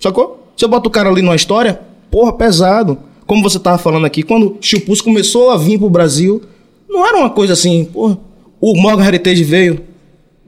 Sacou? 0.00 0.48
Você 0.56 0.66
bota 0.66 0.88
o 0.88 0.90
cara 0.90 1.10
ali 1.10 1.20
numa 1.22 1.36
história, 1.36 1.80
porra, 2.10 2.32
pesado. 2.32 2.98
Como 3.26 3.42
você 3.42 3.58
tava 3.58 3.76
falando 3.76 4.06
aqui, 4.06 4.22
quando 4.22 4.46
o 4.46 4.56
Chupus 4.60 5.02
começou 5.02 5.50
a 5.50 5.56
vir 5.58 5.78
pro 5.78 5.90
Brasil, 5.90 6.40
não 6.88 7.06
era 7.06 7.18
uma 7.18 7.28
coisa 7.30 7.52
assim, 7.52 7.84
porra. 7.84 8.18
O 8.60 8.74
Morgan 8.80 9.06
Heritage 9.06 9.44
veio. 9.44 9.80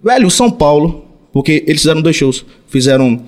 Velho, 0.02 0.26
o 0.26 0.30
São 0.30 0.50
Paulo, 0.50 1.04
porque 1.32 1.62
eles 1.66 1.82
fizeram 1.82 2.00
dois 2.00 2.16
shows. 2.16 2.44
Fizeram 2.66 3.20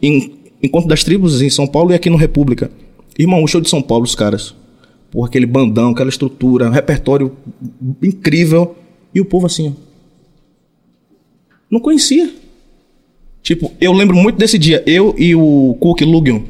em 0.00 0.32
Encontro 0.62 0.88
das 0.88 1.02
Tribos 1.04 1.40
em 1.42 1.50
São 1.50 1.66
Paulo 1.66 1.92
e 1.92 1.94
aqui 1.94 2.10
no 2.10 2.16
República. 2.16 2.70
Irmão, 3.18 3.42
o 3.42 3.46
show 3.46 3.60
de 3.60 3.68
São 3.68 3.80
Paulo, 3.82 4.04
os 4.04 4.14
caras. 4.14 4.54
Porra, 5.10 5.28
aquele 5.28 5.46
bandão, 5.46 5.90
aquela 5.90 6.08
estrutura, 6.10 6.68
um 6.68 6.72
repertório 6.72 7.32
incrível. 8.02 8.76
E 9.14 9.20
o 9.20 9.24
povo 9.24 9.46
assim, 9.46 9.68
ó. 9.68 9.72
Não 11.70 11.80
conhecia. 11.80 12.32
Tipo, 13.42 13.72
eu 13.80 13.92
lembro 13.92 14.16
muito 14.16 14.36
desse 14.36 14.58
dia. 14.58 14.82
Eu 14.86 15.14
e 15.18 15.34
o 15.34 15.76
Cook 15.80 16.02
Lugion, 16.02 16.40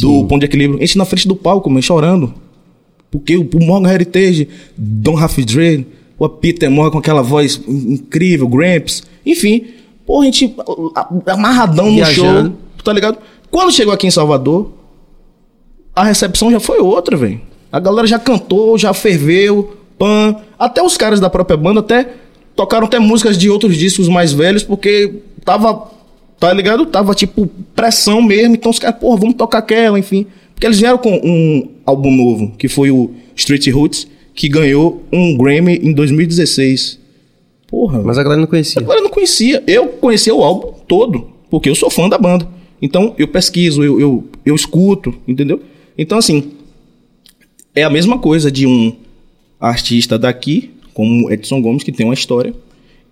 do 0.00 0.24
Ponto 0.26 0.40
de 0.40 0.46
Equilíbrio, 0.46 0.78
a 0.78 0.80
gente 0.84 0.98
na 0.98 1.04
frente 1.04 1.28
do 1.28 1.36
palco, 1.36 1.68
mano, 1.70 1.82
chorando. 1.82 2.34
Porque 3.10 3.36
o 3.36 3.48
Morgan 3.60 3.92
Heritage, 3.92 4.48
Don 4.76 5.16
Half 5.16 5.38
Dre, 5.38 5.86
o 6.18 6.28
Peter 6.28 6.70
Morgan 6.70 6.90
com 6.92 6.98
aquela 6.98 7.22
voz 7.22 7.60
in- 7.68 7.94
incrível, 7.94 8.48
Gramps, 8.48 9.04
enfim. 9.24 9.66
Pô, 10.04 10.20
a 10.20 10.24
gente 10.24 10.54
amarradão 11.26 11.86
no 11.86 11.94
Viajando. 11.94 12.48
show, 12.50 12.82
tá 12.84 12.92
ligado? 12.92 13.18
Quando 13.54 13.70
chegou 13.70 13.94
aqui 13.94 14.08
em 14.08 14.10
Salvador, 14.10 14.72
a 15.94 16.02
recepção 16.02 16.50
já 16.50 16.58
foi 16.58 16.80
outra, 16.80 17.16
velho. 17.16 17.40
A 17.70 17.78
galera 17.78 18.04
já 18.04 18.18
cantou, 18.18 18.76
já 18.76 18.92
ferveu, 18.92 19.76
pan. 19.96 20.34
Até 20.58 20.82
os 20.82 20.96
caras 20.96 21.20
da 21.20 21.30
própria 21.30 21.56
banda 21.56 21.78
até 21.78 22.14
tocaram 22.56 22.88
até 22.88 22.98
músicas 22.98 23.38
de 23.38 23.48
outros 23.48 23.76
discos 23.76 24.08
mais 24.08 24.32
velhos, 24.32 24.64
porque 24.64 25.20
tava, 25.44 25.88
tá 26.40 26.52
ligado? 26.52 26.84
Tava 26.86 27.14
tipo 27.14 27.48
pressão 27.76 28.20
mesmo. 28.20 28.56
Então 28.56 28.72
os 28.72 28.80
caras, 28.80 28.98
porra, 28.98 29.18
vamos 29.18 29.36
tocar 29.36 29.58
aquela, 29.58 30.00
enfim. 30.00 30.26
Porque 30.52 30.66
eles 30.66 30.80
vieram 30.80 30.98
com 30.98 31.14
um 31.22 31.76
álbum 31.86 32.10
novo, 32.10 32.50
que 32.58 32.66
foi 32.66 32.90
o 32.90 33.12
Street 33.36 33.68
Roots, 33.68 34.08
que 34.34 34.48
ganhou 34.48 35.04
um 35.12 35.38
Grammy 35.38 35.78
em 35.80 35.92
2016. 35.92 36.98
Porra, 37.68 38.02
Mas 38.02 38.18
a 38.18 38.24
galera 38.24 38.40
não 38.40 38.48
conhecia. 38.48 38.82
Agora 38.82 38.98
eu 38.98 39.04
não 39.04 39.10
conhecia. 39.10 39.62
Eu 39.64 39.86
conhecia 39.86 40.34
o 40.34 40.42
álbum 40.42 40.72
todo, 40.88 41.28
porque 41.48 41.70
eu 41.70 41.76
sou 41.76 41.88
fã 41.88 42.08
da 42.08 42.18
banda. 42.18 42.48
Então 42.84 43.14
eu 43.16 43.26
pesquiso, 43.26 43.82
eu, 43.82 43.98
eu, 43.98 44.24
eu 44.44 44.54
escuto, 44.54 45.14
entendeu? 45.26 45.58
Então, 45.96 46.18
assim, 46.18 46.52
é 47.74 47.82
a 47.82 47.88
mesma 47.88 48.18
coisa 48.18 48.52
de 48.52 48.66
um 48.66 48.94
artista 49.58 50.18
daqui, 50.18 50.70
como 50.92 51.32
Edson 51.32 51.62
Gomes, 51.62 51.82
que 51.82 51.90
tem 51.90 52.04
uma 52.04 52.12
história, 52.12 52.54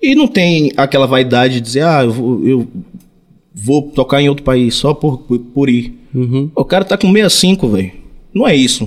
e 0.03 0.15
não 0.15 0.29
tem 0.29 0.73
aquela 0.77 1.07
vaidade 1.07 1.55
de 1.55 1.61
dizer, 1.63 1.85
ah, 1.85 2.05
eu 2.05 2.13
vou, 2.13 2.47
eu 2.47 2.69
vou 3.55 3.83
tocar 3.83 4.21
em 4.21 4.29
outro 4.29 4.45
país 4.45 4.75
só 4.75 4.93
por, 4.93 5.17
por, 5.21 5.39
por 5.39 5.71
ir. 5.71 5.95
O 6.55 6.67
cara 6.67 6.85
tá 6.85 6.99
com 6.99 7.11
65, 7.11 7.67
velho. 7.69 7.93
Não 8.35 8.47
é 8.47 8.55
isso. 8.55 8.87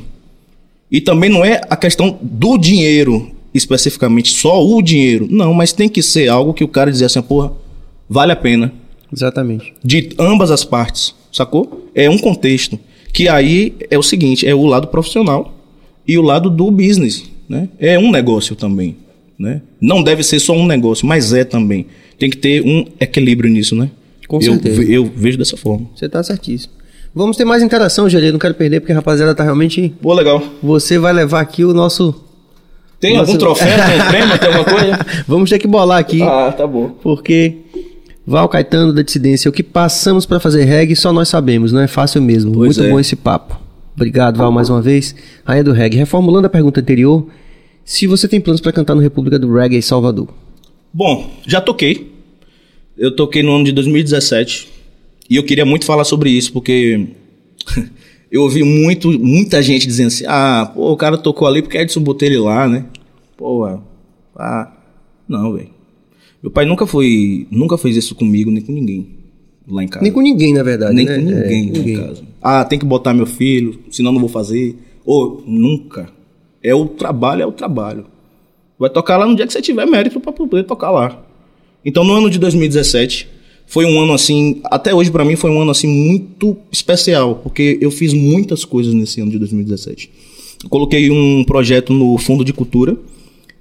E 0.92 1.02
também 1.02 1.32
não 1.32 1.44
é 1.44 1.62
a 1.68 1.76
questão 1.76 2.20
do 2.22 2.60
dinheiro, 2.60 3.32
especificamente, 3.56 4.32
só 4.34 4.64
o 4.64 4.84
dinheiro. 4.84 5.28
Não, 5.32 5.52
mas 5.52 5.74
tem 5.74 5.90
que 5.90 6.04
ser 6.04 6.30
algo 6.30 6.54
que 6.54 6.64
o 6.64 6.68
cara 6.68 6.92
dizer 6.92 7.06
assim, 7.06 7.24
porra, 7.24 7.54
vale 8.08 8.34
a 8.34 8.36
pena. 8.36 8.72
Exatamente. 9.12 9.74
De 9.84 10.10
ambas 10.20 10.51
as 10.51 10.64
partes, 10.64 11.14
sacou? 11.32 11.89
É 11.93 12.10
um 12.10 12.18
contexto. 12.18 12.80
Que 13.14 13.28
aí 13.30 13.74
é 13.89 13.97
o 13.97 14.03
seguinte, 14.03 14.45
é 14.47 14.53
o 14.53 14.66
lado 14.66 14.88
profissional 14.88 15.53
e 16.08 16.18
o 16.18 16.22
lado 16.22 16.49
do 16.49 16.70
business, 16.70 17.24
né? 17.47 17.70
É 17.80 17.97
um 17.97 18.12
negócio 18.12 18.56
também, 18.56 18.97
né? 19.39 19.62
Não 19.80 20.03
deve 20.03 20.22
ser 20.24 20.39
só 20.39 20.53
um 20.53 20.66
negócio, 20.66 21.08
mas 21.08 21.32
é 21.34 21.43
também. 21.45 21.86
Tem 22.20 22.30
que 22.30 22.38
ter 22.38 22.62
um 22.62 22.86
equilíbrio 22.99 23.49
nisso, 23.49 23.76
né? 23.76 23.89
Com 24.28 24.38
eu, 24.38 24.53
certeza. 24.53 24.84
eu 24.84 25.06
vejo 25.16 25.38
dessa 25.38 25.56
forma. 25.56 25.88
Você 25.95 26.10
tá 26.10 26.22
certíssimo. 26.24 26.74
Vamos 27.14 27.38
ter 27.38 27.45
mais 27.45 27.64
interação, 27.64 28.10
Gerê. 28.10 28.32
Não 28.32 28.39
quero 28.39 28.53
perder, 28.56 28.82
porque 28.82 28.91
a 28.91 28.95
rapaziada 28.95 29.34
tá 29.34 29.43
realmente. 29.43 29.93
Pô, 30.01 30.14
legal. 30.14 30.43
Você 30.62 30.97
vai 30.99 31.14
levar 31.14 31.39
aqui 31.39 31.64
o 31.64 31.74
nosso. 31.74 32.14
Tem 32.99 33.16
algum 33.16 33.38
troféu, 33.38 33.68
tem 33.68 34.03
prêmio, 34.10 34.38
tem 34.39 34.47
alguma 34.53 34.66
coisa? 34.66 34.99
Vamos 35.28 35.49
ter 35.49 35.60
que 35.60 35.68
bolar 35.68 35.99
aqui, 35.99 36.22
Ah, 36.22 36.51
tá 36.56 36.66
bom. 36.68 36.89
porque 37.01 37.58
Val 38.26 38.49
Caetano 38.49 38.91
da 38.91 39.03
Dissidência, 39.03 39.49
o 39.49 39.53
que 39.53 39.61
passamos 39.61 40.26
pra 40.26 40.39
fazer 40.39 40.63
reggae 40.63 40.95
só 40.95 41.13
nós 41.13 41.30
sabemos, 41.30 41.71
não 41.71 41.82
é 41.82 41.88
fácil 41.88 42.21
mesmo. 42.21 42.53
Pois 42.53 42.78
Muito 42.78 42.88
é. 42.88 42.91
bom 42.91 42.99
esse 42.99 43.15
papo. 43.15 43.59
Obrigado, 43.95 44.38
Val, 44.38 44.51
mais 44.51 44.69
uma 44.69 44.82
vez. 44.82 45.15
Rainha 45.45 45.63
do 45.63 45.71
Reggae. 45.71 45.97
Reformulando 45.97 46.47
a 46.47 46.49
pergunta 46.49 46.82
anterior, 46.82 47.28
se 47.86 48.07
você 48.07 48.28
tem 48.28 48.41
planos 48.41 48.59
pra 48.59 48.73
cantar 48.73 48.93
no 48.93 49.01
República 49.01 49.39
do 49.39 49.53
Reggae 49.53 49.82
Salvador. 49.82 50.28
Bom, 50.91 51.32
já 51.47 51.61
toquei. 51.61 52.11
Eu 52.97 53.15
toquei 53.15 53.41
no 53.41 53.55
ano 53.55 53.63
de 53.63 53.71
2017. 53.71 54.69
E 55.30 55.36
eu 55.36 55.43
queria 55.43 55.65
muito 55.65 55.86
falar 55.86 56.03
sobre 56.03 56.30
isso, 56.30 56.51
porque 56.51 57.07
eu 58.32 58.41
ouvi 58.41 58.63
muito, 58.63 59.11
muita 59.11 59.61
gente 59.61 59.88
dizendo 59.88 60.07
assim: 60.07 60.26
ah, 60.28 60.71
pô, 60.73 60.91
o 60.91 60.97
cara 60.97 61.17
tocou 61.17 61.47
ali 61.47 61.61
porque 61.61 61.78
Edson 61.78 62.01
botou 62.01 62.28
ele 62.28 62.38
lá, 62.38 62.67
né? 62.67 62.86
Pô, 63.38 63.65
ah, 64.36 64.71
não, 65.28 65.53
velho. 65.53 65.74
Meu 66.46 66.52
pai 66.52 66.64
nunca 66.64 66.86
foi, 66.86 67.48
nunca 67.50 67.76
fez 67.76 67.98
isso 67.98 68.14
comigo, 68.14 68.52
nem 68.52 68.62
com 68.62 68.72
ninguém 68.72 69.08
lá 69.68 69.84
em 69.84 69.88
casa. 69.88 70.04
Nem 70.04 70.12
com 70.12 70.22
ninguém, 70.22 70.54
na 70.54 70.62
verdade. 70.62 70.93
Nem 70.93 71.04
né? 71.04 71.16
com 71.16 71.22
ninguém, 71.24 71.72
É, 71.74 71.89
em 71.89 71.98
casa. 71.98 72.24
Ah, 72.39 72.64
tem 72.64 72.78
que 72.78 72.86
botar 72.86 73.16
meu 73.16 73.26
filho, 73.26 73.80
senão 73.89 74.12
não 74.12 74.20
vou 74.20 74.30
fazer. 74.30 74.76
Ou 75.04 75.43
nunca. 75.48 76.08
É 76.62 76.76
o 76.76 76.86
trabalho, 76.86 77.41
é 77.41 77.48
o 77.48 77.52
trabalho. 77.52 78.06
Vai 78.78 78.91
tocar 78.91 79.18
lá 79.18 79.26
no 79.26 79.36
dia 79.36 79.48
que 79.48 79.54
você 79.54 79.60
tiver 79.60 79.88
mérito 79.88 80.20
pra 80.20 80.32
poder 80.32 80.66
tocar 80.66 80.91
lá. 80.91 81.20
Então, 81.84 82.04
no 82.04 82.14
ano 82.14 82.30
de 82.30 82.38
2017, 82.38 83.28
foi 83.66 83.88
um 83.88 84.00
ano 84.00 84.14
assim, 84.14 84.62
até 84.66 84.93
hoje 84.93 85.10
pra 85.10 85.26
mim 85.26 85.36
foi 85.36 85.50
um 85.50 85.60
ano 85.60 85.72
assim 85.72 85.88
muito 85.88 86.56
especial, 86.72 87.39
porque 87.41 87.80
eu 87.82 87.89
fiz 87.89 88.14
muitas 88.14 88.64
coisas 88.64 88.93
nesse 88.93 89.20
ano 89.20 89.32
de 89.32 89.39
2017. 89.39 90.12
Eu 90.64 90.70
coloquei 90.70 91.10
um 91.10 91.43
projeto 91.43 91.91
no 91.91 92.16
Fundo 92.20 92.46
de 92.46 92.54
Cultura 92.54 92.96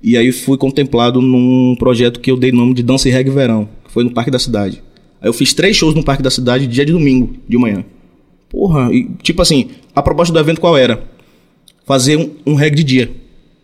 e 0.04 0.16
aí 0.16 0.30
fui 0.30 0.58
contemplado 0.58 1.20
num 1.22 1.74
projeto 1.78 2.20
que 2.20 2.30
eu 2.30 2.36
dei 2.36 2.52
nome 2.52 2.74
de 2.74 2.82
Dança 2.82 3.08
e 3.08 3.12
Reggae 3.12 3.30
Verão, 3.30 3.68
que 3.84 3.90
foi 3.90 4.04
no 4.04 4.10
Parque 4.12 4.30
da 4.30 4.38
Cidade. 4.38 4.82
Aí 5.20 5.28
eu 5.28 5.32
fiz 5.32 5.54
três 5.54 5.76
shows 5.76 5.94
no 5.94 6.04
Parque 6.04 6.22
da 6.22 6.30
Cidade 6.30 6.66
dia 6.66 6.84
de 6.84 6.92
domingo, 6.92 7.34
de 7.48 7.56
manhã. 7.56 7.84
Porra, 8.50 8.92
e 8.92 9.08
tipo 9.22 9.40
assim, 9.42 9.68
a 9.94 10.02
proposta 10.02 10.32
do 10.32 10.38
evento 10.38 10.60
qual 10.60 10.76
era? 10.76 11.02
Fazer 11.86 12.16
um, 12.18 12.30
um 12.46 12.54
reggae 12.54 12.76
de 12.76 12.84
dia. 12.84 13.10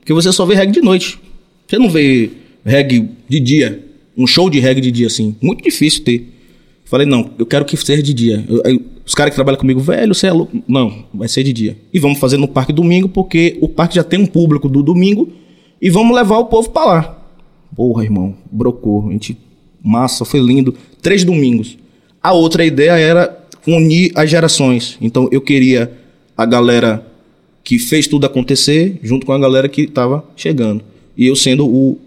Porque 0.01 0.13
você 0.13 0.33
só 0.33 0.45
vê 0.47 0.55
reggae 0.55 0.73
de 0.73 0.81
noite. 0.81 1.19
Você 1.69 1.79
não 1.79 1.89
vê 1.91 2.31
reggae 2.65 3.09
de 3.29 3.39
dia. 3.41 3.85
Um 4.17 4.27
show 4.27 4.51
de 4.51 4.59
reggae 4.59 4.81
de 4.81 4.91
dia, 4.91 5.07
assim. 5.07 5.37
Muito 5.41 5.63
difícil 5.63 6.03
ter. 6.03 6.27
Falei, 6.85 7.07
não, 7.07 7.31
eu 7.39 7.47
quero 7.47 7.65
que 7.65 7.77
seja 7.77 8.03
de 8.03 8.13
dia. 8.13 8.45
Eu- 8.49 8.63
aí 8.67 8.81
os 9.07 9.15
caras 9.15 9.31
que 9.31 9.37
trabalham 9.37 9.59
comigo, 9.61 9.79
velho, 9.81 10.13
você 10.15 10.27
é 10.27 10.33
louco. 10.33 10.61
Não, 10.67 11.05
vai 11.15 11.29
ser 11.29 11.45
de 11.45 11.53
dia. 11.53 11.77
E 11.95 11.99
vamos 12.01 12.19
fazer 12.19 12.37
no 12.37 12.49
parque 12.49 12.73
domingo, 12.73 13.09
porque 13.09 13.57
o 13.61 13.69
parque 13.69 13.95
já 13.95 14.03
tem 14.03 14.19
um 14.19 14.27
público 14.27 14.69
do 14.69 14.83
domingo. 14.83 15.31
E 15.81 15.89
vamos 15.91 16.15
levar 16.15 16.39
o 16.39 16.47
povo 16.47 16.71
pra 16.71 16.85
lá. 16.85 17.25
Porra, 17.75 18.05
irmão, 18.05 18.35
brocou. 18.51 19.09
A 19.09 19.13
gente, 19.13 19.37
massa, 19.83 20.25
foi 20.25 20.41
lindo. 20.41 20.75
Três 21.01 21.25
domingos. 21.25 21.79
A 22.23 22.33
outra 22.33 22.65
ideia 22.65 22.93
era 22.93 23.47
unir 23.67 24.13
as 24.15 24.29
gerações. 24.29 24.99
Então 25.01 25.29
eu 25.33 25.41
queria 25.41 25.93
a 26.37 26.45
galera 26.45 27.07
que 27.63 27.79
fez 27.79 28.07
tudo 28.07 28.27
acontecer 28.27 28.99
junto 29.03 29.25
com 29.25 29.33
a 29.33 29.39
galera 29.39 29.69
que 29.69 29.83
estava 29.83 30.25
chegando. 30.37 30.83
E 31.17 31.27
eu 31.27 31.37
sendo 31.37 31.67
o 31.67 31.99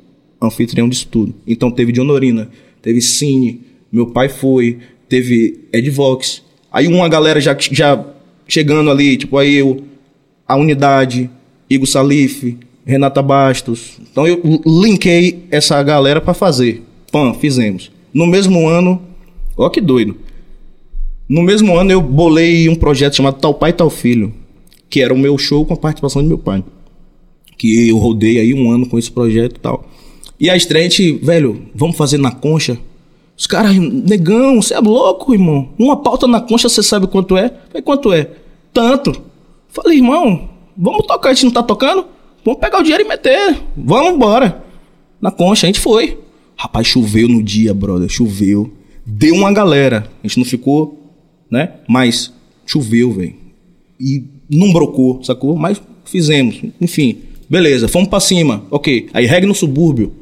anfitrião 0.42 0.90
disso 0.90 1.08
tudo. 1.10 1.34
Então 1.48 1.72
teve 1.72 1.92
de 1.92 2.02
Honorina, 2.02 2.50
teve 2.82 3.02
Cine, 3.02 3.62
meu 3.92 4.08
pai 4.08 4.30
foi, 4.30 4.80
teve 5.08 5.60
Ed 5.72 5.90
Vox. 5.90 6.44
Aí 6.72 6.88
uma 6.88 7.08
galera 7.08 7.40
já, 7.40 7.56
já 7.72 8.04
chegando 8.48 8.90
ali, 8.90 9.18
tipo 9.18 9.38
aí 9.38 9.56
eu, 9.56 9.84
a 10.48 10.56
Unidade, 10.56 11.30
Igor 11.70 11.88
Salif, 11.88 12.58
Renata 12.86 13.22
Bastos. 13.22 13.98
Então 14.12 14.28
eu 14.28 14.42
linkei 14.66 15.46
essa 15.50 15.82
galera 15.84 16.20
para 16.20 16.34
fazer. 16.34 16.84
Pã, 17.12 17.34
fizemos. 17.34 17.92
No 18.14 18.28
mesmo 18.28 18.68
ano, 18.68 19.02
ó 19.58 19.70
que 19.70 19.82
doido. 19.82 20.18
No 21.28 21.42
mesmo 21.42 21.78
ano 21.78 21.92
eu 21.92 22.02
bolei 22.02 22.68
um 22.68 22.76
projeto 22.76 23.16
chamado 23.16 23.40
Tal 23.40 23.54
Pai 23.54 23.74
Tal 23.74 23.90
Filho, 23.90 24.34
que 24.90 25.02
era 25.02 25.14
o 25.14 25.18
meu 25.18 25.38
show 25.38 25.66
com 25.66 25.74
a 25.74 25.78
participação 25.78 26.22
de 26.22 26.28
meu 26.28 26.38
pai. 26.38 26.64
Que 27.58 27.90
eu 27.90 27.98
rodei 27.98 28.40
aí 28.40 28.54
um 28.54 28.70
ano 28.72 28.88
com 28.88 29.00
esse 29.00 29.12
projeto 29.12 29.56
e 29.56 29.60
tal. 29.60 29.86
E 30.40 30.50
a 30.50 30.58
estreia, 30.58 30.90
velho, 31.22 31.64
vamos 31.74 31.96
fazer 31.96 32.18
na 32.18 32.32
concha. 32.32 32.78
Os 33.38 33.48
caras, 33.48 33.76
negão, 33.76 34.62
você 34.62 34.74
é 34.74 34.80
louco, 34.80 35.34
irmão. 35.34 35.70
Uma 35.80 35.98
pauta 35.98 36.28
na 36.28 36.42
concha, 36.42 36.70
você 36.70 36.84
sabe 36.84 37.08
quanto 37.08 37.38
é? 37.38 37.50
Falei, 37.70 37.82
quanto 37.82 38.14
é? 38.14 38.30
Tanto. 38.72 39.22
Falei, 39.70 39.98
irmão, 39.98 40.50
vamos 40.78 41.08
tocar, 41.08 41.30
a 41.30 41.34
gente 41.34 41.46
não 41.46 41.52
tá 41.52 41.64
tocando? 41.64 42.06
Vamos 42.46 42.60
pegar 42.60 42.80
o 42.80 42.84
dinheiro 42.84 43.04
e 43.04 43.08
meter. 43.08 43.58
Vamos 43.76 44.14
embora. 44.14 44.64
Na 45.22 45.32
concha, 45.32 45.66
a 45.66 45.68
gente 45.68 45.80
foi. 45.80 46.18
Rapaz, 46.56 46.88
choveu 46.88 47.28
no 47.28 47.42
dia, 47.42 47.74
brother, 47.74 48.10
choveu. 48.10 48.72
Deu 49.06 49.36
uma 49.36 49.52
galera. 49.52 50.08
A 50.24 50.28
gente 50.28 50.38
não 50.38 50.46
ficou, 50.46 51.14
né? 51.50 51.74
Mas 51.88 52.34
choveu, 52.66 53.12
velho. 53.12 53.36
E 54.00 54.24
não 54.50 54.72
brocou, 54.72 55.24
sacou? 55.24 55.56
Mas 55.56 55.82
fizemos. 56.06 56.62
Enfim, 56.80 57.18
beleza, 57.50 57.88
fomos 57.88 58.10
pra 58.10 58.20
cima. 58.20 58.66
Ok. 58.70 59.10
Aí 59.14 59.26
reggae 59.26 59.48
no 59.48 59.56
subúrbio. 59.56 60.14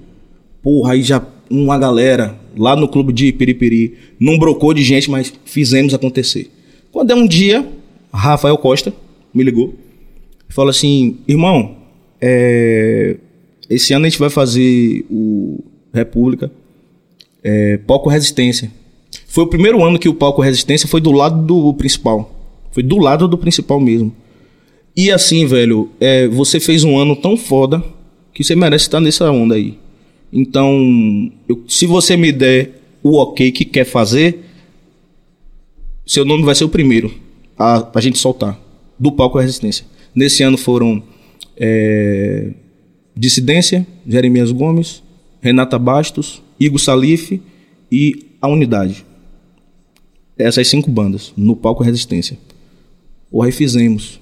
Porra, 0.61 0.93
aí 0.93 1.01
já 1.01 1.25
uma 1.49 1.77
galera 1.77 2.39
lá 2.55 2.75
no 2.75 2.87
clube 2.87 3.11
de 3.11 3.31
Piripiri. 3.31 3.97
Não 4.19 4.37
brocou 4.37 4.73
de 4.73 4.83
gente, 4.83 5.09
mas 5.09 5.33
fizemos 5.45 5.93
acontecer. 5.93 6.51
Quando 6.91 7.11
é 7.11 7.15
um 7.15 7.27
dia, 7.27 7.67
Rafael 8.13 8.57
Costa 8.57 8.93
me 9.33 9.43
ligou 9.43 9.73
falou 10.51 10.69
assim: 10.69 11.17
irmão, 11.27 11.77
é, 12.21 13.17
esse 13.69 13.93
ano 13.93 14.05
a 14.05 14.09
gente 14.09 14.19
vai 14.19 14.29
fazer 14.29 15.05
o 15.09 15.59
República 15.93 16.51
é, 17.43 17.77
Palco 17.77 18.09
Resistência. 18.09 18.71
Foi 19.27 19.43
o 19.43 19.47
primeiro 19.47 19.83
ano 19.83 19.97
que 19.97 20.07
o 20.09 20.13
Palco 20.13 20.41
Resistência 20.41 20.87
foi 20.87 21.01
do 21.01 21.11
lado 21.11 21.41
do 21.45 21.73
principal. 21.73 22.33
Foi 22.71 22.83
do 22.83 22.97
lado 22.97 23.27
do 23.27 23.37
principal 23.37 23.79
mesmo. 23.79 24.13
E 24.95 25.09
assim, 25.09 25.45
velho, 25.45 25.89
é, 25.99 26.27
você 26.27 26.59
fez 26.59 26.83
um 26.83 26.97
ano 26.97 27.15
tão 27.15 27.35
foda 27.35 27.83
que 28.33 28.43
você 28.43 28.55
merece 28.55 28.85
estar 28.85 28.99
nessa 28.99 29.29
onda 29.31 29.55
aí. 29.55 29.77
Então, 30.31 31.31
eu- 31.47 31.63
se 31.67 31.85
você 31.85 32.15
me 32.15 32.31
der 32.31 32.81
o 33.03 33.17
ok 33.17 33.51
que 33.51 33.65
quer 33.65 33.85
fazer, 33.85 34.39
seu 36.05 36.23
nome 36.25 36.43
vai 36.43 36.55
ser 36.55 36.63
o 36.65 36.69
primeiro 36.69 37.11
a, 37.57 37.89
a 37.97 38.01
gente 38.01 38.17
soltar 38.17 38.59
do 38.99 39.11
palco 39.11 39.39
Resistência. 39.39 39.85
Nesse 40.13 40.43
ano 40.43 40.57
foram 40.57 41.01
é, 41.57 42.51
Dissidência, 43.15 43.85
Jeremias 44.07 44.51
Gomes, 44.51 45.03
Renata 45.41 45.77
Bastos, 45.77 46.41
Igor 46.59 46.79
Salif 46.79 47.41
e 47.91 48.25
a 48.41 48.47
Unidade. 48.47 49.05
Essas 50.37 50.67
cinco 50.67 50.89
bandas 50.89 51.33
no 51.35 51.55
palco 51.55 51.83
Resistência. 51.83 52.37
Porra, 53.29 53.47
aí 53.47 53.51
fizemos. 53.51 54.19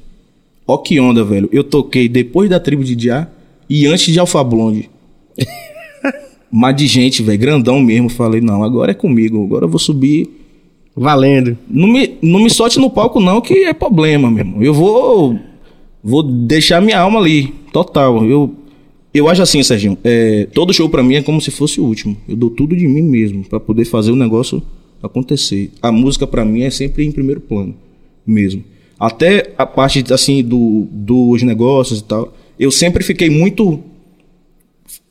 Ó 0.68 0.77
que 0.77 0.99
onda, 0.99 1.23
velho. 1.23 1.49
Eu 1.51 1.64
toquei 1.64 2.07
depois 2.07 2.49
da 2.49 2.60
tribo 2.60 2.84
de 2.84 2.95
Diá 2.95 3.27
e 3.69 3.88
antes 3.88 4.14
de 4.14 4.19
Alfa 4.19 4.43
Blonde. 4.43 4.89
Mas 6.51 6.76
de 6.76 6.88
gente, 6.88 7.23
velho, 7.23 7.39
grandão 7.39 7.80
mesmo. 7.80 8.10
Falei, 8.10 8.41
não, 8.41 8.64
agora 8.64 8.91
é 8.91 8.95
comigo. 8.95 9.43
Agora 9.43 9.65
eu 9.65 9.69
vou 9.69 9.80
subir. 9.80 10.30
Valendo. 10.95 11.57
Não 11.69 11.88
me, 11.88 12.18
não 12.22 12.39
me 12.39 12.49
solte 12.49 12.80
no 12.80 12.89
palco, 12.89 13.19
não, 13.19 13.39
que 13.39 13.64
é 13.64 13.73
problema, 13.73 14.30
meu 14.30 14.39
irmão. 14.39 14.61
Eu 14.61 14.73
vou. 14.73 15.39
Vou 16.03 16.23
deixar 16.23 16.81
minha 16.81 16.99
alma 16.99 17.19
ali. 17.19 17.53
Total. 17.71 18.26
Eu, 18.26 18.53
eu 19.13 19.27
acho 19.27 19.41
assim, 19.41 19.61
Serginho. 19.63 19.97
É, 20.03 20.47
todo 20.53 20.73
show 20.73 20.89
pra 20.89 21.03
mim 21.03 21.15
é 21.15 21.21
como 21.21 21.41
se 21.41 21.51
fosse 21.51 21.80
o 21.80 21.85
último. 21.85 22.17
Eu 22.27 22.35
dou 22.35 22.49
tudo 22.49 22.76
de 22.76 22.88
mim 22.88 23.01
mesmo 23.01 23.43
pra 23.43 23.59
poder 23.59 23.85
fazer 23.85 24.11
o 24.11 24.15
negócio 24.15 24.61
acontecer. 25.01 25.71
A 25.81 25.91
música 25.91 26.26
pra 26.27 26.45
mim 26.45 26.61
é 26.61 26.69
sempre 26.69 27.05
em 27.05 27.11
primeiro 27.11 27.41
plano. 27.41 27.76
Mesmo. 28.26 28.63
Até 28.99 29.53
a 29.57 29.65
parte, 29.65 30.03
assim, 30.13 30.43
do, 30.43 30.88
dos 30.91 31.41
negócios 31.43 31.99
e 31.99 32.03
tal. 32.03 32.34
Eu 32.59 32.71
sempre 32.71 33.03
fiquei 33.03 33.30
muito 33.30 33.81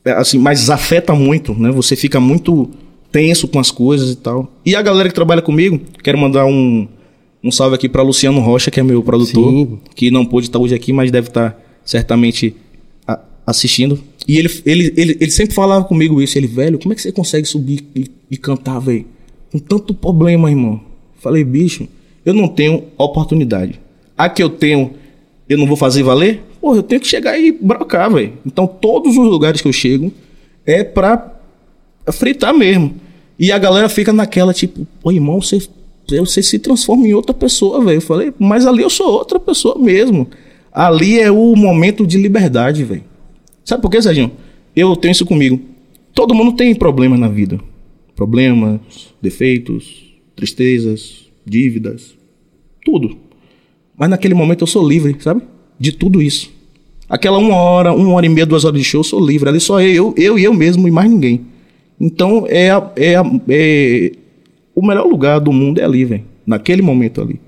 é, 0.05 0.13
assim, 0.13 0.39
mas 0.39 0.71
afeta 0.71 1.15
muito, 1.15 1.55
né? 1.55 1.71
Você 1.71 1.95
fica 1.97 2.19
muito 2.19 2.71
tenso 3.13 3.49
com 3.49 3.59
as 3.59 3.71
coisas 3.71 4.11
e 4.11 4.17
tal. 4.17 4.51
E 4.65 4.75
a 4.75 4.83
galera 4.83 5.09
que 5.09 5.15
trabalha 5.15 5.43
comigo, 5.43 5.81
quero 6.03 6.17
mandar 6.19 6.47
um, 6.47 6.89
um 7.43 7.51
salve 7.51 7.75
aqui 7.75 7.89
para 7.89 8.03
Luciano 8.03 8.41
Rocha, 8.41 8.71
que 8.71 8.81
é 8.81 8.83
meu 8.83 9.03
produtor, 9.03 9.51
Sim. 9.53 9.79
que 9.95 10.11
não 10.11 10.25
pôde 10.25 10.47
estar 10.49 10.59
hoje 10.59 10.75
aqui, 10.75 10.93
mas 10.93 11.11
deve 11.11 11.29
estar 11.29 11.61
certamente 11.85 12.55
a- 13.07 13.21
assistindo. 13.47 13.99
E 14.27 14.37
ele, 14.37 14.51
ele, 14.67 14.93
ele, 14.97 15.17
ele 15.21 15.31
sempre 15.31 15.55
falava 15.55 15.85
comigo 15.85 16.21
isso, 16.21 16.37
ele, 16.37 16.47
velho, 16.47 16.79
como 16.79 16.93
é 16.93 16.97
que 16.97 17.03
você 17.03 17.13
consegue 17.13 17.47
subir 17.47 17.85
e, 17.95 18.07
e 18.31 18.37
cantar, 18.37 18.79
velho? 18.81 19.07
Com 19.53 19.59
tanto 19.59 19.95
problema, 19.95 20.51
irmão. 20.51 20.81
Falei, 21.21 21.43
bicho, 21.45 21.89
eu 22.25 22.35
não 22.35 22.49
tenho 22.49 22.85
oportunidade. 22.99 23.81
A 24.17 24.29
que 24.29 24.43
eu 24.43 24.51
tenho, 24.51 24.93
eu 25.49 25.57
não 25.57 25.67
vou 25.67 25.77
fazer 25.77 26.03
valer? 26.03 26.43
Pô, 26.61 26.75
eu 26.75 26.83
tenho 26.83 27.01
que 27.01 27.07
chegar 27.07 27.39
e 27.39 27.53
brocar, 27.53 28.13
velho. 28.13 28.33
Então, 28.45 28.67
todos 28.67 29.17
os 29.17 29.25
lugares 29.27 29.61
que 29.61 29.69
eu 29.69 29.73
chego 29.73 30.13
é 30.67 30.83
pra 30.85 31.35
fritar 32.13 32.53
mesmo. 32.53 32.95
E 33.39 33.53
a 33.53 33.59
galera 33.59 33.89
fica 33.89 34.13
naquela, 34.13 34.53
tipo, 34.53 34.87
pô, 35.01 35.13
irmão, 35.13 35.41
você, 35.41 35.63
você 36.09 36.43
se 36.43 36.59
transforma 36.59 37.07
em 37.07 37.15
outra 37.15 37.35
pessoa, 37.35 37.85
velho. 37.85 37.97
Eu 37.99 38.01
falei, 38.03 38.33
mas 38.39 38.67
ali 38.67 38.83
eu 38.83 38.91
sou 38.91 39.11
outra 39.13 39.39
pessoa 39.39 39.79
mesmo. 39.79 40.27
Ali 40.73 41.19
é 41.21 41.31
o 41.31 41.55
momento 41.57 42.07
de 42.07 42.17
liberdade, 42.19 42.85
velho. 42.85 43.05
Sabe 43.65 43.83
por 43.83 43.91
quê, 43.91 44.01
Serginho? 44.01 44.31
Eu 44.75 44.95
tenho 44.97 45.13
isso 45.13 45.27
comigo. 45.27 45.61
Todo 46.15 46.35
mundo 46.35 46.53
tem 46.53 46.75
problemas 46.75 47.19
na 47.19 47.29
vida. 47.29 47.59
Problemas, 48.17 48.81
defeitos, 49.21 50.13
tristezas, 50.35 51.27
dívidas, 51.45 52.15
tudo. 52.85 53.17
Mas 53.97 54.09
naquele 54.11 54.35
momento 54.35 54.63
eu 54.63 54.67
sou 54.67 54.87
livre, 54.89 55.17
sabe? 55.21 55.43
De 55.79 55.93
tudo 55.93 56.23
isso. 56.23 56.51
Aquela 57.09 57.39
uma 57.39 57.55
hora, 57.57 57.93
uma 57.93 58.13
hora 58.13 58.27
e 58.27 58.29
meia, 58.29 58.47
duas 58.47 58.65
horas 58.65 58.79
de 58.79 58.85
show, 58.85 59.01
eu 59.01 59.05
sou 59.05 59.25
livre. 59.25 59.49
Ali 59.49 59.61
só 59.61 59.81
eu, 59.81 60.15
eu 60.17 60.39
e 60.39 60.45
eu 60.45 60.53
mesmo 60.55 60.87
e 60.87 60.91
mais 60.91 61.11
ninguém. 61.11 61.43
Então 62.01 62.45
é, 62.49 62.71
a- 62.71 62.93
é, 62.97 63.15
é 63.49 64.13
o 64.79 64.87
melhor 64.87 65.07
lugar 65.07 65.41
do 65.41 65.53
mundo 65.53 65.81
é 65.81 65.85
ali, 65.85 66.05
velho. 66.05 66.23
Naquele 66.47 66.83
momento 66.83 67.21
ali. 67.21 67.41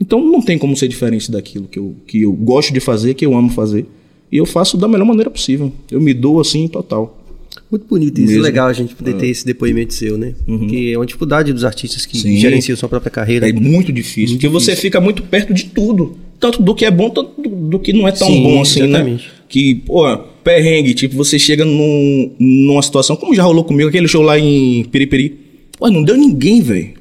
Então 0.00 0.24
não 0.24 0.40
tem 0.40 0.56
como 0.56 0.74
ser 0.74 0.88
diferente 0.88 1.30
daquilo 1.30 1.68
que 1.68 1.78
eu, 1.78 1.94
que 2.06 2.22
eu 2.22 2.32
gosto 2.32 2.72
de 2.72 2.80
fazer, 2.80 3.12
que 3.12 3.26
eu 3.26 3.36
amo 3.36 3.50
fazer. 3.50 3.84
E 4.32 4.38
eu 4.38 4.46
faço 4.46 4.76
da 4.78 4.88
melhor 4.88 5.04
maneira 5.04 5.30
possível. 5.30 5.70
Eu 5.90 6.00
me 6.00 6.14
dou 6.14 6.40
assim 6.40 6.66
total. 6.66 7.22
Muito 7.70 7.86
bonito 7.86 8.18
isso. 8.18 8.28
Mesmo. 8.28 8.42
Legal 8.42 8.68
a 8.68 8.72
gente 8.72 8.94
poder 8.94 9.14
ter 9.14 9.26
esse 9.26 9.44
depoimento 9.44 9.92
seu, 9.92 10.16
né? 10.16 10.34
Porque 10.46 10.92
é 10.94 10.98
uma 10.98 11.04
dificuldade 11.04 11.52
dos 11.52 11.64
artistas 11.64 12.06
que 12.06 12.16
Sim. 12.16 12.38
gerenciam 12.38 12.76
sua 12.76 12.88
própria 12.88 13.10
carreira. 13.10 13.48
É 13.48 13.52
muito 13.52 13.92
difícil. 13.92 14.36
porque 14.36 14.48
você 14.48 14.74
fica 14.74 14.98
muito 15.00 15.22
perto 15.24 15.52
de 15.52 15.64
tudo. 15.64 16.16
Tanto 16.40 16.62
do 16.62 16.74
que 16.74 16.84
é 16.84 16.90
bom, 16.90 17.10
tanto 17.10 17.42
do, 17.42 17.48
do 17.48 17.78
que 17.78 17.92
não 17.92 18.06
é 18.08 18.12
tão 18.12 18.28
Sim, 18.28 18.42
bom 18.42 18.62
assim, 18.62 18.84
exatamente. 18.84 19.26
né? 19.26 19.32
Que, 19.48 19.74
pô, 19.74 20.16
perrengue, 20.44 20.94
tipo, 20.94 21.16
você 21.16 21.38
chega 21.38 21.64
num, 21.64 22.30
numa 22.38 22.80
situação, 22.80 23.16
como 23.16 23.34
já 23.34 23.42
rolou 23.42 23.64
comigo, 23.64 23.88
aquele 23.88 24.06
show 24.06 24.22
lá 24.22 24.38
em 24.38 24.84
Piripiri. 24.84 25.47
Pô, 25.78 25.90
não 25.90 26.02
deu 26.02 26.16
ninguém, 26.16 26.60
velho. 26.60 26.94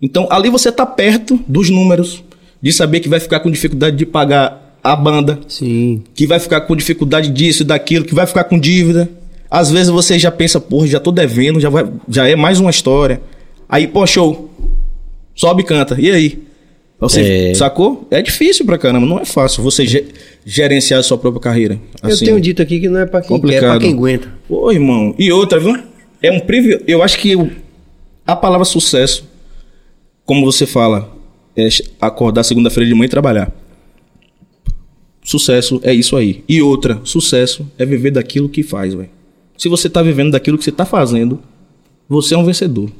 Então, 0.00 0.26
ali 0.30 0.48
você 0.50 0.70
tá 0.70 0.86
perto 0.86 1.38
dos 1.46 1.70
números, 1.70 2.22
de 2.62 2.72
saber 2.72 3.00
que 3.00 3.08
vai 3.08 3.20
ficar 3.20 3.40
com 3.40 3.50
dificuldade 3.50 3.96
de 3.96 4.06
pagar 4.06 4.78
a 4.82 4.94
banda, 4.94 5.38
Sim. 5.48 6.02
que 6.14 6.26
vai 6.26 6.38
ficar 6.38 6.60
com 6.62 6.74
dificuldade 6.76 7.30
disso 7.30 7.62
e 7.62 7.66
daquilo, 7.66 8.04
que 8.04 8.14
vai 8.14 8.26
ficar 8.26 8.44
com 8.44 8.58
dívida. 8.58 9.08
Às 9.50 9.70
vezes 9.70 9.88
você 9.88 10.18
já 10.18 10.30
pensa, 10.30 10.60
porra, 10.60 10.86
já 10.86 11.00
tô 11.00 11.10
devendo, 11.10 11.58
já, 11.58 11.68
vai, 11.70 11.86
já 12.08 12.28
é 12.28 12.36
mais 12.36 12.60
uma 12.60 12.70
história. 12.70 13.20
Aí, 13.68 13.86
pô, 13.86 14.06
show. 14.06 14.50
Sobe 15.34 15.62
e 15.62 15.64
canta. 15.64 15.96
E 16.00 16.10
aí? 16.10 16.42
Você 17.00 17.50
É. 17.50 17.54
sacou? 17.54 18.06
É 18.10 18.20
difícil 18.20 18.66
pra 18.66 18.76
caramba, 18.76 19.06
não 19.06 19.20
é 19.20 19.24
fácil 19.24 19.62
você 19.62 19.86
ge- 19.86 20.06
gerenciar 20.44 20.98
a 20.98 21.02
sua 21.02 21.16
própria 21.16 21.40
carreira. 21.40 21.78
Eu 22.02 22.10
Assim, 22.10 22.24
tenho 22.24 22.40
dito 22.40 22.60
aqui 22.60 22.80
que 22.80 22.88
não 22.88 22.98
é 23.00 23.06
pra 23.06 23.20
quem 23.20 23.28
quer, 23.28 23.34
é 23.34 23.38
complicado. 23.38 23.70
pra 23.70 23.78
quem 23.80 23.92
aguenta. 23.92 24.28
Pô, 24.48 24.70
irmão. 24.72 25.14
E 25.18 25.30
outra, 25.30 25.60
viu? 25.60 25.76
É 26.20 26.32
um 26.32 26.40
privilégio. 26.40 26.84
Eu 26.88 27.00
acho 27.02 27.18
que 27.20 27.36
o- 27.36 27.50
a 28.28 28.36
palavra 28.36 28.66
sucesso, 28.66 29.26
como 30.26 30.44
você 30.44 30.66
fala, 30.66 31.10
é 31.56 31.66
acordar 31.98 32.44
segunda-feira 32.44 32.86
de 32.86 32.94
manhã 32.94 33.06
e 33.06 33.08
trabalhar. 33.08 33.50
Sucesso 35.24 35.80
é 35.82 35.94
isso 35.94 36.14
aí. 36.14 36.44
E 36.46 36.60
outra, 36.60 37.00
sucesso 37.04 37.66
é 37.78 37.86
viver 37.86 38.10
daquilo 38.10 38.46
que 38.46 38.62
faz, 38.62 38.92
velho. 38.92 39.08
Se 39.56 39.66
você 39.66 39.88
tá 39.88 40.02
vivendo 40.02 40.32
daquilo 40.32 40.58
que 40.58 40.64
você 40.64 40.70
tá 40.70 40.84
fazendo, 40.84 41.40
você 42.06 42.34
é 42.34 42.38
um 42.38 42.44
vencedor. 42.44 42.90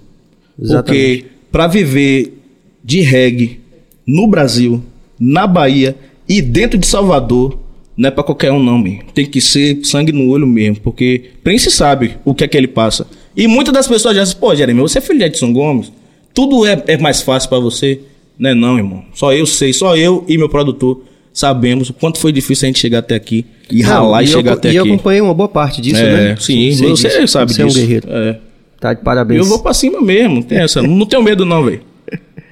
Exatamente. 0.59 0.87
Porque 0.87 1.25
para 1.53 1.67
viver 1.67 2.41
de 2.83 3.03
reggae 3.03 3.61
no 4.07 4.27
Brasil, 4.27 4.83
na 5.21 5.47
Bahia 5.47 5.95
e 6.27 6.41
dentro 6.41 6.79
de 6.79 6.87
Salvador, 6.87 7.59
não 7.95 8.09
é 8.09 8.11
para 8.11 8.25
qualquer 8.25 8.51
um 8.51 8.63
não, 8.63 8.79
man. 8.79 9.01
Tem 9.13 9.27
que 9.27 9.43
ser 9.43 9.85
sangue 9.85 10.11
no 10.11 10.31
olho 10.31 10.47
mesmo, 10.47 10.81
porque 10.81 11.33
Prince 11.45 11.71
sabe 11.71 12.17
o 12.25 12.35
que 12.35 12.45
é 12.45 12.49
que 12.49 12.57
ele 12.57 12.69
passa. 12.69 13.07
E 13.39 13.47
muitas 13.47 13.73
das 13.73 13.87
pessoas 13.87 14.17
já 14.17 14.25
dizem, 14.25 14.37
pô, 14.39 14.53
Jeremy, 14.53 14.81
você 14.81 14.99
é 14.99 15.01
filho 15.01 15.21
de 15.21 15.25
Edson 15.27 15.53
Gomes, 15.53 15.93
tudo 16.35 16.67
é, 16.67 16.83
é 16.89 16.99
mais 16.99 17.23
fácil 17.23 17.49
para 17.49 17.61
você. 17.61 18.01
Não 18.37 18.51
é 18.51 18.55
não, 18.55 18.77
irmão. 18.77 19.05
Só 19.15 19.33
eu 19.33 19.47
sei, 19.47 19.73
só 19.73 19.97
eu 19.97 20.25
e 20.27 20.37
meu 20.37 20.49
produtor 20.49 21.05
sabemos 21.33 21.89
o 21.89 21.95
quanto 21.95 22.19
foi 22.19 22.33
difícil 22.33 22.67
a 22.67 22.69
gente 22.69 22.81
chegar 22.81 22.99
até 22.99 23.15
aqui 23.15 23.47
e 23.71 23.81
ralar 23.81 24.23
e, 24.23 24.27
eu, 24.27 24.33
chegar 24.33 24.55
até 24.55 24.73
e 24.73 24.77
eu 24.77 24.83
aqui. 24.83 24.93
acompanhei 24.93 25.21
uma 25.21 25.35
boa 25.35 25.49
parte 25.49 25.81
disso, 25.81 26.01
é, 26.01 26.31
né? 26.31 26.37
sim, 26.37 26.73
Sei 26.73 26.89
você 26.89 27.09
disso. 27.09 27.29
sabe 27.29 27.53
Você 27.53 27.65
disso. 27.65 27.79
é 27.79 27.81
um 27.81 27.85
guerreiro. 27.87 28.09
É. 28.11 28.41
Tá 28.81 28.95
de 28.95 29.03
parabéns. 29.03 29.39
Eu 29.41 29.47
vou 29.47 29.61
pra 29.61 29.73
cima 29.73 30.01
mesmo, 30.01 30.43
tem 30.43 30.59
essa. 30.59 30.83
Não 30.83 31.07
tenho 31.07 31.23
medo 31.23 31.45
não, 31.45 31.65
velho. 31.65 31.83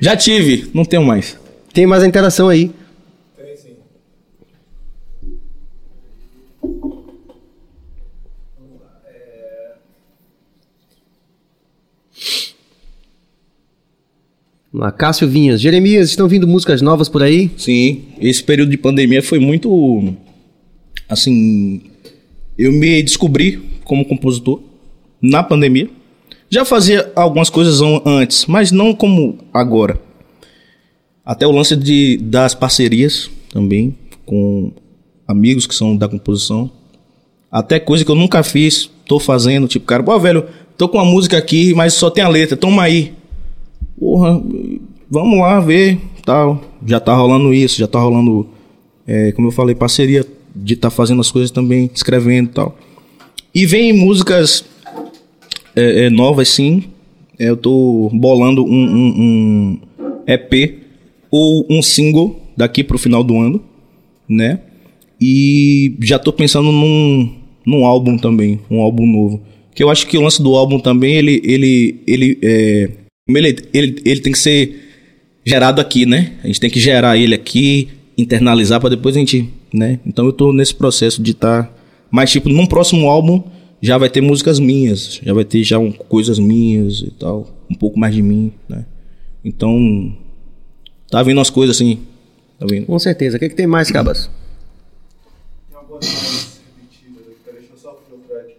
Já 0.01 0.17
tive, 0.17 0.71
não 0.73 0.85
tenho 0.85 1.03
mais. 1.05 1.37
Tem 1.73 1.85
mais 1.87 2.03
a 2.05 2.07
interação 2.07 2.49
aí. 2.49 2.71
Tem 3.37 3.57
sim. 3.57 3.71
Vamos 6.63 7.05
lá, 8.81 8.87
Cássio 14.93 15.29
Vinhas. 15.29 15.61
Jeremias, 15.61 16.11
estão 16.11 16.29
vindo 16.29 16.47
músicas 16.47 16.83
novas 16.83 17.09
por 17.09 17.23
aí? 17.23 17.51
Sim, 17.57 18.03
esse 18.21 18.43
período 18.43 18.71
de 18.71 18.77
pandemia 18.79 19.23
foi 19.23 19.39
muito. 19.39 20.15
Assim. 21.09 21.83
Eu 22.59 22.73
me 22.73 23.03
descobri 23.03 23.61
como 23.85 24.05
compositor 24.05 24.61
na 25.21 25.43
pandemia. 25.43 25.89
Já 26.49 26.65
fazia 26.65 27.11
algumas 27.15 27.51
coisas 27.51 27.81
an- 27.81 28.01
antes, 28.07 28.47
mas 28.47 28.71
não 28.73 28.95
como 28.95 29.39
agora. 29.53 30.01
Até 31.25 31.47
o 31.47 31.51
lance 31.51 31.75
de, 31.77 32.19
das 32.19 32.55
parcerias 32.55 33.29
também, 33.53 33.95
com 34.25 34.73
amigos 35.27 35.67
que 35.67 35.75
são 35.75 35.97
da 35.97 36.09
composição. 36.09 36.71
Até 37.51 37.79
coisa 37.81 38.05
que 38.05 38.11
eu 38.11 38.15
nunca 38.15 38.43
fiz, 38.43 38.89
tô 39.07 39.19
fazendo. 39.19 39.67
Tipo, 39.69 39.87
cara, 39.87 40.03
pô, 40.03 40.19
velho, 40.21 40.47
tô 40.79 40.89
com 40.89 40.99
uma 40.99 41.05
música 41.05 41.37
aqui, 41.37 41.75
mas 41.75 41.95
só 41.95 42.11
tem 42.11 42.23
a 42.23 42.29
letra, 42.29 42.57
toma 42.57 42.83
aí. 42.85 43.13
Porra, 43.99 44.43
vamos 45.11 45.39
lá 45.39 45.61
ver, 45.61 45.99
tal. 46.25 46.61
Já 46.87 47.01
tá 47.01 47.15
rolando 47.15 47.53
isso, 47.55 47.79
já 47.79 47.87
tá 47.87 47.99
rolando, 47.99 48.47
é, 49.07 49.33
como 49.33 49.49
eu 49.49 49.53
falei, 49.53 49.75
parceria 49.75 50.25
de 50.55 50.75
estar 50.75 50.91
fazendo 50.91 51.21
as 51.21 51.31
coisas 51.31 51.51
também, 51.51 51.91
escrevendo 51.95 52.51
tal. 52.51 52.79
E 53.55 53.65
vem 53.67 53.93
músicas 53.93 54.65
é, 55.75 56.07
é, 56.07 56.11
novas, 56.11 56.49
sim. 56.49 56.85
É, 57.39 57.49
eu 57.49 57.57
tô 57.57 58.11
bolando 58.13 58.65
um, 58.65 58.69
um- 58.69 59.15
um 59.21 59.79
EP 60.27 60.79
ou 61.31 61.67
um 61.69 61.83
single 61.83 62.41
daqui 62.57 62.83
pro 62.83 62.99
final 62.99 63.23
do 63.23 63.39
ano, 63.39 63.63
né? 64.29 64.61
E 65.21 65.95
já 66.03 66.19
tô 66.19 66.33
pensando 66.33 66.71
num, 66.71 67.31
num 67.65 67.85
álbum 67.85 68.17
também, 68.19 68.61
um 68.71 68.81
álbum 68.81 69.07
novo. 69.07 69.41
Que 69.75 69.83
eu 69.83 69.91
acho 69.91 70.07
que 70.07 70.17
o 70.17 70.23
lance 70.23 70.43
do 70.43 70.55
álbum 70.55 70.79
também, 70.79 71.15
ele, 71.17 71.41
ele, 71.45 72.01
ele, 72.07 72.39
é, 72.43 72.91
ele, 73.29 73.57
ele, 73.73 74.03
ele 74.05 74.21
tem 74.21 74.33
que 74.33 74.39
ser 74.39 74.83
gerado 75.45 75.81
aqui, 75.81 76.07
né? 76.07 76.35
A 76.45 76.47
gente 76.47 76.61
tem 76.61 76.71
que 76.71 76.79
gerar 76.79 77.17
ele 77.17 77.35
aqui, 77.35 77.89
internalizar 78.17 78.81
para 78.81 78.91
depois 78.91 79.17
a 79.17 79.19
gente, 79.19 79.53
né? 79.73 79.99
Então 80.07 80.27
eu 80.27 80.33
tô 80.33 80.53
nesse 80.53 80.75
processo 80.75 81.21
de 81.23 81.33
estar, 81.33 81.73
mas 82.11 82.31
tipo, 82.31 82.49
num 82.49 82.67
próximo 82.67 83.09
álbum 83.09 83.43
já 83.81 83.99
vai 83.99 84.09
ter 84.09 84.21
músicas 84.21 84.59
minhas, 84.59 85.21
já 85.23 85.33
vai 85.35 85.45
ter 85.45 85.63
já 85.65 85.79
um- 85.79 85.93
coisas 85.93 86.39
minhas 86.39 87.01
e 87.01 87.11
tal, 87.11 87.53
um 87.71 87.75
pouco 87.75 87.99
mais 87.99 88.15
de 88.15 88.23
mim, 88.23 88.53
né? 88.69 88.85
Então 89.45 90.17
tá 91.11 91.23
vindo 91.23 91.39
umas 91.39 91.51
coisas 91.51 91.77
assim 91.77 92.01
Tá 92.59 92.65
vendo? 92.67 92.87
Com 92.87 92.99
certeza. 92.99 93.37
O 93.37 93.41
que, 93.41 93.51
que 93.51 93.55
tem 93.55 93.67
mais, 93.67 93.91
Cabas? 93.91 94.31
Tem 95.69 95.77
algumas 95.77 96.07
mais 96.07 96.59
repetidas 96.75 97.27
aqui, 97.27 97.53
deixa 97.53 97.73
eu 97.75 97.77
só 97.77 98.01
filtrar 98.09 98.41
aqui. 98.45 98.55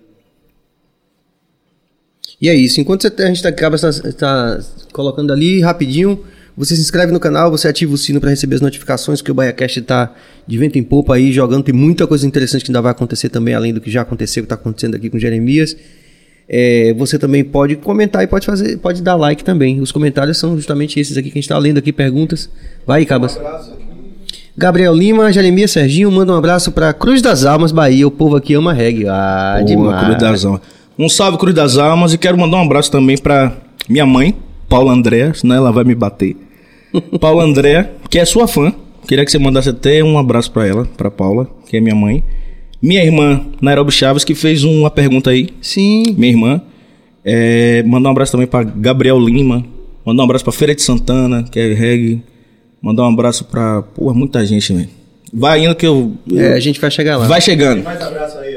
E 2.40 2.50
é 2.50 2.56
isso. 2.56 2.80
Enquanto 2.80 3.02
você, 3.02 3.24
a 3.24 3.28
gente 3.28 3.42
tá, 3.42 3.52
Cabas 3.52 3.82
tá, 3.82 3.92
tá 4.14 4.60
colocando 4.94 5.34
ali 5.34 5.60
rapidinho, 5.60 6.24
você 6.56 6.76
se 6.76 6.82
inscreve 6.82 7.12
no 7.12 7.20
canal, 7.20 7.52
você 7.52 7.68
ativa 7.68 7.94
o 7.94 7.98
sino 7.98 8.20
para 8.20 8.30
receber 8.30 8.56
as 8.56 8.62
notificações, 8.62 9.22
que 9.22 9.32
o 9.32 9.34
BaiaCast 9.34 9.82
tá 9.82 10.14
de 10.46 10.58
vento 10.58 10.78
em 10.78 10.84
popa 10.84 11.16
aí, 11.16 11.32
jogando. 11.32 11.64
Tem 11.64 11.74
muita 11.74 12.08
coisa 12.08 12.26
interessante 12.26 12.64
que 12.64 12.72
ainda 12.72 12.82
vai 12.82 12.92
acontecer 12.92 13.30
também, 13.30 13.54
além 13.54 13.74
do 13.74 13.82
que 13.82 13.90
já 13.90 14.02
aconteceu, 14.02 14.44
que 14.44 14.50
tá 14.50 14.56
acontecendo 14.56 14.96
aqui 14.96 15.10
com 15.10 15.20
Jeremias. 15.20 15.76
É, 16.50 16.94
você 16.98 17.20
também 17.20 17.44
pode 17.44 17.76
comentar 17.76 18.24
e 18.24 18.28
pode 18.28 18.46
fazer, 18.46 18.78
pode 18.78 19.02
dar 19.02 19.16
like 19.16 19.44
também. 19.44 19.82
Os 19.82 19.92
comentários 19.92 20.38
são 20.38 20.56
justamente 20.56 21.00
esses 21.00 21.18
aqui 21.18 21.30
que 21.30 21.38
a 21.38 21.42
gente 21.42 21.50
tá 21.50 21.58
lendo 21.58 21.78
aqui, 21.78 21.92
perguntas. 21.92 22.50
Vai, 22.86 23.06
Cabas. 23.06 23.36
Abraço 23.36 23.74
aqui. 23.74 23.88
Gabriel 24.56 24.96
Lima, 24.96 25.32
Jeremias 25.32 25.70
Serginho, 25.70 26.12
manda 26.12 26.34
um 26.34 26.36
abraço 26.36 26.72
pra 26.72 26.92
Cruz 26.92 27.22
das 27.22 27.46
Almas, 27.46 27.72
Bahia. 27.72 28.08
O 28.08 28.12
povo 28.12 28.36
aqui 28.36 28.56
ama 28.56 28.74
reggae. 28.74 29.08
Ah, 29.08 29.58
Boa, 29.58 29.66
demais. 29.66 30.06
Cruz 30.06 30.18
das 30.18 30.46
Almas. 30.46 30.62
Um 30.98 31.08
salve, 31.08 31.38
Cruz 31.38 31.54
das 31.54 31.78
Almas, 31.78 32.14
e 32.14 32.18
quero 32.18 32.38
mandar 32.38 32.58
um 32.58 32.64
abraço 32.64 32.92
também 32.92 33.18
pra 33.18 33.56
minha 33.88 34.06
mãe, 34.06 34.36
Paula 34.68 34.92
Andréa, 34.92 35.34
senão 35.34 35.56
ela 35.56 35.72
vai 35.72 35.84
me 35.84 35.94
bater. 35.94 36.36
Paula 37.22 37.44
Andréa, 37.44 37.92
que 38.10 38.18
é 38.18 38.26
sua 38.26 38.48
fã. 38.48 38.74
Queria 39.08 39.24
que 39.24 39.32
você 39.32 39.38
mandasse 39.40 39.70
até 39.70 40.04
um 40.04 40.18
abraço 40.18 40.52
pra 40.52 40.68
ela, 40.68 40.86
pra 40.98 41.10
Paula, 41.12 41.48
que 41.70 41.78
é 41.78 41.80
minha 41.80 41.96
mãe. 41.96 42.24
Minha 42.82 43.04
irmã, 43.04 43.46
Nairobi 43.62 43.92
Chaves, 43.92 44.24
que 44.24 44.36
fez 44.36 44.64
uma 44.64 44.90
pergunta 44.92 45.30
aí. 45.30 45.50
Sim. 45.62 46.04
Minha 46.18 46.32
irmã. 46.32 46.62
É, 47.24 47.84
mandar 47.84 48.10
um 48.10 48.12
abraço 48.12 48.32
também 48.32 48.48
pra 48.48 48.64
Gabriel 48.64 49.20
Lima. 49.20 49.64
Mandar 50.06 50.24
um 50.24 50.26
abraço 50.26 50.44
pra 50.44 50.54
Feira 50.54 50.76
de 50.76 50.82
Santana, 50.82 51.44
que 51.44 51.60
é 51.60 51.74
reggae. 51.74 52.22
Mandar 52.82 53.04
um 53.04 53.14
abraço 53.14 53.46
pra. 53.46 53.82
Porra, 53.82 54.14
muita 54.14 54.46
gente, 54.46 54.72
velho. 54.74 54.90
Vai 55.34 55.66
indo 55.66 55.76
que 55.76 55.86
eu. 55.86 56.14
É, 56.34 56.54
a 56.54 56.60
gente 56.60 56.80
vai 56.80 56.90
chegar 56.92 57.18
lá. 57.18 57.28
Vai 57.28 57.42
chegando. 57.42 57.84
Mais 57.84 58.02
abraço 58.02 58.38
aí, 58.38 58.57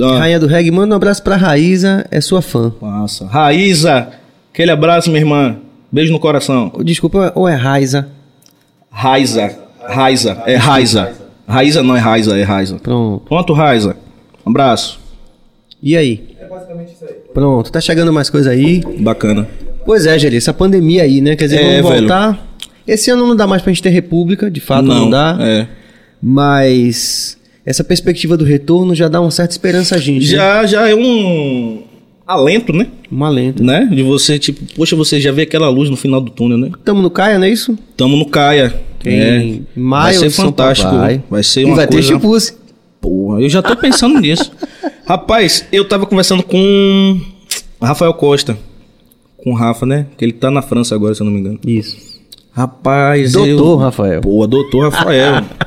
Ah, 0.00 0.18
Rainha 0.18 0.40
do 0.40 0.46
reggae, 0.46 0.70
manda 0.70 0.94
um 0.94 0.96
abraço 0.96 1.22
pra 1.22 1.36
Raíza, 1.36 2.06
é 2.10 2.20
sua 2.20 2.40
fã. 2.42 2.72
Massa. 2.80 3.26
Raíza, 3.26 4.08
aquele 4.52 4.70
abraço, 4.70 5.10
minha 5.10 5.20
irmã. 5.20 5.56
Beijo 5.92 6.12
no 6.12 6.18
coração. 6.20 6.72
Desculpa, 6.84 7.32
ou 7.34 7.48
é 7.48 7.54
Raiza? 7.54 8.08
Raiza. 8.90 9.54
Raiza. 9.86 10.42
É 10.46 10.56
Raiza. 10.56 11.12
Raíza 11.46 11.82
não 11.82 11.96
é 11.96 12.00
Raiza, 12.00 12.36
é 12.36 12.42
Raiza. 12.42 12.76
Pronto. 12.82 13.24
Pronto, 13.26 13.52
Raiza. 13.52 13.96
Um 14.44 14.50
abraço. 14.50 14.98
E 15.82 15.96
aí? 15.96 16.26
É 16.40 16.46
basicamente 16.48 16.92
isso 16.92 17.04
aí. 17.04 17.14
Pronto, 17.32 17.70
tá 17.70 17.80
chegando 17.80 18.12
mais 18.12 18.30
coisa 18.30 18.50
aí. 18.50 18.82
Bacana. 19.00 19.46
Pois 19.84 20.06
é, 20.06 20.18
Geri, 20.18 20.36
essa 20.36 20.52
pandemia 20.52 21.02
aí, 21.04 21.20
né? 21.20 21.36
Quer 21.36 21.44
dizer, 21.44 21.60
É, 21.60 21.76
vamos 21.82 21.90
velho. 21.90 22.08
voltar. 22.08 22.46
Esse 22.86 23.10
ano 23.10 23.26
não 23.26 23.36
dá 23.36 23.46
mais 23.46 23.62
pra 23.62 23.72
gente 23.72 23.82
ter 23.82 23.90
república, 23.90 24.50
de 24.50 24.60
fato 24.60 24.82
não, 24.86 25.08
dá. 25.10 25.36
É. 25.40 25.66
Mas 26.20 27.38
essa 27.66 27.82
perspectiva 27.84 28.36
do 28.36 28.44
retorno 28.44 28.94
já 28.94 29.08
dá 29.08 29.20
uma 29.20 29.30
certa 29.30 29.50
esperança 29.52 29.96
a 29.96 29.98
gente. 29.98 30.20
né? 30.30 30.36
Já, 30.36 30.64
já 30.66 30.88
é 30.88 30.94
um 30.94 31.82
alento, 32.26 32.72
né? 32.72 32.86
Um 33.10 33.24
alento. 33.24 33.62
Né? 33.62 33.88
De 33.92 34.02
você, 34.02 34.38
tipo, 34.38 34.60
poxa, 34.76 34.94
você 34.94 35.20
já 35.20 35.32
vê 35.32 35.42
aquela 35.42 35.68
luz 35.68 35.90
no 35.90 35.96
final 35.96 36.20
do 36.20 36.30
túnel, 36.30 36.56
né? 36.58 36.70
Tamo 36.84 37.02
no 37.02 37.10
Caia, 37.10 37.38
não 37.38 37.46
é 37.46 37.50
isso? 37.50 37.76
Tamo 37.96 38.16
no 38.16 38.26
Caia. 38.26 38.72
Em 39.04 39.10
É. 39.20 39.60
maio 39.78 40.20
vai 40.20 40.30
ser 40.30 40.30
fantástico. 40.30 40.90
Paulo. 40.90 41.22
Vai 41.28 41.42
ser 41.42 41.62
e 41.62 41.64
uma 41.64 41.76
vai 41.76 41.86
coisa... 41.86 42.08
ter 42.08 42.14
chipus. 42.14 42.54
Porra, 43.00 43.40
eu 43.40 43.48
já 43.48 43.60
tô 43.62 43.76
pensando 43.76 44.18
nisso. 44.20 44.50
Rapaz, 45.06 45.66
eu 45.70 45.84
tava 45.84 46.06
conversando 46.06 46.42
com 46.42 47.20
Rafael 47.80 48.12
Costa. 48.14 48.56
Com 49.36 49.50
o 49.52 49.54
Rafa, 49.54 49.86
né? 49.86 50.06
Que 50.16 50.24
ele 50.24 50.32
tá 50.32 50.50
na 50.50 50.62
França 50.62 50.94
agora, 50.94 51.14
se 51.14 51.20
eu 51.20 51.24
não 51.24 51.32
me 51.32 51.38
engano. 51.40 51.58
Isso. 51.64 51.96
Rapaz, 52.52 53.32
Doutor 53.32 53.72
eu... 53.72 53.76
Rafael. 53.76 54.20
Pô, 54.22 54.46
doutor 54.46 54.90
Rafael. 54.90 55.44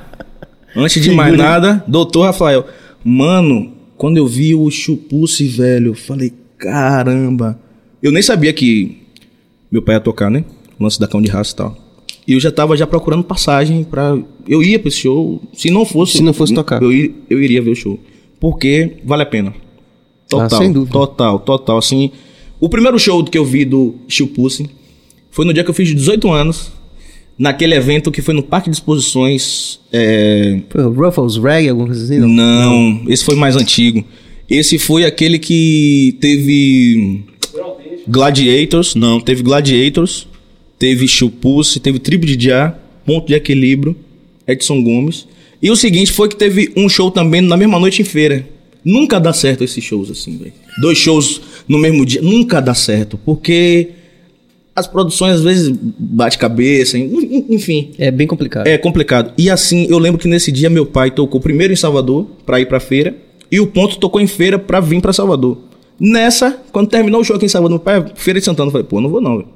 Antes 0.79 1.01
de 1.01 1.11
mais 1.11 1.35
nada, 1.37 1.83
doutor 1.87 2.23
Rafael. 2.23 2.65
Mano, 3.03 3.73
quando 3.97 4.17
eu 4.17 4.27
vi 4.27 4.55
o 4.55 4.69
Chupuce, 4.69 5.47
velho, 5.47 5.91
eu 5.91 5.95
falei, 5.95 6.33
caramba. 6.57 7.59
Eu 8.01 8.11
nem 8.11 8.21
sabia 8.21 8.53
que 8.53 8.97
meu 9.71 9.81
pai 9.81 9.95
ia 9.95 9.99
tocar, 9.99 10.31
né? 10.31 10.43
O 10.79 10.83
lance 10.83 10.99
da 10.99 11.07
cão 11.07 11.21
de 11.21 11.29
raça 11.29 11.53
e 11.53 11.55
tal. 11.55 11.77
E 12.27 12.33
eu 12.33 12.39
já 12.39 12.51
tava 12.51 12.77
já 12.77 12.85
procurando 12.85 13.23
passagem 13.23 13.83
pra. 13.83 14.17
Eu 14.47 14.61
ia 14.61 14.79
pra 14.79 14.87
esse 14.87 14.99
show. 14.99 15.41
Se 15.53 15.69
não 15.71 15.85
fosse. 15.85 16.17
Se 16.17 16.23
não 16.23 16.33
fosse 16.33 16.53
tocar. 16.53 16.81
Eu, 16.81 16.91
eu 17.29 17.41
iria 17.41 17.61
ver 17.61 17.71
o 17.71 17.75
show. 17.75 17.99
Porque 18.39 18.97
vale 19.03 19.23
a 19.23 19.25
pena. 19.25 19.53
Total. 20.29 20.45
Ah, 20.45 20.61
sem 20.61 20.71
dúvida. 20.71 20.91
Total, 20.91 21.39
total. 21.39 21.77
Assim, 21.77 22.11
o 22.59 22.69
primeiro 22.69 22.99
show 22.99 23.23
que 23.23 23.37
eu 23.37 23.43
vi 23.43 23.65
do 23.65 23.95
Chupuce 24.07 24.69
foi 25.31 25.43
no 25.43 25.53
dia 25.53 25.63
que 25.63 25.69
eu 25.69 25.73
fiz 25.73 25.89
18 25.89 26.31
anos. 26.31 26.71
Naquele 27.39 27.73
evento 27.73 28.11
que 28.11 28.21
foi 28.21 28.33
no 28.33 28.43
Parque 28.43 28.69
de 28.69 28.75
Exposições. 28.75 29.79
É... 29.93 30.59
Ruffles 30.75 31.37
Reggae, 31.37 31.69
alguma 31.69 31.87
coisa 31.87 32.03
assim? 32.03 32.19
Não, 32.19 32.27
Não. 32.27 33.03
esse 33.07 33.23
foi 33.23 33.35
mais 33.35 33.55
antigo. 33.55 34.03
Esse 34.49 34.77
foi 34.77 35.05
aquele 35.05 35.39
que 35.39 36.17
teve. 36.19 37.23
Gladiators. 38.05 38.93
Não, 38.93 39.21
teve 39.21 39.41
Gladiators. 39.41 40.27
Teve 40.77 41.07
Chupuce, 41.07 41.79
teve 41.79 41.99
Tribo 41.99 42.25
de 42.25 42.41
Jah, 42.47 42.73
Ponto 43.05 43.27
de 43.27 43.33
Equilíbrio, 43.33 43.95
Edson 44.47 44.81
Gomes. 44.81 45.27
E 45.61 45.69
o 45.69 45.75
seguinte 45.75 46.11
foi 46.11 46.29
que 46.29 46.37
teve 46.37 46.71
um 46.75 46.87
show 46.87 47.11
também 47.11 47.41
na 47.41 47.57
mesma 47.57 47.77
noite 47.79 48.01
em 48.01 48.05
feira. 48.05 48.47
Nunca 48.83 49.19
dá 49.19 49.33
certo 49.33 49.63
esses 49.63 49.83
shows 49.83 50.09
assim, 50.09 50.37
velho. 50.37 50.53
Dois 50.81 50.97
shows 50.97 51.41
no 51.67 51.77
mesmo 51.77 52.05
dia, 52.05 52.21
nunca 52.21 52.61
dá 52.61 52.73
certo. 52.73 53.19
Porque 53.25 53.89
as 54.79 54.87
produções 54.87 55.35
às 55.35 55.41
vezes 55.41 55.73
bate 55.97 56.37
cabeça, 56.37 56.97
en- 56.97 57.45
enfim. 57.49 57.91
É 57.97 58.09
bem 58.09 58.25
complicado. 58.25 58.65
É 58.67 58.77
complicado. 58.77 59.31
E 59.37 59.49
assim, 59.49 59.85
eu 59.89 59.99
lembro 59.99 60.19
que 60.19 60.27
nesse 60.27 60.51
dia 60.51 60.69
meu 60.69 60.85
pai 60.85 61.11
tocou 61.11 61.39
primeiro 61.39 61.71
em 61.73 61.75
Salvador 61.75 62.25
pra 62.45 62.59
ir 62.59 62.65
pra 62.67 62.79
feira 62.79 63.15
e 63.51 63.59
o 63.59 63.67
ponto 63.67 63.97
tocou 63.97 64.19
em 64.21 64.27
feira 64.27 64.57
pra 64.57 64.79
vir 64.79 65.01
pra 65.01 65.13
Salvador. 65.13 65.57
Nessa, 65.99 66.57
quando 66.71 66.87
terminou 66.87 67.21
o 67.21 67.23
show 67.23 67.35
aqui 67.35 67.45
em 67.45 67.49
Salvador, 67.49 67.77
meu 67.77 67.83
pai, 67.83 68.05
feira 68.15 68.39
de 68.39 68.45
Santana, 68.45 68.67
eu 68.67 68.71
falei, 68.71 68.87
pô, 68.87 69.01
não 69.01 69.09
vou 69.09 69.19
não, 69.19 69.37
velho. 69.37 69.49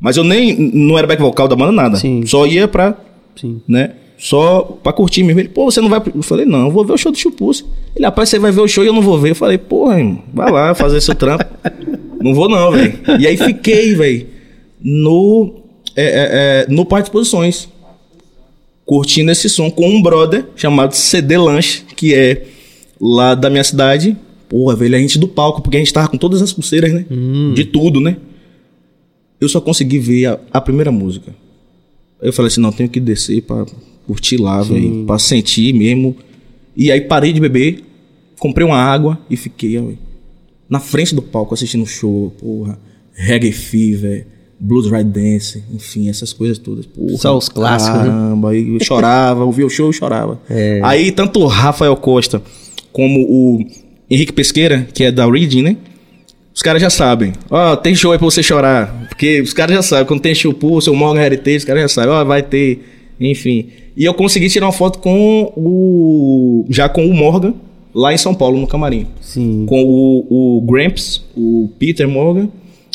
Mas 0.00 0.16
eu 0.16 0.22
nem 0.24 0.54
não 0.74 0.96
era 0.98 1.06
back 1.06 1.20
vocal 1.20 1.48
da 1.48 1.56
banda 1.56 1.72
nada. 1.72 1.96
Sim. 1.96 2.24
Só 2.26 2.46
ia 2.46 2.68
pra, 2.68 2.96
Sim. 3.34 3.60
né, 3.66 3.92
só 4.16 4.60
pra 4.82 4.92
curtir 4.92 5.22
mesmo. 5.24 5.40
Ele, 5.40 5.48
pô, 5.48 5.64
você 5.70 5.80
não 5.80 5.88
vai 5.88 5.98
pro-" 6.00 6.12
Eu 6.14 6.22
falei, 6.22 6.44
não, 6.44 6.66
eu 6.66 6.70
vou 6.70 6.84
ver 6.84 6.92
o 6.92 6.96
show 6.98 7.10
do 7.10 7.18
Chupuce. 7.18 7.64
Ele, 7.96 8.04
rapaz, 8.04 8.28
você 8.28 8.38
vai 8.38 8.52
ver 8.52 8.60
o 8.60 8.68
show 8.68 8.84
e 8.84 8.86
eu 8.86 8.92
não 8.92 9.00
vou 9.02 9.18
ver. 9.18 9.30
Eu 9.30 9.34
falei, 9.34 9.56
porra, 9.58 9.98
irmão, 9.98 10.22
vai 10.32 10.52
lá 10.52 10.74
fazer 10.74 11.00
seu 11.00 11.14
trampo. 11.14 11.44
não 12.20 12.34
vou 12.34 12.48
não, 12.48 12.72
velho. 12.72 12.98
E 13.18 13.26
aí 13.26 13.36
fiquei, 13.36 13.94
velho, 13.94 14.26
no, 14.80 15.62
é, 15.96 16.04
é, 16.04 16.28
é, 16.30 16.66
no 16.68 16.84
Parque 16.84 17.04
de 17.04 17.08
Exposições 17.08 17.68
curtindo 18.84 19.30
esse 19.30 19.50
som 19.50 19.70
com 19.70 19.86
um 19.86 20.00
brother 20.00 20.46
chamado 20.56 20.94
CD 20.94 21.36
Lanche, 21.36 21.82
que 21.94 22.14
é 22.14 22.46
lá 22.98 23.34
da 23.34 23.50
minha 23.50 23.62
cidade. 23.62 24.16
Porra, 24.48 24.74
velho, 24.74 24.96
a 24.96 24.98
gente 24.98 25.18
do 25.18 25.28
palco, 25.28 25.60
porque 25.60 25.76
a 25.76 25.80
gente 25.80 25.92
tava 25.92 26.08
com 26.08 26.16
todas 26.16 26.40
as 26.40 26.54
pulseiras, 26.54 26.90
né? 26.92 27.04
De 27.54 27.66
tudo, 27.66 28.00
né? 28.00 28.16
Eu 29.38 29.46
só 29.46 29.60
consegui 29.60 29.98
ver 29.98 30.26
a, 30.26 30.40
a 30.54 30.60
primeira 30.60 30.90
música. 30.90 31.34
Aí 32.20 32.28
eu 32.28 32.32
falei 32.32 32.46
assim, 32.46 32.62
não, 32.62 32.72
tenho 32.72 32.88
que 32.88 32.98
descer 32.98 33.42
pra 33.42 33.66
curtir 34.06 34.38
lá, 34.38 34.62
velho, 34.62 35.04
pra 35.04 35.18
sentir 35.18 35.74
mesmo. 35.74 36.16
E 36.74 36.90
aí 36.90 37.02
parei 37.02 37.30
de 37.30 37.40
beber, 37.40 37.84
comprei 38.38 38.66
uma 38.66 38.78
água 38.78 39.18
e 39.28 39.36
fiquei, 39.36 39.72
velho, 39.72 39.98
na 40.68 40.80
frente 40.80 41.14
do 41.14 41.22
palco 41.22 41.54
assistindo 41.54 41.82
o 41.82 41.86
show, 41.86 42.32
porra. 42.38 42.78
Reggae 43.14 43.52
Fever, 43.52 44.26
Blues 44.60 44.90
Ride 44.90 45.10
Dance, 45.10 45.62
enfim, 45.74 46.08
essas 46.08 46.32
coisas 46.32 46.58
todas. 46.58 46.86
Porra, 46.86 47.16
Só 47.16 47.36
os 47.36 47.48
clássicos, 47.48 48.00
né? 48.00 48.06
Caramba, 48.06 48.50
aí 48.50 48.74
eu 48.74 48.84
chorava, 48.84 49.42
ouvia 49.44 49.66
o 49.66 49.70
show 49.70 49.90
e 49.90 49.92
chorava. 49.92 50.40
Aí 50.82 51.10
tanto 51.12 51.40
o 51.40 51.46
Rafael 51.46 51.96
Costa 51.96 52.42
como 52.92 53.20
o 53.22 53.64
Henrique 54.10 54.32
Pesqueira, 54.32 54.86
que 54.92 55.04
é 55.04 55.12
da 55.12 55.30
Reading, 55.30 55.62
né? 55.62 55.76
Os 56.54 56.62
caras 56.62 56.82
já 56.82 56.90
sabem. 56.90 57.32
Ó, 57.48 57.76
tem 57.76 57.94
show 57.94 58.10
aí 58.10 58.18
pra 58.18 58.24
você 58.24 58.42
chorar. 58.42 59.06
Porque 59.08 59.40
os 59.40 59.52
caras 59.52 59.76
já 59.76 59.82
sabem. 59.82 60.06
Quando 60.06 60.20
tem 60.20 60.34
show 60.34 60.52
pulso, 60.52 60.90
o 60.90 60.96
Morgan 60.96 61.22
Heritage, 61.22 61.58
os 61.58 61.64
caras 61.64 61.82
já 61.82 61.88
sabem. 61.88 62.10
Ó, 62.10 62.24
vai 62.24 62.42
ter. 62.42 62.84
Enfim. 63.20 63.68
E 63.96 64.04
eu 64.04 64.12
consegui 64.12 64.48
tirar 64.48 64.66
uma 64.66 64.72
foto 64.72 64.98
com 64.98 65.52
o. 65.56 66.66
Já 66.68 66.88
com 66.88 67.06
o 67.06 67.14
Morgan, 67.14 67.54
lá 67.98 68.12
em 68.14 68.18
São 68.18 68.34
Paulo, 68.34 68.58
no 68.60 68.66
camarim. 68.66 69.06
Sim. 69.20 69.66
Com 69.66 69.82
o, 69.84 70.58
o 70.58 70.60
Gramps, 70.62 71.24
o 71.36 71.70
Peter 71.78 72.08
Morgan 72.08 72.48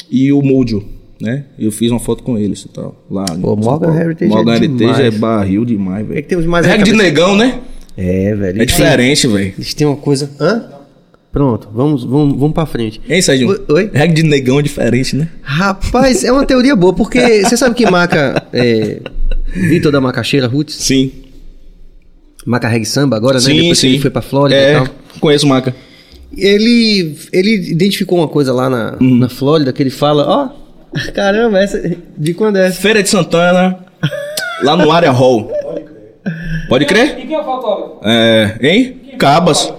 e 0.10 0.32
o 0.32 0.42
Mojo, 0.42 0.84
né? 1.22 1.46
Eu 1.60 1.72
fiz 1.72 1.92
uma 1.92 2.00
foto 2.00 2.24
com 2.24 2.38
eles 2.38 2.62
e 2.64 2.70
tal. 2.70 2.96
Lá 3.12 3.26
Pô, 3.26 3.56
Morgan 3.56 3.88
Paulo. 3.88 4.00
Heritage 4.00 4.32
é 4.32 4.36
Morgan 4.36 4.56
Heritage 4.56 4.78
demais. 4.78 5.00
é 5.00 5.12
barril 5.12 5.66
demais, 5.66 6.06
É 6.06 6.08
velho. 6.10 6.22
que 6.24 6.30
temos 6.30 6.46
mais 6.46 6.66
Reggae 6.66 6.84
de 6.84 6.94
negão, 6.94 7.36
né? 7.36 7.60
É, 7.98 8.34
velho. 8.36 8.62
É 8.62 8.66
diferente, 8.66 9.28
velho. 9.28 9.54
Eles 9.58 9.74
têm 9.74 9.86
uma 9.86 9.96
coisa. 9.98 10.30
Hã? 10.40 10.64
Pronto, 11.32 11.68
vamos, 11.74 12.04
vamos, 12.04 12.38
vamos 12.38 12.54
pra 12.54 12.66
frente. 12.68 13.02
Hein, 13.10 13.22
Sérgio? 13.22 13.50
Oi- 13.50 13.62
oi? 13.70 13.90
Reggae 13.92 14.14
de 14.14 14.24
negão 14.24 14.60
é 14.60 14.62
diferente, 14.62 15.16
né? 15.16 15.28
Rapaz, 15.42 16.24
é 16.24 16.32
uma 16.32 16.46
teoria 16.46 16.76
boa, 16.76 16.94
porque 16.94 17.20
você 17.44 17.58
sabe 17.58 17.74
que 17.76 17.90
Maca. 17.90 18.44
É, 18.54 19.00
Vitor 19.56 19.92
da 19.92 20.00
Macaxeira 20.02 20.48
Roots, 20.48 20.76
Sim. 20.76 21.12
Maca 22.46 22.68
Reggae 22.68 22.86
Samba 22.86 23.16
agora, 23.16 23.36
né? 23.36 23.42
Sim, 23.42 23.56
Depois 23.56 23.80
que 23.80 23.88
sim. 23.88 23.94
ele 23.94 24.00
foi 24.00 24.10
pra 24.12 24.22
Flórida 24.22 24.60
é, 24.60 24.72
e 24.72 24.76
tal. 24.76 24.88
conheço 25.20 25.46
o 25.46 25.50
Maca. 25.50 25.76
Ele, 26.36 27.16
ele 27.32 27.72
identificou 27.72 28.18
uma 28.18 28.28
coisa 28.28 28.52
lá 28.54 28.70
na, 28.70 28.98
Uhum. 29.00 29.18
na 29.18 29.30
Flórida 29.30 29.72
que 29.72 29.84
ele 29.84 29.90
fala: 29.90 30.26
Ó, 30.28 30.50
caramba, 31.14 31.60
essa. 31.60 31.96
De 32.18 32.34
quando 32.34 32.58
é 32.58 32.68
essa? 32.68 32.82
Feira 32.82 33.04
de 33.04 33.10
Santana. 33.10 33.78
Lá 34.64 34.76
no 34.78 34.92
Área 34.92 35.12
Hall. 35.12 35.52
Pode 36.70 36.86
crer? 36.86 37.20
E 37.20 37.28
quem 37.28 37.36
é 37.36 37.40
o 37.40 37.44
fotógrafo? 37.44 38.00
É, 38.04 38.58
hein? 38.62 38.96
Cabas. 39.20 39.72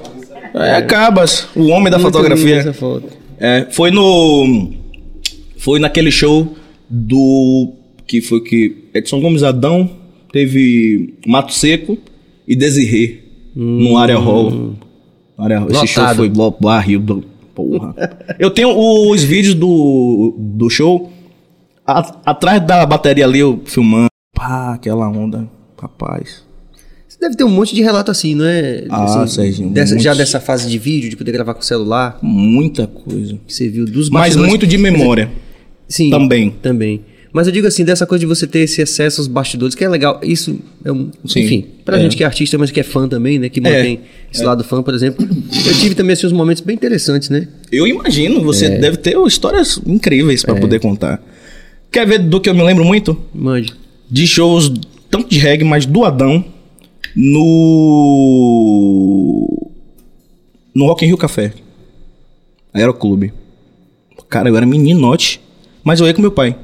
É, 0.54 0.82
Cabas, 0.82 1.48
o 1.56 1.66
homem 1.68 1.90
da 1.90 1.98
Muito 1.98 2.12
fotografia. 2.12 2.56
Essa 2.56 2.72
foto. 2.72 3.08
É, 3.40 3.66
foi 3.70 3.90
no. 3.90 4.72
Foi 5.58 5.78
naquele 5.80 6.10
show 6.10 6.54
do. 6.88 7.72
Que 8.06 8.20
foi 8.20 8.40
que. 8.42 8.84
Edson 8.94 9.20
Gomes 9.20 9.42
Adão 9.42 9.90
teve 10.32 11.14
Mato 11.26 11.52
Seco 11.52 11.98
e 12.46 12.54
Desirê 12.56 13.20
no 13.54 13.96
Área 13.96 14.16
Hall. 14.18 14.74
Área 15.38 15.58
Hall. 15.60 15.70
Esse 15.70 15.86
show 15.88 16.08
foi 16.14 16.30
barril 16.60 17.00
do. 17.00 17.24
Porra. 17.54 17.94
Eu 18.38 18.50
tenho 18.50 18.70
os 18.76 19.22
vídeos 19.22 19.54
do, 19.54 20.34
do 20.38 20.68
show. 20.68 21.12
a- 21.86 22.16
atrás 22.26 22.64
da 22.66 22.84
bateria 22.84 23.24
ali, 23.24 23.38
eu 23.38 23.60
filmando. 23.64 24.08
Pá, 24.34 24.74
aquela 24.74 25.08
onda. 25.08 25.48
Rapaz. 25.80 26.42
Você 27.06 27.18
deve 27.20 27.36
ter 27.36 27.44
um 27.44 27.48
monte 27.50 27.74
de 27.74 27.82
relato 27.82 28.10
assim, 28.10 28.34
não 28.34 28.44
é? 28.44 28.86
Ah, 28.90 29.04
Assim, 29.04 29.26
Serginho, 29.34 29.70
dessa- 29.70 29.98
já 29.98 30.14
dessa 30.14 30.40
fase 30.40 30.68
de 30.68 30.78
vídeo, 30.78 31.08
de 31.08 31.16
poder 31.16 31.30
gravar 31.30 31.54
com 31.54 31.60
o 31.60 31.64
celular, 31.64 32.18
Muita 32.22 32.86
coisa. 32.88 33.38
que 33.46 33.52
você 33.54 33.68
viu 33.68 33.84
dos 33.84 34.10
Mas 34.10 34.34
muito 34.34 34.66
de 34.66 34.76
memória. 34.76 35.30
Sim. 35.88 36.10
Também. 36.10 36.50
Também. 36.50 37.02
Mas 37.34 37.48
eu 37.48 37.52
digo 37.52 37.66
assim, 37.66 37.84
dessa 37.84 38.06
coisa 38.06 38.20
de 38.20 38.26
você 38.26 38.46
ter 38.46 38.60
esse 38.60 38.80
acesso 38.80 39.20
aos 39.20 39.26
bastidores, 39.26 39.74
que 39.74 39.82
é 39.84 39.88
legal. 39.88 40.20
Isso 40.22 40.56
é 40.84 40.92
um. 40.92 41.10
Sim. 41.26 41.40
Enfim, 41.40 41.66
pra 41.84 41.98
É. 41.98 42.00
gente 42.00 42.16
que 42.16 42.22
é 42.22 42.26
artista, 42.26 42.56
mas 42.56 42.70
que 42.70 42.78
é 42.78 42.84
fã 42.84 43.08
também, 43.08 43.40
né? 43.40 43.48
Que 43.48 43.60
mantém 43.60 44.02
esse 44.32 44.44
lado 44.44 44.62
fã, 44.62 44.80
por 44.84 44.94
exemplo. 44.94 45.26
Eu 45.66 45.74
tive 45.80 45.96
também 45.96 46.12
assim, 46.12 46.26
uns 46.28 46.32
momentos 46.32 46.62
bem 46.62 46.76
interessantes, 46.76 47.30
né? 47.30 47.48
Eu 47.72 47.88
imagino, 47.88 48.40
você 48.40 48.66
É. 48.66 48.78
deve 48.78 48.98
ter 48.98 49.18
histórias 49.26 49.80
incríveis 49.84 50.44
pra 50.44 50.54
poder 50.54 50.78
contar. 50.78 51.20
Quer 51.90 52.06
ver 52.06 52.20
do 52.20 52.40
que 52.40 52.48
eu 52.48 52.54
me 52.54 52.62
lembro 52.62 52.84
muito? 52.84 53.20
Mande. 53.34 53.74
De 54.08 54.26
shows, 54.28 54.72
tanto 55.10 55.28
de 55.28 55.38
reggae, 55.40 55.64
mas 55.64 55.86
do 55.86 56.04
Adão, 56.04 56.44
no. 58.34 59.70
No 60.74 60.86
Rock 60.86 61.04
in 61.04 61.08
Rio 61.08 61.16
Café. 61.16 61.52
Aeroclube. 62.72 63.32
Cara, 64.28 64.48
eu 64.48 64.56
era 64.56 64.66
meninote, 64.66 65.40
mas 65.84 66.00
eu 66.00 66.06
ia 66.06 66.14
com 66.14 66.20
meu 66.22 66.30
pai. 66.32 66.56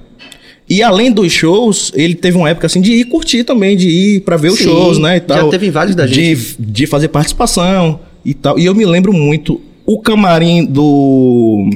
E 0.70 0.82
além 0.84 1.10
dos 1.10 1.32
shows, 1.32 1.90
ele 1.97 2.14
teve 2.14 2.36
uma 2.38 2.48
época 2.48 2.66
assim 2.68 2.80
de 2.80 2.92
ir 2.92 3.05
curtir 3.06 3.42
também, 3.42 3.76
de 3.76 3.88
ir 3.88 4.20
pra 4.20 4.36
ver 4.36 4.51
os 4.51 4.59
Sim, 4.59 4.64
shows, 4.64 4.98
né? 4.98 5.16
E 5.16 5.18
já 5.18 5.24
tal. 5.40 5.51
teve 5.51 5.68
vários 5.68 5.97
da 5.97 6.06
de, 6.06 6.36
de 6.59 6.86
fazer 6.86 7.09
participação 7.09 7.98
e 8.24 8.32
tal. 8.32 8.56
E 8.56 8.66
eu 8.66 8.74
me 8.74 8.86
lembro 8.86 9.12
muito, 9.12 9.60
o 9.84 10.01
camarim 10.01 10.64
do. 10.64 11.68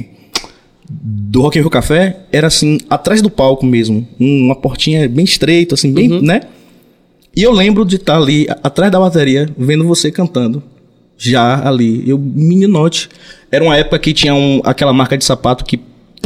Do 0.89 1.41
Rock 1.41 1.57
in 1.57 1.61
Rio 1.61 1.69
Café 1.69 2.19
era 2.31 2.47
assim, 2.47 2.77
atrás 2.89 3.21
do 3.21 3.29
palco 3.29 3.65
mesmo. 3.65 4.07
um- 4.19 4.45
Uma 4.45 4.55
portinha 4.55 5.09
bem 5.09 5.25
estreita, 5.25 5.73
assim, 5.75 5.91
bem, 5.91 6.07
né? 6.21 6.41
E 7.35 7.41
eu 7.43 7.51
lembro 7.51 7.83
de 7.83 7.95
estar 7.97 8.15
ali, 8.17 8.47
a- 8.49 8.59
atrás 8.63 8.91
da 8.91 8.99
bateria, 8.99 9.49
vendo 9.57 9.83
você 9.85 10.09
cantando. 10.11 10.63
Já 11.17 11.67
ali. 11.67 12.03
Eu, 12.07 12.17
meninote. 12.17 13.09
Era 13.51 13.63
uma 13.63 13.75
época 13.75 13.97
que 13.99 14.13
tinha 14.13 14.33
um, 14.35 14.61
aquela 14.63 14.93
marca 14.93 15.17
de 15.17 15.25
sapato 15.25 15.65
que 15.65 15.79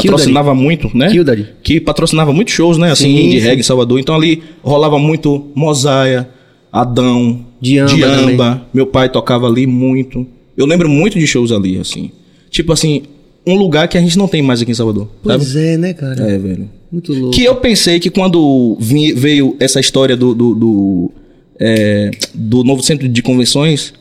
patrocinava 0.07 0.53
muito, 0.55 0.89
né? 0.95 1.09
Kildare. 1.09 1.47
Que 1.63 1.80
patrocinava 1.80 2.31
muitos 2.34 2.53
shows, 2.53 2.77
né? 2.77 2.91
Assim, 2.91 3.15
Sim, 3.17 3.30
de 3.30 3.39
sim. 3.41 3.45
reggae 3.47 3.59
em 3.61 3.63
Salvador. 3.63 3.99
Então 3.99 4.15
ali 4.15 4.41
rolava 4.63 4.97
muito 4.99 5.47
Mosaia, 5.55 6.27
Adão, 6.71 7.45
Diamba 7.61 7.93
Diamba. 7.95 8.61
Meu 8.73 8.85
pai 8.88 9.09
tocava 9.09 9.47
ali 9.47 9.65
muito. 9.67 10.26
Eu 10.57 10.65
lembro 10.65 10.88
muito 10.89 11.17
de 11.17 11.26
shows 11.27 11.51
ali, 11.51 11.77
assim. 11.77 12.11
Tipo 12.49 12.73
assim, 12.73 13.03
um 13.45 13.55
lugar 13.55 13.88
que 13.88 13.97
a 13.97 14.01
gente 14.01 14.17
não 14.17 14.27
tem 14.27 14.41
mais 14.41 14.61
aqui 14.61 14.71
em 14.71 14.76
Salvador. 14.76 15.07
Pois 15.23 15.43
sabe? 15.47 15.65
é, 15.65 15.77
né, 15.77 15.93
cara? 15.93 16.21
É, 16.31 16.38
velho. 16.38 16.69
Muito 16.91 17.13
louco. 17.13 17.31
Que 17.35 17.43
eu 17.43 17.55
pensei 17.55 17.99
que 17.99 18.09
quando 18.09 18.76
vi- 18.80 19.13
veio 19.13 19.55
essa 19.59 19.80
história 19.80 20.17
do, 20.17 20.34
do, 20.34 20.55
do, 20.55 21.11
é, 21.59 22.09
do 22.34 22.63
novo 22.63 22.81
centro 22.81 23.07
de 23.07 23.21
convenções, 23.21 23.93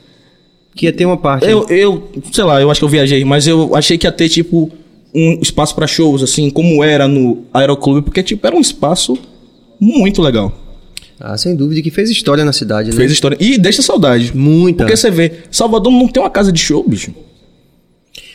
Que 0.74 0.86
ia 0.86 0.92
ter 0.92 1.04
uma 1.04 1.16
parte. 1.16 1.44
eu, 1.46 1.66
eu, 1.68 2.08
sei 2.32 2.44
lá, 2.44 2.60
eu 2.60 2.70
acho 2.70 2.80
que 2.80 2.84
eu 2.84 2.88
viajei, 2.88 3.24
mas 3.24 3.46
eu 3.46 3.74
achei 3.76 3.98
que 3.98 4.06
ia 4.06 4.12
ter, 4.12 4.28
tipo, 4.28 4.70
um 5.14 5.38
espaço 5.40 5.74
pra 5.74 5.86
shows, 5.86 6.22
assim, 6.22 6.50
como 6.50 6.82
era 6.84 7.08
no 7.08 7.44
Aeroclube, 7.52 8.02
porque, 8.02 8.22
tipo, 8.22 8.46
era 8.46 8.54
um 8.56 8.60
espaço 8.60 9.16
muito 9.80 10.20
legal. 10.22 10.52
Ah, 11.20 11.36
sem 11.36 11.56
dúvida, 11.56 11.82
que 11.82 11.90
fez 11.90 12.10
história 12.10 12.44
na 12.44 12.52
cidade, 12.52 12.90
né? 12.90 12.96
Fez 12.96 13.10
história. 13.10 13.36
E 13.40 13.58
deixa 13.58 13.82
saudade. 13.82 14.36
Muita. 14.36 14.84
Porque 14.84 14.96
você 14.96 15.10
vê, 15.10 15.32
Salvador 15.50 15.92
não 15.92 16.06
tem 16.06 16.22
uma 16.22 16.30
casa 16.30 16.52
de 16.52 16.60
show, 16.60 16.84
bicho. 16.86 17.12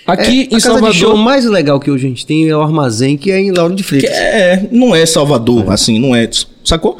Aqui 0.05 0.41
É, 0.41 0.43
em 0.43 0.47
casa 0.49 0.59
Salvador. 0.65 0.91
de 0.91 0.97
show 0.99 1.15
mais 1.15 1.45
legal 1.45 1.79
que 1.79 1.89
hoje 1.89 2.05
a 2.05 2.09
gente 2.09 2.25
tem 2.25 2.49
é 2.49 2.55
o 2.57 2.61
armazém, 2.61 3.15
que 3.15 3.31
é 3.31 3.39
em 3.39 3.51
Lauro 3.51 3.73
de 3.73 3.83
Freitas. 3.83 4.09
é, 4.11 4.67
não 4.69 4.93
é 4.93 5.05
Salvador, 5.05 5.71
assim, 5.71 5.97
não 5.97 6.13
é. 6.13 6.29
Sacou? 6.65 6.99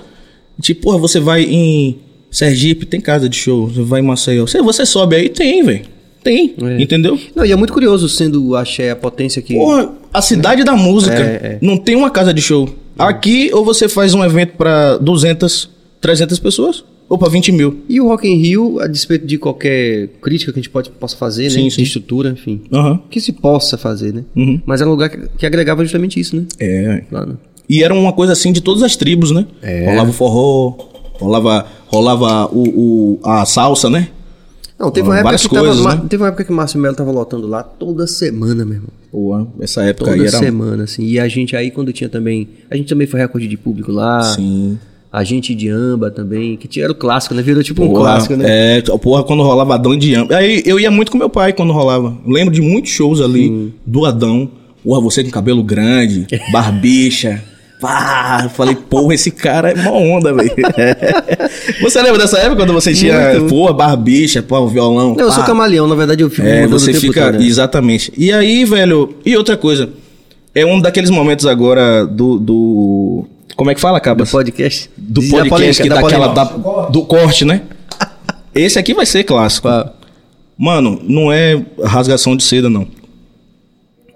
Tipo, 0.61 0.83
porra, 0.83 0.97
você 0.99 1.19
vai 1.19 1.43
em 1.43 1.97
Sergipe, 2.31 2.85
tem 2.85 3.01
casa 3.01 3.27
de 3.27 3.35
show. 3.35 3.67
Você 3.67 3.81
vai 3.81 3.99
em 3.99 4.03
Maceió. 4.03 4.47
Você, 4.47 4.61
você 4.61 4.85
sobe 4.85 5.17
aí, 5.17 5.27
tem, 5.27 5.63
velho. 5.63 5.85
Tem. 6.23 6.55
É. 6.61 6.81
Entendeu? 6.81 7.19
Não, 7.35 7.45
e 7.45 7.51
é 7.51 7.55
muito 7.55 7.73
curioso, 7.73 8.07
sendo 8.07 8.47
o 8.49 8.55
Axé 8.55 8.91
a 8.91 8.95
potência 8.95 9.41
que... 9.41 9.55
Porra, 9.55 9.91
a 10.13 10.21
cidade 10.21 10.63
da 10.63 10.75
música 10.75 11.15
É, 11.15 11.19
é. 11.19 11.57
não 11.61 11.77
tem 11.77 11.95
uma 11.95 12.09
casa 12.09 12.33
de 12.33 12.41
show. 12.41 12.69
Aqui, 12.97 13.49
ou 13.53 13.65
você 13.65 13.89
faz 13.89 14.13
um 14.13 14.23
evento 14.23 14.53
pra 14.57 14.97
200, 14.97 15.69
300 15.99 16.39
pessoas, 16.39 16.83
ou 17.09 17.17
pra 17.17 17.27
20 17.27 17.51
mil. 17.51 17.79
E 17.89 17.99
o 17.99 18.07
Rock 18.07 18.27
in 18.27 18.35
Rio, 18.37 18.79
a 18.79 18.87
despeito 18.87 19.25
de 19.25 19.37
qualquer 19.37 20.09
crítica 20.21 20.53
que 20.53 20.59
a 20.59 20.61
gente 20.61 20.69
pode, 20.69 20.89
possa 20.91 21.17
fazer, 21.17 21.49
Sim, 21.49 21.65
né? 21.65 21.69
sim. 21.71 21.77
De 21.77 21.83
estrutura, 21.83 22.29
enfim. 22.29 22.61
Aham. 22.71 23.01
Que 23.09 23.19
se 23.19 23.31
possa 23.33 23.77
fazer, 23.77 24.13
né? 24.13 24.23
Uhum. 24.35 24.61
Mas 24.65 24.79
era 24.79 24.89
um 24.89 24.93
lugar 24.93 25.09
que, 25.09 25.17
que 25.37 25.45
agregava 25.45 25.83
justamente 25.83 26.19
isso, 26.19 26.35
né? 26.35 26.45
É. 26.59 27.03
Né? 27.11 27.25
E 27.67 27.83
era 27.83 27.93
uma 27.93 28.13
coisa 28.13 28.33
assim 28.33 28.51
de 28.51 28.61
todas 28.61 28.83
as 28.83 28.95
tribos, 28.95 29.31
né? 29.31 29.45
É. 29.61 29.85
Rolava 29.89 30.09
o 30.09 30.13
forró, 30.13 30.75
rolava, 31.19 31.65
rolava 31.87 32.45
o, 32.53 32.61
o- 33.15 33.19
a 33.23 33.45
salsa, 33.45 33.89
né? 33.89 34.07
Não, 34.79 34.89
teve 34.91 35.07
uma, 35.07 35.15
época 35.15 35.23
várias 35.25 35.43
que 35.43 35.49
tava, 35.53 35.65
coisas, 35.67 35.83
Ma- 35.83 35.95
né? 35.95 36.01
teve 36.09 36.23
uma 36.23 36.27
época 36.29 36.43
que 36.43 36.51
o 36.51 36.55
Márcio 36.55 36.79
Melo 36.79 36.95
tava 36.95 37.11
lotando 37.11 37.47
lá 37.47 37.63
toda 37.63 38.05
semana, 38.07 38.65
meu 38.65 38.75
irmão. 38.75 38.89
Pô, 39.11 39.47
essa 39.61 39.83
época 39.83 40.05
Toda 40.11 40.21
aí 40.21 40.27
era. 40.27 40.37
semana, 40.37 40.83
assim. 40.83 41.03
E 41.05 41.19
a 41.19 41.27
gente 41.27 41.55
aí, 41.55 41.69
quando 41.71 41.93
tinha 41.93 42.09
também... 42.09 42.49
A 42.69 42.75
gente 42.75 42.89
também 42.89 43.05
foi 43.07 43.19
recorde 43.19 43.47
de 43.47 43.55
público 43.55 43.91
lá. 43.91 44.21
Sim. 44.23 44.77
A 45.11 45.23
gente 45.23 45.53
de 45.53 45.69
Amba 45.69 46.09
também, 46.09 46.57
que 46.57 46.67
tinha, 46.67 46.85
era 46.85 46.91
o 46.91 46.95
clássico, 46.95 47.35
né? 47.35 47.43
Virou 47.43 47.61
tipo 47.61 47.83
um 47.83 47.87
Porra, 47.89 48.01
clássico, 48.01 48.35
né? 48.35 48.77
É, 48.79 48.81
porra, 48.81 49.23
quando 49.23 49.43
rolava 49.43 49.75
Adão 49.75 49.95
de 49.95 50.15
Amba. 50.15 50.35
Aí 50.35 50.63
eu 50.65 50.79
ia 50.79 50.89
muito 50.89 51.11
com 51.11 51.17
meu 51.19 51.29
pai 51.29 51.53
quando 51.53 51.71
rolava. 51.71 52.17
Lembro 52.25 52.51
de 52.51 52.61
muitos 52.61 52.89
shows 52.91 53.21
ali 53.21 53.71
do 53.85 54.05
Adão. 54.05 54.49
Porra, 54.83 54.99
você 54.99 55.23
com 55.23 55.29
cabelo 55.29 55.63
grande, 55.63 56.25
barbicha. 56.51 57.43
Pá, 57.83 58.49
falei, 58.55 58.75
porra, 58.75 59.13
esse 59.13 59.29
cara 59.29 59.71
é 59.71 59.75
mó 59.75 59.91
onda, 59.97 60.33
velho. 60.33 60.49
você 61.81 62.01
lembra 62.01 62.17
dessa 62.19 62.37
época 62.39 62.55
quando 62.61 62.71
você 62.71 62.93
tinha, 62.93 63.33
Muito. 63.33 63.49
porra, 63.49 63.73
barbicha, 63.73 64.41
pô, 64.41 64.65
violão? 64.67 65.15
Não, 65.15 65.25
eu 65.25 65.31
sou 65.31 65.41
pá? 65.41 65.47
camaleão, 65.47 65.85
na 65.85 65.95
verdade 65.95 66.23
eu 66.23 66.29
fico 66.29 66.47
É, 66.47 66.65
você 66.65 66.93
fica. 66.93 67.25
todo, 67.25 67.39
né? 67.41 67.45
Exatamente. 67.45 68.13
E 68.17 68.31
aí, 68.31 68.63
velho. 68.63 69.17
E 69.25 69.35
outra 69.35 69.57
coisa. 69.57 69.89
É 70.55 70.65
um 70.65 70.79
daqueles 70.79 71.09
momentos 71.09 71.45
agora 71.45 72.05
do. 72.07 72.39
do 72.39 73.25
como 73.55 73.69
é 73.69 73.75
que 73.75 73.81
fala, 73.81 73.99
Do 73.99 74.03
Cabas? 74.03 74.31
podcast. 74.31 74.89
do 74.97 75.19
Diz 75.19 75.29
podcast 75.31 75.49
polêmica, 75.49 75.83
que 75.83 75.89
dá 75.89 75.99
aquela 75.99 76.27
da- 76.33 76.89
do 76.89 77.03
corte, 77.03 77.43
né? 77.43 77.63
Esse 78.55 78.79
aqui 78.79 78.93
vai 78.93 79.05
ser 79.05 79.23
clássico. 79.25 79.67
Mano, 80.57 81.01
não 81.03 81.31
é 81.33 81.61
rasgação 81.83 82.37
de 82.37 82.43
seda, 82.43 82.69
não. 82.69 82.87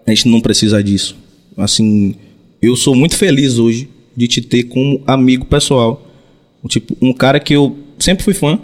A 0.06 0.12
gente 0.12 0.30
não 0.30 0.40
precisa 0.40 0.82
disso. 0.82 1.18
Assim, 1.58 2.16
eu 2.62 2.76
sou 2.76 2.96
muito 2.96 3.16
feliz 3.16 3.58
hoje 3.60 3.90
de 4.16 4.28
te 4.28 4.42
ter 4.42 4.64
como 4.64 5.02
amigo 5.06 5.46
pessoal. 5.46 6.04
Tipo, 6.68 6.98
um 7.02 7.14
cara 7.14 7.40
que 7.40 7.54
eu 7.54 7.78
sempre 8.00 8.24
fui 8.24 8.34
fã, 8.34 8.60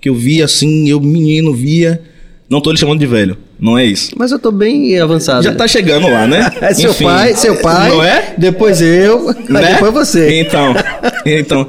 que 0.00 0.08
eu 0.08 0.14
via 0.14 0.44
assim, 0.44 0.88
eu 0.88 1.00
menino 1.00 1.52
via. 1.52 2.02
Não 2.48 2.60
tô 2.60 2.70
lhe 2.70 2.78
chamando 2.78 3.00
de 3.00 3.06
velho, 3.06 3.36
não 3.58 3.76
é 3.76 3.84
isso. 3.84 4.12
Mas 4.16 4.30
eu 4.30 4.38
tô 4.38 4.50
bem 4.52 4.98
avançado. 5.00 5.42
Já 5.42 5.54
tá 5.54 5.66
chegando 5.66 6.08
lá, 6.08 6.26
né? 6.26 6.50
É 6.62 6.72
seu 6.74 6.90
Enfim, 6.90 7.04
pai, 7.04 7.34
seu 7.34 7.56
pai. 7.56 7.88
Não 7.90 8.02
é? 8.02 8.34
Depois 8.38 8.80
eu, 8.80 9.32
né? 9.48 9.74
depois 9.74 9.92
você. 9.92 10.40
Então, 10.40 10.74
então, 11.24 11.68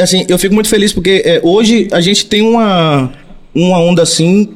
assim, 0.00 0.24
eu 0.28 0.38
fico 0.38 0.54
muito 0.54 0.68
feliz 0.68 0.92
porque 0.92 1.22
é, 1.24 1.40
hoje 1.42 1.88
a 1.92 2.00
gente 2.00 2.26
tem 2.26 2.42
uma 2.42 3.12
uma 3.54 3.78
onda 3.80 4.02
assim 4.02 4.48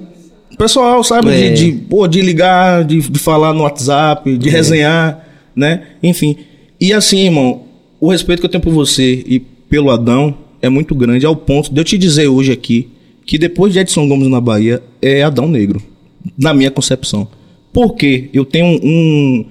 pessoal, 0.59 1.03
sabe, 1.03 1.31
É. 1.31 1.51
de, 1.51 1.73
de, 1.73 1.79
pô, 1.87 2.07
de 2.07 2.21
ligar, 2.21 2.85
de, 2.85 3.01
de 3.01 3.19
falar 3.19 3.53
no 3.53 3.63
WhatsApp, 3.63 4.37
de 4.37 4.49
resenhar, 4.51 5.27
né? 5.55 5.83
Enfim. 6.03 6.37
E 6.81 6.93
assim, 6.93 7.21
irmão, 7.21 7.63
o 8.01 8.11
respeito 8.11 8.41
que 8.41 8.47
eu 8.47 8.51
tenho 8.51 8.63
por 8.63 8.73
você 8.73 9.23
e 9.27 9.41
pelo 9.41 9.91
Adão 9.91 10.35
é 10.61 10.69
muito 10.69 10.95
grande 10.95 11.27
ao 11.27 11.37
ponto 11.37 11.73
de 11.73 11.81
eu 11.81 11.85
te 11.85 11.97
dizer 11.97 12.29
hoje 12.29 12.53
aqui 12.53 12.89
que 13.25 13.39
depois 13.39 13.73
de 13.73 13.79
Edson 13.79 14.09
Gomes 14.09 14.29
na 14.29 14.41
Bahia 14.41 14.83
é 15.01 15.23
Adão 15.23 15.49
Negro, 15.49 15.81
na 16.37 16.53
minha 16.53 16.71
concepção. 16.71 17.29
Por 17.73 17.95
quê? 17.95 18.29
Eu 18.33 18.45
tenho 18.45 18.79
um, 18.83 19.45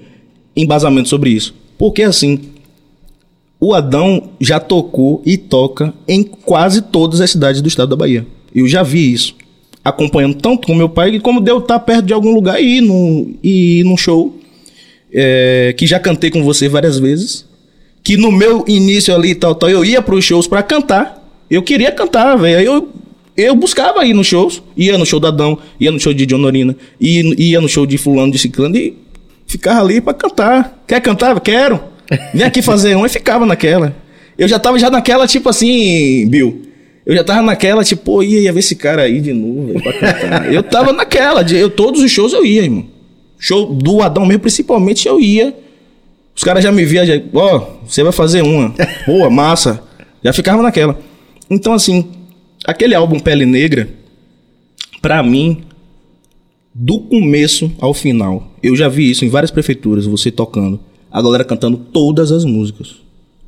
embasamento 0.56 1.08
sobre 1.08 1.30
isso. 1.30 1.54
Porque 1.76 2.02
assim, 2.02 2.38
o 3.58 3.74
Adão 3.74 4.30
já 4.40 4.60
tocou 4.60 5.22
e 5.24 5.36
toca 5.36 5.92
em 6.06 6.22
quase 6.22 6.82
todas 6.82 7.20
as 7.20 7.30
cidades 7.30 7.60
do 7.60 7.68
estado 7.68 7.90
da 7.90 7.96
Bahia. 7.96 8.26
Eu 8.54 8.68
já 8.68 8.82
vi 8.82 9.12
isso. 9.12 9.34
Acompanhando 9.84 10.36
tanto 10.36 10.66
com 10.66 10.74
meu 10.74 10.88
pai, 10.88 11.18
como 11.18 11.40
de 11.40 11.50
eu 11.50 11.58
estar 11.58 11.80
perto 11.80 12.06
de 12.06 12.12
algum 12.12 12.32
lugar 12.32 12.62
e 12.62 12.78
ir 12.78 12.80
num, 12.80 13.34
e 13.42 13.80
ir 13.80 13.84
num 13.84 13.96
show. 13.96 14.38
É, 15.12 15.74
que 15.76 15.86
já 15.86 15.98
cantei 15.98 16.30
com 16.30 16.42
você 16.42 16.68
várias 16.68 16.98
vezes. 16.98 17.46
que 18.02 18.16
no 18.16 18.32
meu 18.32 18.64
início 18.66 19.14
ali, 19.14 19.34
tal, 19.34 19.54
tal, 19.54 19.70
eu 19.70 19.84
ia 19.84 20.02
pros 20.02 20.24
shows 20.24 20.46
pra 20.46 20.62
cantar. 20.62 21.22
Eu 21.50 21.62
queria 21.62 21.92
cantar, 21.92 22.36
velho. 22.36 22.58
Aí 22.58 22.64
eu, 22.64 22.88
eu 23.36 23.54
buscava 23.54 24.04
ir 24.04 24.14
nos 24.14 24.26
shows. 24.26 24.62
Ia 24.76 24.98
no 24.98 25.06
show 25.06 25.20
da 25.20 25.28
Adão, 25.28 25.58
ia 25.78 25.90
no 25.92 26.00
show 26.00 26.12
de 26.12 26.26
John 26.26 26.38
Norina, 26.38 26.76
ia, 27.00 27.22
ia 27.38 27.60
no 27.60 27.68
show 27.68 27.86
de 27.86 27.98
fulano, 27.98 28.32
de 28.32 28.38
ciclano 28.38 28.76
e 28.76 28.96
ficava 29.46 29.80
ali 29.80 30.00
pra 30.00 30.14
cantar. 30.14 30.82
Quer 30.86 31.00
cantar? 31.00 31.38
Quero. 31.40 31.80
Vem 32.34 32.44
aqui 32.44 32.60
fazer 32.60 32.96
um 32.96 33.06
e 33.06 33.08
ficava 33.08 33.46
naquela. 33.46 33.94
Eu 34.36 34.48
já 34.48 34.58
tava 34.58 34.78
já 34.78 34.90
naquela, 34.90 35.26
tipo 35.26 35.48
assim, 35.48 36.26
Bill. 36.28 36.62
Eu 37.04 37.14
já 37.16 37.24
tava 37.24 37.42
naquela, 37.42 37.84
tipo, 37.84 38.22
ia, 38.22 38.40
ia 38.40 38.52
ver 38.52 38.60
esse 38.60 38.76
cara 38.76 39.02
aí 39.02 39.20
de 39.20 39.32
novo, 39.32 39.66
velho, 39.66 39.82
pra 39.82 39.92
cantar. 39.92 40.52
eu 40.52 40.62
tava 40.62 40.92
naquela, 40.92 41.42
de, 41.42 41.56
eu, 41.56 41.68
todos 41.68 42.00
os 42.02 42.10
shows 42.10 42.32
eu 42.32 42.44
ia, 42.44 42.62
irmão. 42.62 42.86
Show 43.42 43.74
do 43.74 44.00
Adão 44.00 44.24
mesmo, 44.24 44.42
principalmente, 44.42 45.08
eu 45.08 45.18
ia. 45.18 45.52
Os 46.34 46.44
caras 46.44 46.62
já 46.62 46.70
me 46.70 46.84
viam, 46.84 47.04
já, 47.04 47.14
ó, 47.34 47.66
você 47.84 48.04
vai 48.04 48.12
fazer 48.12 48.40
uma. 48.40 48.72
Boa, 49.04 49.28
massa. 49.28 49.82
Já 50.22 50.32
ficava 50.32 50.62
naquela. 50.62 50.96
Então, 51.50 51.72
assim, 51.72 52.08
aquele 52.64 52.94
álbum 52.94 53.18
Pele 53.18 53.44
Negra, 53.44 53.88
pra 55.02 55.24
mim, 55.24 55.64
do 56.72 57.00
começo 57.00 57.72
ao 57.80 57.92
final, 57.92 58.52
eu 58.62 58.76
já 58.76 58.88
vi 58.88 59.10
isso 59.10 59.24
em 59.24 59.28
várias 59.28 59.50
prefeituras, 59.50 60.06
você 60.06 60.30
tocando, 60.30 60.78
a 61.10 61.20
galera 61.20 61.42
cantando 61.42 61.76
todas 61.76 62.30
as 62.30 62.44
músicas. 62.44 62.94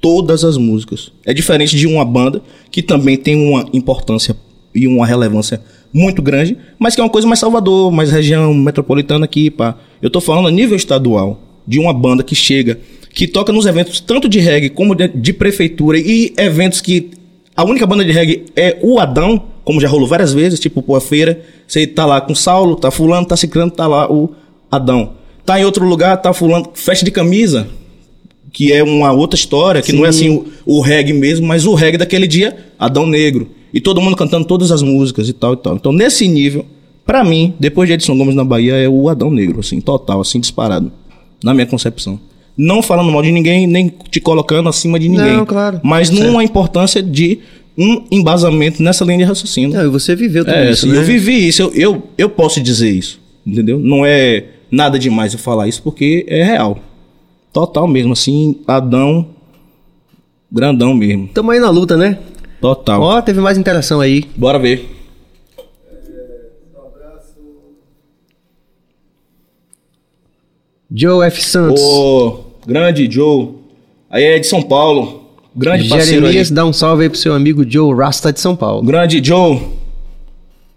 Todas 0.00 0.42
as 0.42 0.56
músicas. 0.56 1.12
É 1.24 1.32
diferente 1.32 1.76
de 1.76 1.86
uma 1.86 2.04
banda 2.04 2.42
que 2.68 2.82
também 2.82 3.16
tem 3.16 3.36
uma 3.36 3.64
importância 3.72 4.36
e 4.74 4.88
uma 4.88 5.06
relevância 5.06 5.62
muito 5.94 6.20
grande, 6.20 6.58
mas 6.76 6.96
que 6.96 7.00
é 7.00 7.04
uma 7.04 7.10
coisa 7.10 7.28
mais 7.28 7.38
Salvador, 7.38 7.92
mais 7.92 8.10
região 8.10 8.52
metropolitana 8.52 9.24
aqui, 9.26 9.48
pá. 9.48 9.76
Eu 10.02 10.10
tô 10.10 10.20
falando 10.20 10.48
a 10.48 10.50
nível 10.50 10.76
estadual, 10.76 11.40
de 11.64 11.78
uma 11.78 11.92
banda 11.94 12.24
que 12.24 12.34
chega, 12.34 12.80
que 13.14 13.28
toca 13.28 13.52
nos 13.52 13.64
eventos 13.64 14.00
tanto 14.00 14.28
de 14.28 14.40
reggae 14.40 14.68
como 14.68 14.94
de, 14.94 15.06
de 15.06 15.32
prefeitura 15.32 15.96
e 15.96 16.34
eventos 16.36 16.80
que 16.80 17.12
a 17.56 17.64
única 17.64 17.86
banda 17.86 18.04
de 18.04 18.10
reggae 18.10 18.44
é 18.56 18.76
o 18.82 18.98
Adão, 18.98 19.40
como 19.62 19.80
já 19.80 19.86
rolou 19.86 20.08
várias 20.08 20.34
vezes, 20.34 20.58
tipo, 20.58 20.82
pô, 20.82 20.96
a 20.96 21.00
feira, 21.00 21.40
você 21.66 21.86
tá 21.86 22.04
lá 22.04 22.20
com 22.20 22.34
Saulo, 22.34 22.74
tá 22.74 22.90
fulano, 22.90 23.24
tá 23.24 23.36
ciclando, 23.36 23.72
tá 23.72 23.86
lá 23.86 24.10
o 24.10 24.34
Adão. 24.68 25.12
Tá 25.46 25.60
em 25.60 25.64
outro 25.64 25.86
lugar, 25.86 26.20
tá 26.20 26.32
fulano, 26.32 26.70
festa 26.74 27.04
de 27.04 27.12
camisa, 27.12 27.68
que 28.52 28.72
é 28.72 28.82
uma 28.82 29.12
outra 29.12 29.38
história, 29.38 29.80
que 29.80 29.92
Sim. 29.92 29.98
não 29.98 30.04
é 30.04 30.08
assim 30.08 30.30
o, 30.30 30.46
o 30.66 30.80
reggae 30.80 31.12
mesmo, 31.12 31.46
mas 31.46 31.64
o 31.64 31.74
reggae 31.74 31.96
daquele 31.96 32.26
dia, 32.26 32.56
Adão 32.78 33.06
Negro. 33.06 33.48
E 33.74 33.80
todo 33.80 34.00
mundo 34.00 34.14
cantando 34.16 34.44
todas 34.46 34.70
as 34.70 34.80
músicas 34.82 35.28
e 35.28 35.32
tal 35.32 35.54
e 35.54 35.56
tal. 35.56 35.74
Então, 35.74 35.92
nesse 35.92 36.28
nível, 36.28 36.64
pra 37.04 37.24
mim, 37.24 37.52
depois 37.58 37.88
de 37.88 37.94
Edson 37.94 38.16
Gomes 38.16 38.34
na 38.36 38.44
Bahia, 38.44 38.74
é 38.76 38.88
o 38.88 39.08
Adão 39.08 39.30
Negro, 39.32 39.58
assim, 39.60 39.80
total, 39.80 40.20
assim, 40.20 40.38
disparado. 40.38 40.92
Na 41.42 41.52
minha 41.52 41.66
concepção. 41.66 42.18
Não 42.56 42.80
falando 42.80 43.10
mal 43.10 43.20
de 43.20 43.32
ninguém, 43.32 43.66
nem 43.66 43.92
te 44.10 44.20
colocando 44.20 44.68
acima 44.68 44.96
de 44.98 45.08
ninguém. 45.08 45.36
Não, 45.38 45.44
claro. 45.44 45.80
Mas 45.82 46.06
Certo. 46.08 46.22
numa 46.22 46.44
importância 46.44 47.02
de 47.02 47.40
um 47.76 48.04
embasamento 48.12 48.80
nessa 48.80 49.04
linha 49.04 49.18
de 49.18 49.24
raciocínio. 49.24 49.70
Não, 49.76 49.84
e 49.84 49.88
você 49.88 50.14
viveu 50.14 50.44
tudo 50.44 50.54
É, 50.54 50.70
isso, 50.70 50.86
né? 50.86 50.96
eu 50.96 51.02
vivi 51.02 51.48
isso, 51.48 51.60
eu, 51.62 51.72
eu, 51.74 52.02
eu 52.16 52.30
posso 52.30 52.60
dizer 52.62 52.90
isso, 52.92 53.20
entendeu? 53.44 53.80
Não 53.80 54.06
é 54.06 54.44
nada 54.70 54.96
demais 54.96 55.32
eu 55.32 55.38
falar 55.40 55.66
isso 55.66 55.82
porque 55.82 56.24
é 56.28 56.44
real. 56.44 56.78
Total 57.52 57.88
mesmo, 57.88 58.12
assim, 58.12 58.56
Adão, 58.68 59.26
grandão 60.50 60.94
mesmo. 60.94 61.28
Tamo 61.34 61.50
aí 61.50 61.58
na 61.58 61.70
luta, 61.70 61.96
né? 61.96 62.18
Total. 62.64 62.98
Ó, 62.98 63.20
teve 63.20 63.42
mais 63.42 63.58
interação 63.58 64.00
aí. 64.00 64.24
Bora 64.34 64.58
ver. 64.58 64.88
Joe 70.90 71.26
F. 71.26 71.42
Santos. 71.42 71.82
Ô, 71.82 72.40
grande 72.66 73.10
Joe. 73.10 73.50
Aí 74.08 74.24
é 74.24 74.38
de 74.38 74.46
São 74.46 74.62
Paulo. 74.62 75.24
Grande 75.54 75.90
parceiro 75.90 76.22
Jeremias, 76.22 76.48
aí. 76.48 76.54
dá 76.54 76.64
um 76.64 76.72
salve 76.72 77.02
aí 77.02 77.10
pro 77.10 77.18
seu 77.18 77.34
amigo 77.34 77.70
Joe 77.70 77.94
Rasta 77.94 78.32
de 78.32 78.40
São 78.40 78.56
Paulo. 78.56 78.82
Grande 78.82 79.22
Joe. 79.22 79.60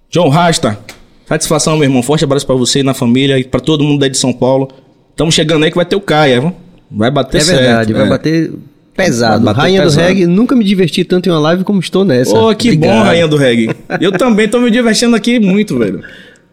Joe 0.09 0.29
Rasta. 0.29 0.77
Satisfação, 1.25 1.77
meu 1.77 1.85
irmão. 1.85 2.03
Forte 2.03 2.25
abraço 2.25 2.45
pra 2.45 2.55
você 2.55 2.81
e 2.81 2.83
na 2.83 2.93
família 2.93 3.39
e 3.39 3.45
pra 3.45 3.61
todo 3.61 3.85
mundo 3.85 4.01
daí 4.01 4.09
de 4.09 4.17
São 4.17 4.33
Paulo. 4.33 4.67
Estamos 5.11 5.33
chegando 5.33 5.63
aí 5.63 5.71
que 5.71 5.77
vai 5.77 5.85
ter 5.85 5.95
o 5.95 6.01
Caia, 6.01 6.41
viu? 6.41 6.53
Vai 6.91 7.09
bater 7.09 7.37
É 7.37 7.39
certo. 7.45 7.59
verdade, 7.61 7.93
vai 7.93 8.05
é. 8.05 8.09
bater 8.09 8.51
pesado. 8.97 9.45
Vai 9.45 9.53
bater 9.53 9.61
Rainha 9.61 9.83
pesado. 9.83 10.01
do 10.03 10.07
reggae, 10.07 10.25
nunca 10.27 10.55
me 10.55 10.63
diverti 10.65 11.03
tanto 11.05 11.29
em 11.29 11.31
uma 11.31 11.39
live 11.39 11.63
como 11.63 11.79
estou 11.79 12.03
nessa. 12.03 12.37
Ô, 12.37 12.53
que 12.55 12.71
bom, 12.71 12.87
Obrigado. 12.87 13.05
rainha 13.05 13.27
do 13.27 13.37
reggae. 13.37 13.69
Eu 14.01 14.11
também 14.11 14.49
tô 14.49 14.59
me 14.59 14.69
divertindo 14.71 15.15
aqui 15.15 15.39
muito, 15.39 15.77
velho. 15.77 16.01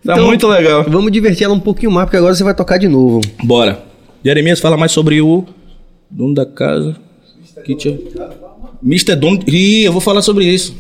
Tá 0.05 0.13
Então, 0.13 0.27
muito 0.27 0.47
legal. 0.47 0.85
Vamos 0.87 1.11
divertir 1.11 1.45
ela 1.45 1.55
um 1.55 1.61
pouquinho 1.61 1.91
mais, 1.91 2.05
porque 2.05 2.19
agora 2.19 2.35
você 2.35 2.45
vai 2.45 2.55
tocar 2.55 2.79
de 2.79 2.87
novo. 2.87 3.21
Bora. 3.43 3.79
Jeremias, 4.23 4.61
fala 4.61 4.77
mais 4.77 4.93
sobre 4.93 5.21
o 5.21 5.45
dono 6.11 6.35
da 6.35 6.45
casa. 6.47 6.97
Mr. 8.83 9.17
Dono... 9.17 9.41
Ih, 9.47 9.85
eu 9.85 9.93
vou 9.93 10.01
falar 10.01 10.23
sobre 10.23 10.45
isso. 10.45 10.75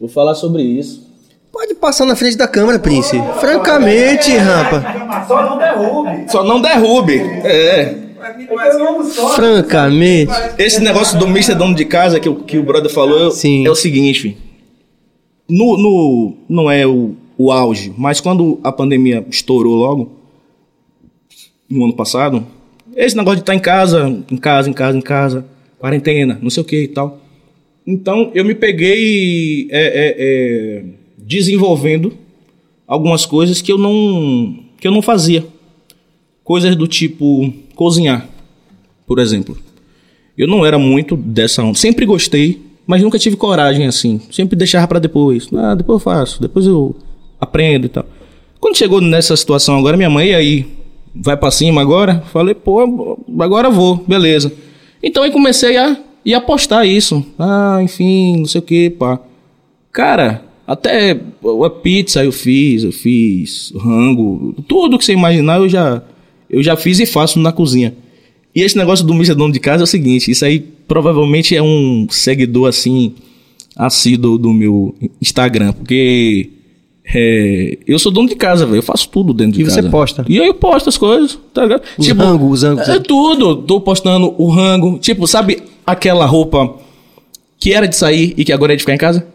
Vou 0.00 0.08
falar 0.08 0.34
sobre 0.34 0.62
isso. 0.62 1.06
Pode 1.52 1.74
passar 1.74 2.06
na 2.06 2.16
frente 2.16 2.36
da 2.36 2.48
câmera, 2.48 2.78
Prince. 2.78 3.14
Francamente, 3.38 4.34
rampa. 4.36 4.82
Só 5.28 5.42
não 5.50 5.58
derrube. 5.58 6.24
Só 6.30 6.44
não 6.44 6.60
derrube. 6.62 7.18
É. 7.44 7.94
Só. 9.04 9.34
Francamente. 9.34 10.30
Esse 10.58 10.80
negócio 10.80 11.18
do 11.18 11.26
Mr. 11.26 11.54
Dono 11.54 11.74
de 11.74 11.84
Casa 11.84 12.18
que, 12.20 12.28
o- 12.28 12.36
que 12.36 12.58
o 12.58 12.62
brother 12.62 12.90
falou 12.90 13.30
Sim. 13.30 13.66
é 13.66 13.70
o 13.70 13.74
seguinte. 13.74 14.36
No, 15.48 15.76
no, 15.76 16.36
não 16.48 16.70
é 16.70 16.86
o, 16.86 17.14
o 17.36 17.50
auge, 17.52 17.92
mas 17.98 18.20
quando 18.20 18.58
a 18.62 18.72
pandemia 18.72 19.24
estourou 19.28 19.74
logo, 19.74 20.12
no 21.68 21.84
ano 21.84 21.94
passado, 21.94 22.46
esse 22.94 23.16
negócio 23.16 23.36
de 23.36 23.42
estar 23.42 23.54
em 23.54 23.58
casa, 23.58 24.22
em 24.30 24.36
casa, 24.36 24.70
em 24.70 24.72
casa, 24.72 24.98
em 24.98 25.00
casa, 25.02 25.46
quarentena, 25.78 26.38
não 26.40 26.50
sei 26.50 26.62
o 26.62 26.66
que 26.66 26.82
e 26.84 26.88
tal. 26.88 27.18
Então 27.86 28.30
eu 28.34 28.44
me 28.44 28.54
peguei 28.54 29.68
é, 29.70 29.80
é, 29.82 30.16
é, 30.18 30.84
desenvolvendo 31.18 32.12
algumas 32.86 33.26
coisas 33.26 33.60
que 33.60 33.72
eu 33.72 33.78
não 33.78 34.58
que 34.78 34.86
eu 34.86 34.92
não 34.92 35.02
fazia. 35.02 35.44
Coisas 36.52 36.76
do 36.76 36.86
tipo 36.86 37.50
cozinhar, 37.74 38.28
por 39.06 39.18
exemplo. 39.18 39.56
Eu 40.36 40.46
não 40.46 40.66
era 40.66 40.78
muito 40.78 41.16
dessa 41.16 41.62
onda. 41.62 41.78
Sempre 41.78 42.04
gostei, 42.04 42.60
mas 42.86 43.00
nunca 43.00 43.18
tive 43.18 43.36
coragem 43.36 43.86
assim. 43.86 44.20
Sempre 44.30 44.54
deixava 44.54 44.86
pra 44.86 44.98
depois. 44.98 45.48
Ah, 45.56 45.74
depois 45.74 45.94
eu 45.94 46.00
faço, 46.00 46.42
depois 46.42 46.66
eu 46.66 46.94
aprendo 47.40 47.86
e 47.86 47.88
tal. 47.88 48.04
Quando 48.60 48.76
chegou 48.76 49.00
nessa 49.00 49.34
situação 49.34 49.78
agora, 49.78 49.96
minha 49.96 50.10
mãe 50.10 50.34
aí 50.34 50.66
vai 51.14 51.38
pra 51.38 51.50
cima 51.50 51.80
agora, 51.80 52.22
falei, 52.30 52.54
pô, 52.54 53.18
agora 53.40 53.70
vou, 53.70 54.04
beleza. 54.06 54.52
Então 55.02 55.22
aí 55.22 55.30
comecei 55.30 55.78
a 55.78 55.96
e 56.22 56.34
apostar 56.34 56.86
isso. 56.86 57.24
Ah, 57.38 57.78
enfim, 57.82 58.40
não 58.40 58.44
sei 58.44 58.58
o 58.58 58.62
que, 58.62 58.90
pá. 58.90 59.18
Cara, 59.90 60.44
até 60.66 61.12
a 61.12 61.70
pizza 61.70 62.22
eu 62.22 62.30
fiz, 62.30 62.84
eu 62.84 62.92
fiz 62.92 63.72
rango, 63.74 64.54
tudo 64.68 64.98
que 64.98 65.04
você 65.06 65.14
imaginar 65.14 65.56
eu 65.56 65.66
já 65.66 66.02
eu 66.52 66.62
já 66.62 66.76
fiz 66.76 67.00
e 67.00 67.06
faço 67.06 67.38
na 67.40 67.50
cozinha. 67.50 67.94
E 68.54 68.60
esse 68.60 68.76
negócio 68.76 69.04
do 69.04 69.14
Mr. 69.14 69.34
Dono 69.34 69.52
de 69.52 69.58
Casa 69.58 69.82
é 69.82 69.84
o 69.84 69.86
seguinte, 69.86 70.30
isso 70.30 70.44
aí 70.44 70.60
provavelmente 70.86 71.56
é 71.56 71.62
um 71.62 72.06
seguidor 72.10 72.68
assim 72.68 73.14
assíduo 73.74 74.36
do 74.36 74.52
meu 74.52 74.94
Instagram, 75.20 75.72
porque 75.72 76.50
é, 77.14 77.78
eu 77.88 77.98
sou 77.98 78.12
dono 78.12 78.28
de 78.28 78.36
casa, 78.36 78.66
velho, 78.66 78.76
eu 78.78 78.82
faço 78.82 79.08
tudo 79.08 79.32
dentro 79.32 79.54
de 79.54 79.62
E 79.62 79.64
casa. 79.64 79.80
você 79.82 79.88
posta? 79.88 80.24
E 80.28 80.38
aí 80.38 80.46
eu 80.46 80.54
posto 80.54 80.88
as 80.90 80.98
coisas, 80.98 81.38
tá 81.54 81.62
ligado? 81.62 81.82
Os 81.98 82.06
rango, 82.08 82.48
os 82.50 82.62
rangos. 82.62 82.88
É 82.88 82.98
tudo, 83.00 83.56
tô 83.56 83.80
postando 83.80 84.34
o 84.36 84.50
rango, 84.50 84.98
tipo, 84.98 85.26
sabe 85.26 85.62
aquela 85.86 86.26
roupa 86.26 86.74
que 87.58 87.72
era 87.72 87.88
de 87.88 87.96
sair 87.96 88.34
e 88.36 88.44
que 88.44 88.52
agora 88.52 88.74
é 88.74 88.76
de 88.76 88.82
ficar 88.82 88.94
em 88.94 88.98
casa? 88.98 89.26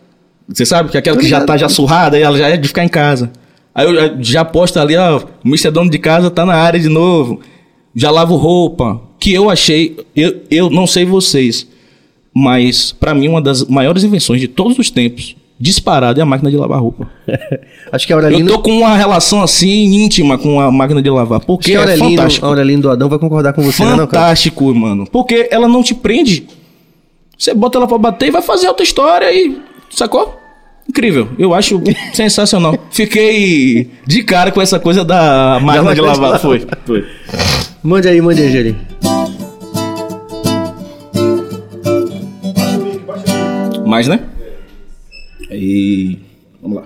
Você 0.47 0.65
sabe 0.65 0.89
que 0.91 0.97
aquela 0.97 1.17
Tô 1.17 1.23
que 1.23 1.27
já 1.27 1.43
tá 1.43 1.57
já 1.57 1.67
surrada, 1.67 2.17
ela 2.17 2.37
já 2.37 2.47
é 2.47 2.55
de 2.55 2.67
ficar 2.67 2.85
em 2.85 2.89
casa. 2.89 3.31
Aí 3.77 3.85
eu 3.85 4.23
já- 4.23 4.43
posto 4.43 4.77
ali, 4.79 4.97
ó, 4.97 5.17
o 5.19 5.47
Mr. 5.47 5.69
Dono 5.71 5.89
de 5.89 5.99
Casa 5.99 6.29
tá 6.31 6.45
na 6.45 6.55
área 6.55 6.79
de 6.79 6.89
novo. 6.89 7.39
Já 7.95 8.09
lavo 8.11 8.35
roupa. 8.35 8.99
Que 9.19 9.33
eu 9.33 9.49
achei, 9.49 9.95
eu, 10.15 10.41
eu 10.51 10.69
não 10.69 10.85
sei 10.85 11.05
vocês, 11.05 11.67
mas 12.33 12.91
pra 12.91 13.13
mim 13.15 13.27
uma 13.27 13.41
das 13.41 13.63
maiores 13.67 14.03
invenções 14.03 14.39
de 14.39 14.47
todos 14.47 14.77
os 14.77 14.91
tempos, 14.91 15.35
disparado, 15.59 16.19
é 16.19 16.23
a 16.23 16.25
máquina 16.25 16.51
de 16.51 16.57
lavar 16.57 16.79
roupa. 16.79 17.09
Acho 17.91 18.05
que 18.05 18.13
a 18.13 18.15
Eu 18.15 18.19
Aurelino, 18.19 18.47
tô 18.49 18.59
com 18.59 18.77
uma 18.77 18.95
relação 18.95 19.41
assim 19.41 19.85
íntima 19.85 20.37
com 20.37 20.59
a 20.59 20.71
máquina 20.71 21.01
de 21.01 21.09
lavar, 21.09 21.37
acho 21.39 21.47
porque 21.47 21.71
que 21.71 21.77
a 21.77 21.79
é 21.79 21.83
Aurelino, 21.83 22.09
fantástico. 22.11 22.45
a 22.45 22.49
Aurelino 22.49 22.81
do 22.83 22.89
Adão 22.91 23.09
vai 23.09 23.17
concordar 23.17 23.53
com 23.53 23.63
você, 23.63 23.83
né, 23.83 23.91
não, 23.91 24.05
cara? 24.05 24.23
Fantástico, 24.25 24.73
mano. 24.75 25.07
Porque 25.11 25.47
ela 25.49 25.67
não 25.67 25.81
te 25.81 25.95
prende. 25.95 26.45
Você 27.37 27.53
bota 27.53 27.77
ela 27.79 27.87
pra 27.87 27.97
bater 27.97 28.27
e 28.27 28.31
vai 28.31 28.41
fazer 28.41 28.67
outra 28.67 28.83
história 28.83 29.31
e. 29.33 29.57
Sacou? 29.89 30.35
Incrível. 30.89 31.29
Eu 31.37 31.53
acho 31.53 31.81
sensacional. 32.13 32.77
Fiquei 32.91 33.91
de 34.05 34.23
cara 34.23 34.51
com 34.51 34.61
essa 34.61 34.79
coisa 34.79 35.03
da 35.03 35.59
máquina 35.61 35.93
de 35.93 36.01
lavar. 36.01 36.39
Foi. 36.41 36.65
Foi. 36.85 37.05
Mande 37.83 38.07
aí, 38.07 38.21
mande 38.21 38.41
aí, 38.41 38.51
Geri. 38.51 38.75
Mais, 43.85 44.07
né? 44.07 44.19
Aí. 45.49 46.19
Vamos 46.61 46.77
lá. 46.77 46.83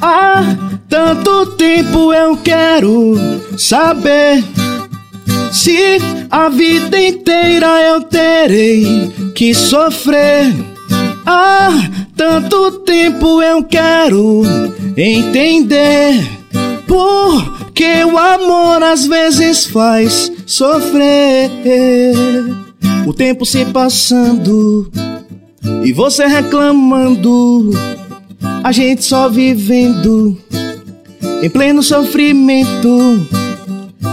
Há 0.00 0.56
tanto 0.88 1.46
tempo 1.56 2.12
eu 2.12 2.36
quero 2.38 3.16
saber 3.56 4.42
se 5.52 5.98
a 6.30 6.48
vida 6.48 7.00
inteira 7.00 7.80
eu 7.82 8.02
terei 8.02 9.10
que 9.34 9.54
sofrer. 9.54 10.54
Há 11.24 11.70
tanto 12.16 12.80
tempo 12.80 13.42
eu 13.42 13.64
quero 13.64 14.42
entender 14.96 16.14
por 16.86 17.72
que 17.72 18.04
o 18.04 18.16
amor 18.16 18.82
às 18.82 19.06
vezes 19.06 19.66
faz 19.66 20.32
sofrer. 20.46 21.50
O 23.06 23.12
tempo 23.12 23.44
se 23.44 23.64
passando 23.66 24.90
e 25.84 25.92
você 25.92 26.26
reclamando, 26.26 27.70
a 28.62 28.72
gente 28.72 29.04
só 29.04 29.28
vivendo 29.28 30.36
em 31.42 31.50
pleno 31.50 31.82
sofrimento. 31.82 33.26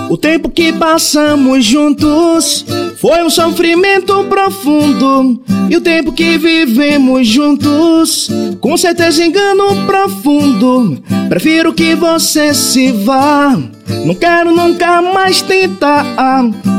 O 0.09 0.17
tempo 0.17 0.49
que 0.49 0.71
passamos 0.73 1.65
juntos 1.65 2.65
foi 2.97 3.23
um 3.23 3.29
sofrimento 3.29 4.23
profundo. 4.25 5.41
E 5.69 5.75
o 5.75 5.81
tempo 5.81 6.11
que 6.11 6.37
vivemos 6.37 7.27
juntos, 7.27 8.29
com 8.59 8.77
certeza 8.77 9.23
engano 9.23 9.85
profundo. 9.85 11.01
Prefiro 11.29 11.73
que 11.73 11.95
você 11.95 12.53
se 12.53 12.91
vá. 12.91 13.59
Não 14.05 14.13
quero 14.15 14.55
nunca 14.55 15.01
mais 15.01 15.41
tentar. 15.41 16.05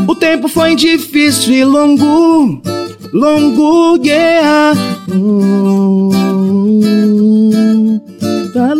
O 0.06 0.14
tempo 0.14 0.48
foi 0.48 0.74
difícil 0.74 1.54
e 1.54 1.64
longo. 1.64 2.62
Longo, 3.12 3.96
yeah. 4.04 4.76
Hum, 5.08 6.10
tá, 8.52 8.74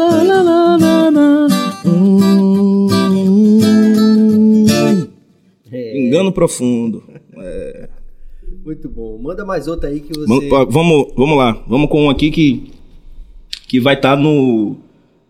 Engano 6.15 6.33
profundo. 6.33 7.03
Muito 8.65 8.89
bom. 8.89 9.19
Manda 9.19 9.45
mais 9.45 9.67
outra 9.67 9.91
aí 9.91 10.01
que 10.01 10.13
você. 10.17 10.49
Vamos, 10.69 11.13
vamos, 11.17 11.37
lá. 11.37 11.63
Vamos 11.67 11.91
com 11.91 12.05
um 12.05 12.11
aqui 12.11 12.31
que, 12.31 12.71
que 13.69 13.81
vai 13.81 13.95
estar 13.95 14.17
no, 14.17 14.77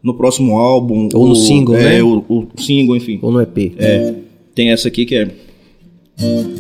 no 0.03 0.15
próximo 0.15 0.59
álbum. 0.59 1.09
Ou 1.15 1.27
no 1.27 1.35
single, 1.35 1.75
é, 1.77 1.83
né? 1.83 2.03
O, 2.03 2.25
o 2.29 2.49
single, 2.61 2.97
enfim. 2.97 3.19
Ou 3.23 3.33
no 3.33 3.41
EP. 3.41 3.73
É. 3.79 4.15
Tem 4.55 4.71
essa 4.71 4.89
aqui 4.89 5.05
que 5.07 5.17
é. 5.17 5.31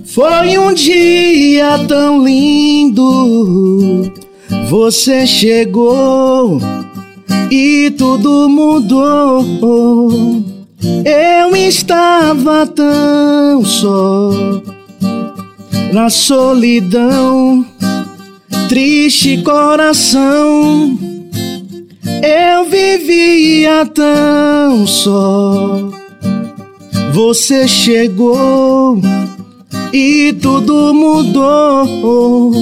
Foi 0.06 0.58
um 0.58 0.72
dia 0.72 1.78
tão 1.86 2.24
lindo. 2.24 4.12
Você 4.68 5.26
chegou 5.26 6.58
e 7.50 7.92
tudo 7.96 8.48
mudou. 8.48 9.44
Eu 11.04 11.56
estava 11.56 12.66
tão 12.66 13.64
só 13.64 14.30
na 15.92 16.10
solidão, 16.10 17.64
triste 18.68 19.42
coração. 19.42 20.98
Eu 22.22 22.64
vivia 22.64 23.86
tão 23.86 24.86
só. 24.86 25.90
Você 27.12 27.68
chegou 27.68 29.00
e 29.92 30.34
tudo 30.40 30.92
mudou. 30.92 32.52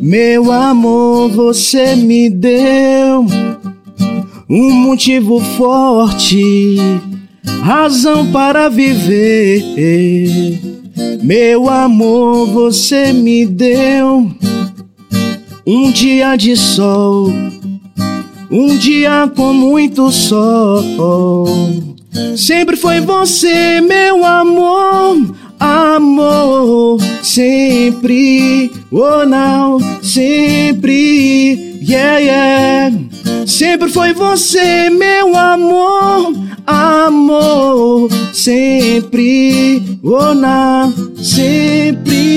Meu 0.00 0.50
amor, 0.50 1.28
você 1.28 1.94
me 1.94 2.30
deu 2.30 3.26
um 4.48 4.70
motivo 4.72 5.38
forte, 5.40 6.76
razão 7.62 8.30
para 8.32 8.68
viver. 8.68 9.62
Meu 11.22 11.68
amor, 11.68 12.46
você 12.48 13.12
me 13.12 13.44
deu 13.44 14.30
um 15.66 15.90
dia 15.92 16.34
de 16.36 16.56
sol, 16.56 17.30
um 18.50 18.76
dia 18.78 19.30
com 19.36 19.52
muito 19.52 20.10
sol. 20.10 20.84
Sempre 22.36 22.76
foi 22.76 23.00
você, 23.00 23.80
meu 23.80 24.24
amor, 24.24 25.36
amor, 25.60 26.98
sempre, 27.22 28.70
oh 28.90 29.26
não, 29.26 29.78
sempre, 30.02 31.78
yeah, 31.82 32.18
yeah. 32.18 32.96
Sempre 33.46 33.88
foi 33.88 34.12
você, 34.12 34.88
meu 34.90 35.36
amor, 35.36 36.32
amor, 36.68 38.10
sempre, 38.34 39.82
oh 40.02 40.34
não, 40.34 40.92
sempre. 41.16 42.28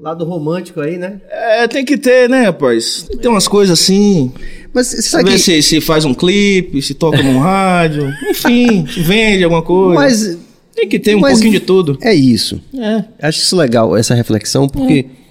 Lado 0.00 0.24
romântico 0.24 0.80
aí, 0.80 0.98
né? 0.98 1.20
É, 1.30 1.66
tem 1.66 1.84
que 1.84 1.96
ter, 1.96 2.28
né, 2.28 2.42
rapaz? 2.44 3.08
Tem 3.20 3.30
umas 3.30 3.48
coisas 3.48 3.80
assim. 3.80 4.30
Mas 4.72 4.88
sabe 5.06 5.30
que... 5.32 5.38
se, 5.38 5.62
se 5.62 5.80
faz 5.80 6.04
um 6.04 6.12
clipe, 6.14 6.82
se 6.82 6.92
toca 6.94 7.22
num 7.22 7.38
rádio, 7.38 8.12
enfim, 8.30 8.86
se 8.92 9.00
vende 9.00 9.42
alguma 9.42 9.62
coisa. 9.62 9.94
Mas 9.94 10.38
tem 10.74 10.86
que 10.86 10.98
ter 10.98 11.16
um 11.16 11.20
mas- 11.20 11.32
pouquinho 11.32 11.52
de 11.52 11.60
tudo. 11.60 11.98
é 12.02 12.14
isso. 12.14 12.60
É. 12.78 13.04
Acho 13.26 13.38
isso 13.40 13.56
legal, 13.56 13.96
essa 13.96 14.14
reflexão, 14.14 14.68
porque, 14.68 15.06
é, 15.06 15.25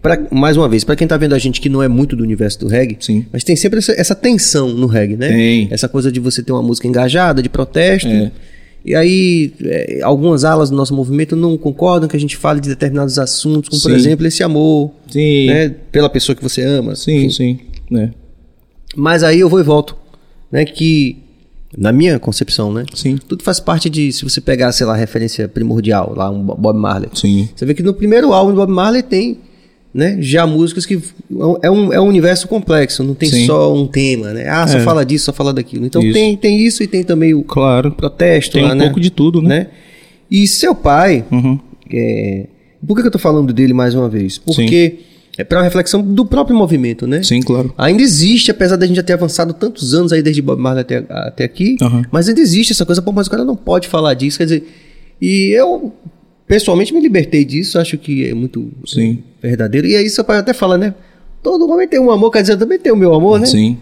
pra- 0.00 0.20
mais 0.30 0.56
uma 0.56 0.68
vez, 0.68 0.84
pra 0.84 0.94
quem 0.94 1.06
tá 1.06 1.16
vendo 1.16 1.34
a 1.34 1.38
gente 1.38 1.60
que 1.60 1.68
não 1.68 1.82
é 1.82 1.88
muito 1.88 2.14
do 2.14 2.22
universo 2.22 2.60
do 2.60 2.68
reggae, 2.68 2.96
Sim. 3.00 3.26
mas 3.32 3.42
tem 3.42 3.56
sempre 3.56 3.80
essa, 3.80 3.92
essa 3.92 4.14
tensão 4.14 4.68
no 4.68 4.86
reggae, 4.86 5.16
né? 5.16 5.28
Tem. 5.28 5.68
Essa 5.70 5.88
coisa 5.88 6.12
de 6.12 6.20
você 6.20 6.42
ter 6.42 6.52
uma 6.52 6.62
música 6.62 6.86
engajada, 6.86 7.42
de 7.42 7.48
protesto. 7.48 8.08
É. 8.08 8.30
E 8.84 8.94
aí, 8.96 9.52
é, 9.64 10.00
algumas 10.02 10.44
alas 10.44 10.68
do 10.70 10.76
nosso 10.76 10.92
movimento 10.94 11.36
não 11.36 11.56
concordam 11.56 12.08
que 12.08 12.16
a 12.16 12.20
gente 12.20 12.36
fale 12.36 12.60
de 12.60 12.68
determinados 12.68 13.18
assuntos, 13.18 13.68
como, 13.68 13.80
por 13.82 13.90
Sim. 13.90 13.96
exemplo, 13.96 14.26
esse 14.26 14.42
amor, 14.42 14.90
Sim. 15.10 15.46
né? 15.46 15.68
Pela 15.92 16.08
pessoa 16.10 16.34
que 16.34 16.42
você 16.42 16.62
ama. 16.62 16.94
Sim, 16.96 17.26
enfim. 17.26 17.30
sim. 17.30 17.58
É. 17.98 18.10
Mas 18.96 19.22
aí 19.22 19.38
eu 19.40 19.48
vou 19.48 19.60
e 19.60 19.62
volto, 19.62 19.96
né? 20.50 20.64
Que, 20.64 21.16
na 21.76 21.92
minha 21.92 22.18
concepção, 22.18 22.72
né? 22.72 22.84
Sim. 22.94 23.16
Tudo 23.28 23.42
faz 23.42 23.58
parte 23.60 23.88
de, 23.88 24.12
se 24.12 24.24
você 24.24 24.40
pegar, 24.40 24.70
sei 24.72 24.86
lá, 24.86 24.92
a 24.94 24.96
referência 24.96 25.48
primordial, 25.48 26.12
lá, 26.16 26.30
um 26.30 26.42
Bob 26.42 26.78
Marley. 26.78 27.08
Sim. 27.14 27.48
Você 27.54 27.64
vê 27.64 27.74
que 27.74 27.82
no 27.82 27.94
primeiro 27.94 28.32
álbum 28.32 28.50
do 28.52 28.56
Bob 28.56 28.70
Marley 28.72 29.02
tem, 29.02 29.38
né, 29.94 30.16
já 30.20 30.46
músicas 30.46 30.84
que 30.86 31.00
é 31.62 31.70
um, 31.70 31.92
é 31.92 32.00
um 32.00 32.06
universo 32.06 32.46
complexo, 32.48 33.02
não 33.02 33.14
tem 33.14 33.28
Sim. 33.28 33.46
só 33.46 33.74
um 33.74 33.86
tema, 33.86 34.32
né? 34.32 34.48
Ah, 34.48 34.66
só 34.66 34.78
É. 34.78 34.80
fala 34.80 35.04
disso, 35.04 35.26
só 35.26 35.32
fala 35.32 35.52
daquilo. 35.52 35.84
Então 35.86 36.02
Isso. 36.02 36.12
tem, 36.12 36.36
tem 36.36 36.58
isso 36.60 36.82
e 36.82 36.86
tem 36.86 37.02
também 37.04 37.34
o 37.34 37.42
Claro. 37.42 37.90
protesto 37.92 38.52
Tem 38.54 38.62
lá, 38.62 38.72
um 38.72 38.74
né? 38.74 38.84
pouco 38.84 39.00
de 39.00 39.10
tudo, 39.10 39.40
né? 39.42 39.68
E 40.30 40.46
seu 40.46 40.74
pai, 40.74 41.24
Uhum. 41.30 41.58
é, 41.92 42.46
por 42.86 42.94
que 42.96 43.02
que 43.02 43.08
eu 43.08 43.12
tô 43.12 43.18
falando 43.18 43.52
dele 43.52 43.72
mais 43.74 43.94
uma 43.94 44.08
vez? 44.08 44.38
Porque 44.38 44.98
é 45.38 45.44
para 45.44 45.58
uma 45.58 45.64
reflexão 45.64 46.02
do 46.02 46.26
próprio 46.26 46.56
movimento, 46.56 47.06
né? 47.06 47.22
Sim, 47.22 47.40
claro. 47.40 47.72
Ainda 47.78 48.02
existe, 48.02 48.50
apesar 48.50 48.76
da 48.76 48.86
gente 48.86 48.96
já 48.96 49.02
ter 49.02 49.14
avançado 49.14 49.54
tantos 49.54 49.94
anos 49.94 50.12
aí 50.12 50.22
desde 50.22 50.42
Bob 50.42 50.60
Marley 50.60 50.82
até, 50.82 51.04
até 51.08 51.44
aqui, 51.44 51.76
Aham. 51.80 52.02
mas 52.12 52.28
ainda 52.28 52.40
existe 52.40 52.72
essa 52.72 52.84
coisa, 52.84 53.00
pô, 53.00 53.12
mas 53.12 53.26
o 53.26 53.30
cara 53.30 53.44
não 53.44 53.56
pode 53.56 53.88
falar 53.88 54.12
disso, 54.14 54.38
quer 54.38 54.44
dizer, 54.44 54.68
e 55.20 55.50
eu 55.56 55.92
pessoalmente 56.46 56.92
me 56.92 57.00
libertei 57.00 57.44
disso, 57.44 57.78
acho 57.78 57.96
que 57.96 58.28
é 58.28 58.34
muito 58.34 58.70
Sim. 58.84 59.22
verdadeiro, 59.40 59.86
e 59.86 59.96
aí 59.96 60.10
seu 60.10 60.22
pai 60.22 60.36
até 60.36 60.52
fala, 60.52 60.76
né, 60.76 60.94
todo 61.42 61.68
homem 61.68 61.88
tem 61.88 61.98
um 61.98 62.10
amor, 62.10 62.30
quer 62.30 62.42
dizer, 62.42 62.54
eu 62.54 62.58
também 62.58 62.78
tenho 62.78 62.94
o 62.94 62.98
meu 62.98 63.14
amor, 63.14 63.40
né? 63.40 63.46
Sim. 63.46 63.78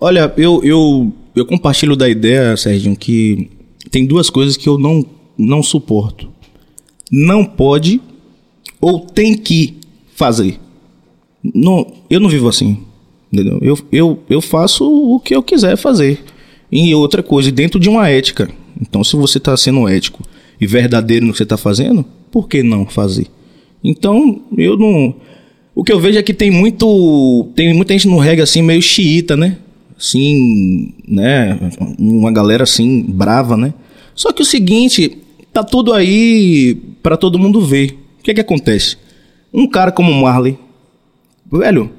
Olha, 0.00 0.32
eu, 0.36 0.60
eu, 0.64 1.12
eu 1.36 1.46
compartilho 1.46 1.94
da 1.94 2.08
ideia, 2.08 2.56
Serginho, 2.56 2.96
que 2.96 3.50
tem 3.90 4.06
duas 4.06 4.28
coisas 4.28 4.56
que 4.56 4.68
eu 4.68 4.78
não, 4.78 5.04
não 5.38 5.62
suporto. 5.62 6.30
Não 7.12 7.44
pode 7.44 8.00
ou 8.80 9.00
tem 9.00 9.36
que 9.36 9.76
fazer. 10.14 10.58
Não, 11.42 11.86
eu 12.08 12.20
não 12.20 12.28
vivo 12.28 12.48
assim. 12.48 12.78
Entendeu? 13.32 13.58
Eu, 13.62 13.78
eu, 13.92 14.18
eu 14.28 14.40
faço 14.40 14.84
o 14.84 15.20
que 15.20 15.34
eu 15.34 15.42
quiser 15.42 15.76
fazer. 15.76 16.22
E 16.70 16.94
outra 16.94 17.22
coisa, 17.22 17.50
dentro 17.50 17.78
de 17.78 17.88
uma 17.88 18.08
ética. 18.08 18.50
Então, 18.80 19.02
se 19.04 19.16
você 19.16 19.38
está 19.38 19.56
sendo 19.56 19.88
ético 19.88 20.22
e 20.60 20.66
verdadeiro 20.66 21.26
no 21.26 21.32
que 21.32 21.38
você 21.38 21.44
está 21.44 21.56
fazendo, 21.56 22.04
por 22.30 22.48
que 22.48 22.62
não 22.62 22.86
fazer? 22.86 23.26
Então, 23.82 24.42
eu 24.56 24.76
não. 24.76 25.14
O 25.74 25.82
que 25.82 25.92
eu 25.92 26.00
vejo 26.00 26.18
é 26.18 26.22
que 26.22 26.34
tem 26.34 26.50
muito. 26.50 27.48
Tem 27.54 27.72
muita 27.74 27.92
gente 27.92 28.08
no 28.08 28.18
reggae 28.18 28.42
assim, 28.42 28.62
meio 28.62 28.82
xiita, 28.82 29.36
né? 29.36 29.56
Assim, 29.98 30.92
né? 31.06 31.58
Uma 31.98 32.32
galera 32.32 32.64
assim, 32.64 33.02
brava, 33.02 33.56
né? 33.56 33.74
Só 34.14 34.32
que 34.32 34.42
o 34.42 34.46
seguinte, 34.46 35.18
tá 35.52 35.62
tudo 35.62 35.92
aí 35.92 36.74
pra 37.02 37.16
todo 37.16 37.38
mundo 37.38 37.60
ver. 37.60 37.98
O 38.18 38.22
que 38.22 38.30
é 38.30 38.34
que 38.34 38.40
acontece? 38.40 38.96
Um 39.52 39.66
cara 39.66 39.90
como 39.90 40.12
Marley, 40.12 40.58
velho, 41.58 41.90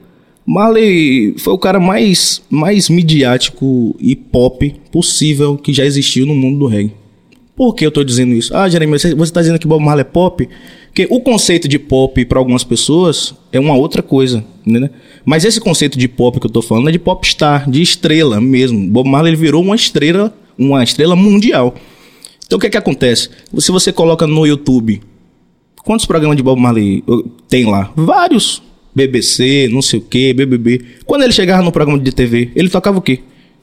Marley 0.46 1.36
foi 1.38 1.54
o 1.54 1.58
cara 1.58 1.80
mais, 1.80 2.42
mais 2.50 2.90
midiático 2.90 3.96
e 4.00 4.16
pop 4.16 4.74
possível 4.92 5.58
que 5.58 5.74
já 5.74 5.86
existiu 5.86 6.26
no 6.26 6.36
mundo 6.36 6.60
do 6.60 6.68
reggae. 6.68 6.94
Por 7.56 7.76
que 7.76 7.86
eu 7.86 7.92
tô 7.92 8.04
dizendo 8.04 8.34
isso? 8.34 8.56
Ah, 8.56 8.68
Jeremias, 8.68 9.02
você 9.02 9.14
você 9.14 9.32
tá 9.32 9.42
dizendo 9.42 9.60
que 9.60 9.68
Bob 9.68 9.84
Marley 9.84 10.02
é 10.02 10.06
pop? 10.06 10.48
Porque 10.88 11.08
o 11.10 11.22
conceito 11.22 11.68
de 11.68 11.78
pop 11.78 12.26
para 12.26 12.40
algumas 12.40 12.64
pessoas 12.64 13.36
é 13.52 13.60
uma 13.60 13.76
outra 13.76 14.02
coisa, 14.02 14.44
né? 14.66 14.90
Mas 15.24 15.46
esse 15.46 15.62
conceito 15.62 15.98
de 15.98 16.08
pop 16.08 16.40
que 16.40 16.46
eu 16.46 16.52
tô 16.52 16.62
falando 16.62 16.90
é 16.90 16.92
de 16.92 17.00
popstar, 17.00 17.70
de 17.70 17.82
estrela 17.82 18.42
mesmo. 18.42 18.90
Bob 18.90 19.08
Marley 19.08 19.36
virou 19.36 19.62
uma 19.62 19.76
estrela, 19.76 20.34
uma 20.58 20.84
estrela 20.84 21.16
mundial. 21.16 21.76
Então 22.46 22.58
o 22.58 22.60
que 22.60 22.68
é 22.68 22.70
que 22.70 22.78
acontece? 22.78 23.30
Se 23.58 23.72
você 23.72 23.94
coloca 23.94 24.26
no 24.26 24.46
YouTube, 24.46 25.02
quantos 25.86 26.06
programas 26.06 26.36
de 26.36 26.44
Bob 26.44 26.60
Marley 26.60 27.04
uh, 27.08 27.30
tem 27.48 27.66
lá? 27.66 27.92
Vários. 27.96 28.62
BBC, 28.94 29.70
não 29.72 29.82
sei 29.82 30.00
o 30.00 30.02
que, 30.02 30.34
BBB. 30.34 30.82
Quando 31.06 31.24
ele 31.24 31.32
chegava 31.34 31.64
no 31.64 31.72
programa 31.72 32.00
de 32.00 32.12
TV, 32.12 32.52
ele 32.56 32.70
tocava 32.70 32.98
o 32.98 33.02
quê? 33.02 33.20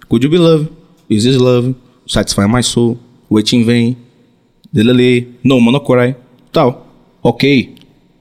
Could 0.09 0.25
You 0.25 0.31
Be 0.31 0.39
Love, 0.39 0.69
Is 1.09 1.25
This 1.25 1.37
Love, 1.37 1.75
Satisfy 2.07 2.49
My 2.49 2.63
Soul, 2.63 2.99
Waiting 3.31 3.65
Vain, 3.65 3.97
Delele, 4.73 5.29
No 5.45 5.61
Monocry, 5.61 6.17
tal. 6.53 6.87
Ok. 7.23 7.75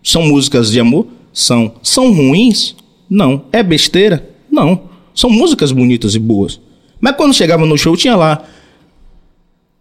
São 0.04 0.24
músicas 0.24 0.72
de 0.72 0.80
amor? 0.80 1.08
São. 1.32 1.76
São 1.82 2.14
ruins? 2.14 2.76
Não. 3.10 3.46
É 3.52 3.64
besteira? 3.64 4.30
Não. 4.52 4.90
São 5.14 5.30
músicas 5.30 5.72
bonitas 5.72 6.16
e 6.16 6.20
boas. 6.20 6.60
Mas 7.00 7.16
quando 7.16 7.34
chegava 7.34 7.66
no 7.66 7.78
show, 7.78 7.96
tinha 7.96 8.16
lá 8.16 8.44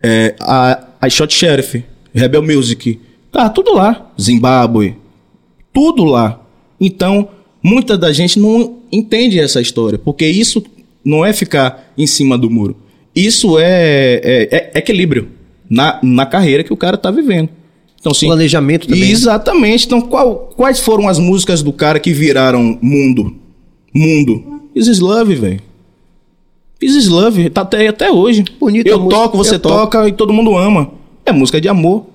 é, 0.03 0.37
a, 0.41 0.87
a 1.01 1.09
Shot 1.09 1.33
Sheriff, 1.33 1.85
Rebel 2.15 2.43
Music, 2.43 3.01
tá 3.33 3.49
tudo 3.49 3.75
lá. 3.75 4.13
Zimbábue, 4.21 4.97
tudo 5.73 6.05
lá. 6.05 6.41
Então, 6.81 7.29
muita 7.63 7.97
da 7.97 8.13
gente 8.13 8.39
não 8.39 8.77
entende 8.93 9.39
essa 9.41 9.61
história, 9.61 9.99
porque 9.99 10.27
isso 10.27 10.63
não 11.05 11.25
é 11.25 11.33
ficar 11.33 11.93
em 11.97 12.07
cima 12.07 12.37
do 12.37 12.51
muro. 12.51 12.77
Isso 13.15 13.59
é, 13.59 14.21
é- 14.23 14.71
é 14.75 14.79
equilíbrio 14.79 15.29
na, 15.69 15.99
na 16.03 16.27
carreira 16.27 16.63
que 16.63 16.73
o 16.73 16.77
cara 16.77 16.97
tá 16.97 17.11
vivendo. 17.11 17.49
Então, 17.99 18.13
sim. 18.13 18.27
Planejamento 18.27 18.87
também. 18.87 19.11
Exatamente. 19.11 19.87
Então, 19.87 20.01
qual- 20.01 20.51
quais 20.57 20.79
foram 20.81 21.09
as 21.09 21.19
músicas 21.19 21.63
do 21.63 21.73
cara 21.73 21.99
que 21.99 22.13
viraram 22.13 22.79
mundo? 22.81 23.35
Mundo. 23.93 24.61
Is 24.75 24.87
This 24.87 25.01
Love, 25.01 25.35
velho. 25.35 25.61
Is 26.81 26.93
This 26.95 27.09
Love, 27.09 27.49
tá 27.51 27.63
até, 27.63 27.89
até 27.89 28.13
hoje. 28.13 28.45
Bonita 28.61 28.89
Eu 28.91 29.09
toco, 29.09 29.37
você 29.39 29.55
eu 29.55 29.59
toco. 29.61 29.75
toca 29.77 30.09
e 30.09 30.13
todo 30.13 30.33
mundo 30.33 30.55
ama. 30.57 30.91
É 31.25 31.33
música 31.33 31.61
de 31.61 31.69
amor. 31.69 32.07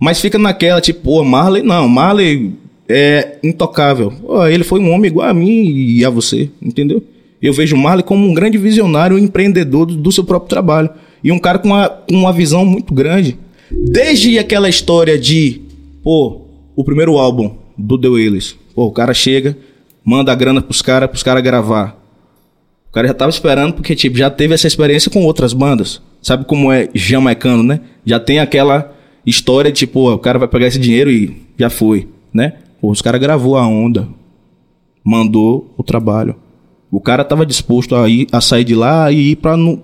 Mas 0.00 0.20
fica 0.20 0.38
naquela, 0.38 0.80
tipo, 0.80 1.00
pô, 1.02 1.22
Marley, 1.24 1.62
não, 1.62 1.86
Marley 1.88 2.54
é 2.88 3.38
intocável. 3.42 4.10
Pô, 4.10 4.46
ele 4.46 4.64
foi 4.64 4.80
um 4.80 4.92
homem 4.92 5.10
igual 5.10 5.28
a 5.28 5.34
mim 5.34 5.64
e 5.68 6.04
a 6.04 6.10
você, 6.10 6.50
entendeu? 6.60 7.02
Eu 7.40 7.52
vejo 7.52 7.76
Marley 7.76 8.04
como 8.04 8.26
um 8.26 8.34
grande 8.34 8.58
visionário, 8.58 9.16
um 9.16 9.18
empreendedor 9.18 9.86
do, 9.86 9.96
do 9.96 10.12
seu 10.12 10.24
próprio 10.24 10.48
trabalho. 10.48 10.90
E 11.22 11.30
um 11.30 11.38
cara 11.38 11.58
com 11.58 11.68
uma, 11.68 11.88
com 11.88 12.14
uma 12.14 12.32
visão 12.32 12.64
muito 12.64 12.94
grande. 12.94 13.38
Desde 13.70 14.38
aquela 14.38 14.68
história 14.68 15.18
de, 15.18 15.60
pô, 16.02 16.42
o 16.74 16.84
primeiro 16.84 17.18
álbum 17.18 17.56
do 17.76 17.98
The 17.98 18.08
Wailers. 18.08 18.56
Pô, 18.74 18.86
o 18.86 18.92
cara 18.92 19.12
chega, 19.12 19.56
manda 20.04 20.32
a 20.32 20.34
grana 20.34 20.62
pros 20.62 20.82
caras, 20.82 21.08
pros 21.08 21.22
caras 21.22 21.42
gravar. 21.42 22.00
O 22.88 22.92
cara 22.92 23.08
já 23.08 23.14
tava 23.14 23.30
esperando 23.30 23.74
porque, 23.74 23.94
tipo, 23.94 24.16
já 24.16 24.30
teve 24.30 24.54
essa 24.54 24.66
experiência 24.66 25.10
com 25.10 25.24
outras 25.24 25.52
bandas. 25.52 26.00
Sabe 26.22 26.44
como 26.46 26.72
é 26.72 26.88
jamaicano, 26.94 27.62
né? 27.62 27.80
Já 28.04 28.18
tem 28.18 28.38
aquela 28.38 28.94
história 29.24 29.70
de, 29.70 29.78
tipo, 29.78 30.00
ó, 30.08 30.14
o 30.14 30.18
cara 30.18 30.38
vai 30.38 30.48
pegar 30.48 30.66
esse 30.66 30.78
dinheiro 30.78 31.10
e 31.10 31.36
já 31.58 31.68
foi, 31.68 32.08
né? 32.32 32.54
Os 32.80 33.02
caras 33.02 33.20
gravou 33.20 33.56
a 33.56 33.66
onda. 33.66 34.08
Mandou 35.04 35.72
o 35.76 35.82
trabalho. 35.82 36.36
O 36.90 37.00
cara 37.00 37.24
tava 37.24 37.44
disposto 37.44 37.94
a, 37.94 38.08
ir, 38.08 38.26
a 38.32 38.40
sair 38.40 38.64
de 38.64 38.74
lá 38.74 39.10
e 39.10 39.32
ir 39.32 39.36
pra 39.36 39.56
no, 39.56 39.82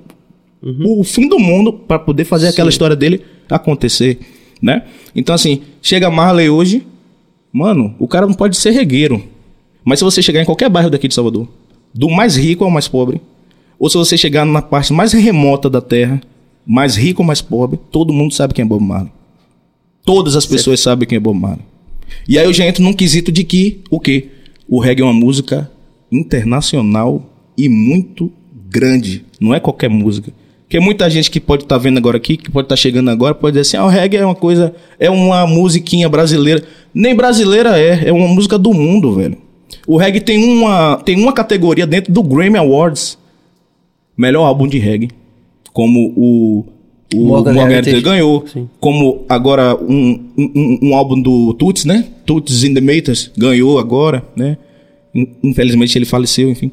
o 0.63 1.03
fim 1.03 1.29
do 1.29 1.39
mundo 1.39 1.73
pra 1.73 1.99
poder 1.99 2.25
fazer 2.25 2.49
aquela 2.49 2.71
história 2.71 2.95
dele 2.95 3.23
acontecer, 3.51 4.21
né? 4.61 4.85
Então, 5.15 5.35
assim, 5.35 5.63
chega 5.83 6.11
Marley 6.11 6.49
hoje, 6.49 6.87
mano, 7.53 7.95
o 7.99 8.07
cara 8.07 8.27
não 8.27 8.35
pode 8.35 8.57
ser 8.57 8.71
regueiro. 8.71 9.23
Mas 9.85 9.99
se 9.99 10.05
você 10.05 10.23
chegar 10.23 10.41
em 10.41 10.45
qualquer 10.45 10.71
bairro 10.71 10.89
daqui 10.89 11.09
de 11.09 11.15
Salvador, 11.15 11.49
do 11.93 12.09
mais 12.09 12.37
rico 12.37 12.65
ao 12.65 12.71
mais 12.71 12.87
pobre, 12.87 13.21
ou 13.79 13.91
se 13.91 13.99
você 13.99 14.17
chegar 14.17 14.47
na 14.47 14.63
parte 14.63 14.93
mais 14.93 15.13
remota 15.13 15.69
da 15.69 15.81
terra, 15.81 16.21
mais 16.65 16.95
rico 16.95 17.23
ou 17.23 17.27
mais 17.27 17.43
pobre, 17.43 17.79
todo 17.91 18.13
mundo 18.13 18.33
sabe 18.33 18.55
quem 18.55 18.65
é 18.65 18.69
Bob 18.69 18.83
Marley. 18.83 19.13
Todas 20.05 20.37
as 20.37 20.47
pessoas 20.47 20.81
sabem 20.81 21.09
quem 21.09 21.17
é 21.17 21.21
Bob 21.21 21.39
Marley. 21.39 21.72
E 22.29 22.39
aí 22.39 22.45
eu 22.45 22.53
já 22.53 22.67
entro 22.67 22.83
num 22.83 22.93
quesito 22.93 23.31
de 23.33 23.45
que, 23.45 23.81
o 23.91 23.99
quê? 23.99 24.29
O 24.69 24.79
reggae 24.81 25.03
é 25.03 25.05
uma 25.05 25.13
música 25.13 25.71
internacional 26.11 27.25
e 27.57 27.69
muito 27.69 28.33
grande. 28.69 29.25
Não 29.41 29.55
é 29.55 29.61
qualquer 29.61 29.91
música. 29.91 30.33
Porque 30.73 30.81
muita 30.81 31.11
gente 31.11 31.31
que 31.31 31.39
pode 31.39 31.65
estar 31.65 31.77
vendo 31.77 31.99
agora 31.99 32.17
aqui, 32.17 32.37
que 32.37 32.51
pode 32.51 32.65
estar 32.65 32.77
chegando 32.77 33.11
agora, 33.11 33.35
pode 33.35 33.59
dizer 33.59 33.61
assim, 33.61 33.77
ah, 33.77 33.85
o 33.85 33.89
reggae 33.89 34.17
é 34.17 34.25
uma 34.25 34.35
coisa, 34.35 34.75
é 34.99 35.11
uma 35.11 35.47
musiquinha 35.47 36.09
brasileira. 36.09 36.65
Nem 36.95 37.15
brasileira 37.15 37.79
é, 37.79 38.09
é 38.09 38.13
uma 38.13 38.27
música 38.27 38.57
do 38.59 38.73
mundo, 38.73 39.15
velho. 39.15 39.37
O 39.87 39.99
reggae 39.99 40.21
tem 40.21 40.43
uma, 40.43 40.97
tem 40.97 41.17
uma 41.21 41.33
categoria 41.33 41.87
dentro 41.87 42.11
do 42.11 42.23
Grammy 42.23 42.57
Awards. 42.57 43.19
Melhor 44.17 44.45
álbum 44.45 44.67
de 44.67 44.79
reggae. 44.79 45.11
Como 45.75 46.13
o, 46.17 46.65
o 47.15 47.27
Morgan 47.27 47.53
Morgan, 47.55 47.75
Heritage. 47.77 48.01
Ganhou. 48.03 48.45
Sim. 48.53 48.69
Como 48.81 49.25
agora 49.29 49.77
um, 49.77 50.19
um, 50.37 50.51
um- 50.55 50.79
um 50.89 50.95
álbum 50.95 51.21
do 51.21 51.55
Toots, 51.55 51.85
né? 51.85 52.07
Toots 52.27 52.65
in 52.65 52.75
the 52.75 52.81
Maters 52.81 53.31
ganhou 53.37 53.79
agora, 53.79 54.23
né? 54.37 54.57
In- 55.15 55.29
Infelizmente 55.43 55.97
ele 55.99 56.05
faleceu, 56.05 56.51
enfim. 56.51 56.71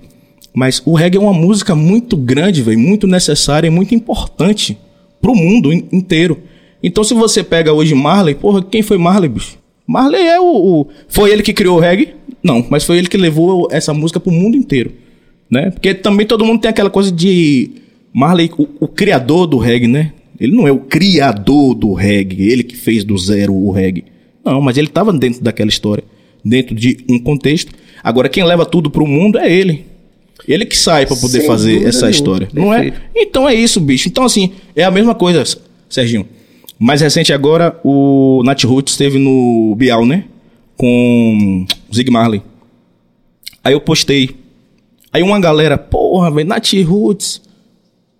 Mas 0.53 0.82
o 0.86 0.94
reggae 0.95 1.18
é 1.18 1.20
uma 1.22 1.34
música 1.34 1.76
muito 1.76 2.18
grande, 2.18 2.61
velho, 2.61 2.80
muito 2.80 3.06
necessária 3.07 3.68
e 3.68 3.70
muito 3.72 3.94
importante 3.94 4.78
pro 5.22 5.36
mundo 5.36 5.72
in- 5.72 5.86
inteiro. 5.91 6.40
Então 6.82 7.03
se 7.03 7.14
você 7.14 7.44
pega 7.44 7.74
hoje 7.74 7.94
Marley, 7.94 8.36
porra, 8.36 8.61
quem 8.64 8.82
foi 8.82 8.98
Marley, 8.98 9.30
bicho? 9.30 9.57
Marley 9.86 10.22
é 10.22 10.40
o, 10.40 10.45
o- 10.82 10.88
foi 11.07 11.32
ele 11.32 11.44
que 11.44 11.53
criou 11.53 11.78
o 11.78 11.80
reggae? 11.80 12.10
Não, 12.44 12.66
mas 12.70 12.84
foi 12.86 12.98
ele 12.98 13.07
que 13.07 13.18
levou 13.18 13.68
essa 13.72 13.94
música 13.94 14.20
pro 14.20 14.32
mundo 14.32 14.56
inteiro, 14.56 14.91
né? 15.52 15.72
Porque 15.72 15.94
também 15.94 16.26
todo 16.26 16.45
mundo 16.45 16.61
tem 16.61 16.70
aquela 16.70 16.90
coisa 16.90 17.11
de 17.11 17.72
Marley, 18.14 18.49
o, 18.57 18.68
o 18.80 18.88
criador 18.88 19.45
do 19.45 19.57
reggae, 19.57 19.88
né? 19.88 20.14
Ele 20.40 20.56
não 20.56 20.68
é 20.68 20.72
o 20.72 20.80
criador 20.80 21.74
do 21.76 21.94
reggae, 21.94 22.49
ele 22.49 22.64
que 22.64 22.76
fez 22.76 23.03
do 23.03 23.18
zero 23.18 23.53
o 23.53 23.72
reggae. 23.72 24.06
Não, 24.44 24.61
mas 24.61 24.78
ele 24.78 24.88
estava 24.88 25.11
dentro 25.11 25.44
daquela 25.44 25.70
história, 25.70 26.03
dentro 26.44 26.74
de 26.74 27.03
um 27.10 27.20
contexto. 27.20 27.74
Agora 28.02 28.30
quem 28.30 28.44
leva 28.44 28.66
tudo 28.66 28.90
pro 28.90 29.06
mundo 29.06 29.38
é 29.38 29.52
ele. 29.52 29.86
Ele 30.48 30.66
que 30.66 30.78
sai 30.78 31.06
pra 31.06 31.16
poder 31.18 31.40
Sem 31.40 31.48
fazer 31.48 31.84
essa 31.84 31.98
nenhuma. 32.06 32.11
história, 32.11 32.49
não 32.53 32.74
é? 32.74 32.84
Perfeito. 32.84 33.02
Então 33.16 33.48
é 33.49 33.53
isso, 33.53 33.80
bicho. 33.82 34.07
Então 34.07 34.24
assim, 34.24 34.53
é 34.76 34.84
a 34.84 34.91
mesma 34.91 35.14
coisa, 35.14 35.44
Serginho. 35.90 36.26
Mais 36.80 37.02
recente 37.02 37.34
agora, 37.34 37.78
o 37.84 38.41
Nat 38.45 38.64
Roots 38.64 38.94
esteve 38.94 39.20
no 39.20 39.76
Bial, 39.76 40.06
né? 40.06 40.24
Com 40.78 41.66
Zig 41.94 42.10
Marley. 42.10 42.41
Aí 43.61 43.74
eu 43.74 43.82
postei. 43.82 44.30
Aí 45.11 45.22
uma 45.22 45.40
galera, 45.41 45.78
porra, 45.78 46.32
velho, 46.32 46.48
Nat 46.48 46.72
Roots. 46.86 47.41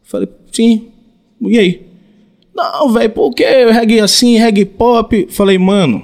Falei, 0.04 0.28
sim. 0.52 0.88
E 1.42 1.58
aí? 1.58 1.89
Não, 2.56 2.92
velho, 2.92 3.10
por 3.12 3.34
que 3.34 3.44
reggae 3.72 4.00
assim, 4.00 4.38
reggae 4.38 4.66
pop? 4.66 5.28
Falei, 5.30 5.58
mano, 5.58 6.04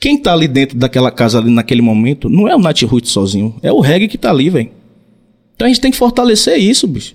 quem 0.00 0.16
tá 0.18 0.32
ali 0.32 0.48
dentro 0.48 0.76
daquela 0.76 1.10
casa 1.10 1.38
ali 1.38 1.50
naquele 1.50 1.82
momento 1.82 2.28
não 2.28 2.48
é 2.48 2.56
o 2.56 2.58
Nat 2.58 2.82
Roots 2.82 3.10
sozinho, 3.12 3.54
é 3.62 3.70
o 3.72 3.80
reggae 3.80 4.08
que 4.08 4.18
tá 4.18 4.30
ali, 4.30 4.50
velho. 4.50 4.70
Então 5.54 5.66
a 5.66 5.68
gente 5.68 5.80
tem 5.80 5.90
que 5.90 5.96
fortalecer 5.96 6.56
isso, 6.58 6.86
bicho. 6.88 7.14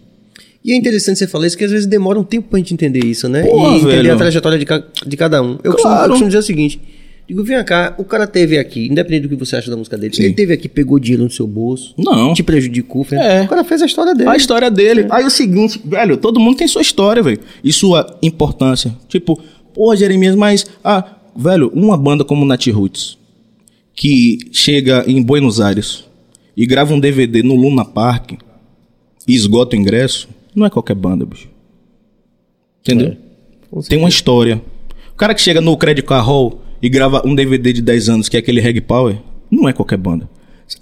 E 0.64 0.72
é 0.72 0.76
interessante 0.76 1.20
você 1.20 1.28
falar 1.28 1.48
isso, 1.48 1.58
que 1.58 1.64
às 1.64 1.72
vezes 1.72 1.86
demora 1.88 2.20
um 2.20 2.24
tempo 2.24 2.48
pra 2.50 2.58
gente 2.60 2.74
entender 2.74 3.04
isso, 3.06 3.28
né? 3.30 3.44
Porra, 3.44 3.74
e 3.74 3.76
entender 3.78 3.96
velho. 3.98 4.14
a 4.14 4.18
trajetória 4.18 4.58
de, 4.58 4.66
ca- 4.66 4.84
de 5.06 5.18
cada 5.18 5.42
um. 5.42 5.58
Eu, 5.64 5.74
costumo, 5.74 5.94
Claro. 5.94 6.06
eu 6.06 6.10
costumo 6.10 6.30
dizer 6.30 6.40
o 6.40 6.44
seguinte: 6.44 6.82
digo, 7.28 7.44
vem 7.44 7.64
cá, 7.64 7.96
o 7.98 8.04
cara 8.04 8.28
teve 8.28 8.58
aqui, 8.58 8.88
independente 8.88 9.24
do 9.24 9.30
que 9.30 9.36
você 9.36 9.56
acha 9.56 9.70
da 9.72 9.78
música 9.78 9.98
dele, 9.98 10.16
Sim. 10.16 10.24
ele 10.26 10.34
teve 10.34 10.54
aqui, 10.54 10.70
pegou 10.70 11.00
dinheiro 11.00 11.24
no 11.24 11.30
seu 11.30 11.48
bolso, 11.48 11.94
Não. 11.98 12.34
te 12.34 12.44
prejudicou, 12.44 13.04
fez- 13.04 13.22
É. 13.22 13.42
o 13.44 13.48
cara 13.48 13.64
fez 13.64 13.82
a 13.82 13.86
história 13.86 14.14
dele. 14.14 14.30
A 14.30 14.36
história 14.36 14.70
dele. 14.70 15.08
Aí 15.10 15.24
o 15.26 15.30
seguinte, 15.30 15.82
velho, 15.84 16.18
todo 16.18 16.40
mundo 16.40 16.58
tem 16.58 16.68
sua 16.68 16.82
história, 16.82 17.24
velho. 17.24 17.40
E 17.64 17.74
sua 17.74 18.18
importância. 18.22 18.96
Tipo, 19.08 19.42
pô, 19.74 19.96
Jeremias, 19.96 20.36
mas. 20.36 20.66
Ah, 20.84 21.04
velho, 21.36 21.72
uma 21.74 21.98
banda 21.98 22.24
como 22.24 22.46
Nat 22.46 22.68
Roots, 22.68 23.18
que 23.96 24.38
chega 24.52 25.04
em 25.08 25.22
Buenos 25.22 25.60
Aires 25.60 26.04
e 26.56 26.66
grava 26.66 26.94
um 26.94 27.00
DVD 27.00 27.42
no 27.42 27.56
Luna 27.56 27.84
Park 27.86 28.34
e 29.28 29.34
esgota 29.34 29.76
o 29.76 29.80
ingresso, 29.80 30.28
não 30.54 30.66
é 30.66 30.70
qualquer 30.70 30.96
banda, 30.96 31.26
bicho. 31.26 31.50
Entendeu? 32.82 33.18
Tem 33.90 33.98
uma 33.98 34.10
história. 34.10 34.62
O 35.12 35.16
cara 35.16 35.34
que 35.34 35.42
chega 35.42 35.60
no 35.60 35.76
Credit 35.76 36.06
Car 36.08 36.24
Hall 36.24 36.62
e 36.86 36.90
grava 36.90 37.22
um 37.26 37.34
DVD 37.34 37.74
de 37.74 37.82
10 37.82 38.10
anos, 38.10 38.30
que 38.30 38.38
é 38.38 38.40
aquele 38.40 38.62
Reggae 38.62 38.82
Power, 38.82 39.18
não 39.50 39.68
é 39.68 39.74
qualquer 39.74 39.98
banda. 39.98 40.30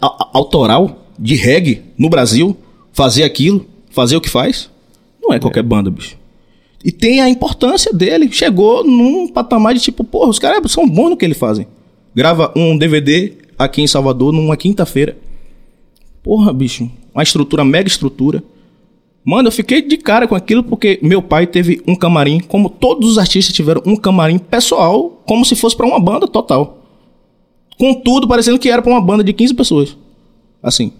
A- 0.01 0.07
a- 0.07 0.29
autoral 0.33 1.07
de 1.17 1.35
reggae 1.35 1.81
no 1.97 2.09
Brasil, 2.09 2.57
fazer 2.91 3.23
aquilo, 3.23 3.65
fazer 3.89 4.17
o 4.17 4.21
que 4.21 4.29
faz, 4.29 4.69
não 5.21 5.33
é 5.33 5.39
qualquer 5.39 5.63
banda, 5.63 5.89
bicho. 5.89 6.17
E 6.83 6.91
tem 6.91 7.21
a 7.21 7.29
importância 7.29 7.93
dele. 7.93 8.29
Chegou 8.31 8.83
num 8.83 9.29
patamar 9.29 9.73
de 9.73 9.79
tipo, 9.79 10.03
porra, 10.03 10.29
os 10.29 10.39
caras 10.39 10.69
são 10.71 10.85
bons 10.89 11.11
no 11.11 11.15
que 11.17 11.23
eles 11.23 11.37
fazem. 11.37 11.65
Grava 12.13 12.51
um 12.55 12.77
DVD 12.77 13.31
aqui 13.57 13.81
em 13.81 13.87
Salvador 13.87 14.33
numa 14.33 14.57
quinta-feira. 14.57 15.15
Porra, 16.21 16.51
bicho. 16.51 16.89
Uma 17.13 17.23
estrutura, 17.23 17.63
mega 17.63 17.87
estrutura. 17.87 18.43
Mano, 19.25 19.47
eu 19.47 19.51
fiquei 19.51 19.81
de 19.81 19.95
cara 19.97 20.27
com 20.27 20.35
aquilo 20.35 20.63
porque 20.63 20.99
meu 21.01 21.21
pai 21.21 21.47
teve 21.47 21.81
um 21.87 21.95
camarim, 21.95 22.39
como 22.39 22.69
todos 22.69 23.11
os 23.11 23.17
artistas 23.17 23.55
tiveram 23.55 23.81
um 23.85 23.95
camarim 23.95 24.37
pessoal, 24.37 25.21
como 25.25 25.45
se 25.45 25.55
fosse 25.55 25.75
pra 25.77 25.85
uma 25.85 25.99
banda 25.99 26.27
total. 26.27 26.79
Com 27.77 27.93
tudo 27.93 28.27
parecendo 28.27 28.59
que 28.59 28.69
era 28.69 28.81
pra 28.81 28.91
uma 28.91 29.01
banda 29.01 29.23
de 29.23 29.31
15 29.31 29.53
pessoas. 29.53 29.97
Assim. 30.61 30.91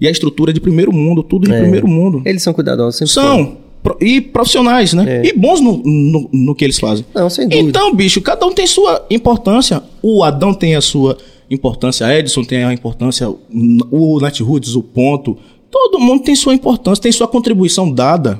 E 0.00 0.08
a 0.08 0.10
estrutura 0.10 0.52
de 0.52 0.60
primeiro 0.60 0.92
mundo, 0.92 1.22
tudo 1.22 1.46
de 1.46 1.54
É. 1.54 1.60
primeiro 1.60 1.86
mundo. 1.86 2.22
Eles 2.24 2.42
são 2.42 2.52
cuidadosos, 2.52 2.96
sempre. 2.96 3.12
São. 3.12 3.56
E 4.00 4.20
profissionais, 4.20 4.92
né? 4.92 5.22
É. 5.24 5.28
E 5.28 5.32
bons 5.32 5.60
no, 5.60 5.78
no, 5.84 6.28
no 6.32 6.54
que 6.54 6.64
eles 6.64 6.78
fazem. 6.78 7.04
Não, 7.14 7.28
sem 7.30 7.48
dúvida. 7.48 7.68
Então, 7.68 7.94
bicho, 7.94 8.20
cada 8.20 8.44
um 8.46 8.52
tem 8.52 8.66
sua 8.66 9.04
importância. 9.10 9.82
O 10.00 10.22
Adão 10.22 10.54
tem 10.54 10.74
a 10.76 10.80
sua 10.80 11.16
importância, 11.50 12.06
a 12.06 12.16
Edson 12.18 12.42
tem 12.44 12.64
a 12.64 12.72
importância, 12.72 13.28
o 13.90 14.20
Nat 14.20 14.40
Roots, 14.40 14.74
o 14.76 14.82
Ponto. 14.82 15.36
Todo 15.72 15.98
mundo 15.98 16.22
tem 16.22 16.36
sua 16.36 16.52
importância, 16.52 17.02
tem 17.02 17.10
sua 17.10 17.26
contribuição 17.26 17.90
dada 17.90 18.38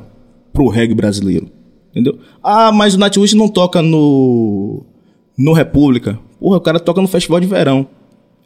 pro 0.52 0.68
reggae 0.68 0.94
brasileiro. 0.94 1.48
Entendeu? 1.90 2.18
Ah, 2.42 2.70
mas 2.70 2.94
o 2.94 2.98
Roots 2.98 3.32
não 3.32 3.48
toca 3.48 3.80
no. 3.80 4.84
no 5.36 5.54
República. 5.54 6.18
Porra, 6.38 6.58
o 6.58 6.60
cara 6.60 6.78
toca 6.78 7.00
no 7.00 7.08
Festival 7.08 7.40
de 7.40 7.46
Verão. 7.46 7.86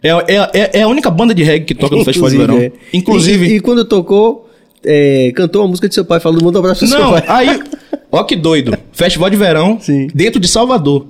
É, 0.03 0.11
é, 0.11 0.51
é, 0.55 0.79
é 0.81 0.83
a 0.83 0.89
única 0.89 1.11
banda 1.11 1.35
de 1.35 1.43
reggae 1.43 1.65
que 1.65 1.75
toca 1.75 1.97
no 1.97 2.05
Festival 2.07 2.31
de 2.31 2.37
Verão. 2.37 2.57
é. 2.59 2.71
Inclusive. 2.93 3.47
E, 3.47 3.57
e 3.57 3.61
quando 3.61 3.85
tocou, 3.85 4.49
é, 4.85 5.33
cantou 5.35 5.63
a 5.65 5.67
música 5.69 5.89
de 5.89 5.95
seu 5.95 6.05
pai, 6.05 6.21
falou, 6.21 6.41
manda 6.43 6.59
um 6.59 6.61
abraço 6.61 6.81
pro 6.81 6.89
seu 6.89 6.99
Não, 7.01 7.13
pai. 7.13 7.25
aí. 7.27 7.61
Ó 8.13 8.23
que 8.23 8.37
doido. 8.37 8.77
Festival 8.93 9.29
de 9.29 9.37
verão, 9.37 9.79
Sim. 9.81 10.07
dentro 10.15 10.39
de 10.39 10.47
Salvador. 10.47 11.07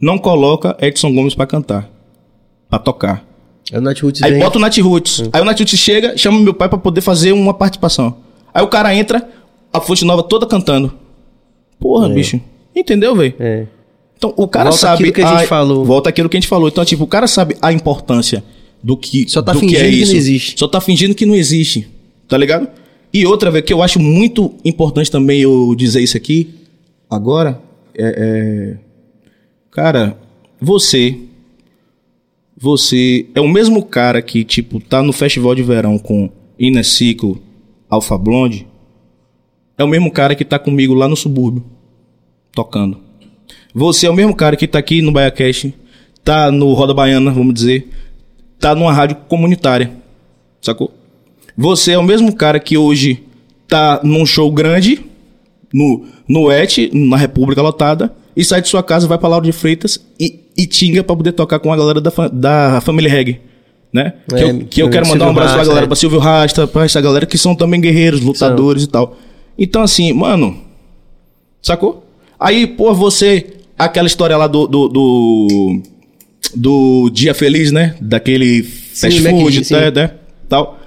Não 0.00 0.16
coloca 0.16 0.74
Edson 0.80 1.12
Gomes 1.14 1.34
pra 1.34 1.46
cantar. 1.46 1.90
Pra 2.70 2.78
tocar. 2.78 3.27
Aí 3.72 3.78
o 3.78 3.82
Nath 3.82 3.98
Roots 4.00 4.22
Aí 4.22 4.30
vem. 4.32 4.40
bota 4.40 4.58
o 4.58 4.60
Nat 4.60 4.78
Roots. 4.78 5.22
Aí 5.32 5.40
o 5.40 5.44
Nat 5.44 5.58
Roots 5.58 5.78
chega, 5.78 6.16
chama 6.16 6.40
meu 6.40 6.54
pai 6.54 6.68
pra 6.68 6.78
poder 6.78 7.00
fazer 7.00 7.32
uma 7.32 7.52
participação. 7.54 8.16
Aí 8.52 8.62
o 8.62 8.68
cara 8.68 8.94
entra, 8.94 9.28
a 9.72 9.80
Fonte 9.80 10.04
Nova 10.04 10.22
toda 10.22 10.46
cantando. 10.46 10.92
Porra, 11.78 12.08
bicho. 12.08 12.40
Entendeu, 12.74 13.14
velho? 13.14 13.34
É. 13.38 13.66
Então 14.16 14.32
o 14.36 14.48
cara 14.48 14.70
Volta 14.70 14.78
sabe. 14.80 14.94
aquilo 14.94 15.12
que 15.12 15.22
a 15.22 15.38
gente 15.38 15.46
falou. 15.48 15.84
Volta 15.84 16.08
aquilo 16.08 16.28
que 16.28 16.36
a 16.36 16.40
gente 16.40 16.48
falou. 16.48 16.68
Então, 16.68 16.84
tipo, 16.84 17.04
o 17.04 17.06
cara 17.06 17.26
sabe 17.26 17.56
a 17.62 17.72
importância 17.72 18.42
do 18.82 18.96
que. 18.96 19.28
Só 19.28 19.42
tá 19.42 19.52
do 19.52 19.60
fingindo 19.60 19.80
é 19.80 19.90
que 19.90 20.04
não 20.06 20.14
existe. 20.14 20.58
Só 20.58 20.66
tá 20.66 20.80
fingindo 20.80 21.14
que 21.14 21.26
não 21.26 21.34
existe. 21.36 21.88
Tá 22.26 22.36
ligado? 22.36 22.68
E 23.12 23.24
outra, 23.26 23.50
velho, 23.50 23.64
que 23.64 23.72
eu 23.72 23.82
acho 23.82 24.00
muito 24.00 24.54
importante 24.64 25.10
também 25.10 25.40
eu 25.40 25.74
dizer 25.76 26.00
isso 26.00 26.16
aqui. 26.16 26.54
Agora. 27.08 27.60
É. 27.96 28.74
é- 28.76 28.88
Cara, 29.70 30.16
você. 30.60 31.16
Você 32.60 33.26
é 33.36 33.40
o 33.40 33.46
mesmo 33.46 33.84
cara 33.84 34.20
que, 34.20 34.42
tipo, 34.42 34.80
tá 34.80 35.00
no 35.00 35.12
festival 35.12 35.54
de 35.54 35.62
verão 35.62 35.96
com 35.96 36.28
Ines 36.58 36.88
Ciclo, 36.88 37.40
Alpha 37.88 38.18
Blonde. 38.18 38.66
É 39.76 39.84
o 39.84 39.88
mesmo 39.88 40.10
cara 40.10 40.34
que 40.34 40.44
tá 40.44 40.58
comigo 40.58 40.92
lá 40.92 41.06
no 41.06 41.14
subúrbio, 41.14 41.64
tocando. 42.52 42.98
Você 43.72 44.08
é 44.08 44.10
o 44.10 44.14
mesmo 44.14 44.34
cara 44.34 44.56
que 44.56 44.66
tá 44.66 44.76
aqui 44.76 45.00
no 45.00 45.12
BaiaCast, 45.12 45.72
tá 46.24 46.50
no 46.50 46.72
Roda 46.72 46.92
Baiana, 46.92 47.30
vamos 47.30 47.54
dizer, 47.54 47.90
tá 48.58 48.74
numa 48.74 48.92
rádio 48.92 49.18
comunitária, 49.28 49.92
sacou? 50.60 50.92
Você 51.56 51.92
é 51.92 51.98
o 51.98 52.02
mesmo 52.02 52.34
cara 52.34 52.58
que 52.58 52.76
hoje 52.76 53.22
tá 53.68 54.00
num 54.02 54.26
show 54.26 54.50
grande, 54.50 55.04
no, 55.72 56.06
no 56.26 56.50
ET, 56.50 56.76
na 56.92 57.16
República 57.16 57.62
Lotada, 57.62 58.12
e 58.36 58.44
sai 58.44 58.62
de 58.62 58.68
sua 58.68 58.82
casa, 58.82 59.06
vai 59.06 59.16
pra 59.16 59.28
Lauro 59.28 59.46
de 59.46 59.52
Freitas 59.52 60.04
e, 60.18 60.40
e 60.58 60.66
tinga 60.66 61.04
pra 61.04 61.14
poder 61.14 61.32
tocar 61.32 61.58
com 61.60 61.72
a 61.72 61.76
galera 61.76 62.00
da, 62.00 62.10
da 62.32 62.80
família 62.80 63.10
reggae. 63.10 63.40
Né? 63.90 64.14
que, 64.28 64.34
É, 64.34 64.42
eu, 64.42 64.58
que 64.66 64.82
eu 64.82 64.90
quero 64.90 65.06
Silvio 65.06 65.20
mandar 65.20 65.26
um 65.26 65.30
abraço 65.30 65.48
pra 65.48 65.56
Rasta, 65.58 65.68
galera, 65.68 65.86
é. 65.86 65.88
pra 65.88 65.96
Silvio 65.96 66.18
Rasta, 66.18 66.66
pra 66.66 66.84
essa 66.84 67.00
galera 67.00 67.24
que 67.24 67.38
são 67.38 67.54
também 67.54 67.80
guerreiros, 67.80 68.20
lutadores 68.20 68.82
e 68.82 68.86
tal. 68.86 69.16
Então, 69.56 69.82
assim, 69.82 70.12
mano, 70.12 70.68
Sacou? 71.62 72.04
Aí, 72.38 72.66
pô, 72.66 72.94
você. 72.94 73.46
Aquela 73.78 74.06
história 74.06 74.36
lá 74.36 74.46
do. 74.46 74.66
Do, 74.66 74.88
do, 74.88 75.82
do 76.54 77.10
Dia 77.10 77.34
Feliz, 77.34 77.72
né? 77.72 77.96
Daquele 78.00 78.62
fast 78.62 79.26
and 79.26 79.30
food, 79.30 79.64
sim. 79.64 79.74
né, 79.74 79.90
né? 79.90 80.14
Tal. 80.48 80.78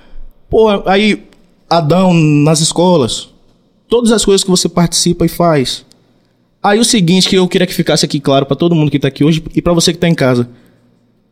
Pô, 0.50 0.68
aí. 0.86 1.24
Adão 1.70 2.14
nas 2.14 2.60
escolas. 2.60 3.30
Todas 3.88 4.12
as 4.12 4.26
coisas 4.26 4.44
que 4.44 4.50
você 4.50 4.68
participa 4.68 5.26
e 5.26 5.30
faz. 5.30 5.86
Aí 6.64 6.80
o 6.80 6.86
seguinte 6.86 7.28
que 7.28 7.36
eu 7.36 7.48
queria 7.48 7.66
que 7.66 7.74
ficasse 7.74 8.06
aqui 8.06 8.20
claro 8.20 8.46
pra 8.46 8.56
todo 8.56 8.76
mundo 8.76 8.92
que 8.92 9.00
tá 9.00 9.08
aqui 9.08 9.24
hoje 9.24 9.44
e 9.56 9.62
pra 9.62 9.74
você 9.74 9.92
que 9.92 10.00
tá 10.00 10.08
em 10.08 10.14
casa. 10.14 10.48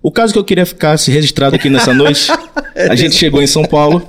O 0.02 0.12
caso 0.12 0.32
que 0.32 0.40
eu 0.40 0.44
queria 0.46 0.66
ficasse 0.66 1.12
registrado 1.12 1.58
aqui 1.58 1.70
nessa 1.70 1.94
noite, 1.94 2.32
a 2.90 2.96
gente 2.96 3.16
chegou 3.16 3.42
em 3.42 3.48
São 3.48 3.66
Paulo, 3.66 4.02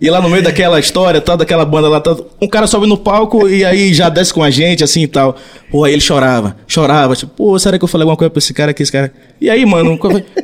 e 0.00 0.08
lá 0.08 0.20
no 0.20 0.30
meio 0.30 0.42
daquela 0.42 0.80
história, 0.80 1.20
tal, 1.20 1.36
daquela 1.36 1.64
banda 1.64 1.88
lá, 1.90 2.00
tal, 2.00 2.30
um 2.40 2.48
cara 2.48 2.66
sobe 2.66 2.86
no 2.86 2.96
palco 2.96 3.46
e 3.46 3.62
aí 3.62 3.92
já 3.92 4.08
desce 4.08 4.32
com 4.32 4.42
a 4.42 4.48
gente, 4.48 4.82
assim 4.82 5.02
e 5.02 5.06
tal. 5.06 5.36
Pô, 5.70 5.84
aí 5.84 5.92
ele 5.92 6.00
chorava, 6.00 6.56
chorava, 6.66 7.14
tipo, 7.14 7.32
pô, 7.34 7.58
será 7.58 7.78
que 7.78 7.84
eu 7.84 7.88
falei 7.88 8.04
alguma 8.04 8.16
coisa 8.16 8.30
pra 8.30 8.38
esse 8.38 8.54
cara 8.54 8.70
aqui, 8.70 8.82
esse 8.82 8.90
cara? 8.90 9.12
E 9.38 9.50
aí, 9.50 9.64
mano, 9.66 9.98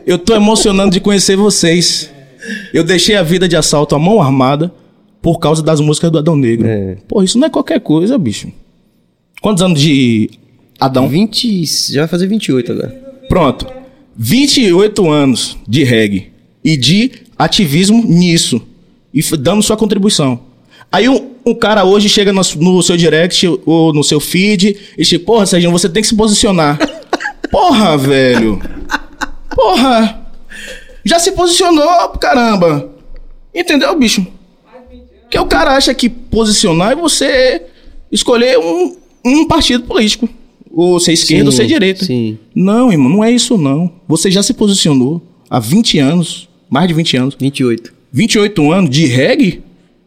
eu 0.07 0.19
tô 0.19 0.35
emocionando 0.35 0.93
de 0.93 1.01
conhecer 1.01 1.37
vocês. 1.37 2.11
Eu 2.75 2.85
deixei 2.85 3.17
a 3.17 3.23
vida 3.23 3.49
de 3.49 3.57
assalto 3.57 3.95
à 3.95 3.99
mão 3.99 4.21
armada 4.21 4.71
por 5.23 5.39
causa 5.39 5.63
das 5.63 5.81
músicas 5.81 6.11
do 6.11 6.19
Adão 6.19 6.37
Negro. 6.37 6.69
É. 6.69 6.97
Pô, 7.09 7.23
isso 7.23 7.39
não 7.39 7.47
é 7.47 7.51
qualquer 7.51 7.81
coisa, 7.81 8.19
bicho. 8.19 8.53
Quantos 9.43 9.61
anos 9.61 9.81
de 9.81 10.31
Adão? 10.81 11.09
20, 11.09 11.65
já 11.93 12.03
vai 12.03 12.09
fazer 12.09 12.29
28 12.29 12.73
agora. 12.73 12.89
Pronto. 13.29 13.67
28 14.17 15.11
anos 15.11 15.59
de 15.67 15.83
reggae 15.83 16.33
e 16.63 16.77
de 16.77 17.11
ativismo 17.37 18.05
nisso. 18.07 18.63
E 19.13 19.21
dando 19.37 19.61
sua 19.61 19.77
contribuição. 19.77 20.41
Aí 20.93 21.09
um, 21.09 21.33
um 21.45 21.55
cara 21.55 21.85
hoje 21.85 22.09
chega 22.09 22.33
no, 22.33 22.41
no 22.57 22.83
seu 22.85 22.97
direct 22.97 23.45
ou 23.67 23.93
no 23.93 24.05
seu 24.05 24.21
feed 24.21 24.77
e 24.97 25.03
diz, 25.03 25.19
porra, 25.19 25.45
Serginho, 25.45 25.73
você 25.73 25.89
tem 25.89 26.03
que 26.03 26.09
se 26.09 26.15
posicionar. 26.15 26.79
porra, 27.51 27.99
velho. 27.99 28.63
Porra. 29.57 30.21
Já 31.05 31.19
se 31.19 31.33
posicionou, 31.33 32.11
caramba. 32.11 32.93
Entendeu, 33.53 33.99
bicho? 33.99 34.25
Que 35.29 35.39
o 35.39 35.47
cara 35.47 35.75
acha 35.75 35.93
que 35.93 36.09
posicionar 36.09 36.93
é 36.93 36.95
você 36.95 37.63
escolher 38.13 38.59
um, 38.59 38.97
um 39.25 39.47
partido 39.47 39.85
político. 39.85 40.29
Ou 40.75 40.99
ser 40.99 41.13
esquerda 41.13 41.45
ou 41.47 41.53
Sim, 41.53 41.57
ser 41.59 41.67
direita. 41.67 42.05
sim. 42.05 42.39
Não, 42.55 42.91
irmão, 42.91 43.09
não 43.11 43.25
é 43.25 43.31
isso 43.31 43.59
não. 43.59 43.93
Você 44.09 44.31
já 44.31 44.43
se 44.43 44.55
posicionou 44.55 45.21
há 45.51 45.59
20 45.61 45.99
anos, 45.99 46.49
mais 46.71 46.89
de 46.89 46.95
20 46.95 47.17
anos. 47.19 47.37
28. 47.39 47.93
28 48.11 48.73
anos 48.73 48.91
de 48.91 49.05
reggae? 49.07 49.63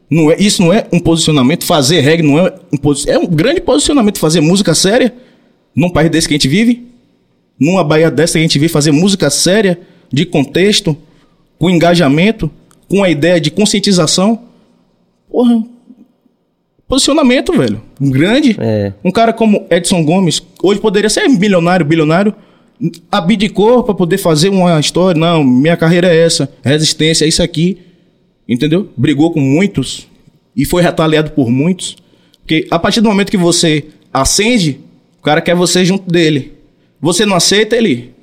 Não 0.10 0.32
é, 0.32 0.36
isso 0.40 0.64
não 0.64 0.74
é 0.74 0.88
um 0.92 1.00
posicionamento. 1.00 1.66
Fazer 1.66 2.00
reggae 2.02 2.24
não 2.24 2.40
é 2.40 2.54
um 2.74 2.78
posi- 2.78 3.08
É 3.10 3.18
um 3.20 3.28
grande 3.28 3.62
posicionamento. 3.62 4.18
Fazer 4.18 4.42
música 4.42 4.74
séria 4.74 5.14
num 5.76 5.90
país 5.90 6.10
desse 6.10 6.28
que 6.28 6.34
a 6.34 6.38
gente 6.38 6.48
vive. 6.48 6.88
Numa 7.60 7.84
Bahia 7.84 8.10
dessa 8.10 8.34
que 8.34 8.40
a 8.40 8.42
gente 8.42 8.58
vive. 8.58 8.72
Fazer 8.74 8.92
música 8.92 9.30
séria, 9.30 9.80
de 10.12 10.26
contexto, 10.26 10.98
com 11.60 11.70
engajamento, 11.70 12.50
com 12.90 13.04
a 13.04 13.10
ideia 13.10 13.40
de 13.40 13.52
conscientização. 13.52 14.42
Porra. 15.30 15.64
Posicionamento, 16.88 17.54
velho. 17.54 17.82
Um 18.00 18.10
grande. 18.10 18.56
É. 18.60 18.94
Um 19.04 19.12
cara 19.12 19.32
como 19.34 19.66
Edson 19.70 20.04
Gomes, 20.04 20.42
hoje 20.62 20.80
poderia 20.80 21.10
ser 21.10 21.28
milionário, 21.28 21.86
bilionário, 21.86 22.34
abdicou 23.12 23.84
para 23.84 23.94
poder 23.94 24.18
fazer 24.18 24.50
uma 24.50 24.80
história. 24.80 25.20
Não, 25.20 25.44
minha 25.44 25.78
carreira 25.78 26.08
é 26.08 26.18
essa, 26.18 26.50
resistência 26.64 27.26
é 27.26 27.28
isso 27.28 27.42
aqui. 27.42 27.78
Entendeu? 28.48 28.90
Brigou 28.96 29.32
com 29.32 29.40
muitos 29.40 30.08
e 30.56 30.66
foi 30.66 30.82
retaliado 30.84 31.32
por 31.32 31.50
muitos. 31.50 31.98
Porque 32.42 32.68
a 32.70 32.78
partir 32.78 33.02
do 33.02 33.10
momento 33.10 33.32
que 33.32 33.38
você 33.38 33.86
acende, 34.14 34.80
o 35.20 35.24
cara 35.24 35.42
quer 35.42 35.56
você 35.56 35.84
junto 35.84 36.10
dele. 36.12 36.54
Você 37.02 37.26
não 37.26 37.36
aceita, 37.36 37.76
ele 37.76 38.14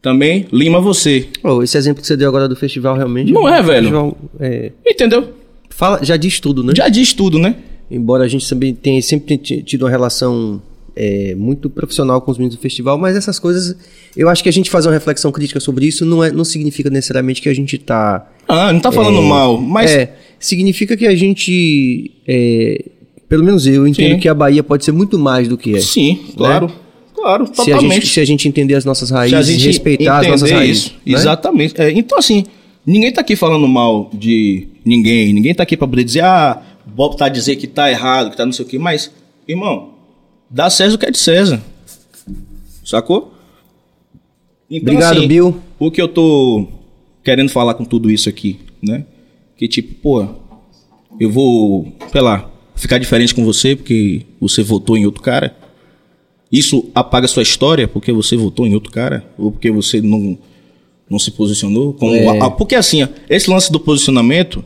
também 0.00 0.46
lima 0.52 0.80
você. 0.80 1.28
Oh, 1.42 1.62
esse 1.62 1.76
exemplo 1.76 2.00
que 2.00 2.06
você 2.06 2.16
deu 2.16 2.28
agora 2.28 2.48
do 2.48 2.54
festival 2.54 2.96
realmente. 2.96 3.32
Não 3.32 3.48
é, 3.48 3.60
um 3.60 3.64
velho? 3.64 3.80
festival, 3.80 4.18
é, 4.38 4.72
Entendeu? 4.86 5.34
fala, 5.70 6.00
já 6.02 6.16
diz 6.16 6.40
tudo, 6.40 6.64
né? 6.64 6.72
Já 6.76 6.88
diz 6.88 7.12
tudo, 7.12 7.38
né? 7.38 7.54
Embora 7.90 8.24
a 8.24 8.28
gente 8.28 8.48
também 8.48 8.74
tenha 8.74 9.00
sempre 9.02 9.36
tido 9.38 9.82
uma 9.82 9.90
relação 9.90 10.60
é, 10.94 11.34
muito 11.34 11.70
profissional 11.70 12.20
com 12.20 12.30
os 12.30 12.36
meninos 12.38 12.56
do 12.56 12.60
festival, 12.60 12.98
mas 12.98 13.16
essas 13.16 13.38
coisas, 13.38 13.74
eu 14.16 14.28
acho 14.28 14.42
que 14.42 14.48
a 14.48 14.52
gente 14.52 14.68
fazer 14.68 14.88
uma 14.88 14.94
reflexão 14.94 15.30
crítica 15.32 15.58
sobre 15.60 15.86
isso 15.86 16.04
não, 16.04 16.22
é, 16.22 16.30
não 16.30 16.44
significa 16.44 16.90
necessariamente 16.90 17.40
que 17.40 17.48
a 17.48 17.54
gente 17.54 17.78
tá. 17.78 18.28
Ah, 18.46 18.72
não 18.72 18.80
tá 18.80 18.90
falando 18.92 19.22
mal, 19.22 19.58
mas 19.60 19.90
É, 19.90 20.12
significa 20.38 20.96
que 20.96 21.06
a 21.06 21.14
gente. 21.14 22.10
é, 22.26 22.84
pelo 23.28 23.44
menos 23.44 23.66
eu 23.66 23.86
entendo 23.86 24.14
Sim. 24.14 24.18
que 24.20 24.28
a 24.28 24.34
Bahia 24.34 24.62
pode 24.62 24.84
ser 24.84 24.92
muito 24.92 25.18
mais 25.18 25.46
do 25.48 25.56
que 25.58 25.76
é. 25.76 25.80
sim, 25.80 26.18
claro. 26.36 26.70
Claro, 27.14 27.46
Se 27.46 27.52
a, 27.52 27.64
gente, 27.64 27.72
totalmente. 27.74 28.06
se 28.06 28.20
a 28.20 28.24
gente 28.24 28.48
entender 28.48 28.74
as 28.74 28.84
nossas 28.84 29.08
Se 29.08 29.14
a 29.14 29.18
raízes, 29.18 29.46
gente 29.48 29.66
respeitar 29.66 30.20
as 30.20 30.28
nossas 30.28 30.50
raízes. 30.52 30.84
isso, 30.84 30.94
né? 31.04 31.14
Exatamente. 31.14 31.74
É, 31.76 31.90
então, 31.90 32.16
assim, 32.16 32.44
ninguém 32.86 33.12
tá 33.12 33.20
aqui 33.22 33.34
falando 33.34 33.66
mal 33.66 34.08
de 34.14 34.68
ninguém. 34.84 35.32
Ninguém 35.32 35.52
tá 35.52 35.64
aqui 35.64 35.76
pra 35.76 35.88
poder 35.88 36.04
dizer, 36.04 36.22
ah, 36.22 36.62
Bob 36.98 37.16
tá 37.16 37.26
a 37.26 37.28
dizer 37.28 37.54
que 37.54 37.68
tá 37.68 37.88
errado, 37.88 38.30
que 38.32 38.36
tá 38.36 38.44
não 38.44 38.52
sei 38.52 38.64
o 38.64 38.68
quê. 38.68 38.76
Mas, 38.76 39.08
irmão, 39.46 39.90
dá 40.50 40.68
César 40.68 40.96
o 40.96 40.98
que 40.98 41.06
é 41.06 41.10
de 41.12 41.18
César. 41.18 41.62
Sacou? 42.84 43.32
Então, 44.68 44.94
Obrigado, 44.94 45.16
assim, 45.18 45.28
Bill. 45.28 45.60
O 45.78 45.92
que 45.92 46.02
eu 46.02 46.08
tô 46.08 46.66
querendo 47.22 47.50
falar 47.50 47.74
com 47.74 47.84
tudo 47.84 48.10
isso 48.10 48.28
aqui, 48.28 48.58
né? 48.82 49.04
Que 49.56 49.68
tipo, 49.68 49.94
pô, 49.94 50.26
eu 51.20 51.30
vou, 51.30 51.92
sei 52.10 52.20
lá, 52.20 52.50
ficar 52.74 52.98
diferente 52.98 53.32
com 53.32 53.44
você 53.44 53.76
porque 53.76 54.22
você 54.40 54.64
votou 54.64 54.96
em 54.98 55.06
outro 55.06 55.22
cara? 55.22 55.56
Isso 56.50 56.90
apaga 56.96 57.28
sua 57.28 57.44
história 57.44 57.86
porque 57.86 58.10
você 58.10 58.36
votou 58.36 58.66
em 58.66 58.74
outro 58.74 58.90
cara? 58.90 59.24
Ou 59.38 59.52
porque 59.52 59.70
você 59.70 60.00
não, 60.00 60.36
não 61.08 61.18
se 61.20 61.30
posicionou? 61.30 61.92
Como 61.92 62.12
É. 62.12 62.40
a- 62.40 62.50
porque 62.50 62.74
assim, 62.74 63.04
ó, 63.04 63.08
esse 63.30 63.48
lance 63.48 63.70
do 63.70 63.78
posicionamento 63.78 64.64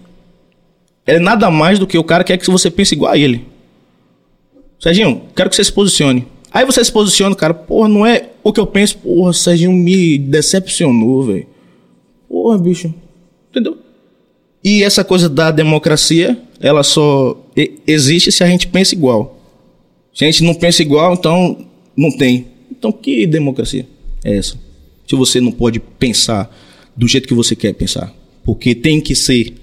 é 1.06 1.18
nada 1.18 1.50
mais 1.50 1.78
do 1.78 1.86
que 1.86 1.98
o 1.98 2.04
cara 2.04 2.24
quer 2.24 2.38
que 2.38 2.50
você 2.50 2.70
pense 2.70 2.94
igual 2.94 3.12
a 3.12 3.18
ele. 3.18 3.46
Serginho, 4.78 5.22
quero 5.34 5.48
que 5.50 5.56
você 5.56 5.64
se 5.64 5.72
posicione. 5.72 6.26
Aí 6.50 6.66
você 6.66 6.84
se 6.84 6.92
posiciona, 6.92 7.34
cara, 7.34 7.54
porra, 7.54 7.88
não 7.88 8.06
é 8.06 8.30
o 8.42 8.52
que 8.52 8.60
eu 8.60 8.66
penso, 8.66 8.98
porra, 8.98 9.32
Serginho 9.32 9.72
me 9.72 10.18
decepcionou, 10.18 11.22
velho. 11.24 11.46
Porra, 12.28 12.58
bicho. 12.58 12.92
Entendeu? 13.50 13.78
E 14.62 14.82
essa 14.82 15.02
coisa 15.02 15.28
da 15.28 15.50
democracia, 15.50 16.40
ela 16.60 16.82
só 16.82 17.36
existe 17.86 18.30
se 18.30 18.44
a 18.44 18.46
gente 18.46 18.68
pensa 18.68 18.94
igual. 18.94 19.38
Se 20.14 20.24
a 20.24 20.30
gente 20.30 20.44
não 20.44 20.54
pensa 20.54 20.82
igual, 20.82 21.14
então 21.14 21.66
não 21.96 22.10
tem. 22.10 22.46
Então 22.70 22.92
que 22.92 23.26
democracia 23.26 23.86
é 24.24 24.36
essa? 24.36 24.56
Se 25.08 25.16
você 25.16 25.40
não 25.40 25.50
pode 25.50 25.80
pensar 25.80 26.54
do 26.96 27.08
jeito 27.08 27.26
que 27.26 27.34
você 27.34 27.56
quer 27.56 27.72
pensar. 27.74 28.14
Porque 28.44 28.74
tem 28.74 29.00
que 29.00 29.14
ser. 29.14 29.54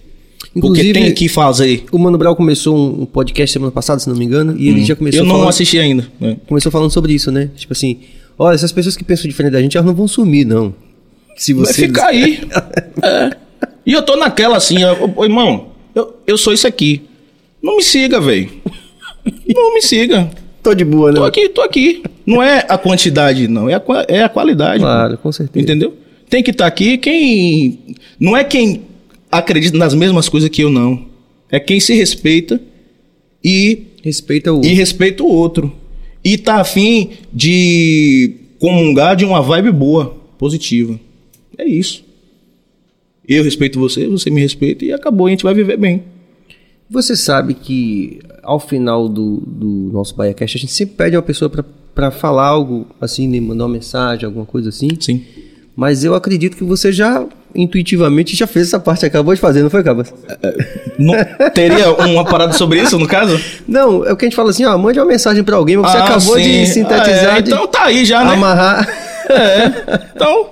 Inclusive, 0.60 0.94
porque 0.94 1.06
tem 1.06 1.14
que 1.14 1.28
fazer. 1.28 1.86
O 1.92 1.98
Mano 1.98 2.18
Brown 2.18 2.36
começou 2.36 3.02
um 3.02 3.06
podcast 3.06 3.52
semana 3.52 3.72
passada, 3.72 4.00
se 4.00 4.08
não 4.08 4.16
me 4.16 4.24
engano, 4.26 4.56
e 4.58 4.70
ele 4.70 4.86
já 4.86 4.96
começou 4.96 5.22
Hum. 5.22 5.24
Eu 5.24 5.28
não 5.28 5.36
falando, 5.36 5.50
assisti 5.50 5.80
ainda. 5.80 6.08
né? 6.20 6.38
começou 6.48 6.72
falando 6.72 6.92
sobre 6.92 7.14
isso, 7.14 7.32
né? 7.32 7.50
Tipo 7.56 7.74
assim, 7.74 8.00
olha, 8.38 8.56
essas 8.56 8.72
pessoas 8.72 8.96
que 8.96 9.04
pensam 9.04 9.28
diferente 9.28 9.54
da 9.54 9.62
gente, 9.62 9.76
elas 9.76 9.88
não 9.88 9.96
vão 9.96 10.08
sumir, 10.08 10.46
não. 10.46 10.74
Se 11.36 11.54
Vai 11.54 11.66
você 11.66 11.88
ficar 11.88 12.08
aí. 12.08 12.42
É. 13.02 13.32
E 13.86 13.94
eu 13.94 14.02
tô 14.04 14.16
naquela 14.18 14.58
assim, 14.58 14.84
ó, 14.84 14.96
ô, 15.16 15.24
irmão, 15.24 15.70
eu, 15.96 16.16
eu 16.28 16.38
sou 16.38 16.54
isso 16.54 16.68
aqui. 16.68 17.02
Não 17.62 17.78
me 17.78 17.84
siga, 17.84 18.20
velho. 18.20 18.50
Não 19.48 19.74
me 19.74 19.82
siga. 19.82 20.30
tô 20.62 20.74
de 20.74 20.84
boa, 20.86 21.12
né? 21.12 21.20
Tô 21.20 21.24
aqui, 21.26 21.50
tô 21.50 21.62
aqui. 21.62 22.04
Não 22.26 22.42
é 22.44 22.66
a 22.68 22.78
quantidade, 22.78 23.48
não. 23.48 23.70
É 23.70 23.76
a, 23.76 23.82
é 24.08 24.24
a 24.24 24.30
qualidade. 24.30 24.80
Claro, 24.82 25.18
com 25.18 25.32
certeza. 25.32 25.64
Entendeu? 25.64 25.94
Tem 26.30 26.44
que 26.44 26.52
estar 26.52 26.68
aqui 26.68 26.98
quem. 26.98 27.80
Não 28.20 28.38
é 28.38 28.44
quem 28.44 28.82
acredita 29.32 29.78
nas 29.78 29.94
mesmas 29.94 30.28
coisas 30.30 30.50
que 30.50 30.62
eu, 30.62 30.70
não. 30.70 31.06
É 31.50 31.60
quem 31.60 31.80
se 31.80 31.94
respeita 31.94 32.62
e, 33.44 33.88
Respeita 34.04 34.54
o 34.54 34.64
e 34.64 34.74
respeita 34.74 35.24
o 35.24 35.28
outro. 35.28 35.74
E 36.24 36.38
tá 36.38 36.56
afim 36.60 37.12
de 37.32 38.36
comungar 38.60 39.16
de 39.16 39.26
uma 39.26 39.42
vibe 39.42 39.72
boa, 39.72 40.18
positiva. 40.38 41.00
É 41.58 41.66
isso. 41.66 42.04
Eu 43.28 43.44
respeito 43.44 43.80
você, 43.80 44.08
você 44.08 44.30
me 44.30 44.42
respeita 44.42 44.84
e 44.84 44.92
acabou, 44.92 45.28
a 45.28 45.30
gente 45.30 45.44
vai 45.44 45.54
viver 45.54 45.78
bem. 45.78 46.04
Você 46.90 47.16
sabe 47.16 47.54
que 47.54 48.20
ao 48.42 48.60
final 48.60 49.08
do, 49.08 49.38
do 49.46 49.92
nosso 49.94 50.16
BaiaCast, 50.16 50.58
a 50.58 50.62
gente 50.62 50.74
sempre 50.74 50.96
pede 50.96 51.16
uma 51.16 51.22
pessoa 51.22 51.50
pra 51.94 52.10
falar 52.10 52.48
algo, 52.48 52.88
assim, 53.00 53.28
né, 53.28 53.40
mandar 53.40 53.66
uma 53.66 53.74
mensagem, 53.74 54.26
alguma 54.26 54.46
coisa 54.46 54.70
assim. 54.70 54.90
Sim. 55.00 55.24
Mas 55.80 56.04
eu 56.04 56.14
acredito 56.14 56.58
que 56.58 56.64
você 56.66 56.92
já, 56.92 57.24
intuitivamente, 57.56 58.36
já 58.36 58.46
fez 58.46 58.68
essa 58.68 58.78
parte, 58.82 59.06
acabou 59.06 59.34
de 59.34 59.40
fazer, 59.40 59.64
não 59.64 59.70
foi, 59.70 59.82
Cabas? 59.82 60.14
Não, 60.98 61.14
teria 61.54 61.90
uma 61.94 62.26
parada 62.26 62.52
sobre 62.52 62.82
isso, 62.82 63.00
no 63.00 63.08
caso? 63.08 63.40
Não, 63.66 64.06
é 64.06 64.12
o 64.12 64.18
que 64.18 64.26
a 64.26 64.28
gente 64.28 64.36
fala 64.36 64.50
assim, 64.50 64.66
ó, 64.66 64.78
mande 64.78 65.00
uma 65.00 65.06
mensagem 65.06 65.42
pra 65.42 65.56
alguém, 65.56 65.78
mas 65.78 65.90
você 65.92 65.98
Ah, 66.00 66.04
acabou 66.04 66.36
sim. 66.36 66.42
de 66.44 66.66
sintetizar, 66.68 67.36
Ah, 67.36 67.38
é, 67.38 67.40
Então 67.40 67.66
tá 67.66 67.86
aí 67.86 68.04
já, 68.04 68.26
né? 68.26 68.34
amarrar. 68.34 68.90
Então, 70.14 70.50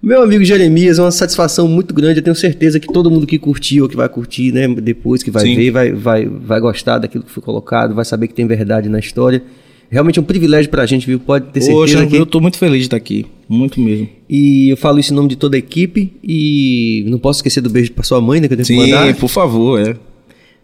Meu 0.00 0.22
amigo 0.22 0.44
Jeremias, 0.44 0.98
é 0.98 1.02
uma 1.02 1.10
satisfação 1.10 1.66
muito 1.68 1.92
grande. 1.92 2.20
Eu 2.20 2.22
tenho 2.24 2.36
certeza 2.36 2.78
que 2.80 2.86
todo 2.86 3.10
mundo 3.10 3.26
que 3.26 3.36
curtiu 3.38 3.82
ou 3.82 3.88
que 3.90 3.96
vai 3.96 4.08
curtir, 4.08 4.52
né, 4.52 4.66
depois 4.68 5.22
que 5.24 5.30
vai 5.30 5.42
Sim. 5.42 5.56
ver, 5.56 5.70
vai, 5.72 5.92
vai, 5.92 6.24
vai 6.26 6.60
gostar 6.60 6.98
daquilo 6.98 7.24
que 7.24 7.30
foi 7.32 7.42
colocado, 7.42 7.94
vai 7.96 8.04
saber 8.04 8.28
que 8.28 8.34
tem 8.34 8.46
verdade 8.46 8.88
na 8.88 8.98
história. 9.00 9.42
Realmente 9.90 10.18
é 10.18 10.22
um 10.22 10.24
privilégio 10.24 10.70
pra 10.70 10.86
gente, 10.86 11.04
viu? 11.06 11.18
Pode 11.18 11.46
ter 11.46 11.60
certeza 11.60 11.80
Poxa, 11.98 12.06
que... 12.06 12.16
eu 12.16 12.24
tô 12.24 12.40
muito 12.40 12.56
feliz 12.58 12.78
de 12.78 12.84
estar 12.84 12.96
aqui. 12.96 13.26
Muito 13.48 13.80
mesmo. 13.80 14.08
E 14.28 14.68
eu 14.70 14.76
falo 14.76 15.00
isso 15.00 15.12
em 15.12 15.16
nome 15.16 15.28
de 15.28 15.34
toda 15.36 15.56
a 15.56 15.58
equipe 15.58 16.12
e 16.22 17.04
não 17.08 17.18
posso 17.18 17.38
esquecer 17.38 17.60
do 17.60 17.68
beijo 17.68 17.90
pra 17.92 18.04
sua 18.04 18.20
mãe, 18.20 18.40
né, 18.40 18.46
que 18.46 18.54
eu 18.54 18.56
tenho 18.58 18.66
que 18.66 18.72
Sim, 18.84 18.92
mandar, 18.92 19.14
por 19.16 19.28
favor, 19.28 19.80
é. 19.80 19.96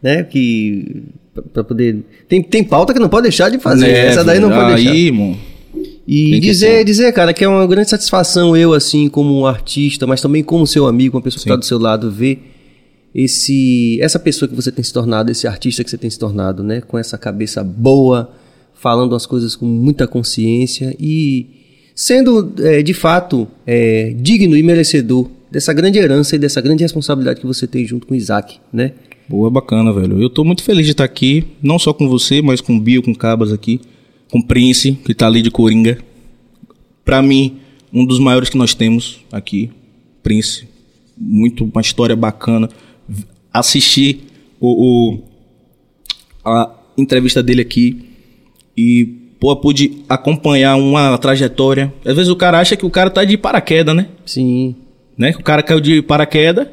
né, 0.00 0.22
que 0.22 1.02
pra- 1.34 1.42
pra 1.52 1.64
poder 1.64 2.04
tem 2.28 2.40
tem 2.40 2.62
pauta 2.62 2.94
que 2.94 3.00
não 3.00 3.08
pode 3.08 3.24
deixar 3.24 3.50
de 3.50 3.58
fazer. 3.58 3.88
É, 3.88 4.06
Essa 4.06 4.22
daí 4.22 4.38
não 4.38 4.48
pode 4.50 4.74
deixar. 4.76 4.92
Aí, 4.92 5.06
irmão. 5.06 5.36
E 6.06 6.30
Tem 6.30 6.40
que 6.40 6.46
dizer, 6.46 6.84
dizer, 6.84 7.12
cara, 7.12 7.34
que 7.34 7.42
é 7.42 7.48
uma 7.48 7.66
grande 7.66 7.90
satisfação 7.90 8.56
eu, 8.56 8.72
assim, 8.72 9.08
como 9.08 9.36
um 9.40 9.44
artista, 9.44 10.06
mas 10.06 10.20
também 10.20 10.42
como 10.44 10.64
seu 10.68 10.86
amigo, 10.86 11.16
uma 11.16 11.22
pessoa 11.22 11.42
que 11.42 11.48
está 11.48 11.56
do 11.56 11.64
seu 11.64 11.78
lado, 11.80 12.12
ver 12.12 12.38
esse, 13.12 13.98
essa 14.00 14.18
pessoa 14.18 14.48
que 14.48 14.54
você 14.54 14.70
tem 14.70 14.84
se 14.84 14.92
tornado, 14.92 15.30
esse 15.32 15.46
artista 15.48 15.82
que 15.82 15.90
você 15.90 15.98
tem 15.98 16.08
se 16.08 16.18
tornado, 16.18 16.62
né? 16.62 16.80
Com 16.80 16.96
essa 16.96 17.18
cabeça 17.18 17.64
boa, 17.64 18.30
falando 18.78 19.14
as 19.14 19.26
coisas 19.26 19.56
com 19.56 19.66
muita 19.66 20.06
consciência 20.06 20.94
e 21.00 21.46
sendo, 21.94 22.52
é, 22.60 22.82
de 22.82 22.92
fato, 22.94 23.48
é, 23.66 24.14
digno 24.18 24.56
e 24.56 24.62
merecedor 24.62 25.28
dessa 25.50 25.72
grande 25.72 25.98
herança 25.98 26.36
e 26.36 26.38
dessa 26.38 26.60
grande 26.60 26.82
responsabilidade 26.82 27.40
que 27.40 27.46
você 27.46 27.66
tem 27.66 27.86
junto 27.86 28.06
com 28.06 28.14
Isaac, 28.14 28.58
né? 28.72 28.92
Boa, 29.28 29.50
bacana, 29.50 29.92
velho. 29.92 30.20
Eu 30.20 30.30
tô 30.30 30.44
muito 30.44 30.62
feliz 30.62 30.84
de 30.86 30.92
estar 30.92 31.04
aqui, 31.04 31.44
não 31.62 31.78
só 31.78 31.92
com 31.92 32.08
você, 32.08 32.40
mas 32.42 32.60
com 32.60 32.76
o 32.76 32.80
Bio, 32.80 33.02
com 33.02 33.10
o 33.12 33.16
Cabas 33.16 33.52
aqui, 33.52 33.80
com 34.30 34.38
o 34.38 34.44
Prince, 34.46 34.92
que 34.92 35.14
tá 35.14 35.26
ali 35.26 35.42
de 35.42 35.50
Coringa. 35.50 35.98
Pra 37.04 37.22
mim, 37.22 37.56
um 37.92 38.04
dos 38.04 38.18
maiores 38.18 38.48
que 38.48 38.58
nós 38.58 38.74
temos 38.74 39.20
aqui, 39.32 39.70
Prince. 40.22 40.68
Muito, 41.18 41.64
uma 41.64 41.80
história 41.80 42.14
bacana. 42.14 42.68
V- 43.08 43.24
Assisti 43.52 44.20
o, 44.60 45.14
o- 45.14 45.22
a 46.44 46.70
entrevista 46.98 47.42
dele 47.42 47.62
aqui 47.62 48.04
e, 48.76 49.04
pô, 49.40 49.54
pude 49.56 50.02
acompanhar 50.08 50.76
uma 50.76 51.16
trajetória. 51.18 51.92
Às 52.04 52.14
vezes 52.14 52.30
o 52.30 52.36
cara 52.36 52.58
acha 52.58 52.76
que 52.76 52.84
o 52.84 52.90
cara 52.90 53.10
tá 53.10 53.24
de 53.24 53.36
paraquedas, 53.36 53.94
né? 53.94 54.08
Sim. 54.24 54.74
né? 55.16 55.32
Que 55.32 55.40
o 55.40 55.44
cara 55.44 55.62
caiu 55.62 55.80
de 55.80 56.02
paraquedas, 56.02 56.68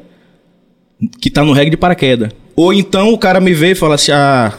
que 1.20 1.30
tá 1.30 1.44
no 1.44 1.52
reggae 1.52 1.70
de 1.70 1.76
paraquedas. 1.76 2.30
Ou 2.56 2.72
então 2.72 3.12
o 3.12 3.18
cara 3.18 3.40
me 3.40 3.52
vê 3.52 3.72
e 3.72 3.74
fala 3.74 3.96
assim, 3.96 4.12
ah, 4.12 4.52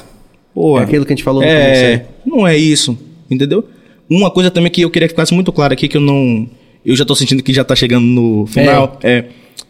pô, 0.54 0.80
É 0.80 0.84
aquilo 0.84 1.06
que 1.06 1.14
a 1.14 1.16
gente 1.16 1.24
falou 1.24 1.42
no 1.42 1.48
é, 1.48 1.62
começo, 1.62 1.84
né? 1.84 2.06
não 2.26 2.48
é 2.48 2.58
isso, 2.58 2.98
entendeu? 3.30 3.68
Uma 4.10 4.30
coisa 4.30 4.52
também 4.52 4.72
que 4.72 4.82
eu 4.82 4.90
queria 4.90 5.08
que 5.08 5.14
ficasse 5.14 5.34
muito 5.34 5.52
claro 5.52 5.74
aqui, 5.74 5.88
que 5.88 5.98
eu 5.98 6.02
não, 6.02 6.48
eu 6.86 6.96
já 6.96 7.06
tô 7.06 7.16
sentindo 7.16 7.42
que 7.42 7.54
já 7.54 7.64
tá 7.64 7.76
chegando 7.76 8.06
no 8.06 8.46
final, 8.46 9.00
é, 9.02 9.26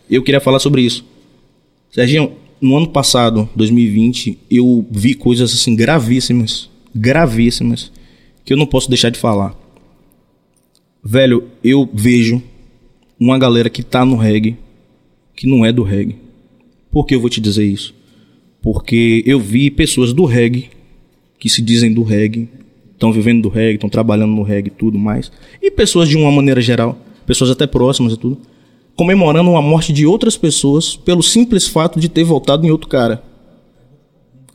eu 0.09 0.23
queria 0.23 0.41
falar 0.41 0.59
sobre 0.59 0.81
isso. 0.81 1.05
Serginho, 1.91 2.33
no 2.59 2.75
ano 2.75 2.87
passado, 2.87 3.47
2020, 3.55 4.37
eu 4.51 4.85
vi 4.91 5.13
coisas 5.13 5.53
assim 5.53 5.75
gravíssimas, 5.75 6.69
gravíssimas, 6.95 7.91
que 8.45 8.53
eu 8.53 8.57
não 8.57 8.65
posso 8.65 8.89
deixar 8.89 9.09
de 9.09 9.19
falar. 9.19 9.55
Velho, 11.03 11.49
eu 11.63 11.87
vejo 11.93 12.41
uma 13.19 13.37
galera 13.37 13.69
que 13.69 13.83
tá 13.83 14.05
no 14.05 14.15
reggae 14.15 14.57
que 15.35 15.45
não 15.45 15.65
é 15.65 15.71
do 15.71 15.83
reggae. 15.83 16.15
Por 16.89 17.05
que 17.05 17.13
eu 17.13 17.19
vou 17.19 17.29
te 17.29 17.41
dizer 17.41 17.65
isso? 17.65 17.93
Porque 18.61 19.21
eu 19.25 19.39
vi 19.39 19.69
pessoas 19.69 20.13
do 20.13 20.25
reggae 20.25 20.69
que 21.37 21.49
se 21.49 21.61
dizem 21.61 21.93
do 21.93 22.03
reggae, 22.03 22.47
estão 22.93 23.11
vivendo 23.11 23.43
do 23.43 23.49
reggae, 23.49 23.75
estão 23.75 23.89
trabalhando 23.89 24.31
no 24.31 24.41
reggae 24.41 24.69
e 24.69 24.71
tudo 24.71 24.97
mais, 24.97 25.31
e 25.61 25.69
pessoas 25.69 26.07
de 26.07 26.15
uma 26.15 26.31
maneira 26.31 26.61
geral, 26.61 26.97
pessoas 27.25 27.51
até 27.51 27.67
próximas 27.67 28.13
e 28.13 28.17
tudo, 28.17 28.39
comemorando 28.95 29.55
a 29.55 29.61
morte 29.61 29.91
de 29.91 30.05
outras 30.05 30.37
pessoas 30.37 30.95
pelo 30.95 31.21
simples 31.21 31.67
fato 31.67 31.99
de 31.99 32.07
ter 32.07 32.23
voltado 32.23 32.65
em 32.65 32.71
outro 32.71 32.87
cara. 32.87 33.21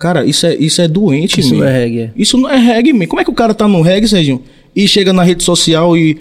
Cara, 0.01 0.25
isso 0.25 0.47
é, 0.47 0.57
isso 0.57 0.81
é 0.81 0.89
doente, 0.89 1.41
Isso 1.41 1.55
não 1.55 1.63
é 1.63 1.79
reggae, 1.79 2.01
é. 2.01 2.11
Isso 2.17 2.39
não 2.39 2.49
é 2.49 2.57
reggae, 2.57 2.91
man. 2.91 3.07
Como 3.07 3.21
é 3.21 3.25
que 3.25 3.31
o 3.31 3.35
cara 3.35 3.53
tá 3.53 3.69
no 3.69 3.83
reggae, 3.83 4.09
Serginho? 4.09 4.41
E 4.75 4.89
chega 4.89 5.13
na 5.13 5.23
rede 5.23 5.45
social 5.45 5.95
e 5.95 6.17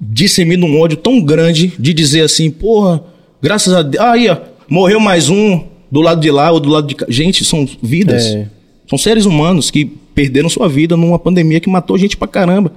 dissemina 0.00 0.64
um 0.64 0.80
ódio 0.80 0.96
tão 0.96 1.20
grande 1.20 1.74
de 1.78 1.92
dizer 1.92 2.22
assim, 2.22 2.50
porra, 2.50 3.04
graças 3.42 3.74
a 3.74 3.82
Deus. 3.82 4.02
Aí, 4.02 4.30
ó, 4.30 4.38
morreu 4.66 4.98
mais 4.98 5.28
um 5.28 5.62
do 5.92 6.00
lado 6.00 6.22
de 6.22 6.30
lá 6.30 6.50
ou 6.50 6.58
do 6.58 6.70
lado 6.70 6.86
de 6.86 6.94
cá. 6.94 7.04
Gente, 7.06 7.44
são 7.44 7.68
vidas. 7.82 8.24
É. 8.24 8.46
São 8.88 8.96
seres 8.96 9.26
humanos 9.26 9.70
que 9.70 9.84
perderam 10.14 10.48
sua 10.48 10.66
vida 10.66 10.96
numa 10.96 11.18
pandemia 11.18 11.60
que 11.60 11.68
matou 11.68 11.98
gente 11.98 12.16
pra 12.16 12.26
caramba. 12.26 12.72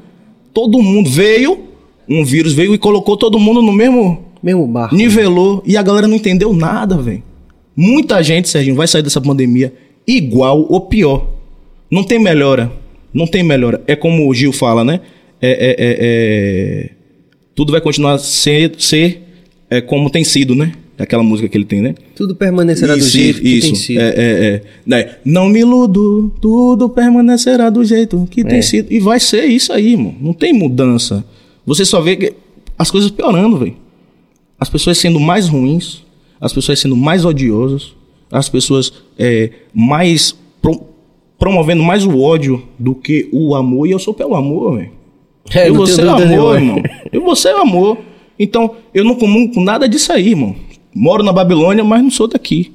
Todo 0.53 0.81
mundo 0.81 1.09
veio, 1.09 1.59
um 2.09 2.25
vírus 2.25 2.51
veio 2.51 2.73
e 2.75 2.77
colocou 2.77 3.15
todo 3.15 3.39
mundo 3.39 3.61
no 3.61 3.71
mesmo. 3.71 4.21
Mesmo 4.43 4.67
barco. 4.67 4.93
Nivelou 4.95 5.63
e 5.65 5.77
a 5.77 5.81
galera 5.81 6.09
não 6.09 6.17
entendeu 6.17 6.51
nada, 6.51 6.97
velho. 6.97 7.23
Muita 7.73 8.21
gente, 8.21 8.49
Serginho, 8.49 8.75
vai 8.75 8.85
sair 8.85 9.01
dessa 9.01 9.21
pandemia 9.21 9.73
igual 10.07 10.65
ou 10.69 10.81
pior. 10.81 11.27
Não 11.89 12.03
tem 12.03 12.19
melhora. 12.19 12.71
Não 13.13 13.27
tem 13.27 13.43
melhora. 13.43 13.81
É 13.87 13.95
como 13.95 14.27
o 14.29 14.33
Gil 14.33 14.51
fala, 14.53 14.83
né? 14.83 15.01
É, 15.41 15.49
é- 15.51 15.75
é- 15.77 15.97
é- 15.99 16.89
Tudo 17.55 17.71
vai 17.71 17.81
continuar 17.81 18.13
a 18.13 18.17
ser, 18.17 18.73
ser 18.77 19.21
é, 19.69 19.81
como 19.81 20.09
tem 20.09 20.23
sido, 20.23 20.55
né? 20.55 20.71
Aquela 20.97 21.23
música 21.23 21.49
que 21.49 21.57
ele 21.57 21.65
tem, 21.65 21.81
né? 21.81 21.95
Tudo 22.15 22.35
permanecerá 22.35 22.93
do 22.93 22.99
Isso, 22.99 23.09
jeito 23.09 23.41
que 23.41 23.49
isso. 23.49 23.67
tem 23.67 23.75
sido. 23.75 23.99
É, 23.99 24.09
é, 24.09 24.45
é. 24.55 24.61
Né? 24.85 25.15
Não 25.25 25.49
me 25.49 25.59
iludo, 25.59 26.31
tudo 26.39 26.87
permanecerá 26.89 27.69
do 27.69 27.83
jeito 27.83 28.27
que 28.29 28.43
tem 28.43 28.61
sido. 28.61 28.91
E 28.93 28.99
vai 28.99 29.19
ser 29.19 29.45
isso 29.45 29.73
aí, 29.73 29.97
mano. 29.97 30.15
Não 30.21 30.33
tem 30.33 30.53
mudança. 30.53 31.25
Você 31.65 31.83
só 31.85 31.99
vê 32.01 32.15
que 32.15 32.33
as 32.77 32.91
coisas 32.91 33.09
piorando, 33.09 33.57
velho. 33.57 33.75
As 34.59 34.69
pessoas 34.69 34.97
sendo 34.99 35.19
mais 35.19 35.47
ruins, 35.47 36.03
as 36.39 36.53
pessoas 36.53 36.79
sendo 36.79 36.95
mais 36.95 37.25
odiosas, 37.25 37.93
as 38.31 38.47
pessoas 38.47 38.93
é, 39.23 39.51
mais 39.71 40.35
pro- 40.59 40.81
promovendo 41.37 41.83
mais 41.83 42.03
o 42.05 42.19
ódio 42.19 42.63
do 42.79 42.95
que 42.95 43.29
o 43.31 43.53
amor, 43.55 43.85
e 43.87 43.91
eu 43.91 43.99
sou 43.99 44.13
pelo 44.15 44.33
amor, 44.35 44.77
velho. 44.77 44.91
É, 45.53 45.69
eu 45.69 45.73
o 45.75 45.77
dúvida 45.85 46.11
amor, 46.11 46.27
nenhuma. 46.27 46.55
irmão. 46.55 46.83
Eu 47.11 47.21
vou 47.21 47.35
ser 47.35 47.53
o 47.53 47.61
amor. 47.61 47.97
Então, 48.39 48.75
eu 48.93 49.03
não 49.03 49.13
comungo 49.15 49.53
com 49.53 49.61
nada 49.61 49.87
disso 49.87 50.11
aí, 50.11 50.29
irmão. 50.29 50.55
Moro 50.95 51.23
na 51.23 51.31
Babilônia, 51.31 51.83
mas 51.83 52.01
não 52.01 52.09
sou 52.09 52.27
daqui. 52.27 52.71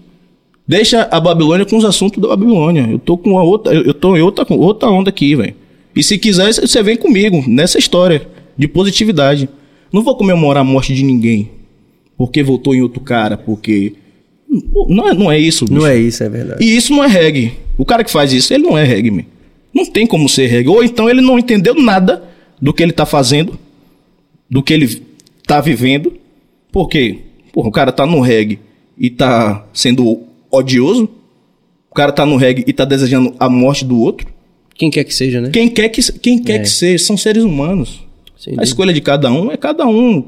Deixa 0.68 1.08
a 1.10 1.20
Babilônia 1.20 1.66
com 1.66 1.76
os 1.76 1.84
assuntos 1.84 2.20
da 2.20 2.28
Babilônia. 2.28 2.86
Eu 2.90 2.98
tô 2.98 3.16
com 3.16 3.38
a 3.38 3.42
outra, 3.42 3.74
eu 3.74 3.94
tô 3.94 4.16
em 4.16 4.20
outra, 4.20 4.46
outra 4.54 4.88
onda 4.88 5.10
aqui, 5.10 5.34
velho. 5.34 5.54
E 5.94 6.02
se 6.02 6.18
quiser, 6.18 6.52
você 6.52 6.82
vem 6.82 6.96
comigo 6.96 7.42
nessa 7.46 7.78
história 7.78 8.26
de 8.56 8.68
positividade. 8.68 9.48
Não 9.92 10.02
vou 10.02 10.16
comemorar 10.16 10.60
a 10.62 10.64
morte 10.64 10.94
de 10.94 11.02
ninguém 11.02 11.50
porque 12.18 12.42
votou 12.42 12.74
em 12.74 12.82
outro 12.82 13.00
cara, 13.00 13.36
porque 13.36 13.94
não 14.88 15.08
é, 15.08 15.14
não 15.14 15.30
é 15.32 15.38
isso, 15.38 15.64
bicho. 15.64 15.78
Não 15.80 15.86
é 15.86 15.96
isso, 15.96 16.22
é 16.22 16.28
verdade. 16.28 16.64
E 16.64 16.76
isso 16.76 16.92
não 16.92 17.02
é 17.04 17.06
reggae. 17.06 17.52
O 17.78 17.84
cara 17.84 18.02
que 18.04 18.10
faz 18.10 18.32
isso, 18.32 18.52
ele 18.54 18.64
não 18.64 18.76
é 18.76 18.84
reggae, 18.84 19.10
man. 19.10 19.24
Não 19.74 19.84
tem 19.86 20.06
como 20.06 20.28
ser 20.28 20.46
reggae. 20.46 20.68
Ou 20.68 20.82
então 20.82 21.08
ele 21.10 21.20
não 21.20 21.38
entendeu 21.38 21.74
nada 21.74 22.22
do 22.60 22.72
que 22.72 22.82
ele 22.82 22.92
tá 22.92 23.04
fazendo, 23.04 23.58
do 24.48 24.62
que 24.62 24.72
ele 24.72 25.02
tá 25.46 25.60
vivendo. 25.60 26.14
Por 26.72 26.88
quê? 26.88 27.18
Porra, 27.52 27.68
o 27.68 27.72
cara 27.72 27.92
tá 27.92 28.06
no 28.06 28.20
reggae 28.20 28.58
e 28.98 29.10
tá 29.10 29.66
sendo 29.72 30.20
odioso. 30.50 31.08
O 31.90 31.94
cara 31.94 32.12
tá 32.12 32.24
no 32.26 32.36
reggae 32.36 32.64
e 32.66 32.72
tá 32.72 32.84
desejando 32.84 33.34
a 33.38 33.48
morte 33.48 33.84
do 33.84 33.98
outro. 33.98 34.26
Quem 34.74 34.90
quer 34.90 35.04
que 35.04 35.14
seja, 35.14 35.40
né? 35.40 35.50
Quem 35.50 35.68
quer 35.68 35.88
que, 35.88 36.00
quem 36.20 36.38
quer 36.42 36.56
É. 36.56 36.58
que 36.60 36.68
seja, 36.68 37.04
são 37.04 37.16
seres 37.16 37.42
humanos. 37.44 38.00
Sem 38.38 38.52
A 38.52 38.56
dúvida. 38.56 38.64
escolha 38.64 38.92
de 38.92 39.00
cada 39.00 39.32
um 39.32 39.50
é 39.50 39.56
cada 39.56 39.86
um. 39.86 40.22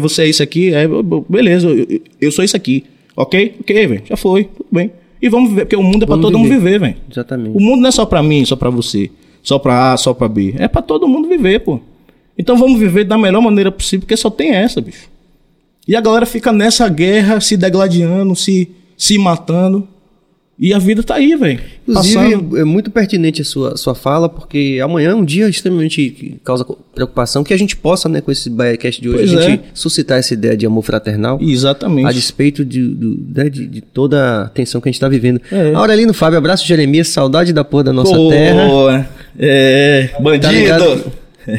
Você 0.00 0.22
é 0.24 0.28
isso 0.28 0.42
aqui, 0.42 0.74
é, 0.74 0.86
beleza, 1.26 1.66
eu- 1.66 2.00
eu 2.20 2.30
sou 2.30 2.44
isso 2.44 2.54
aqui. 2.54 2.84
Ok? 3.22 3.56
Ok, 3.60 3.86
velho. 3.86 4.02
Já 4.04 4.16
foi, 4.16 4.44
tudo 4.44 4.66
bem. 4.70 4.90
E 5.20 5.28
vamos 5.28 5.50
viver, 5.50 5.62
porque 5.66 5.76
o 5.76 5.82
mundo 5.82 6.02
é 6.02 6.06
pra 6.06 6.16
Vamos 6.16 6.22
todo 6.30 6.38
mundo 6.38 6.48
viver. 6.48 6.60
viver, 6.64 6.80
velho. 6.80 6.96
Exatamente. 7.10 7.56
O 7.56 7.60
mundo 7.60 7.80
não 7.80 7.88
é 7.88 7.92
só 7.92 8.04
pra 8.04 8.22
mim, 8.22 8.44
só 8.44 8.56
pra 8.56 8.70
você, 8.70 9.10
só 9.42 9.58
pra 9.58 9.92
A, 9.92 9.96
só 9.96 10.12
pra 10.12 10.28
B. 10.28 10.54
É 10.58 10.66
pra 10.68 10.82
todo 10.82 11.06
mundo 11.08 11.28
viver, 11.28 11.60
pô. 11.60 11.80
Então 12.36 12.56
vamos 12.56 12.78
viver 12.78 13.04
da 13.04 13.16
melhor 13.16 13.40
maneira 13.40 13.70
possível, 13.70 14.00
porque 14.00 14.16
só 14.16 14.30
tem 14.30 14.50
essa, 14.52 14.80
bicho. 14.80 15.08
E 15.86 15.94
a 15.94 16.00
galera 16.00 16.26
fica 16.26 16.52
nessa 16.52 16.88
guerra, 16.88 17.40
se 17.40 17.56
degladiando, 17.56 18.34
se, 18.34 18.68
se 18.96 19.16
matando. 19.18 19.86
E 20.64 20.72
a 20.72 20.78
vida 20.78 21.02
tá 21.02 21.16
aí, 21.16 21.34
velho. 21.34 21.58
Passando. 21.92 22.24
Inclusive, 22.24 22.60
é 22.60 22.64
muito 22.64 22.88
pertinente 22.88 23.42
a 23.42 23.44
sua, 23.44 23.76
sua 23.76 23.96
fala, 23.96 24.28
porque 24.28 24.78
amanhã 24.80 25.10
é 25.10 25.14
um 25.16 25.24
dia 25.24 25.48
extremamente 25.48 26.08
que 26.10 26.36
causa 26.44 26.64
preocupação 26.94 27.42
que 27.42 27.52
a 27.52 27.56
gente 27.56 27.74
possa, 27.76 28.08
né, 28.08 28.20
com 28.20 28.30
esse 28.30 28.48
Biacast 28.48 29.02
de 29.02 29.08
hoje, 29.08 29.18
Pois 29.34 29.34
a 29.34 29.42
gente 29.50 29.60
é. 29.64 29.70
suscitar 29.74 30.20
essa 30.20 30.32
ideia 30.34 30.56
de 30.56 30.64
amor 30.64 30.82
fraternal. 30.84 31.36
Exatamente. 31.42 32.06
A 32.06 32.12
despeito 32.12 32.64
de, 32.64 32.80
do- 32.86 33.18
né, 33.34 33.50
de, 33.50 33.66
de 33.66 33.80
toda 33.80 34.42
a 34.42 34.48
tensão 34.50 34.80
que 34.80 34.88
a 34.88 34.90
gente 34.90 34.98
está 34.98 35.08
vivendo. 35.08 35.40
É. 35.50 35.74
Aurelino 35.74 36.14
Fábio, 36.14 36.38
abraço 36.38 36.64
Jeremias, 36.64 37.08
saudade 37.08 37.52
da 37.52 37.64
porra 37.64 37.82
da 37.82 37.92
nossa 37.92 38.14
Pô, 38.14 38.28
terra. 38.30 39.10
É, 39.36 40.10
bandido. 40.20 40.46
Tá 40.46 40.52
ligado, 40.52 41.12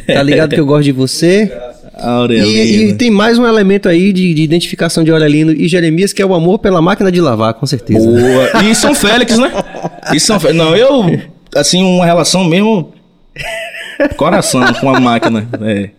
tá 0.08 0.24
ligado 0.24 0.54
que 0.56 0.60
eu 0.62 0.66
gosto 0.66 0.86
de 0.86 0.94
você. 0.94 1.52
Aurelino. 1.94 2.48
E, 2.48 2.90
e 2.90 2.94
tem 2.94 3.12
mais 3.12 3.38
um 3.38 3.46
elemento 3.46 3.88
aí 3.88 4.12
de, 4.12 4.34
de 4.34 4.42
identificação 4.42 5.04
de 5.04 5.12
Aurelino 5.12 5.52
e 5.52 5.68
Jeremias, 5.68 6.12
que 6.12 6.22
é 6.22 6.26
o 6.26 6.34
amor 6.34 6.60
pela 6.60 6.82
máquina 6.82 7.12
de 7.12 7.22
lavar, 7.22 7.54
com 7.54 7.66
certeza. 7.66 8.06
Boa. 8.06 8.64
E 8.64 8.74
São 8.76 8.96
Félix, 8.96 9.38
né? 9.38 9.52
E 10.14 10.20
São 10.20 10.40
Félix. 10.40 10.58
Não, 10.58 10.76
eu, 10.76 11.20
assim, 11.56 11.84
uma 11.84 12.06
relação 12.06 12.44
mesmo. 12.44 12.92
Coração 14.18 14.62
com 14.80 14.90
a 14.94 15.00
máquina. 15.00 15.48
É. 15.62 15.90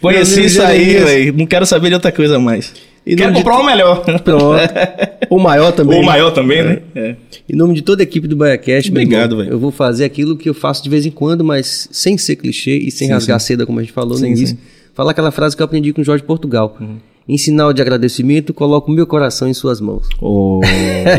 Conheci 0.00 0.44
isso 0.46 0.62
aí, 0.62 0.94
velho. 0.96 1.34
Não 1.36 1.46
quero 1.46 1.66
saber 1.66 1.88
de 1.88 1.94
outra 1.94 2.12
coisa 2.12 2.38
mais. 2.38 2.72
E 3.06 3.14
Quero 3.14 3.32
de 3.32 3.38
comprar 3.38 3.58
o 3.58 3.64
melhor. 3.64 4.04
Pronto. 4.04 4.56
O 5.28 5.40
maior 5.40 5.72
também. 5.72 5.96
Ou 5.96 6.02
o 6.04 6.06
maior 6.06 6.30
também, 6.30 6.62
né? 6.62 6.78
É. 6.94 7.16
Em 7.50 7.56
nome 7.56 7.74
de 7.74 7.82
toda 7.82 8.00
a 8.00 8.04
equipe 8.04 8.28
do 8.28 8.36
Baiacast, 8.36 8.90
Obrigado, 8.90 9.36
velho. 9.38 9.50
Eu 9.50 9.58
vou 9.58 9.72
fazer 9.72 10.04
aquilo 10.04 10.36
que 10.36 10.48
eu 10.48 10.54
faço 10.54 10.84
de 10.84 10.88
vez 10.88 11.04
em 11.04 11.10
quando, 11.10 11.42
mas 11.42 11.88
sem 11.90 12.16
ser 12.16 12.36
clichê 12.36 12.76
e 12.76 12.92
sem 12.92 13.08
Sim, 13.08 13.12
rasgar 13.12 13.40
sim. 13.40 13.46
seda, 13.48 13.66
como 13.66 13.80
a 13.80 13.82
gente 13.82 13.92
falou 13.92 14.10
no 14.10 14.18
Sim, 14.18 14.26
início. 14.28 14.48
sim. 14.48 14.58
Uhum. 14.96 15.04
Falar 15.04 15.10
aquela 15.10 15.30
frase 15.30 15.54
que 15.56 15.62
eu 15.62 15.64
aprendi 15.64 15.92
com 15.92 16.00
o 16.00 16.04
Jorge 16.04 16.24
Portugal. 16.24 16.76
Em 17.28 17.36
sinal 17.36 17.72
de 17.72 17.82
agradecimento, 17.82 18.54
coloco 18.54 18.90
o 18.90 18.94
meu 18.94 19.06
coração 19.06 19.48
em 19.48 19.52
suas 19.54 19.80
mãos. 19.80 20.08
O 20.22 20.60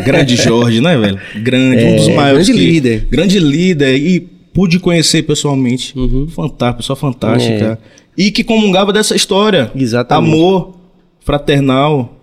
grande 0.04 0.36
Jorge, 0.36 0.80
né, 0.80 0.96
velho? 0.96 1.20
Grande, 1.42 1.84
um 1.84 1.96
dos 1.96 2.08
É, 2.08 2.14
maiores. 2.14 2.46
grande 2.48 2.60
que- 2.62 2.70
líder. 2.72 3.06
Grande 3.10 3.38
líder. 3.38 3.94
E 3.96 4.20
pude 4.20 4.80
conhecer 4.80 5.22
pessoalmente. 5.22 5.94
Fantástico, 6.30 6.78
pessoa 6.78 6.96
fantástica. 6.96 7.78
E 8.16 8.30
que 8.32 8.42
comungava 8.42 8.92
dessa 8.92 9.14
história. 9.14 9.70
Exatamente. 9.76 10.32
Amor 10.34 10.74
fraternal. 11.20 12.16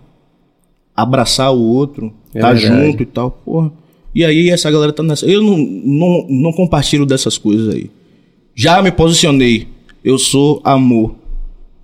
Abraçar 0.94 1.52
o 1.54 1.60
outro. 1.62 2.12
É 2.34 2.40
tá 2.40 2.52
verdade. 2.52 2.86
junto 2.86 3.02
e 3.02 3.06
tal. 3.06 3.30
Porra. 3.30 3.72
E 4.14 4.24
aí 4.24 4.50
essa 4.50 4.70
galera 4.70 4.92
tá 4.92 5.02
nessa. 5.02 5.26
Eu 5.26 5.42
não, 5.42 5.56
não, 5.58 6.26
não 6.28 6.52
compartilho 6.52 7.06
dessas 7.06 7.38
coisas 7.38 7.74
aí. 7.74 7.90
Já 8.54 8.82
me 8.82 8.90
posicionei. 8.90 9.68
Eu 10.02 10.18
sou 10.18 10.60
amor. 10.64 11.14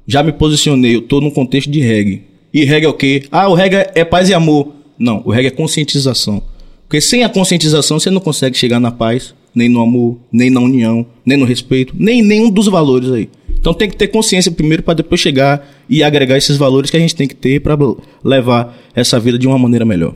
Já 0.06 0.22
me 0.22 0.32
posicionei, 0.32 0.96
eu 0.96 1.02
tô 1.02 1.20
num 1.20 1.30
contexto 1.30 1.70
de 1.70 1.80
reggae. 1.80 2.22
E 2.52 2.64
reggae 2.64 2.86
é 2.86 2.88
o 2.88 2.94
quê? 2.94 3.24
Ah, 3.30 3.48
o 3.48 3.54
reggae 3.54 3.90
é 3.94 4.04
paz 4.04 4.28
e 4.28 4.34
amor. 4.34 4.72
Não, 4.98 5.22
o 5.24 5.30
reggae 5.30 5.48
é 5.48 5.50
conscientização. 5.50 6.42
Porque 6.82 7.00
sem 7.00 7.24
a 7.24 7.28
conscientização 7.28 7.98
você 7.98 8.10
não 8.10 8.20
consegue 8.20 8.56
chegar 8.56 8.78
na 8.78 8.90
paz, 8.90 9.34
nem 9.54 9.68
no 9.68 9.80
amor, 9.80 10.18
nem 10.30 10.50
na 10.50 10.60
união, 10.60 11.06
nem 11.24 11.38
no 11.38 11.46
respeito, 11.46 11.94
nem 11.98 12.20
em 12.20 12.22
nenhum 12.22 12.50
dos 12.50 12.66
valores 12.66 13.10
aí. 13.10 13.28
Então 13.58 13.72
tem 13.72 13.88
que 13.88 13.96
ter 13.96 14.08
consciência 14.08 14.50
primeiro 14.50 14.82
para 14.82 14.94
depois 14.94 15.20
chegar 15.20 15.66
e 15.88 16.02
agregar 16.02 16.36
esses 16.36 16.56
valores 16.56 16.90
que 16.90 16.96
a 16.96 17.00
gente 17.00 17.14
tem 17.14 17.28
que 17.28 17.34
ter 17.34 17.60
para 17.60 17.78
levar 18.24 18.76
essa 18.94 19.18
vida 19.20 19.38
de 19.38 19.46
uma 19.46 19.58
maneira 19.58 19.84
melhor. 19.84 20.14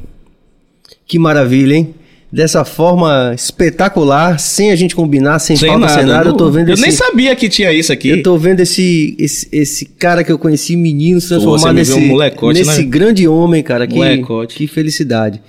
Que 1.07 1.19
maravilha, 1.19 1.75
hein? 1.75 1.95
Dessa 2.31 2.65
forma 2.65 3.33
espetacular, 3.35 4.39
sem 4.41 4.73
a 4.73 4.77
gente 4.77 4.97
combinar, 4.97 5.39
sem, 5.39 5.57
Sem 5.57 5.69
falta, 5.69 5.87
nada. 5.87 5.95
sem 5.95 6.05
nada, 6.05 6.29
eu 6.31 6.35
tô 6.35 6.51
vendo 6.51 6.69
eu 6.69 6.75
esse... 6.75 6.83
nem 6.83 6.91
sabia 6.91 7.35
que 7.37 7.49
tinha 7.49 7.73
isso 7.73 7.93
aqui. 7.93 8.09
Eu 8.09 8.23
tô 8.23 8.37
vendo 8.37 8.61
esse, 8.61 9.15
esse, 9.17 9.49
esse 9.53 9.85
cara 9.85 10.25
que 10.25 10.33
eu 10.33 10.39
conheci, 10.39 10.77
menino, 10.77 11.21
se 11.21 11.29
transformar 11.29 11.73
nesse, 11.73 11.95
um 11.95 12.07
molecote, 12.09 12.59
nesse 12.59 12.83
né? 12.83 12.89
grande 12.89 13.29
homem, 13.29 13.63
cara. 13.63 13.87
Que, 13.87 13.95
Molecote. 13.95 14.57
que 14.57 14.67
felicidade. 14.67 15.41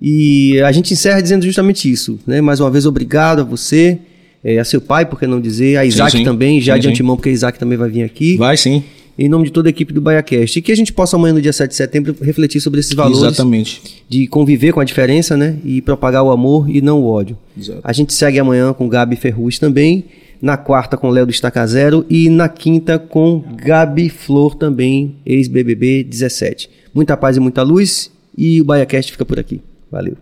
E 0.00 0.60
a 0.62 0.72
gente 0.72 0.92
encerra 0.94 1.20
dizendo 1.20 1.44
justamente 1.44 1.90
isso. 1.90 2.18
Né? 2.26 2.40
Mais 2.40 2.58
uma 2.58 2.70
vez, 2.70 2.86
obrigado 2.86 3.40
a 3.40 3.44
você, 3.44 3.98
eh, 4.42 4.58
a 4.58 4.64
seu 4.64 4.80
pai, 4.80 5.04
por 5.04 5.18
que 5.20 5.26
não 5.26 5.40
dizer, 5.40 5.76
a 5.76 5.84
Isaac 5.84 6.16
sim. 6.16 6.24
também, 6.24 6.60
já 6.60 6.74
Sim, 6.74 6.80
de 6.80 6.86
sim. 6.86 6.92
antemão, 6.92 7.16
porque 7.16 7.30
Isaac 7.30 7.58
também 7.58 7.76
vai 7.76 7.90
vir 7.90 8.02
aqui. 8.02 8.36
Vai 8.36 8.56
sim. 8.56 8.82
Em 9.18 9.28
nome 9.28 9.44
de 9.44 9.52
toda 9.52 9.68
a 9.68 9.70
equipe 9.70 9.92
do 9.92 10.00
BaiaCast. 10.00 10.58
E 10.58 10.62
que 10.62 10.72
a 10.72 10.76
gente 10.76 10.92
possa 10.92 11.16
amanhã, 11.16 11.34
no 11.34 11.40
dia 11.40 11.52
7 11.52 11.70
de 11.70 11.76
setembro, 11.76 12.16
refletir 12.20 12.60
sobre 12.60 12.80
esses 12.80 12.92
valores 12.92 13.18
Exatamente. 13.18 14.04
de 14.08 14.26
conviver 14.26 14.72
com 14.72 14.80
a 14.80 14.84
diferença, 14.84 15.36
né? 15.36 15.56
E 15.64 15.80
propagar 15.80 16.22
o 16.24 16.30
amor 16.30 16.68
e 16.68 16.80
não 16.80 17.00
o 17.00 17.06
ódio. 17.06 17.38
Exato. 17.56 17.80
A 17.84 17.92
gente 17.92 18.12
segue 18.12 18.38
amanhã 18.38 18.72
com 18.72 18.88
Gabi 18.88 19.16
Ferruz 19.16 19.58
também. 19.58 20.04
Na 20.42 20.56
quarta 20.56 20.96
com 20.96 21.08
Léo 21.08 21.26
do 21.26 21.30
Estaca 21.30 21.64
Zero. 21.66 22.04
E 22.10 22.28
na 22.28 22.48
quinta 22.48 22.98
com 22.98 23.42
Gabi 23.64 24.08
Flor 24.10 24.56
também, 24.56 25.16
ex-BBB 25.24 26.04
17. 26.04 26.68
Muita 26.92 27.16
paz 27.16 27.36
e 27.36 27.40
muita 27.40 27.62
luz. 27.62 28.10
E 28.36 28.60
o 28.60 28.64
BaiaCast 28.64 29.12
fica 29.12 29.24
por 29.24 29.38
aqui. 29.38 29.60
Valeu. 29.90 30.16